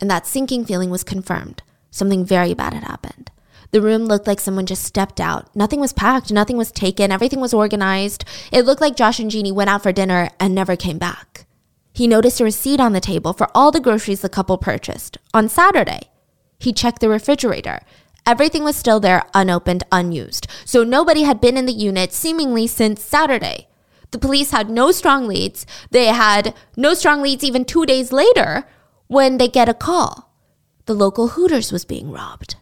and 0.00 0.10
that 0.10 0.26
sinking 0.26 0.64
feeling 0.64 0.90
was 0.90 1.04
confirmed. 1.04 1.62
Something 1.96 2.26
very 2.26 2.52
bad 2.52 2.74
had 2.74 2.84
happened. 2.84 3.30
The 3.70 3.80
room 3.80 4.04
looked 4.04 4.26
like 4.26 4.38
someone 4.38 4.66
just 4.66 4.84
stepped 4.84 5.18
out. 5.18 5.48
Nothing 5.56 5.80
was 5.80 5.94
packed, 5.94 6.30
nothing 6.30 6.58
was 6.58 6.70
taken, 6.70 7.10
everything 7.10 7.40
was 7.40 7.54
organized. 7.54 8.22
It 8.52 8.66
looked 8.66 8.82
like 8.82 8.96
Josh 8.96 9.18
and 9.18 9.30
Jeannie 9.30 9.50
went 9.50 9.70
out 9.70 9.82
for 9.82 9.92
dinner 9.92 10.28
and 10.38 10.54
never 10.54 10.76
came 10.76 10.98
back. 10.98 11.46
He 11.94 12.06
noticed 12.06 12.38
a 12.38 12.44
receipt 12.44 12.80
on 12.80 12.92
the 12.92 13.00
table 13.00 13.32
for 13.32 13.48
all 13.54 13.70
the 13.72 13.80
groceries 13.80 14.20
the 14.20 14.28
couple 14.28 14.58
purchased 14.58 15.16
on 15.32 15.48
Saturday. 15.48 16.10
He 16.58 16.74
checked 16.74 17.00
the 17.00 17.08
refrigerator. 17.08 17.80
Everything 18.26 18.62
was 18.62 18.76
still 18.76 19.00
there, 19.00 19.22
unopened, 19.32 19.84
unused. 19.90 20.46
So 20.66 20.84
nobody 20.84 21.22
had 21.22 21.40
been 21.40 21.56
in 21.56 21.64
the 21.64 21.72
unit 21.72 22.12
seemingly 22.12 22.66
since 22.66 23.02
Saturday. 23.02 23.68
The 24.10 24.18
police 24.18 24.50
had 24.50 24.68
no 24.68 24.92
strong 24.92 25.26
leads. 25.26 25.64
They 25.90 26.08
had 26.08 26.54
no 26.76 26.92
strong 26.92 27.22
leads 27.22 27.42
even 27.42 27.64
two 27.64 27.86
days 27.86 28.12
later 28.12 28.66
when 29.06 29.38
they 29.38 29.48
get 29.48 29.70
a 29.70 29.72
call. 29.72 30.26
The 30.86 30.94
local 30.94 31.28
Hooters 31.28 31.72
was 31.72 31.84
being 31.84 32.12
robbed. 32.12 32.54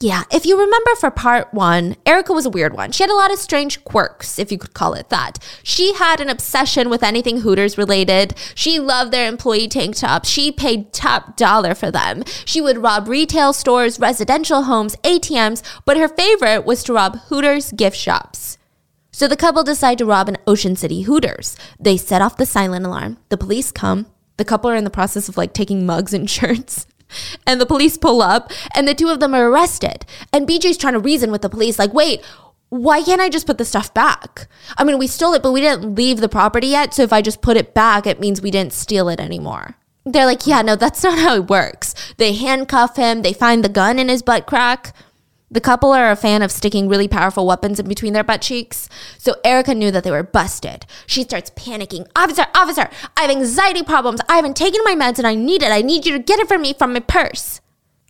Yeah, 0.00 0.24
if 0.30 0.46
you 0.46 0.58
remember 0.58 0.94
for 0.94 1.10
part 1.10 1.52
one, 1.52 1.96
Erica 2.06 2.32
was 2.32 2.46
a 2.46 2.50
weird 2.50 2.72
one. 2.72 2.90
She 2.90 3.02
had 3.02 3.10
a 3.10 3.14
lot 3.14 3.30
of 3.30 3.38
strange 3.38 3.84
quirks, 3.84 4.38
if 4.38 4.50
you 4.50 4.56
could 4.56 4.72
call 4.72 4.94
it 4.94 5.10
that. 5.10 5.38
She 5.62 5.92
had 5.92 6.18
an 6.20 6.30
obsession 6.30 6.88
with 6.88 7.02
anything 7.02 7.40
Hooters 7.40 7.76
related. 7.76 8.34
She 8.54 8.78
loved 8.78 9.12
their 9.12 9.28
employee 9.28 9.68
tank 9.68 9.96
tops. 9.96 10.26
She 10.26 10.50
paid 10.50 10.94
top 10.94 11.36
dollar 11.36 11.74
for 11.74 11.90
them. 11.90 12.24
She 12.46 12.62
would 12.62 12.78
rob 12.78 13.08
retail 13.08 13.52
stores, 13.52 14.00
residential 14.00 14.62
homes, 14.62 14.96
ATMs, 14.96 15.62
but 15.84 15.98
her 15.98 16.08
favorite 16.08 16.64
was 16.64 16.82
to 16.84 16.94
rob 16.94 17.18
Hooters 17.28 17.72
gift 17.72 17.96
shops. 17.98 18.56
So 19.12 19.28
the 19.28 19.36
couple 19.36 19.64
decide 19.64 19.98
to 19.98 20.06
rob 20.06 20.30
an 20.30 20.38
Ocean 20.46 20.76
City 20.76 21.02
Hooters. 21.02 21.56
They 21.78 21.98
set 21.98 22.22
off 22.22 22.38
the 22.38 22.46
silent 22.46 22.86
alarm. 22.86 23.18
The 23.28 23.36
police 23.36 23.70
come. 23.70 24.06
The 24.38 24.46
couple 24.46 24.70
are 24.70 24.76
in 24.76 24.84
the 24.84 24.90
process 24.90 25.28
of 25.28 25.36
like 25.36 25.52
taking 25.52 25.84
mugs 25.84 26.14
and 26.14 26.28
shirts. 26.38 26.86
And 27.46 27.60
the 27.60 27.66
police 27.66 27.96
pull 27.96 28.22
up 28.22 28.50
and 28.74 28.86
the 28.86 28.94
two 28.94 29.08
of 29.08 29.20
them 29.20 29.34
are 29.34 29.50
arrested. 29.50 30.04
And 30.32 30.46
BJ's 30.46 30.76
trying 30.76 30.94
to 30.94 30.98
reason 30.98 31.30
with 31.30 31.42
the 31.42 31.48
police 31.48 31.78
like, 31.78 31.94
"Wait, 31.94 32.22
why 32.68 33.02
can't 33.02 33.20
I 33.20 33.28
just 33.28 33.46
put 33.46 33.58
the 33.58 33.64
stuff 33.64 33.94
back? 33.94 34.48
I 34.76 34.84
mean, 34.84 34.98
we 34.98 35.06
stole 35.06 35.34
it, 35.34 35.42
but 35.42 35.52
we 35.52 35.60
didn't 35.60 35.94
leave 35.94 36.20
the 36.20 36.28
property 36.28 36.68
yet. 36.68 36.94
So 36.94 37.02
if 37.02 37.12
I 37.12 37.22
just 37.22 37.40
put 37.40 37.56
it 37.56 37.74
back, 37.74 38.06
it 38.06 38.20
means 38.20 38.42
we 38.42 38.50
didn't 38.50 38.72
steal 38.72 39.08
it 39.08 39.20
anymore." 39.20 39.76
They're 40.04 40.26
like, 40.26 40.46
"Yeah, 40.46 40.62
no, 40.62 40.76
that's 40.76 41.02
not 41.02 41.18
how 41.18 41.34
it 41.34 41.50
works." 41.50 41.94
They 42.16 42.32
handcuff 42.32 42.96
him, 42.96 43.22
they 43.22 43.32
find 43.32 43.64
the 43.64 43.68
gun 43.68 43.98
in 43.98 44.08
his 44.08 44.22
butt 44.22 44.46
crack. 44.46 44.94
The 45.48 45.60
couple 45.60 45.92
are 45.92 46.10
a 46.10 46.16
fan 46.16 46.42
of 46.42 46.50
sticking 46.50 46.88
really 46.88 47.06
powerful 47.06 47.46
weapons 47.46 47.78
in 47.78 47.88
between 47.88 48.12
their 48.12 48.24
butt 48.24 48.42
cheeks. 48.42 48.88
So 49.16 49.36
Erica 49.44 49.74
knew 49.74 49.92
that 49.92 50.02
they 50.02 50.10
were 50.10 50.24
busted. 50.24 50.86
She 51.06 51.22
starts 51.22 51.50
panicking. 51.50 52.08
Officer, 52.16 52.46
officer, 52.52 52.90
I 53.16 53.22
have 53.22 53.30
anxiety 53.30 53.84
problems. 53.84 54.20
I 54.28 54.36
haven't 54.36 54.56
taken 54.56 54.80
my 54.84 54.96
meds 54.96 55.18
and 55.18 55.26
I 55.26 55.36
need 55.36 55.62
it. 55.62 55.70
I 55.70 55.82
need 55.82 56.04
you 56.04 56.12
to 56.12 56.18
get 56.18 56.40
it 56.40 56.48
for 56.48 56.58
me 56.58 56.74
from 56.74 56.92
my 56.92 57.00
purse. 57.00 57.60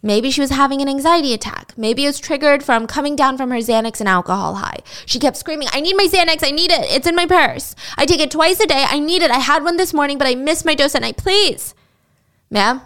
Maybe 0.02 0.30
she 0.30 0.40
was 0.40 0.50
having 0.50 0.80
an 0.80 0.88
anxiety 0.88 1.34
attack. 1.34 1.74
Maybe 1.76 2.04
it 2.04 2.08
was 2.08 2.20
triggered 2.20 2.62
from 2.62 2.86
coming 2.86 3.16
down 3.16 3.36
from 3.36 3.50
her 3.50 3.56
Xanax 3.56 4.00
and 4.00 4.08
alcohol 4.08 4.54
high. 4.54 4.78
She 5.04 5.18
kept 5.18 5.36
screaming, 5.36 5.68
I 5.72 5.80
need 5.80 5.96
my 5.96 6.06
Xanax. 6.06 6.46
I 6.46 6.52
need 6.52 6.70
it. 6.70 6.84
It's 6.90 7.06
in 7.06 7.16
my 7.16 7.26
purse. 7.26 7.74
I 7.98 8.06
take 8.06 8.20
it 8.20 8.30
twice 8.30 8.60
a 8.60 8.66
day. 8.66 8.86
I 8.88 8.98
need 8.98 9.20
it. 9.20 9.30
I 9.30 9.40
had 9.40 9.62
one 9.62 9.76
this 9.76 9.92
morning, 9.92 10.16
but 10.16 10.26
I 10.26 10.34
missed 10.34 10.64
my 10.64 10.74
dose 10.74 10.94
at 10.94 11.02
night. 11.02 11.18
Please. 11.18 11.74
Ma'am, 12.50 12.80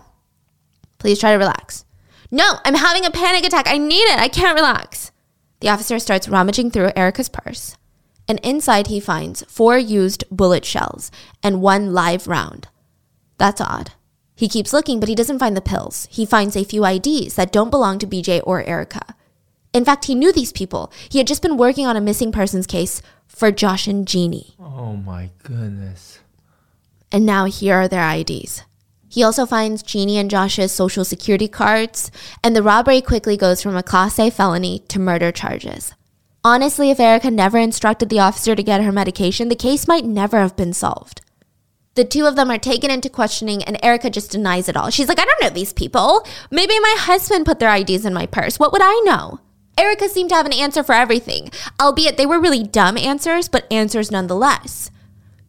please 0.98 1.20
try 1.20 1.32
to 1.32 1.38
relax. 1.38 1.84
No, 2.30 2.58
I'm 2.64 2.74
having 2.74 3.04
a 3.04 3.10
panic 3.10 3.44
attack. 3.44 3.66
I 3.68 3.78
need 3.78 4.04
it. 4.04 4.18
I 4.18 4.28
can't 4.28 4.54
relax. 4.54 5.10
The 5.60 5.68
officer 5.68 5.98
starts 5.98 6.28
rummaging 6.28 6.70
through 6.70 6.92
Erica's 6.96 7.28
purse, 7.28 7.76
and 8.28 8.38
inside 8.40 8.86
he 8.86 9.00
finds 9.00 9.42
four 9.48 9.76
used 9.76 10.24
bullet 10.30 10.64
shells 10.64 11.10
and 11.42 11.60
one 11.60 11.92
live 11.92 12.26
round. 12.26 12.68
That's 13.36 13.60
odd. 13.60 13.92
He 14.34 14.48
keeps 14.48 14.72
looking, 14.72 15.00
but 15.00 15.08
he 15.08 15.14
doesn't 15.14 15.38
find 15.38 15.54
the 15.54 15.60
pills. 15.60 16.08
He 16.10 16.24
finds 16.24 16.56
a 16.56 16.64
few 16.64 16.84
IDs 16.86 17.34
that 17.34 17.52
don't 17.52 17.70
belong 17.70 17.98
to 17.98 18.06
BJ 18.06 18.40
or 18.44 18.62
Erica. 18.62 19.14
In 19.74 19.84
fact, 19.84 20.06
he 20.06 20.14
knew 20.14 20.32
these 20.32 20.52
people. 20.52 20.90
He 21.10 21.18
had 21.18 21.26
just 21.26 21.42
been 21.42 21.58
working 21.58 21.86
on 21.86 21.96
a 21.96 22.00
missing 22.00 22.32
persons 22.32 22.66
case 22.66 23.02
for 23.28 23.52
Josh 23.52 23.86
and 23.86 24.08
Jeannie. 24.08 24.54
Oh 24.58 24.96
my 24.96 25.30
goodness. 25.42 26.20
And 27.12 27.26
now 27.26 27.44
here 27.44 27.74
are 27.74 27.88
their 27.88 28.08
IDs. 28.10 28.64
He 29.10 29.24
also 29.24 29.44
finds 29.44 29.82
Jeannie 29.82 30.18
and 30.18 30.30
Josh's 30.30 30.70
social 30.70 31.04
security 31.04 31.48
cards, 31.48 32.12
and 32.44 32.54
the 32.54 32.62
robbery 32.62 33.00
quickly 33.00 33.36
goes 33.36 33.60
from 33.60 33.74
a 33.74 33.82
Class 33.82 34.20
A 34.20 34.30
felony 34.30 34.84
to 34.86 35.00
murder 35.00 35.32
charges. 35.32 35.92
Honestly, 36.44 36.90
if 36.90 37.00
Erica 37.00 37.28
never 37.28 37.58
instructed 37.58 38.08
the 38.08 38.20
officer 38.20 38.54
to 38.54 38.62
get 38.62 38.84
her 38.84 38.92
medication, 38.92 39.48
the 39.48 39.56
case 39.56 39.88
might 39.88 40.04
never 40.04 40.38
have 40.38 40.56
been 40.56 40.72
solved. 40.72 41.22
The 41.96 42.04
two 42.04 42.24
of 42.24 42.36
them 42.36 42.52
are 42.52 42.58
taken 42.58 42.88
into 42.88 43.10
questioning, 43.10 43.64
and 43.64 43.76
Erica 43.82 44.10
just 44.10 44.30
denies 44.30 44.68
it 44.68 44.76
all. 44.76 44.90
She's 44.90 45.08
like, 45.08 45.18
I 45.18 45.24
don't 45.24 45.42
know 45.42 45.50
these 45.50 45.72
people. 45.72 46.24
Maybe 46.52 46.78
my 46.78 46.94
husband 46.96 47.46
put 47.46 47.58
their 47.58 47.74
IDs 47.74 48.06
in 48.06 48.14
my 48.14 48.26
purse. 48.26 48.60
What 48.60 48.70
would 48.70 48.80
I 48.80 49.02
know? 49.04 49.40
Erica 49.76 50.08
seemed 50.08 50.30
to 50.30 50.36
have 50.36 50.46
an 50.46 50.52
answer 50.52 50.84
for 50.84 50.92
everything, 50.92 51.50
albeit 51.80 52.16
they 52.16 52.26
were 52.26 52.38
really 52.38 52.62
dumb 52.62 52.96
answers, 52.96 53.48
but 53.48 53.70
answers 53.72 54.12
nonetheless. 54.12 54.92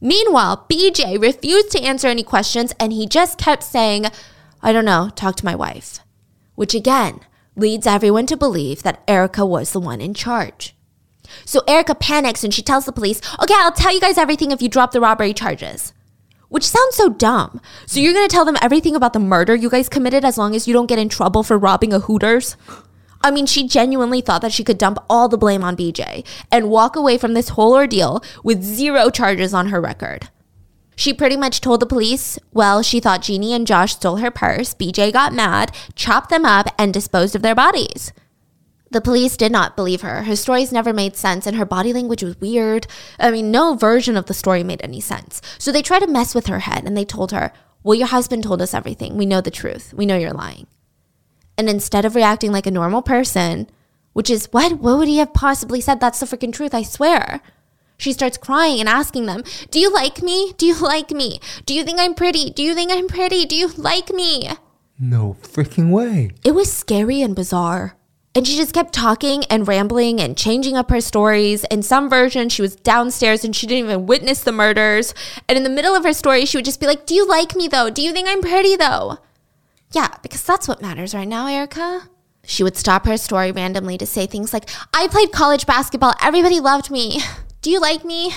Meanwhile, 0.02 0.66
BJ 0.68 1.22
refused 1.22 1.72
to 1.72 1.82
answer 1.82 2.08
any 2.08 2.24
questions 2.24 2.74
and 2.80 2.92
he 2.92 3.06
just 3.06 3.38
kept 3.38 3.62
saying, 3.62 4.08
I 4.62 4.74
don't 4.74 4.86
know, 4.86 5.12
talk 5.16 5.36
to 5.38 5.46
my 5.46 5.56
wife. 5.56 6.00
Which 6.56 6.74
again 6.74 7.20
leads 7.56 7.86
everyone 7.86 8.26
to 8.28 8.38
believe 8.38 8.82
that 8.82 9.04
Erica 9.08 9.46
was 9.46 9.72
the 9.72 9.80
one 9.80 10.02
in 10.02 10.16
charge. 10.16 10.76
So 11.46 11.62
Erica 11.68 11.96
panics 11.96 12.44
and 12.44 12.54
she 12.54 12.64
tells 12.64 12.86
the 12.86 12.92
police, 12.92 13.22
Okay, 13.42 13.54
I'll 13.56 13.72
tell 13.72 13.94
you 13.94 14.02
guys 14.02 14.18
everything 14.18 14.52
if 14.52 14.62
you 14.62 14.70
drop 14.70 14.92
the 14.92 15.00
robbery 15.00 15.34
charges. 15.34 15.94
Which 16.50 16.68
sounds 16.68 16.96
so 16.96 17.10
dumb. 17.10 17.62
So 17.86 18.00
you're 18.00 18.14
gonna 18.14 18.28
tell 18.28 18.44
them 18.44 18.58
everything 18.62 18.96
about 18.96 19.14
the 19.14 19.20
murder 19.20 19.56
you 19.56 19.70
guys 19.70 19.88
committed 19.88 20.26
as 20.26 20.38
long 20.38 20.56
as 20.56 20.68
you 20.68 20.74
don't 20.74 20.88
get 20.88 21.00
in 21.00 21.10
trouble 21.10 21.44
for 21.44 21.58
robbing 21.58 21.94
a 21.94 22.00
Hooters? 22.00 22.58
I 23.24 23.32
mean, 23.32 23.46
she 23.46 23.68
genuinely 23.68 24.22
thought 24.22 24.42
that 24.42 24.52
she 24.52 24.64
could 24.64 24.78
dump 24.78 24.98
all 25.10 25.28
the 25.28 25.38
blame 25.38 25.64
on 25.64 25.78
BJ 25.78 26.26
and 26.52 26.70
walk 26.70 26.96
away 26.96 27.18
from 27.18 27.34
this 27.34 27.50
whole 27.50 27.74
ordeal 27.74 28.24
with 28.44 28.64
zero 28.64 29.10
charges 29.10 29.54
on 29.54 29.68
her 29.68 29.80
record. 29.80 30.30
She 30.96 31.14
pretty 31.14 31.38
much 31.38 31.62
told 31.62 31.80
the 31.80 31.86
police, 31.86 32.38
well, 32.52 32.82
she 32.82 33.00
thought 33.00 33.24
Jeannie 33.24 33.54
and 33.54 33.66
Josh 33.66 33.96
stole 33.96 34.18
her 34.18 34.32
purse, 34.32 34.74
BJ 34.74 35.12
got 35.12 35.34
mad, 35.34 35.76
chopped 35.96 36.30
them 36.30 36.46
up, 36.46 36.68
and 36.78 36.94
disposed 36.94 37.36
of 37.36 37.42
their 37.42 37.56
bodies. 37.56 38.12
The 38.92 39.02
police 39.02 39.38
did 39.38 39.54
not 39.54 39.78
believe 39.78 40.02
her. 40.02 40.24
Her 40.24 40.36
stories 40.36 40.74
never 40.74 40.92
made 40.92 41.16
sense, 41.16 41.48
and 41.48 41.56
her 41.56 41.66
body 41.66 41.94
language 41.94 42.24
was 42.24 42.40
weird. 42.42 42.88
I 43.18 43.32
mean, 43.32 43.50
no 43.50 43.74
version 43.74 44.18
of 44.18 44.26
the 44.26 44.34
story 44.34 44.64
made 44.64 44.82
any 44.84 45.00
sense. 45.00 45.42
So 45.58 45.72
they 45.72 45.82
tried 45.82 46.00
to 46.00 46.08
mess 46.08 46.36
with 46.36 46.48
her 46.48 46.60
head, 46.60 46.84
and 46.86 46.98
they 46.98 47.06
told 47.06 47.32
her, 47.32 47.54
well, 47.84 47.96
your 47.96 48.08
husband 48.08 48.44
told 48.44 48.62
us 48.62 48.74
everything. 48.74 49.16
We 49.16 49.26
know 49.26 49.40
the 49.40 49.50
truth. 49.50 49.94
We 49.94 50.06
know 50.06 50.18
you're 50.18 50.34
lying. 50.34 50.68
And 51.62 51.70
instead 51.70 52.06
of 52.06 52.16
reacting 52.16 52.52
like 52.52 52.66
a 52.66 52.72
normal 52.72 53.04
person, 53.04 53.68
which 54.14 54.32
is 54.32 54.48
what? 54.52 54.80
What 54.80 54.98
would 54.98 55.08
he 55.08 55.18
have 55.18 55.32
possibly 55.32 55.80
said? 55.80 56.00
That's 56.00 56.20
the 56.20 56.26
freaking 56.26 56.52
truth, 56.52 56.74
I 56.74 56.82
swear. 56.82 57.40
She 58.00 58.14
starts 58.14 58.36
crying 58.36 58.80
and 58.80 58.90
asking 58.90 59.28
them, 59.28 59.44
Do 59.70 59.80
you 59.80 59.94
like 59.94 60.24
me? 60.24 60.54
Do 60.58 60.66
you 60.66 60.74
like 60.74 61.12
me? 61.12 61.40
Do 61.68 61.76
you 61.76 61.84
think 61.84 62.00
I'm 62.00 62.16
pretty? 62.16 62.50
Do 62.50 62.64
you 62.64 62.74
think 62.74 62.92
I'm 62.92 63.08
pretty? 63.08 63.46
Do 63.46 63.56
you 63.56 63.68
like 63.78 64.10
me? 64.10 64.50
No 65.00 65.38
freaking 65.44 65.92
way. 65.92 66.32
It 66.44 66.56
was 66.56 66.74
scary 66.74 67.22
and 67.22 67.36
bizarre. 67.36 67.96
And 68.34 68.48
she 68.48 68.58
just 68.58 68.74
kept 68.74 68.92
talking 68.92 69.44
and 69.44 69.68
rambling 69.68 70.20
and 70.20 70.36
changing 70.36 70.76
up 70.76 70.90
her 70.90 71.00
stories. 71.00 71.64
In 71.66 71.84
some 71.84 72.10
versions, 72.10 72.54
she 72.54 72.64
was 72.64 72.76
downstairs 72.76 73.46
and 73.46 73.56
she 73.56 73.68
didn't 73.68 73.86
even 73.86 74.08
witness 74.08 74.42
the 74.42 74.52
murders. 74.52 75.14
And 75.48 75.60
in 75.60 75.64
the 75.64 75.70
middle 75.70 75.94
of 75.94 76.06
her 76.06 76.14
story, 76.14 76.48
she 76.48 76.58
would 76.58 76.66
just 76.66 76.80
be 76.80 76.88
like, 76.88 77.06
Do 77.06 77.14
you 77.14 77.28
like 77.28 77.56
me 77.56 77.68
though? 77.68 77.92
Do 77.92 78.02
you 78.02 78.14
think 78.14 78.28
I'm 78.28 78.42
pretty 78.42 78.76
though? 78.76 79.20
Yeah, 79.92 80.10
because 80.22 80.44
that's 80.44 80.68
what 80.68 80.82
matters 80.82 81.14
right 81.14 81.28
now, 81.28 81.48
Erica. 81.48 82.10
She 82.44 82.64
would 82.64 82.78
stop 82.78 83.06
her 83.06 83.18
story 83.18 83.52
randomly 83.52 83.98
to 83.98 84.06
say 84.06 84.26
things 84.26 84.54
like, 84.54 84.70
I 84.94 85.08
played 85.08 85.32
college 85.32 85.66
basketball. 85.66 86.14
Everybody 86.22 86.60
loved 86.60 86.90
me. 86.90 87.20
Do 87.62 87.70
you 87.70 87.80
like 87.80 88.04
me? 88.04 88.34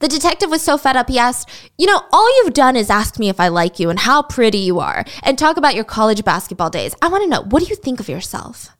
The 0.00 0.08
detective 0.08 0.50
was 0.50 0.62
so 0.62 0.78
fed 0.78 0.96
up, 0.96 1.08
he 1.08 1.18
asked, 1.18 1.48
You 1.76 1.86
know, 1.86 2.02
all 2.12 2.36
you've 2.36 2.54
done 2.54 2.76
is 2.76 2.90
ask 2.90 3.18
me 3.18 3.28
if 3.28 3.40
I 3.40 3.48
like 3.48 3.78
you 3.80 3.90
and 3.90 3.98
how 3.98 4.22
pretty 4.22 4.58
you 4.58 4.78
are 4.78 5.04
and 5.22 5.36
talk 5.36 5.56
about 5.56 5.74
your 5.74 5.84
college 5.84 6.24
basketball 6.24 6.70
days. 6.70 6.94
I 7.02 7.08
want 7.08 7.24
to 7.24 7.28
know, 7.28 7.42
what 7.42 7.62
do 7.62 7.68
you 7.68 7.76
think 7.76 7.98
of 8.00 8.08
yourself? 8.08 8.70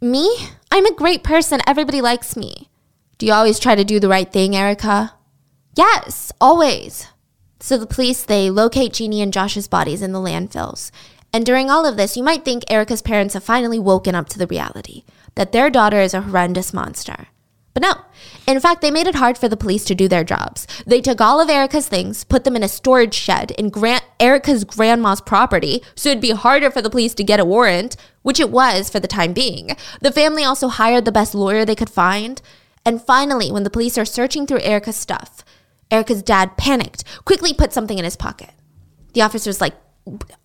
Me? 0.00 0.36
I'm 0.70 0.86
a 0.86 0.94
great 0.94 1.22
person. 1.22 1.60
Everybody 1.66 2.00
likes 2.00 2.36
me. 2.36 2.70
Do 3.18 3.26
you 3.26 3.32
always 3.32 3.58
try 3.58 3.74
to 3.74 3.84
do 3.84 4.00
the 4.00 4.08
right 4.08 4.30
thing, 4.30 4.56
Erica? 4.56 5.14
Yes, 5.76 6.32
always. 6.40 7.08
So 7.60 7.76
the 7.76 7.86
police, 7.86 8.22
they 8.22 8.50
locate 8.50 8.92
Jeannie 8.92 9.22
and 9.22 9.32
Josh's 9.32 9.68
bodies 9.68 10.02
in 10.02 10.12
the 10.12 10.18
landfills. 10.18 10.90
And 11.34 11.44
during 11.44 11.68
all 11.68 11.84
of 11.84 11.96
this, 11.96 12.16
you 12.16 12.22
might 12.22 12.44
think 12.44 12.62
Erica's 12.70 13.02
parents 13.02 13.34
have 13.34 13.42
finally 13.42 13.80
woken 13.80 14.14
up 14.14 14.28
to 14.28 14.38
the 14.38 14.46
reality 14.46 15.02
that 15.34 15.50
their 15.50 15.68
daughter 15.68 16.00
is 16.00 16.14
a 16.14 16.20
horrendous 16.20 16.72
monster. 16.72 17.26
But 17.72 17.82
no. 17.82 17.94
In 18.46 18.60
fact, 18.60 18.82
they 18.82 18.92
made 18.92 19.08
it 19.08 19.16
hard 19.16 19.36
for 19.36 19.48
the 19.48 19.56
police 19.56 19.84
to 19.86 19.96
do 19.96 20.06
their 20.06 20.22
jobs. 20.22 20.68
They 20.86 21.00
took 21.00 21.20
all 21.20 21.40
of 21.40 21.50
Erica's 21.50 21.88
things, 21.88 22.22
put 22.22 22.44
them 22.44 22.54
in 22.54 22.62
a 22.62 22.68
storage 22.68 23.14
shed 23.14 23.50
in 23.50 23.70
Grant 23.70 24.04
Erica's 24.20 24.62
grandma's 24.62 25.20
property, 25.20 25.82
so 25.96 26.10
it'd 26.10 26.22
be 26.22 26.30
harder 26.30 26.70
for 26.70 26.80
the 26.80 26.88
police 26.88 27.14
to 27.14 27.24
get 27.24 27.40
a 27.40 27.44
warrant, 27.44 27.96
which 28.22 28.38
it 28.38 28.50
was 28.50 28.88
for 28.88 29.00
the 29.00 29.08
time 29.08 29.32
being. 29.32 29.76
The 30.00 30.12
family 30.12 30.44
also 30.44 30.68
hired 30.68 31.04
the 31.04 31.10
best 31.10 31.34
lawyer 31.34 31.64
they 31.64 31.74
could 31.74 31.90
find. 31.90 32.40
And 32.86 33.02
finally, 33.02 33.50
when 33.50 33.64
the 33.64 33.70
police 33.70 33.98
are 33.98 34.04
searching 34.04 34.46
through 34.46 34.60
Erica's 34.60 34.94
stuff, 34.94 35.44
Erica's 35.90 36.22
dad 36.22 36.56
panicked, 36.56 37.02
quickly 37.24 37.52
put 37.52 37.72
something 37.72 37.98
in 37.98 38.04
his 38.04 38.14
pocket. 38.14 38.50
The 39.14 39.22
officer's 39.22 39.60
like, 39.60 39.74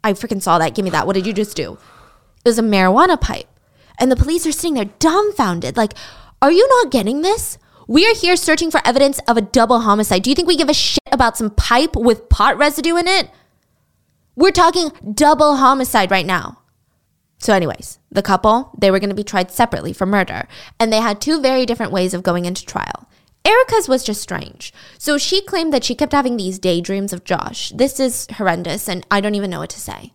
I 0.03 0.13
freaking 0.13 0.41
saw 0.41 0.57
that. 0.57 0.75
Give 0.75 0.85
me 0.85 0.91
that. 0.91 1.07
What 1.07 1.13
did 1.13 1.27
you 1.27 1.33
just 1.33 1.55
do? 1.55 1.77
It 2.45 2.49
was 2.49 2.59
a 2.59 2.63
marijuana 2.63 3.19
pipe. 3.19 3.47
And 3.97 4.11
the 4.11 4.15
police 4.15 4.45
are 4.47 4.51
sitting 4.51 4.75
there 4.75 4.85
dumbfounded, 4.85 5.75
like, 5.75 5.93
are 6.41 6.51
you 6.51 6.67
not 6.69 6.91
getting 6.91 7.21
this? 7.21 7.57
We 7.87 8.07
are 8.07 8.15
here 8.15 8.35
searching 8.35 8.71
for 8.71 8.81
evidence 8.85 9.19
of 9.27 9.35
a 9.35 9.41
double 9.41 9.81
homicide. 9.81 10.23
Do 10.23 10.29
you 10.29 10.35
think 10.35 10.47
we 10.47 10.55
give 10.55 10.69
a 10.69 10.73
shit 10.73 10.99
about 11.11 11.37
some 11.37 11.49
pipe 11.49 11.95
with 11.95 12.29
pot 12.29 12.57
residue 12.57 12.95
in 12.95 13.07
it? 13.07 13.29
We're 14.35 14.51
talking 14.51 14.91
double 15.13 15.57
homicide 15.57 16.11
right 16.11 16.25
now. 16.25 16.59
So, 17.39 17.53
anyways, 17.53 17.99
the 18.11 18.21
couple, 18.21 18.71
they 18.77 18.91
were 18.91 18.99
going 18.99 19.09
to 19.09 19.15
be 19.15 19.23
tried 19.23 19.51
separately 19.51 19.91
for 19.91 20.05
murder, 20.05 20.47
and 20.79 20.93
they 20.93 21.01
had 21.01 21.19
two 21.19 21.41
very 21.41 21.65
different 21.65 21.91
ways 21.91 22.13
of 22.13 22.23
going 22.23 22.45
into 22.45 22.65
trial. 22.65 23.08
Erica's 23.45 23.87
was 23.87 24.03
just 24.03 24.21
strange. 24.21 24.73
So 24.97 25.17
she 25.17 25.41
claimed 25.41 25.73
that 25.73 25.83
she 25.83 25.95
kept 25.95 26.11
having 26.11 26.37
these 26.37 26.59
daydreams 26.59 27.13
of 27.13 27.23
Josh. 27.23 27.71
This 27.75 27.99
is 27.99 28.27
horrendous, 28.33 28.87
and 28.87 29.05
I 29.09 29.21
don't 29.21 29.35
even 29.35 29.49
know 29.49 29.59
what 29.59 29.69
to 29.71 29.79
say. 29.79 30.13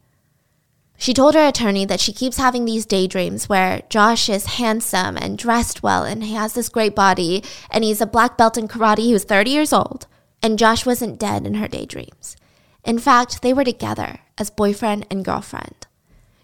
She 0.96 1.12
told 1.12 1.34
her 1.34 1.46
attorney 1.46 1.84
that 1.86 2.00
she 2.00 2.12
keeps 2.12 2.36
having 2.36 2.64
these 2.64 2.86
daydreams 2.86 3.48
where 3.48 3.82
Josh 3.88 4.28
is 4.28 4.46
handsome 4.46 5.16
and 5.16 5.36
dressed 5.36 5.82
well 5.82 6.04
and 6.04 6.22
he 6.22 6.34
has 6.34 6.54
this 6.54 6.68
great 6.68 6.94
body 6.94 7.42
and 7.70 7.82
he's 7.82 8.00
a 8.00 8.06
black 8.06 8.38
belt 8.38 8.56
in 8.56 8.68
karate. 8.68 9.00
He 9.00 9.12
was 9.12 9.24
30 9.24 9.50
years 9.50 9.72
old 9.72 10.06
and 10.42 10.58
Josh 10.58 10.86
wasn't 10.86 11.18
dead 11.18 11.46
in 11.46 11.54
her 11.54 11.68
daydreams. 11.68 12.36
In 12.84 12.98
fact, 12.98 13.42
they 13.42 13.52
were 13.52 13.64
together 13.64 14.20
as 14.38 14.50
boyfriend 14.50 15.06
and 15.10 15.24
girlfriend. 15.24 15.86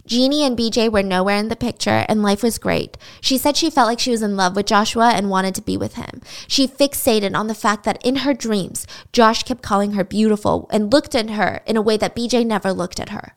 Jeannie 0.06 0.44
and 0.44 0.56
BJ 0.56 0.90
were 0.90 1.02
nowhere 1.02 1.36
in 1.36 1.48
the 1.48 1.56
picture 1.56 2.04
and 2.08 2.22
life 2.22 2.42
was 2.42 2.58
great. 2.58 2.96
She 3.20 3.38
said 3.38 3.56
she 3.56 3.70
felt 3.70 3.86
like 3.86 4.00
she 4.00 4.10
was 4.10 4.22
in 4.22 4.36
love 4.36 4.56
with 4.56 4.66
Joshua 4.66 5.10
and 5.10 5.30
wanted 5.30 5.54
to 5.56 5.62
be 5.62 5.76
with 5.76 5.94
him. 5.94 6.20
She 6.48 6.66
fixated 6.66 7.34
on 7.34 7.46
the 7.46 7.54
fact 7.54 7.84
that 7.84 8.04
in 8.04 8.16
her 8.16 8.34
dreams, 8.34 8.86
Josh 9.12 9.42
kept 9.42 9.62
calling 9.62 9.92
her 9.92 10.04
beautiful 10.04 10.68
and 10.72 10.92
looked 10.92 11.14
at 11.14 11.30
her 11.30 11.62
in 11.66 11.76
a 11.76 11.82
way 11.82 11.96
that 11.96 12.16
BJ 12.16 12.44
never 12.44 12.72
looked 12.72 12.98
at 12.98 13.10
her. 13.10 13.34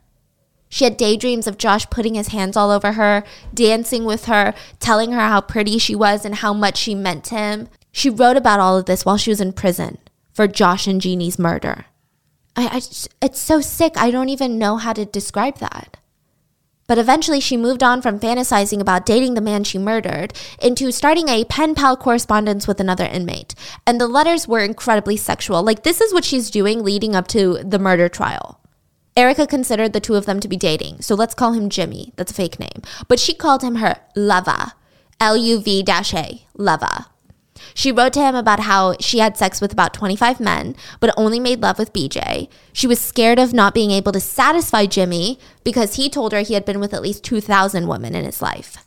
She 0.68 0.84
had 0.84 0.96
daydreams 0.96 1.46
of 1.46 1.58
Josh 1.58 1.88
putting 1.88 2.16
his 2.16 2.28
hands 2.28 2.56
all 2.56 2.72
over 2.72 2.92
her, 2.94 3.22
dancing 3.54 4.04
with 4.04 4.24
her, 4.24 4.54
telling 4.80 5.12
her 5.12 5.20
how 5.20 5.40
pretty 5.40 5.78
she 5.78 5.94
was 5.94 6.24
and 6.24 6.36
how 6.36 6.52
much 6.52 6.76
she 6.76 6.96
meant 6.96 7.22
to 7.26 7.36
him. 7.36 7.68
She 7.92 8.10
wrote 8.10 8.36
about 8.36 8.58
all 8.58 8.76
of 8.76 8.86
this 8.86 9.04
while 9.04 9.16
she 9.16 9.30
was 9.30 9.40
in 9.40 9.52
prison 9.52 9.98
for 10.32 10.48
Josh 10.48 10.88
and 10.88 11.00
Jeannie's 11.00 11.38
murder. 11.38 11.86
I, 12.56 12.66
I 12.66 12.76
it's 13.24 13.40
so 13.40 13.60
sick. 13.60 13.92
I 13.96 14.10
don't 14.10 14.28
even 14.28 14.58
know 14.58 14.76
how 14.76 14.92
to 14.92 15.04
describe 15.04 15.58
that. 15.58 15.96
But 16.86 16.98
eventually, 16.98 17.40
she 17.40 17.56
moved 17.56 17.82
on 17.82 18.02
from 18.02 18.20
fantasizing 18.20 18.80
about 18.80 19.06
dating 19.06 19.34
the 19.34 19.40
man 19.40 19.64
she 19.64 19.78
murdered 19.78 20.34
into 20.60 20.92
starting 20.92 21.28
a 21.28 21.44
pen 21.44 21.74
pal 21.74 21.96
correspondence 21.96 22.68
with 22.68 22.80
another 22.80 23.06
inmate. 23.06 23.54
And 23.86 24.00
the 24.00 24.06
letters 24.06 24.46
were 24.46 24.60
incredibly 24.60 25.16
sexual. 25.16 25.62
Like, 25.62 25.82
this 25.82 26.00
is 26.00 26.12
what 26.12 26.24
she's 26.24 26.50
doing 26.50 26.82
leading 26.82 27.16
up 27.16 27.26
to 27.28 27.58
the 27.64 27.78
murder 27.78 28.08
trial. 28.08 28.60
Erica 29.16 29.46
considered 29.46 29.92
the 29.92 30.00
two 30.00 30.16
of 30.16 30.26
them 30.26 30.40
to 30.40 30.48
be 30.48 30.56
dating, 30.56 31.00
so 31.00 31.14
let's 31.14 31.34
call 31.34 31.52
him 31.52 31.68
Jimmy. 31.68 32.12
That's 32.16 32.32
a 32.32 32.34
fake 32.34 32.58
name. 32.58 32.82
But 33.06 33.20
she 33.20 33.32
called 33.32 33.62
him 33.62 33.76
her 33.76 33.96
Luva, 34.16 34.72
L 35.20 35.36
U 35.36 35.60
V 35.60 35.84
A, 35.88 36.46
Luva. 36.58 37.06
She 37.74 37.92
wrote 37.92 38.12
to 38.14 38.20
him 38.20 38.34
about 38.34 38.60
how 38.60 38.94
she 39.00 39.18
had 39.18 39.36
sex 39.36 39.60
with 39.60 39.72
about 39.72 39.94
25 39.94 40.40
men, 40.40 40.76
but 41.00 41.14
only 41.16 41.38
made 41.40 41.60
love 41.60 41.78
with 41.78 41.92
BJ. 41.92 42.48
She 42.72 42.86
was 42.86 43.00
scared 43.00 43.38
of 43.38 43.52
not 43.52 43.74
being 43.74 43.90
able 43.90 44.12
to 44.12 44.20
satisfy 44.20 44.86
Jimmy 44.86 45.38
because 45.62 45.96
he 45.96 46.08
told 46.08 46.32
her 46.32 46.40
he 46.40 46.54
had 46.54 46.64
been 46.64 46.80
with 46.80 46.94
at 46.94 47.02
least 47.02 47.24
2,000 47.24 47.86
women 47.86 48.14
in 48.14 48.24
his 48.24 48.42
life. 48.42 48.84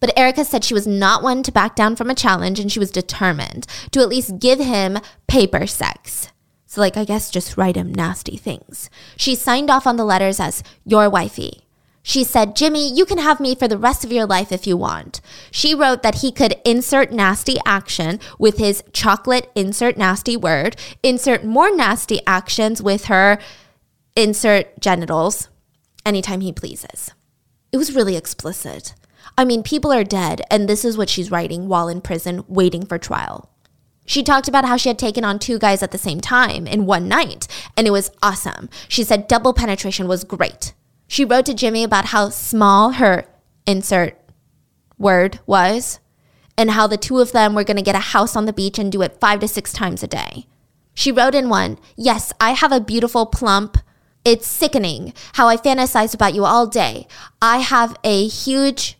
But 0.00 0.16
Erica 0.18 0.44
said 0.44 0.64
she 0.64 0.74
was 0.74 0.86
not 0.86 1.22
one 1.22 1.42
to 1.42 1.52
back 1.52 1.74
down 1.74 1.96
from 1.96 2.10
a 2.10 2.14
challenge 2.14 2.60
and 2.60 2.70
she 2.70 2.78
was 2.78 2.90
determined 2.90 3.66
to 3.92 4.00
at 4.00 4.08
least 4.08 4.38
give 4.38 4.58
him 4.58 4.98
paper 5.26 5.66
sex. 5.66 6.30
So, 6.66 6.80
like, 6.80 6.96
I 6.96 7.04
guess 7.04 7.30
just 7.30 7.56
write 7.56 7.76
him 7.76 7.94
nasty 7.94 8.36
things. 8.36 8.90
She 9.16 9.34
signed 9.34 9.70
off 9.70 9.86
on 9.86 9.96
the 9.96 10.04
letters 10.04 10.38
as 10.38 10.62
your 10.84 11.08
wifey. 11.08 11.65
She 12.08 12.22
said, 12.22 12.54
Jimmy, 12.54 12.88
you 12.88 13.04
can 13.04 13.18
have 13.18 13.40
me 13.40 13.56
for 13.56 13.66
the 13.66 13.76
rest 13.76 14.04
of 14.04 14.12
your 14.12 14.26
life 14.26 14.52
if 14.52 14.64
you 14.64 14.76
want. 14.76 15.20
She 15.50 15.74
wrote 15.74 16.04
that 16.04 16.20
he 16.20 16.30
could 16.30 16.54
insert 16.64 17.10
nasty 17.10 17.56
action 17.66 18.20
with 18.38 18.58
his 18.58 18.84
chocolate 18.92 19.50
insert 19.56 19.96
nasty 19.96 20.36
word, 20.36 20.76
insert 21.02 21.44
more 21.44 21.74
nasty 21.74 22.20
actions 22.24 22.80
with 22.80 23.06
her 23.06 23.38
insert 24.14 24.78
genitals 24.78 25.48
anytime 26.06 26.42
he 26.42 26.52
pleases. 26.52 27.10
It 27.72 27.76
was 27.76 27.92
really 27.92 28.14
explicit. 28.14 28.94
I 29.36 29.44
mean, 29.44 29.64
people 29.64 29.92
are 29.92 30.04
dead, 30.04 30.42
and 30.48 30.68
this 30.68 30.84
is 30.84 30.96
what 30.96 31.08
she's 31.08 31.32
writing 31.32 31.66
while 31.66 31.88
in 31.88 32.00
prison, 32.00 32.44
waiting 32.46 32.86
for 32.86 32.98
trial. 32.98 33.50
She 34.04 34.22
talked 34.22 34.46
about 34.46 34.64
how 34.64 34.76
she 34.76 34.90
had 34.90 34.98
taken 35.00 35.24
on 35.24 35.40
two 35.40 35.58
guys 35.58 35.82
at 35.82 35.90
the 35.90 35.98
same 35.98 36.20
time 36.20 36.68
in 36.68 36.86
one 36.86 37.08
night, 37.08 37.48
and 37.76 37.84
it 37.84 37.90
was 37.90 38.12
awesome. 38.22 38.70
She 38.86 39.02
said 39.02 39.26
double 39.26 39.52
penetration 39.52 40.06
was 40.06 40.22
great. 40.22 40.72
She 41.06 41.24
wrote 41.24 41.46
to 41.46 41.54
Jimmy 41.54 41.84
about 41.84 42.06
how 42.06 42.30
small 42.30 42.92
her 42.92 43.24
insert 43.66 44.18
word 44.98 45.40
was 45.46 46.00
and 46.58 46.70
how 46.70 46.86
the 46.86 46.96
two 46.96 47.18
of 47.18 47.32
them 47.32 47.54
were 47.54 47.64
going 47.64 47.76
to 47.76 47.82
get 47.82 47.94
a 47.94 47.98
house 47.98 48.34
on 48.36 48.46
the 48.46 48.52
beach 48.52 48.78
and 48.78 48.90
do 48.90 49.02
it 49.02 49.20
five 49.20 49.40
to 49.40 49.48
six 49.48 49.72
times 49.72 50.02
a 50.02 50.06
day. 50.06 50.46
She 50.94 51.12
wrote 51.12 51.34
in 51.34 51.48
one, 51.48 51.78
Yes, 51.96 52.32
I 52.40 52.52
have 52.52 52.72
a 52.72 52.80
beautiful 52.80 53.26
plump. 53.26 53.78
It's 54.24 54.46
sickening 54.46 55.12
how 55.34 55.48
I 55.48 55.56
fantasize 55.56 56.14
about 56.14 56.34
you 56.34 56.44
all 56.44 56.66
day. 56.66 57.06
I 57.40 57.58
have 57.58 57.96
a 58.02 58.26
huge 58.26 58.98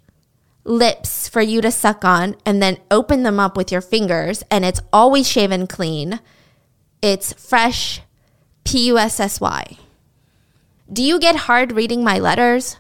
lips 0.63 1.29
for 1.29 1.41
you 1.41 1.61
to 1.61 1.71
suck 1.71 2.05
on 2.05 2.37
and 2.45 2.63
then 2.63 2.79
open 2.91 3.23
them 3.23 3.41
up 3.41 3.57
with 3.57 3.73
your 3.73 3.81
fingers 3.81 4.43
and 4.51 4.65
it's 4.65 4.81
always 4.93 5.29
shaven 5.29 5.67
clean. 5.67 6.21
It's 7.03 7.33
fresh 7.33 8.03
P 8.65 8.87
U 8.89 8.99
S 8.99 9.19
S 9.19 9.41
Y. 9.41 9.79
Do 10.93 11.03
you 11.03 11.19
get 11.19 11.35
hard 11.35 11.73
reading 11.73 12.05
my 12.05 12.21
letters? 12.21 12.77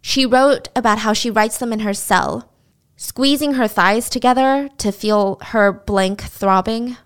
She 0.00 0.26
wrote 0.26 0.68
about 0.74 0.98
how 0.98 1.12
she 1.12 1.30
writes 1.30 1.58
them 1.58 1.72
in 1.72 1.80
her 1.80 1.94
cell, 1.94 2.50
squeezing 2.96 3.54
her 3.54 3.68
thighs 3.68 4.10
together 4.10 4.68
to 4.78 4.90
feel 4.90 5.38
her 5.46 5.72
blank 5.72 6.22
throbbing. 6.22 6.96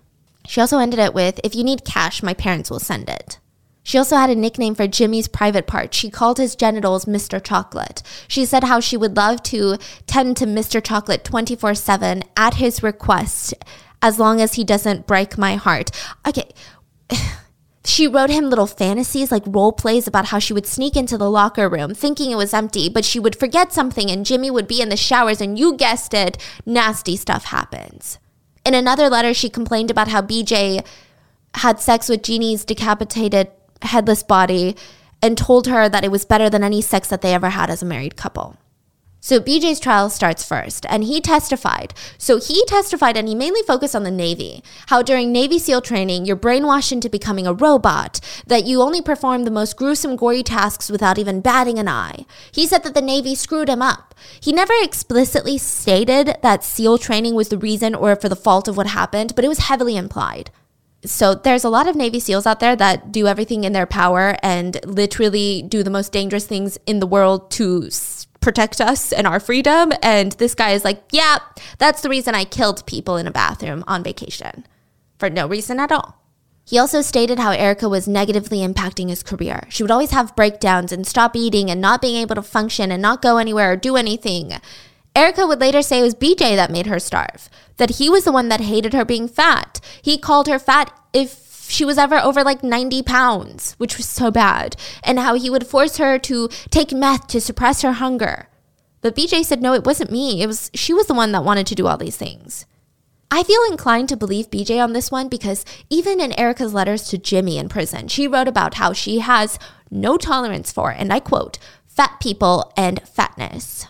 She 0.47 0.59
also 0.59 0.79
ended 0.79 0.99
it 0.99 1.13
with, 1.13 1.39
If 1.43 1.53
you 1.53 1.63
need 1.63 1.85
cash, 1.85 2.23
my 2.23 2.33
parents 2.33 2.71
will 2.71 2.79
send 2.79 3.09
it. 3.09 3.39
She 3.83 3.99
also 3.99 4.15
had 4.15 4.31
a 4.31 4.35
nickname 4.35 4.73
for 4.73 4.87
Jimmy's 4.87 5.27
private 5.27 5.67
part. 5.67 5.93
She 5.93 6.09
called 6.09 6.39
his 6.39 6.55
genitals 6.55 7.05
Mr. 7.05 7.43
Chocolate. 7.43 8.01
She 8.27 8.43
said 8.45 8.63
how 8.63 8.79
she 8.79 8.97
would 8.97 9.15
love 9.15 9.43
to 9.43 9.77
tend 10.07 10.37
to 10.37 10.45
Mr. 10.45 10.83
Chocolate 10.83 11.23
24 11.23 11.75
7 11.75 12.23
at 12.35 12.55
his 12.55 12.81
request 12.81 13.53
as 14.01 14.17
long 14.17 14.41
as 14.41 14.55
he 14.55 14.63
doesn't 14.63 15.05
break 15.05 15.37
my 15.37 15.57
heart. 15.57 15.91
Okay. 16.27 16.49
She 17.85 18.07
wrote 18.07 18.29
him 18.29 18.49
little 18.49 18.67
fantasies 18.67 19.31
like 19.31 19.43
role 19.45 19.73
plays 19.73 20.07
about 20.07 20.27
how 20.27 20.39
she 20.39 20.53
would 20.53 20.65
sneak 20.65 20.95
into 20.95 21.17
the 21.17 21.29
locker 21.29 21.67
room 21.67 21.93
thinking 21.93 22.31
it 22.31 22.37
was 22.37 22.53
empty, 22.53 22.87
but 22.87 23.03
she 23.03 23.19
would 23.19 23.35
forget 23.35 23.73
something 23.73 24.09
and 24.09 24.25
Jimmy 24.25 24.49
would 24.49 24.67
be 24.67 24.81
in 24.81 24.89
the 24.89 24.95
showers 24.95 25.41
and 25.41 25.59
you 25.59 25.75
guessed 25.75 26.13
it, 26.13 26.37
nasty 26.65 27.17
stuff 27.17 27.45
happens. 27.45 28.19
In 28.65 28.73
another 28.73 29.09
letter, 29.09 29.33
she 29.33 29.49
complained 29.49 29.91
about 29.91 30.07
how 30.07 30.21
BJ 30.21 30.85
had 31.55 31.79
sex 31.81 32.07
with 32.07 32.23
Jeannie's 32.23 32.63
decapitated 32.63 33.49
headless 33.81 34.23
body 34.23 34.77
and 35.21 35.37
told 35.37 35.67
her 35.67 35.89
that 35.89 36.05
it 36.05 36.11
was 36.11 36.25
better 36.25 36.49
than 36.49 36.63
any 36.63 36.81
sex 36.81 37.09
that 37.09 37.21
they 37.21 37.33
ever 37.33 37.49
had 37.49 37.69
as 37.69 37.81
a 37.81 37.85
married 37.85 38.15
couple. 38.15 38.57
So 39.25 39.39
BJ's 39.39 39.79
trial 39.79 40.09
starts 40.09 40.43
first, 40.43 40.85
and 40.89 41.05
he 41.05 41.21
testified. 41.21 41.93
So 42.17 42.41
he 42.41 42.65
testified, 42.65 43.15
and 43.15 43.25
he 43.25 43.33
mainly 43.33 43.61
focused 43.61 43.95
on 43.95 44.03
the 44.03 44.11
Navy. 44.11 44.61
How 44.87 45.01
during 45.01 45.31
Navy 45.31 45.59
SEAL 45.59 45.79
training, 45.79 46.25
you're 46.25 46.35
brainwashed 46.35 46.91
into 46.91 47.09
becoming 47.09 47.47
a 47.47 47.53
robot, 47.53 48.19
that 48.45 48.65
you 48.65 48.81
only 48.81 49.01
perform 49.01 49.45
the 49.45 49.49
most 49.49 49.77
gruesome, 49.77 50.17
gory 50.17 50.43
tasks 50.43 50.89
without 50.89 51.17
even 51.17 51.39
batting 51.39 51.79
an 51.79 51.87
eye. 51.87 52.25
He 52.51 52.67
said 52.67 52.83
that 52.83 52.95
the 52.95 53.01
Navy 53.01 53.33
screwed 53.33 53.69
him 53.69 53.81
up. 53.81 54.13
He 54.41 54.51
never 54.51 54.73
explicitly 54.81 55.57
stated 55.57 56.35
that 56.41 56.65
SEAL 56.65 56.97
training 56.97 57.33
was 57.33 57.47
the 57.47 57.57
reason 57.57 57.95
or 57.95 58.17
for 58.17 58.27
the 58.27 58.35
fault 58.35 58.67
of 58.67 58.75
what 58.75 58.87
happened, 58.87 59.35
but 59.35 59.45
it 59.45 59.49
was 59.49 59.59
heavily 59.59 59.95
implied 59.95 60.51
so 61.05 61.35
there's 61.35 61.63
a 61.63 61.69
lot 61.69 61.87
of 61.87 61.95
Navy 61.95 62.19
SEALs 62.19 62.45
out 62.45 62.59
there 62.59 62.75
that 62.75 63.11
do 63.11 63.27
everything 63.27 63.63
in 63.63 63.73
their 63.73 63.85
power 63.85 64.37
and 64.41 64.79
literally 64.85 65.61
do 65.61 65.83
the 65.83 65.89
most 65.89 66.11
dangerous 66.11 66.45
things 66.45 66.77
in 66.85 66.99
the 66.99 67.07
world 67.07 67.51
to 67.51 67.89
protect 68.43 68.81
us 68.81 69.11
and 69.11 69.25
our 69.25 69.39
freedom. 69.39 69.91
And 70.01 70.33
this 70.33 70.53
guy 70.53 70.71
is 70.71 70.83
like, 70.83 71.03
yeah, 71.11 71.39
that's 71.77 72.01
the 72.01 72.09
reason 72.09 72.35
I 72.35 72.43
killed 72.43 72.85
people 72.85 73.17
in 73.17 73.27
a 73.27 73.31
bathroom 73.31 73.83
on 73.87 74.03
vacation 74.03 74.65
for 75.17 75.29
no 75.29 75.47
reason 75.47 75.79
at 75.79 75.91
all. 75.91 76.19
He 76.65 76.77
also 76.77 77.01
stated 77.01 77.39
how 77.39 77.51
Erica 77.51 77.89
was 77.89 78.07
negatively 78.07 78.59
impacting 78.59 79.09
his 79.09 79.23
career. 79.23 79.67
She 79.69 79.83
would 79.83 79.91
always 79.91 80.11
have 80.11 80.35
breakdowns 80.35 80.91
and 80.91 81.05
stop 81.05 81.35
eating 81.35 81.69
and 81.69 81.81
not 81.81 82.01
being 82.01 82.15
able 82.15 82.35
to 82.35 82.41
function 82.41 82.91
and 82.91 83.01
not 83.01 83.21
go 83.21 83.37
anywhere 83.37 83.73
or 83.73 83.75
do 83.75 83.97
anything. 83.97 84.53
Erica 85.15 85.45
would 85.45 85.59
later 85.59 85.81
say 85.81 85.99
it 85.99 86.03
was 86.03 86.15
BJ 86.15 86.55
that 86.55 86.71
made 86.71 86.87
her 86.87 86.99
starve, 86.99 87.49
that 87.77 87.91
he 87.97 88.09
was 88.09 88.23
the 88.23 88.31
one 88.31 88.49
that 88.49 88.61
hated 88.61 88.93
her 88.93 89.05
being 89.05 89.27
fat. 89.27 89.79
He 90.01 90.17
called 90.17 90.47
her 90.47 90.57
fat 90.57 90.97
if 91.13 91.29
she 91.73 91.85
was 91.85 91.97
ever 91.97 92.17
over 92.17 92.43
like 92.43 92.63
90 92.63 93.03
pounds, 93.03 93.73
which 93.73 93.97
was 93.97 94.07
so 94.07 94.31
bad, 94.31 94.75
and 95.03 95.19
how 95.19 95.33
he 95.33 95.49
would 95.49 95.67
force 95.67 95.97
her 95.97 96.19
to 96.19 96.47
take 96.69 96.91
meth 96.91 97.27
to 97.27 97.41
suppress 97.41 97.81
her 97.81 97.93
hunger. 97.93 98.47
But 99.01 99.15
BJ 99.15 99.43
said, 99.43 99.61
no, 99.61 99.73
it 99.73 99.85
wasn't 99.85 100.11
me. 100.11 100.41
It 100.41 100.47
was 100.47 100.71
she 100.73 100.93
was 100.93 101.07
the 101.07 101.13
one 101.13 101.31
that 101.33 101.43
wanted 101.43 101.67
to 101.67 101.75
do 101.75 101.87
all 101.87 101.97
these 101.97 102.17
things. 102.17 102.65
I 103.29 103.41
feel 103.43 103.61
inclined 103.69 104.09
to 104.09 104.17
believe 104.17 104.51
BJ 104.51 104.81
on 104.81 104.93
this 104.93 105.09
one 105.09 105.27
because 105.27 105.65
even 105.89 106.21
in 106.21 106.39
Erica's 106.39 106.73
letters 106.73 107.07
to 107.09 107.17
Jimmy 107.17 107.57
in 107.57 107.67
prison, 107.67 108.07
she 108.07 108.27
wrote 108.27 108.47
about 108.47 108.75
how 108.75 108.93
she 108.93 109.19
has 109.19 109.57
no 109.89 110.17
tolerance 110.17 110.71
for, 110.71 110.91
and 110.91 111.11
I 111.11 111.19
quote, 111.19 111.57
fat 111.87 112.19
people 112.21 112.71
and 112.77 113.01
fatness. 113.07 113.87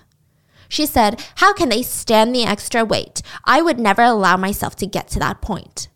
She 0.70 0.86
said, 0.86 1.24
How 1.36 1.54
can 1.54 1.70
they 1.70 1.84
stand 1.84 2.34
the 2.34 2.46
extra 2.46 2.84
weight? 2.84 3.22
I 3.46 3.62
would 3.62 3.80
never 3.80 4.02
allow 4.02 4.38
myself 4.38 4.76
to 4.78 4.88
get 4.88 5.10
to 5.10 5.20
that 5.20 5.42
point. 5.42 5.90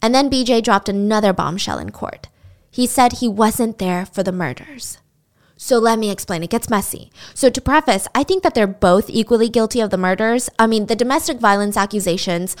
And 0.00 0.14
then 0.14 0.30
BJ 0.30 0.62
dropped 0.62 0.88
another 0.88 1.32
bombshell 1.32 1.78
in 1.78 1.90
court. 1.90 2.28
He 2.70 2.86
said 2.86 3.14
he 3.14 3.28
wasn't 3.28 3.78
there 3.78 4.06
for 4.06 4.22
the 4.22 4.32
murders. 4.32 4.98
So 5.56 5.78
let 5.78 5.98
me 5.98 6.10
explain. 6.10 6.44
It 6.44 6.50
gets 6.50 6.70
messy. 6.70 7.10
So, 7.34 7.50
to 7.50 7.60
preface, 7.60 8.06
I 8.14 8.22
think 8.22 8.44
that 8.44 8.54
they're 8.54 8.68
both 8.68 9.10
equally 9.10 9.48
guilty 9.48 9.80
of 9.80 9.90
the 9.90 9.98
murders. 9.98 10.48
I 10.56 10.68
mean, 10.68 10.86
the 10.86 10.94
domestic 10.94 11.40
violence 11.40 11.76
accusations. 11.76 12.56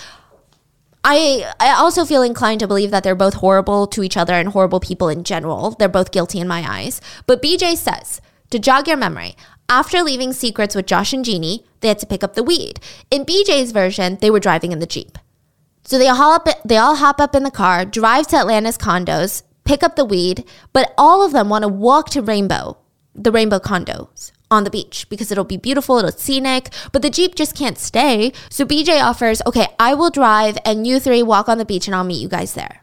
I, 1.04 1.50
I 1.60 1.70
also 1.70 2.04
feel 2.04 2.22
inclined 2.22 2.58
to 2.58 2.66
believe 2.66 2.90
that 2.90 3.04
they're 3.04 3.14
both 3.14 3.34
horrible 3.34 3.86
to 3.86 4.02
each 4.02 4.16
other 4.16 4.34
and 4.34 4.48
horrible 4.48 4.80
people 4.80 5.08
in 5.08 5.22
general. 5.22 5.70
They're 5.78 5.88
both 5.88 6.10
guilty 6.10 6.40
in 6.40 6.48
my 6.48 6.68
eyes. 6.68 7.00
But 7.26 7.40
BJ 7.40 7.76
says, 7.76 8.20
to 8.50 8.58
jog 8.58 8.88
your 8.88 8.96
memory, 8.96 9.36
after 9.68 10.02
leaving 10.02 10.30
Seacrets 10.30 10.74
with 10.74 10.86
Josh 10.86 11.12
and 11.12 11.24
Jeannie, 11.24 11.64
they 11.80 11.88
had 11.88 12.00
to 12.00 12.06
pick 12.06 12.24
up 12.24 12.34
the 12.34 12.42
weed. 12.42 12.80
In 13.12 13.24
BJ's 13.24 13.70
version, 13.70 14.18
they 14.20 14.30
were 14.30 14.40
driving 14.40 14.72
in 14.72 14.80
the 14.80 14.86
Jeep. 14.86 15.18
So 15.88 15.96
they 15.96 16.08
all 16.08 16.44
they 16.66 16.76
all 16.76 16.96
hop 16.96 17.18
up 17.18 17.34
in 17.34 17.44
the 17.44 17.50
car, 17.50 17.86
drive 17.86 18.26
to 18.26 18.36
Atlanta's 18.36 18.76
condos, 18.76 19.42
pick 19.64 19.82
up 19.82 19.96
the 19.96 20.04
weed, 20.04 20.44
but 20.74 20.92
all 20.98 21.24
of 21.24 21.32
them 21.32 21.48
want 21.48 21.62
to 21.62 21.68
walk 21.68 22.10
to 22.10 22.20
Rainbow, 22.20 22.76
the 23.14 23.32
Rainbow 23.32 23.58
condos 23.58 24.30
on 24.50 24.64
the 24.64 24.70
beach 24.70 25.08
because 25.08 25.32
it'll 25.32 25.44
be 25.44 25.56
beautiful, 25.56 25.96
it'll 25.96 26.12
scenic, 26.12 26.68
but 26.92 27.00
the 27.00 27.08
Jeep 27.08 27.34
just 27.34 27.56
can't 27.56 27.78
stay. 27.78 28.34
So 28.50 28.66
BJ 28.66 29.02
offers, 29.02 29.40
okay, 29.46 29.68
I 29.78 29.94
will 29.94 30.10
drive 30.10 30.58
and 30.62 30.86
you 30.86 31.00
three 31.00 31.22
walk 31.22 31.48
on 31.48 31.56
the 31.56 31.64
beach 31.64 31.86
and 31.86 31.96
I'll 31.96 32.04
meet 32.04 32.20
you 32.20 32.28
guys 32.28 32.52
there. 32.52 32.82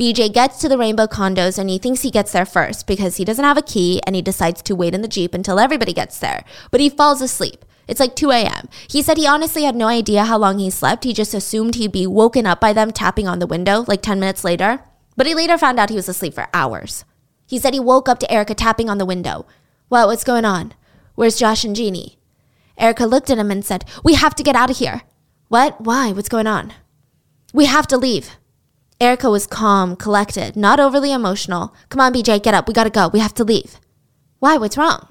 BJ 0.00 0.32
gets 0.32 0.58
to 0.60 0.66
the 0.66 0.78
Rainbow 0.78 1.06
condos 1.06 1.58
and 1.58 1.68
he 1.68 1.76
thinks 1.76 2.00
he 2.00 2.10
gets 2.10 2.32
there 2.32 2.46
first 2.46 2.86
because 2.86 3.16
he 3.16 3.24
doesn't 3.26 3.44
have 3.44 3.58
a 3.58 3.62
key 3.62 4.00
and 4.06 4.16
he 4.16 4.22
decides 4.22 4.62
to 4.62 4.74
wait 4.74 4.94
in 4.94 5.02
the 5.02 5.08
Jeep 5.08 5.34
until 5.34 5.60
everybody 5.60 5.92
gets 5.92 6.18
there. 6.18 6.42
But 6.70 6.80
he 6.80 6.88
falls 6.88 7.20
asleep. 7.20 7.66
It's 7.86 8.00
like 8.00 8.16
2 8.16 8.30
a.m. 8.30 8.70
He 8.88 9.02
said 9.02 9.18
he 9.18 9.26
honestly 9.26 9.64
had 9.64 9.76
no 9.76 9.88
idea 9.88 10.24
how 10.24 10.38
long 10.38 10.58
he 10.58 10.70
slept. 10.70 11.04
He 11.04 11.12
just 11.12 11.34
assumed 11.34 11.74
he'd 11.74 11.92
be 11.92 12.06
woken 12.06 12.46
up 12.46 12.62
by 12.62 12.72
them 12.72 12.92
tapping 12.92 13.28
on 13.28 13.40
the 13.40 13.46
window 13.46 13.84
like 13.88 14.00
10 14.00 14.18
minutes 14.18 14.42
later. 14.42 14.80
But 15.18 15.26
he 15.26 15.34
later 15.34 15.58
found 15.58 15.78
out 15.78 15.90
he 15.90 15.96
was 15.96 16.08
asleep 16.08 16.32
for 16.32 16.48
hours. 16.54 17.04
He 17.46 17.58
said 17.58 17.74
he 17.74 17.80
woke 17.80 18.08
up 18.08 18.20
to 18.20 18.32
Erica 18.32 18.54
tapping 18.54 18.88
on 18.88 18.96
the 18.96 19.04
window. 19.04 19.44
Well, 19.90 20.06
what's 20.06 20.24
going 20.24 20.46
on? 20.46 20.72
Where's 21.14 21.38
Josh 21.38 21.62
and 21.62 21.76
Jeannie? 21.76 22.16
Erica 22.78 23.04
looked 23.04 23.28
at 23.28 23.36
him 23.36 23.50
and 23.50 23.62
said, 23.62 23.84
We 24.02 24.14
have 24.14 24.34
to 24.36 24.42
get 24.42 24.56
out 24.56 24.70
of 24.70 24.78
here. 24.78 25.02
What? 25.48 25.78
Why? 25.78 26.12
What's 26.12 26.30
going 26.30 26.46
on? 26.46 26.72
We 27.52 27.66
have 27.66 27.86
to 27.88 27.98
leave. 27.98 28.30
Erica 29.00 29.30
was 29.30 29.46
calm, 29.46 29.96
collected, 29.96 30.56
not 30.56 30.78
overly 30.78 31.10
emotional. 31.10 31.74
Come 31.88 32.02
on, 32.02 32.12
BJ, 32.12 32.42
get 32.42 32.52
up. 32.52 32.68
We 32.68 32.74
gotta 32.74 32.90
go. 32.90 33.08
We 33.08 33.20
have 33.20 33.32
to 33.34 33.44
leave. 33.44 33.80
Why? 34.40 34.58
What's 34.58 34.76
wrong? 34.76 35.08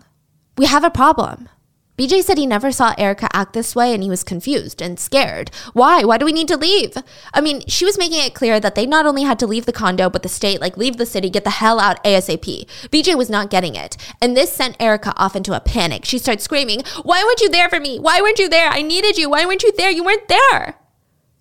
We 0.60 0.68
have 0.68 0.84
a 0.84 0.92
problem. 0.92 1.50
BJ 1.98 2.22
said 2.22 2.38
he 2.38 2.46
never 2.46 2.72
saw 2.72 2.94
Erica 2.98 3.28
act 3.34 3.54
this 3.54 3.76
way 3.76 3.94
and 3.94 4.04
he 4.04 4.10
was 4.10 4.24
confused 4.24 4.82
and 4.82 5.00
scared. 5.00 5.50
Why? 5.74 6.04
Why 6.04 6.18
do 6.18 6.24
we 6.24 6.32
need 6.32 6.48
to 6.50 6.56
leave? 6.56 6.94
I 7.34 7.42
mean, 7.42 7.62
she 7.68 7.84
was 7.84 7.98
making 7.98 8.24
it 8.24 8.36
clear 8.36 8.60
that 8.60 8.76
they 8.76 8.86
not 8.86 9.06
only 9.06 9.24
had 9.24 9.38
to 9.40 9.48
leave 9.48 9.66
the 9.66 9.74
condo, 9.74 10.10
but 10.10 10.24
the 10.24 10.30
state, 10.30 10.62
like 10.62 10.78
leave 10.78 10.98
the 10.98 11.06
city, 11.06 11.30
get 11.30 11.44
the 11.44 11.50
hell 11.50 11.80
out 11.80 12.02
ASAP. 12.04 12.68
BJ 12.90 13.18
was 13.18 13.30
not 13.30 13.50
getting 13.50 13.76
it. 13.76 13.98
And 14.22 14.38
this 14.38 14.54
sent 14.54 14.80
Erica 14.80 15.14
off 15.18 15.36
into 15.36 15.54
a 15.54 15.60
panic. 15.60 16.06
She 16.06 16.20
started 16.20 16.42
screaming, 16.42 16.84
Why 17.02 17.24
weren't 17.24 17.42
you 17.42 17.50
there 17.50 17.70
for 17.70 17.80
me? 17.80 18.00
Why 18.00 18.22
weren't 18.22 18.40
you 18.40 18.48
there? 18.48 18.70
I 18.70 18.82
needed 18.82 19.18
you. 19.18 19.32
Why 19.32 19.46
weren't 19.46 19.64
you 19.64 19.74
there? 19.76 19.92
You 19.92 20.06
weren't 20.06 20.30
there. 20.30 20.76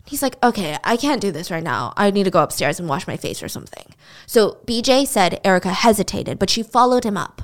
He's 0.09 0.23
like, 0.23 0.43
okay, 0.43 0.79
I 0.85 0.97
can't 0.97 1.21
do 1.21 1.31
this 1.31 1.51
right 1.51 1.63
now. 1.63 1.93
I 1.95 2.11
need 2.11 2.25
to 2.25 2.31
go 2.31 2.43
upstairs 2.43 2.81
and 2.81 2.89
wash 2.89 3.07
my 3.07 3.19
face 3.19 3.43
or 3.43 3.49
something. 3.49 3.85
So 4.27 4.57
BJ 4.67 5.07
said 5.07 5.39
Erica 5.45 5.69
hesitated, 5.69 6.39
but 6.39 6.49
she 6.49 6.63
followed 6.63 7.05
him 7.05 7.19
up. 7.19 7.43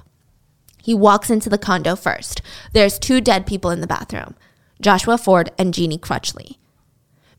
He 0.83 0.95
walks 0.95 1.29
into 1.29 1.51
the 1.51 1.59
condo 1.59 1.95
first. 1.95 2.41
There's 2.73 2.99
two 2.99 3.21
dead 3.21 3.47
people 3.47 3.71
in 3.71 3.83
the 3.83 3.87
bathroom 3.87 4.35
Joshua 4.81 5.19
Ford 5.19 5.51
and 5.59 5.75
Jeannie 5.75 5.99
Crutchley. 5.99 6.57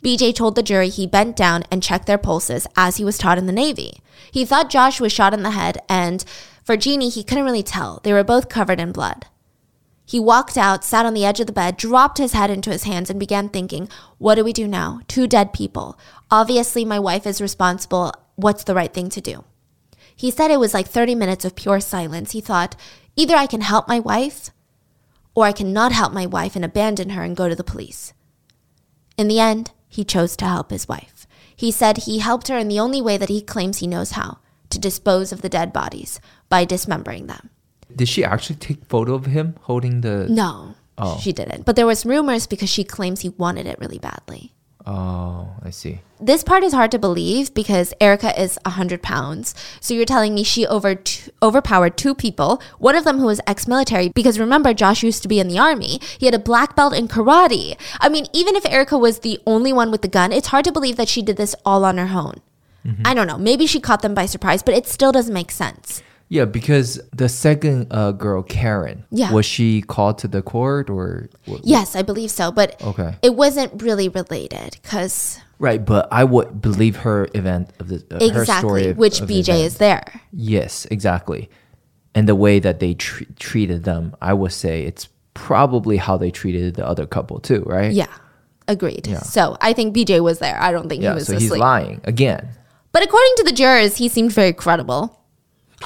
BJ 0.04 0.34
told 0.34 0.54
the 0.54 0.62
jury 0.62 0.90
he 0.90 1.08
bent 1.08 1.36
down 1.36 1.64
and 1.72 1.82
checked 1.82 2.06
their 2.06 2.20
pulses 2.20 2.68
as 2.76 2.98
he 2.98 3.04
was 3.04 3.18
taught 3.18 3.40
in 3.40 3.48
the 3.48 3.52
Navy. 3.52 4.02
He 4.32 4.46
thought 4.46 4.70
Josh 4.70 5.02
was 5.02 5.12
shot 5.12 5.34
in 5.34 5.42
the 5.42 5.52
head, 5.52 5.80
and 5.90 6.24
for 6.64 6.78
Jeannie, 6.78 7.10
he 7.10 7.24
couldn't 7.24 7.46
really 7.46 7.64
tell. 7.64 8.00
They 8.04 8.14
were 8.14 8.24
both 8.24 8.48
covered 8.48 8.80
in 8.80 8.92
blood. 8.92 9.26
He 10.06 10.20
walked 10.20 10.58
out, 10.58 10.84
sat 10.84 11.06
on 11.06 11.16
the 11.16 11.26
edge 11.26 11.40
of 11.40 11.48
the 11.48 11.54
bed, 11.54 11.78
dropped 11.78 12.20
his 12.20 12.34
head 12.34 12.52
into 12.52 12.70
his 12.70 12.84
hands, 12.84 13.10
and 13.10 13.20
began 13.20 13.50
thinking, 13.50 13.90
What 14.18 14.36
do 14.36 14.44
we 14.44 14.54
do 14.54 14.68
now? 14.68 15.02
Two 15.08 15.26
dead 15.26 15.52
people. 15.52 15.98
Obviously, 16.30 16.86
my 16.86 17.00
wife 17.00 17.26
is 17.26 17.42
responsible. 17.42 18.14
What's 18.36 18.64
the 18.64 18.76
right 18.76 18.94
thing 18.94 19.10
to 19.10 19.22
do? 19.22 19.44
He 20.16 20.30
said 20.30 20.52
it 20.52 20.60
was 20.60 20.74
like 20.74 20.88
30 20.88 21.16
minutes 21.16 21.44
of 21.44 21.56
pure 21.56 21.80
silence. 21.80 22.32
He 22.32 22.42
thought, 22.42 22.76
Either 23.16 23.36
I 23.36 23.48
can 23.48 23.62
help 23.62 23.88
my 23.88 24.00
wife, 24.00 24.52
or 25.34 25.46
I 25.46 25.52
can 25.52 25.74
not 25.74 25.92
help 25.92 26.14
my 26.14 26.26
wife 26.26 26.56
and 26.56 26.64
abandon 26.64 27.10
her 27.12 27.24
and 27.24 27.36
go 27.36 27.50
to 27.50 27.56
the 27.56 27.64
police. 27.64 28.14
In 29.18 29.28
the 29.28 29.40
end, 29.40 29.72
he 29.88 30.04
chose 30.04 30.36
to 30.38 30.46
help 30.46 30.70
his 30.70 30.88
wife. 30.88 31.26
He 31.56 31.72
said 31.72 31.98
he 31.98 32.20
helped 32.20 32.50
her 32.50 32.58
in 32.58 32.68
the 32.68 32.80
only 32.80 33.02
way 33.02 33.18
that 33.18 33.30
he 33.30 33.42
claims 33.42 33.80
he 33.80 33.88
knows 33.88 34.12
how 34.12 34.40
to 34.70 34.80
dispose 34.80 35.32
of 35.32 35.42
the 35.42 35.50
dead 35.50 35.72
bodies 35.72 36.20
by 36.50 36.66
dismembering 36.66 37.28
them. 37.28 37.50
Did 37.94 38.08
she 38.08 38.24
actually 38.24 38.58
take 38.58 38.86
photo 38.86 39.14
of 39.14 39.26
him 39.26 39.56
holding 39.62 40.02
the 40.02 40.28
No. 40.30 40.76
Oh. 40.98 41.20
She 41.22 41.34
didn't. 41.34 41.66
But 41.66 41.76
there 41.76 41.86
was 41.86 42.06
rumors 42.06 42.48
because 42.48 42.70
she 42.70 42.84
claims 42.84 43.22
he 43.22 43.30
wanted 43.30 43.66
it 43.66 43.78
really 43.80 44.00
badly. 44.00 44.54
Oh, 44.88 45.50
I 45.64 45.72
see. 45.72 46.02
This 46.22 46.44
part 46.44 46.64
is 46.64 46.72
hard 46.72 46.92
to 46.92 47.00
believe 47.00 47.54
because 47.56 47.92
Erica 48.00 48.40
is 48.40 48.60
100 48.66 49.02
pounds. 49.02 49.56
So 49.80 49.96
you're 49.96 50.06
telling 50.06 50.36
me 50.36 50.44
she 50.44 50.66
over 50.68 50.96
overpowered 51.42 51.98
two 51.98 52.14
people, 52.14 52.62
one 52.78 52.96
of 52.96 53.04
them 53.04 53.18
who 53.18 53.26
was 53.26 53.42
ex 53.48 53.68
military, 53.68 54.10
because 54.10 54.40
remember, 54.40 54.76
Josh 54.76 55.02
used 55.02 55.24
to 55.24 55.28
be 55.28 55.40
in 55.40 55.48
the 55.48 55.58
army. 55.58 56.00
He 56.20 56.28
had 56.28 56.36
a 56.36 56.40
black 56.40 56.76
belt 56.76 56.94
in 56.94 57.08
karate. 57.08 57.78
I 58.00 58.10
mean, 58.10 58.28
even 58.32 58.56
if 58.56 58.66
Erica 58.66 58.98
was 58.98 59.20
the 59.20 59.40
only 59.48 59.74
one 59.74 59.90
with 59.90 60.04
the 60.04 60.08
gun, 60.08 60.32
it's 60.32 60.50
hard 60.50 60.66
to 60.66 60.72
believe 60.72 60.98
that 60.98 61.10
she 61.10 61.24
did 61.24 61.38
this 61.38 61.56
all 61.66 61.84
on 61.84 61.98
her 61.98 62.18
own. 62.18 62.42
Mm-hmm. 62.86 63.02
I 63.06 63.16
don't 63.16 63.28
know. 63.28 63.40
Maybe 63.40 63.66
she 63.66 63.80
caught 63.80 64.04
them 64.04 64.14
by 64.14 64.28
surprise, 64.28 64.62
but 64.62 64.76
it 64.76 64.86
still 64.86 65.12
doesn't 65.12 65.34
make 65.34 65.50
sense. 65.50 66.04
Yeah, 66.28 66.46
because 66.46 67.00
the 67.14 67.30
second 67.30 67.88
uh, 67.92 68.12
girl, 68.12 68.42
Karen, 68.42 69.06
yeah. 69.12 69.32
was 69.32 69.46
she 69.46 69.82
called 69.84 70.18
to 70.20 70.28
the 70.28 70.42
court 70.42 70.90
or? 70.90 71.30
What, 71.46 71.62
yes, 71.64 71.96
I 71.96 72.02
believe 72.02 72.32
so, 72.32 72.52
but 72.52 72.82
okay. 72.82 73.16
it 73.22 73.36
wasn't 73.36 73.82
really 73.82 74.10
related 74.10 74.78
because. 74.82 75.40
Right, 75.60 75.84
but 75.84 76.08
I 76.12 76.24
would 76.24 76.62
believe 76.62 76.98
her 76.98 77.28
event 77.34 77.70
of 77.80 77.88
the 77.90 77.96
uh, 78.12 78.18
exactly, 78.18 78.34
her 78.34 78.46
story 78.46 78.88
of, 78.90 78.98
which 78.98 79.22
of 79.22 79.30
BJ 79.30 79.50
event. 79.50 79.60
is 79.62 79.78
there. 79.78 80.22
Yes, 80.34 80.86
exactly, 80.92 81.50
and 82.16 82.28
the 82.28 82.36
way 82.36 82.60
that 82.60 82.80
they 82.80 82.96
tr- 82.96 83.24
treated 83.38 83.84
them, 83.84 84.16
I 84.22 84.34
would 84.34 84.52
say 84.52 84.84
it's 84.84 85.08
probably 85.34 85.98
how 85.98 86.18
they 86.18 86.32
treated 86.32 86.76
the 86.76 86.86
other 86.86 87.06
couple 87.06 87.40
too, 87.40 87.62
right? 87.66 87.94
Yeah, 87.94 88.08
agreed. 88.68 89.08
Yeah. 89.08 89.20
So 89.20 89.58
I 89.62 89.74
think 89.74 89.96
BJ 89.96 90.22
was 90.22 90.40
there. 90.40 90.60
I 90.60 90.72
don't 90.72 90.90
think 90.90 91.04
yeah, 91.04 91.12
he 91.12 91.16
was. 91.16 91.28
So 91.28 91.36
asleep. 91.36 91.52
he's 91.52 91.60
lying 91.60 92.02
again. 92.04 92.50
But 92.92 93.04
according 93.04 93.34
to 93.38 93.44
the 93.44 93.52
jurors, 93.52 93.98
he 93.98 94.10
seemed 94.10 94.32
very 94.32 94.54
credible. 94.54 95.22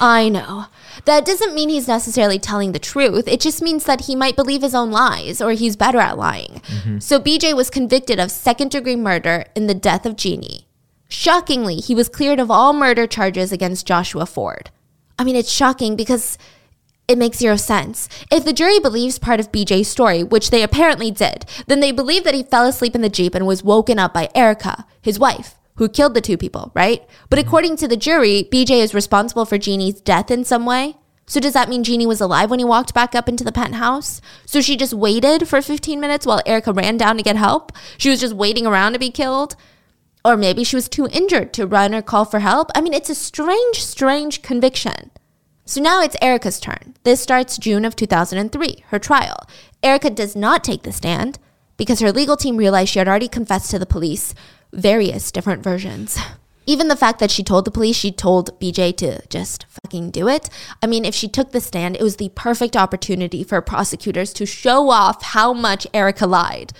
I 0.00 0.30
know. 0.30 0.66
That 1.04 1.26
doesn't 1.26 1.54
mean 1.54 1.68
he's 1.68 1.86
necessarily 1.86 2.38
telling 2.38 2.72
the 2.72 2.78
truth. 2.78 3.28
It 3.28 3.40
just 3.40 3.62
means 3.62 3.84
that 3.84 4.02
he 4.02 4.16
might 4.16 4.34
believe 4.34 4.62
his 4.62 4.74
own 4.74 4.90
lies 4.90 5.42
or 5.42 5.52
he's 5.52 5.76
better 5.76 5.98
at 5.98 6.16
lying. 6.16 6.62
Mm-hmm. 6.66 6.98
So 7.00 7.20
BJ 7.20 7.54
was 7.54 7.68
convicted 7.70 8.18
of 8.18 8.30
second 8.30 8.70
degree 8.70 8.96
murder 8.96 9.44
in 9.54 9.66
the 9.66 9.74
death 9.74 10.06
of 10.06 10.16
Jeannie. 10.16 10.66
Shockingly, 11.08 11.76
he 11.76 11.94
was 11.94 12.08
cleared 12.08 12.40
of 12.40 12.50
all 12.50 12.72
murder 12.72 13.06
charges 13.06 13.52
against 13.52 13.86
Joshua 13.86 14.26
Ford. 14.26 14.70
I 15.18 15.24
mean, 15.24 15.36
it's 15.36 15.50
shocking 15.50 15.96
because 15.96 16.38
it 17.06 17.18
makes 17.18 17.38
zero 17.38 17.56
sense. 17.56 18.08
If 18.30 18.44
the 18.44 18.52
jury 18.52 18.78
believes 18.78 19.18
part 19.18 19.40
of 19.40 19.52
BJ's 19.52 19.88
story, 19.88 20.22
which 20.22 20.50
they 20.50 20.62
apparently 20.62 21.10
did, 21.10 21.44
then 21.66 21.80
they 21.80 21.92
believe 21.92 22.24
that 22.24 22.34
he 22.34 22.44
fell 22.44 22.64
asleep 22.66 22.94
in 22.94 23.02
the 23.02 23.08
Jeep 23.08 23.34
and 23.34 23.46
was 23.46 23.64
woken 23.64 23.98
up 23.98 24.14
by 24.14 24.30
Erica, 24.34 24.86
his 25.02 25.18
wife, 25.18 25.56
who 25.80 25.88
killed 25.88 26.12
the 26.12 26.20
two 26.20 26.36
people, 26.36 26.70
right? 26.74 27.02
But 27.30 27.38
mm-hmm. 27.38 27.48
according 27.48 27.76
to 27.78 27.88
the 27.88 27.96
jury, 27.96 28.46
BJ 28.52 28.82
is 28.82 28.92
responsible 28.92 29.46
for 29.46 29.56
Jeannie's 29.56 29.98
death 30.02 30.30
in 30.30 30.44
some 30.44 30.66
way. 30.66 30.96
So 31.26 31.40
does 31.40 31.54
that 31.54 31.70
mean 31.70 31.84
Jeannie 31.84 32.06
was 32.06 32.20
alive 32.20 32.50
when 32.50 32.58
he 32.58 32.66
walked 32.66 32.92
back 32.92 33.14
up 33.14 33.30
into 33.30 33.44
the 33.44 33.50
penthouse? 33.50 34.20
So 34.44 34.60
she 34.60 34.76
just 34.76 34.92
waited 34.92 35.48
for 35.48 35.62
15 35.62 35.98
minutes 35.98 36.26
while 36.26 36.42
Erica 36.44 36.74
ran 36.74 36.98
down 36.98 37.16
to 37.16 37.22
get 37.22 37.36
help? 37.36 37.72
She 37.96 38.10
was 38.10 38.20
just 38.20 38.34
waiting 38.34 38.66
around 38.66 38.92
to 38.92 38.98
be 38.98 39.10
killed? 39.10 39.56
Or 40.22 40.36
maybe 40.36 40.64
she 40.64 40.76
was 40.76 40.86
too 40.86 41.08
injured 41.10 41.54
to 41.54 41.66
run 41.66 41.94
or 41.94 42.02
call 42.02 42.26
for 42.26 42.40
help? 42.40 42.70
I 42.74 42.82
mean, 42.82 42.92
it's 42.92 43.08
a 43.08 43.14
strange, 43.14 43.82
strange 43.82 44.42
conviction. 44.42 45.10
So 45.64 45.80
now 45.80 46.02
it's 46.02 46.16
Erica's 46.20 46.60
turn. 46.60 46.94
This 47.04 47.22
starts 47.22 47.56
June 47.56 47.86
of 47.86 47.96
2003, 47.96 48.84
her 48.88 48.98
trial. 48.98 49.46
Erica 49.82 50.10
does 50.10 50.36
not 50.36 50.62
take 50.62 50.82
the 50.82 50.92
stand 50.92 51.38
because 51.78 52.00
her 52.00 52.12
legal 52.12 52.36
team 52.36 52.58
realized 52.58 52.90
she 52.90 52.98
had 52.98 53.08
already 53.08 53.28
confessed 53.28 53.70
to 53.70 53.78
the 53.78 53.86
police 53.86 54.34
various 54.72 55.30
different 55.32 55.62
versions. 55.62 56.18
Even 56.66 56.88
the 56.88 56.96
fact 56.96 57.18
that 57.18 57.30
she 57.30 57.42
told 57.42 57.64
the 57.64 57.70
police 57.70 57.96
she 57.96 58.12
told 58.12 58.58
BJ 58.60 58.96
to 58.98 59.26
just 59.28 59.66
fucking 59.68 60.10
do 60.10 60.28
it. 60.28 60.48
I 60.82 60.86
mean, 60.86 61.04
if 61.04 61.14
she 61.14 61.26
took 61.26 61.52
the 61.52 61.60
stand, 61.60 61.96
it 61.96 62.02
was 62.02 62.16
the 62.16 62.30
perfect 62.34 62.76
opportunity 62.76 63.42
for 63.42 63.60
prosecutors 63.60 64.32
to 64.34 64.46
show 64.46 64.90
off 64.90 65.22
how 65.22 65.52
much 65.52 65.86
Erica 65.92 66.26
lied. 66.26 66.72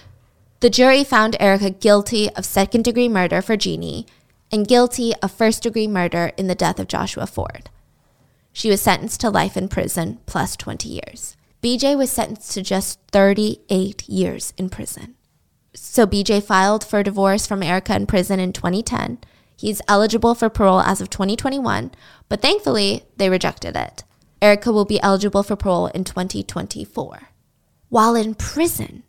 The 0.60 0.70
jury 0.70 1.02
found 1.02 1.36
Erica 1.40 1.70
guilty 1.70 2.30
of 2.30 2.44
second 2.44 2.84
degree 2.84 3.08
murder 3.08 3.40
for 3.42 3.56
Jeannie 3.56 4.06
and 4.52 4.68
guilty 4.68 5.14
of 5.22 5.32
first 5.32 5.62
degree 5.62 5.88
murder 5.88 6.32
in 6.36 6.46
the 6.46 6.54
death 6.54 6.78
of 6.78 6.88
Joshua 6.88 7.26
Ford. 7.26 7.70
She 8.52 8.68
was 8.68 8.80
sentenced 8.82 9.20
to 9.22 9.30
life 9.30 9.56
in 9.56 9.68
prison 9.68 10.18
plus 10.26 10.56
20 10.56 10.88
years. 10.88 11.36
BJ 11.62 11.96
was 11.96 12.10
sentenced 12.10 12.52
to 12.52 12.62
just 12.62 12.98
38 13.12 14.08
years 14.08 14.52
in 14.56 14.68
prison. 14.68 15.14
So 15.72 16.06
BJ 16.06 16.42
filed 16.42 16.84
for 16.84 17.02
divorce 17.02 17.46
from 17.46 17.62
Erica 17.62 17.94
in 17.94 18.06
prison 18.06 18.40
in 18.40 18.52
2010. 18.52 19.18
He's 19.56 19.82
eligible 19.86 20.34
for 20.34 20.48
parole 20.48 20.80
as 20.80 21.00
of 21.00 21.10
2021, 21.10 21.92
but 22.28 22.42
thankfully 22.42 23.04
they 23.16 23.28
rejected 23.28 23.76
it. 23.76 24.02
Erica 24.42 24.72
will 24.72 24.84
be 24.84 25.00
eligible 25.00 25.42
for 25.42 25.54
parole 25.54 25.86
in 25.88 26.02
2024. 26.02 27.28
While 27.88 28.14
in 28.16 28.34
prison, 28.34 29.04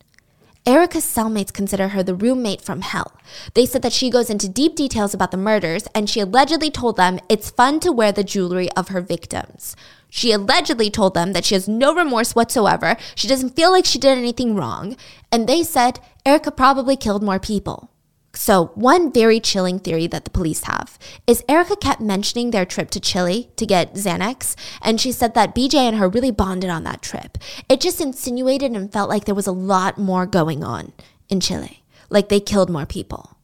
Erica's 0.64 1.06
cellmates 1.06 1.52
consider 1.52 1.90
her 1.90 2.04
the 2.04 2.14
roommate 2.14 2.62
from 2.62 2.82
hell. 2.82 3.14
They 3.56 3.66
said 3.66 3.82
that 3.82 3.94
she 3.94 4.12
goes 4.12 4.30
into 4.30 4.48
deep 4.48 4.76
details 4.76 5.14
about 5.14 5.32
the 5.32 5.38
murders, 5.38 5.88
and 5.96 6.08
she 6.08 6.20
allegedly 6.20 6.70
told 6.70 6.98
them 6.98 7.20
it's 7.30 7.50
fun 7.50 7.80
to 7.80 7.92
wear 7.92 8.12
the 8.12 8.24
jewelry 8.24 8.72
of 8.74 8.90
her 8.90 9.02
victims. 9.02 9.76
She 10.08 10.32
allegedly 10.32 10.92
told 10.92 11.16
them 11.16 11.34
that 11.34 11.46
she 11.46 11.56
has 11.56 11.68
no 11.68 11.96
remorse 11.96 12.36
whatsoever, 12.36 12.96
she 13.16 13.28
doesn't 13.28 13.56
feel 13.56 13.72
like 13.72 13.86
she 13.86 13.98
did 13.98 14.18
anything 14.18 14.56
wrong, 14.56 14.98
and 15.32 15.48
they 15.48 15.64
said 15.64 16.00
Erica 16.26 16.52
probably 16.52 16.96
killed 16.96 17.24
more 17.24 17.40
people. 17.40 17.90
So, 18.34 18.68
one 18.76 19.12
very 19.12 19.40
chilling 19.40 19.80
theory 19.80 20.08
that 20.08 20.24
the 20.24 20.32
police 20.32 20.64
have 20.64 20.98
is 21.28 21.44
Erica 21.50 21.76
kept 21.76 22.00
mentioning 22.00 22.52
their 22.52 22.66
trip 22.66 22.90
to 22.92 23.00
Chile 23.00 23.50
to 23.58 23.66
get 23.66 23.96
Xanax, 23.96 24.56
and 24.82 25.02
she 25.02 25.12
said 25.12 25.34
that 25.34 25.54
BJ 25.54 25.76
and 25.76 25.98
her 25.98 26.08
really 26.08 26.32
bonded 26.32 26.70
on 26.70 26.84
that 26.84 27.02
trip. 27.02 27.38
It 27.68 27.82
just 27.82 28.00
insinuated 28.00 28.72
and 28.72 28.92
felt 28.92 29.10
like 29.10 29.26
there 29.26 29.36
was 29.36 29.48
a 29.48 29.52
lot 29.52 29.98
more 29.98 30.26
going 30.26 30.64
on 30.64 30.94
in 31.28 31.42
Chile, 31.42 31.84
like 32.10 32.30
they 32.30 32.40
killed 32.40 32.70
more 32.70 32.86
people. 32.86 33.36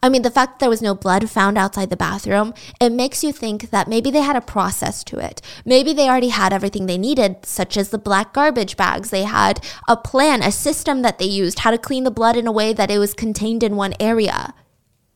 I 0.00 0.08
mean, 0.08 0.22
the 0.22 0.30
fact 0.30 0.52
that 0.52 0.58
there 0.60 0.70
was 0.70 0.82
no 0.82 0.94
blood 0.94 1.28
found 1.28 1.58
outside 1.58 1.90
the 1.90 1.96
bathroom, 1.96 2.54
it 2.80 2.92
makes 2.92 3.24
you 3.24 3.32
think 3.32 3.70
that 3.70 3.88
maybe 3.88 4.10
they 4.10 4.20
had 4.20 4.36
a 4.36 4.40
process 4.40 5.02
to 5.04 5.18
it. 5.18 5.42
Maybe 5.64 5.92
they 5.92 6.08
already 6.08 6.28
had 6.28 6.52
everything 6.52 6.86
they 6.86 6.98
needed, 6.98 7.44
such 7.44 7.76
as 7.76 7.90
the 7.90 7.98
black 7.98 8.32
garbage 8.32 8.76
bags. 8.76 9.10
They 9.10 9.24
had 9.24 9.64
a 9.88 9.96
plan, 9.96 10.42
a 10.42 10.52
system 10.52 11.02
that 11.02 11.18
they 11.18 11.26
used, 11.26 11.60
how 11.60 11.72
to 11.72 11.78
clean 11.78 12.04
the 12.04 12.10
blood 12.10 12.36
in 12.36 12.46
a 12.46 12.52
way 12.52 12.72
that 12.72 12.90
it 12.90 12.98
was 12.98 13.14
contained 13.14 13.62
in 13.62 13.76
one 13.76 13.94
area. 13.98 14.54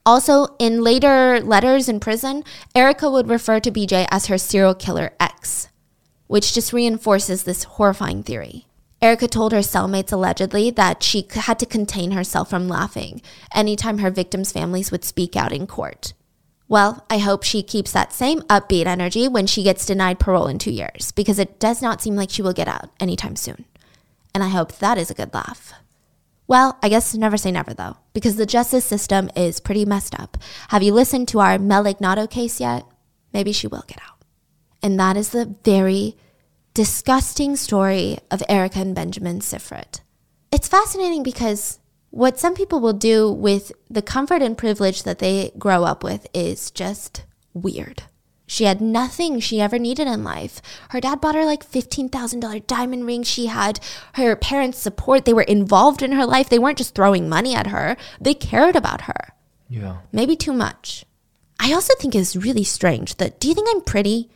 Also, 0.04 0.54
in 0.60 0.84
later 0.84 1.40
letters 1.40 1.88
in 1.88 1.98
prison, 1.98 2.44
Erica 2.74 3.10
would 3.10 3.28
refer 3.28 3.58
to 3.58 3.72
BJ 3.72 4.06
as 4.10 4.26
her 4.26 4.38
serial 4.38 4.74
killer 4.74 5.12
ex, 5.18 5.68
which 6.28 6.54
just 6.54 6.72
reinforces 6.72 7.42
this 7.42 7.64
horrifying 7.64 8.22
theory. 8.22 8.66
Erica 9.02 9.28
told 9.28 9.52
her 9.52 9.58
cellmates 9.58 10.12
allegedly 10.12 10.70
that 10.70 11.02
she 11.02 11.26
had 11.30 11.58
to 11.58 11.66
contain 11.66 12.12
herself 12.12 12.48
from 12.50 12.68
laughing 12.68 13.20
anytime 13.54 13.98
her 13.98 14.10
victims' 14.10 14.52
families 14.52 14.90
would 14.90 15.04
speak 15.04 15.36
out 15.36 15.52
in 15.52 15.66
court. 15.66 16.14
Well, 16.68 17.06
I 17.08 17.18
hope 17.18 17.44
she 17.44 17.62
keeps 17.62 17.92
that 17.92 18.12
same 18.12 18.40
upbeat 18.42 18.86
energy 18.86 19.28
when 19.28 19.46
she 19.46 19.62
gets 19.62 19.86
denied 19.86 20.18
parole 20.18 20.48
in 20.48 20.58
two 20.58 20.72
years, 20.72 21.12
because 21.12 21.38
it 21.38 21.60
does 21.60 21.80
not 21.80 22.02
seem 22.02 22.16
like 22.16 22.30
she 22.30 22.42
will 22.42 22.52
get 22.52 22.68
out 22.68 22.90
anytime 22.98 23.36
soon. 23.36 23.66
And 24.34 24.42
I 24.42 24.48
hope 24.48 24.72
that 24.72 24.98
is 24.98 25.10
a 25.10 25.14
good 25.14 25.32
laugh. 25.32 25.72
Well, 26.48 26.78
I 26.82 26.88
guess 26.88 27.14
never 27.14 27.36
say 27.36 27.52
never 27.52 27.74
though, 27.74 27.96
because 28.12 28.36
the 28.36 28.46
justice 28.46 28.84
system 28.84 29.30
is 29.36 29.60
pretty 29.60 29.84
messed 29.84 30.18
up. 30.18 30.38
Have 30.68 30.82
you 30.82 30.92
listened 30.92 31.28
to 31.28 31.40
our 31.40 31.58
Mel 31.58 31.86
Ignatow 31.86 32.28
case 32.28 32.60
yet? 32.60 32.84
Maybe 33.32 33.52
she 33.52 33.66
will 33.66 33.84
get 33.86 34.00
out. 34.02 34.16
And 34.82 34.98
that 34.98 35.16
is 35.16 35.30
the 35.30 35.54
very 35.64 36.16
disgusting 36.76 37.56
story 37.56 38.18
of 38.30 38.42
Erica 38.50 38.80
and 38.80 38.94
Benjamin 38.94 39.40
Sifrit. 39.40 40.00
It's 40.52 40.68
fascinating 40.68 41.22
because 41.22 41.78
what 42.10 42.38
some 42.38 42.54
people 42.54 42.80
will 42.80 42.92
do 42.92 43.32
with 43.32 43.72
the 43.88 44.02
comfort 44.02 44.42
and 44.42 44.58
privilege 44.58 45.04
that 45.04 45.18
they 45.18 45.52
grow 45.58 45.84
up 45.84 46.04
with 46.04 46.26
is 46.34 46.70
just 46.70 47.24
weird. 47.54 48.02
She 48.46 48.64
had 48.64 48.82
nothing 48.82 49.40
she 49.40 49.58
ever 49.58 49.78
needed 49.78 50.06
in 50.06 50.22
life. 50.22 50.60
Her 50.90 51.00
dad 51.00 51.22
bought 51.22 51.34
her 51.34 51.46
like 51.46 51.66
$15,000 51.66 52.66
diamond 52.66 53.06
ring. 53.06 53.22
She 53.22 53.46
had 53.46 53.80
her 54.12 54.36
parents' 54.36 54.76
support. 54.78 55.24
They 55.24 55.32
were 55.32 55.44
involved 55.44 56.02
in 56.02 56.12
her 56.12 56.26
life. 56.26 56.50
They 56.50 56.58
weren't 56.58 56.76
just 56.76 56.94
throwing 56.94 57.26
money 57.26 57.54
at 57.54 57.68
her, 57.68 57.96
they 58.20 58.34
cared 58.34 58.76
about 58.76 59.02
her. 59.02 59.32
Yeah. 59.70 60.00
Maybe 60.12 60.36
too 60.36 60.52
much. 60.52 61.06
I 61.58 61.72
also 61.72 61.94
think 61.98 62.14
it's 62.14 62.36
really 62.36 62.64
strange 62.64 63.16
that 63.16 63.40
do 63.40 63.48
you 63.48 63.54
think 63.54 63.66
I'm 63.72 63.80
pretty? 63.80 64.28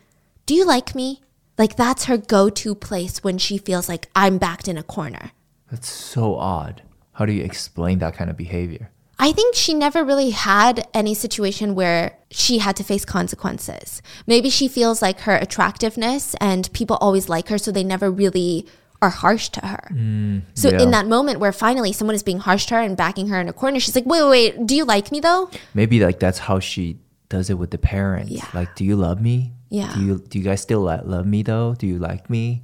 Do 0.47 0.55
you 0.55 0.65
like 0.65 0.95
me? 0.95 1.21
Like 1.57 1.75
that's 1.75 2.05
her 2.05 2.17
go 2.17 2.49
to 2.49 2.75
place 2.75 3.23
when 3.23 3.37
she 3.37 3.57
feels 3.57 3.87
like 3.87 4.09
I'm 4.15 4.37
backed 4.37 4.67
in 4.67 4.77
a 4.77 4.83
corner. 4.83 5.31
That's 5.69 5.89
so 5.89 6.35
odd. 6.35 6.81
How 7.13 7.25
do 7.25 7.33
you 7.33 7.43
explain 7.43 7.99
that 7.99 8.15
kind 8.15 8.29
of 8.29 8.37
behavior? 8.37 8.89
I 9.19 9.31
think 9.33 9.53
she 9.55 9.75
never 9.75 10.03
really 10.03 10.31
had 10.31 10.87
any 10.95 11.13
situation 11.13 11.75
where 11.75 12.17
she 12.31 12.57
had 12.57 12.75
to 12.77 12.83
face 12.83 13.05
consequences. 13.05 14.01
Maybe 14.25 14.49
she 14.49 14.67
feels 14.67 14.99
like 14.99 15.21
her 15.21 15.35
attractiveness 15.35 16.33
and 16.41 16.71
people 16.73 16.97
always 16.99 17.29
like 17.29 17.49
her, 17.49 17.59
so 17.59 17.71
they 17.71 17.83
never 17.83 18.09
really 18.09 18.65
are 18.99 19.09
harsh 19.09 19.49
to 19.49 19.65
her. 19.65 19.89
Mm, 19.91 20.41
so 20.55 20.69
yeah. 20.69 20.81
in 20.81 20.91
that 20.91 21.05
moment 21.05 21.39
where 21.39 21.51
finally 21.51 21.93
someone 21.93 22.15
is 22.15 22.23
being 22.23 22.39
harsh 22.39 22.65
to 22.67 22.75
her 22.75 22.81
and 22.81 22.97
backing 22.97 23.27
her 23.27 23.39
in 23.39 23.47
a 23.47 23.53
corner, 23.53 23.79
she's 23.79 23.93
like, 23.93 24.07
wait, 24.07 24.23
wait, 24.23 24.55
wait, 24.57 24.67
do 24.67 24.75
you 24.75 24.85
like 24.85 25.11
me 25.11 25.19
though? 25.19 25.51
Maybe 25.75 25.99
like 26.03 26.19
that's 26.19 26.39
how 26.39 26.59
she 26.59 26.97
does 27.31 27.49
it 27.49 27.57
with 27.57 27.71
the 27.71 27.79
parents. 27.79 28.29
Yeah. 28.29 28.45
Like, 28.53 28.75
do 28.75 28.85
you 28.85 28.95
love 28.95 29.19
me? 29.19 29.53
Yeah. 29.69 29.91
Do 29.95 30.03
you 30.03 30.19
do 30.19 30.37
you 30.37 30.43
guys 30.45 30.61
still 30.61 30.81
lo- 30.81 31.01
love 31.03 31.25
me 31.25 31.41
though? 31.41 31.73
Do 31.73 31.87
you 31.87 31.97
like 31.97 32.29
me? 32.29 32.61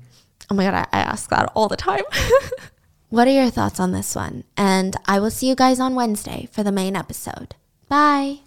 Oh 0.51 0.55
my 0.55 0.63
God, 0.63 0.75
I, 0.75 0.87
I 0.91 0.99
ask 1.01 1.29
that 1.31 1.51
all 1.55 1.67
the 1.67 1.75
time. 1.77 2.03
what 3.09 3.27
are 3.27 3.31
your 3.31 3.49
thoughts 3.49 3.79
on 3.79 3.91
this 3.91 4.13
one? 4.15 4.43
And 4.55 4.95
I 5.07 5.19
will 5.19 5.31
see 5.31 5.47
you 5.49 5.55
guys 5.55 5.79
on 5.79 5.95
Wednesday 5.95 6.47
for 6.51 6.63
the 6.63 6.71
main 6.71 6.95
episode. 6.95 7.55
Bye. 7.89 8.41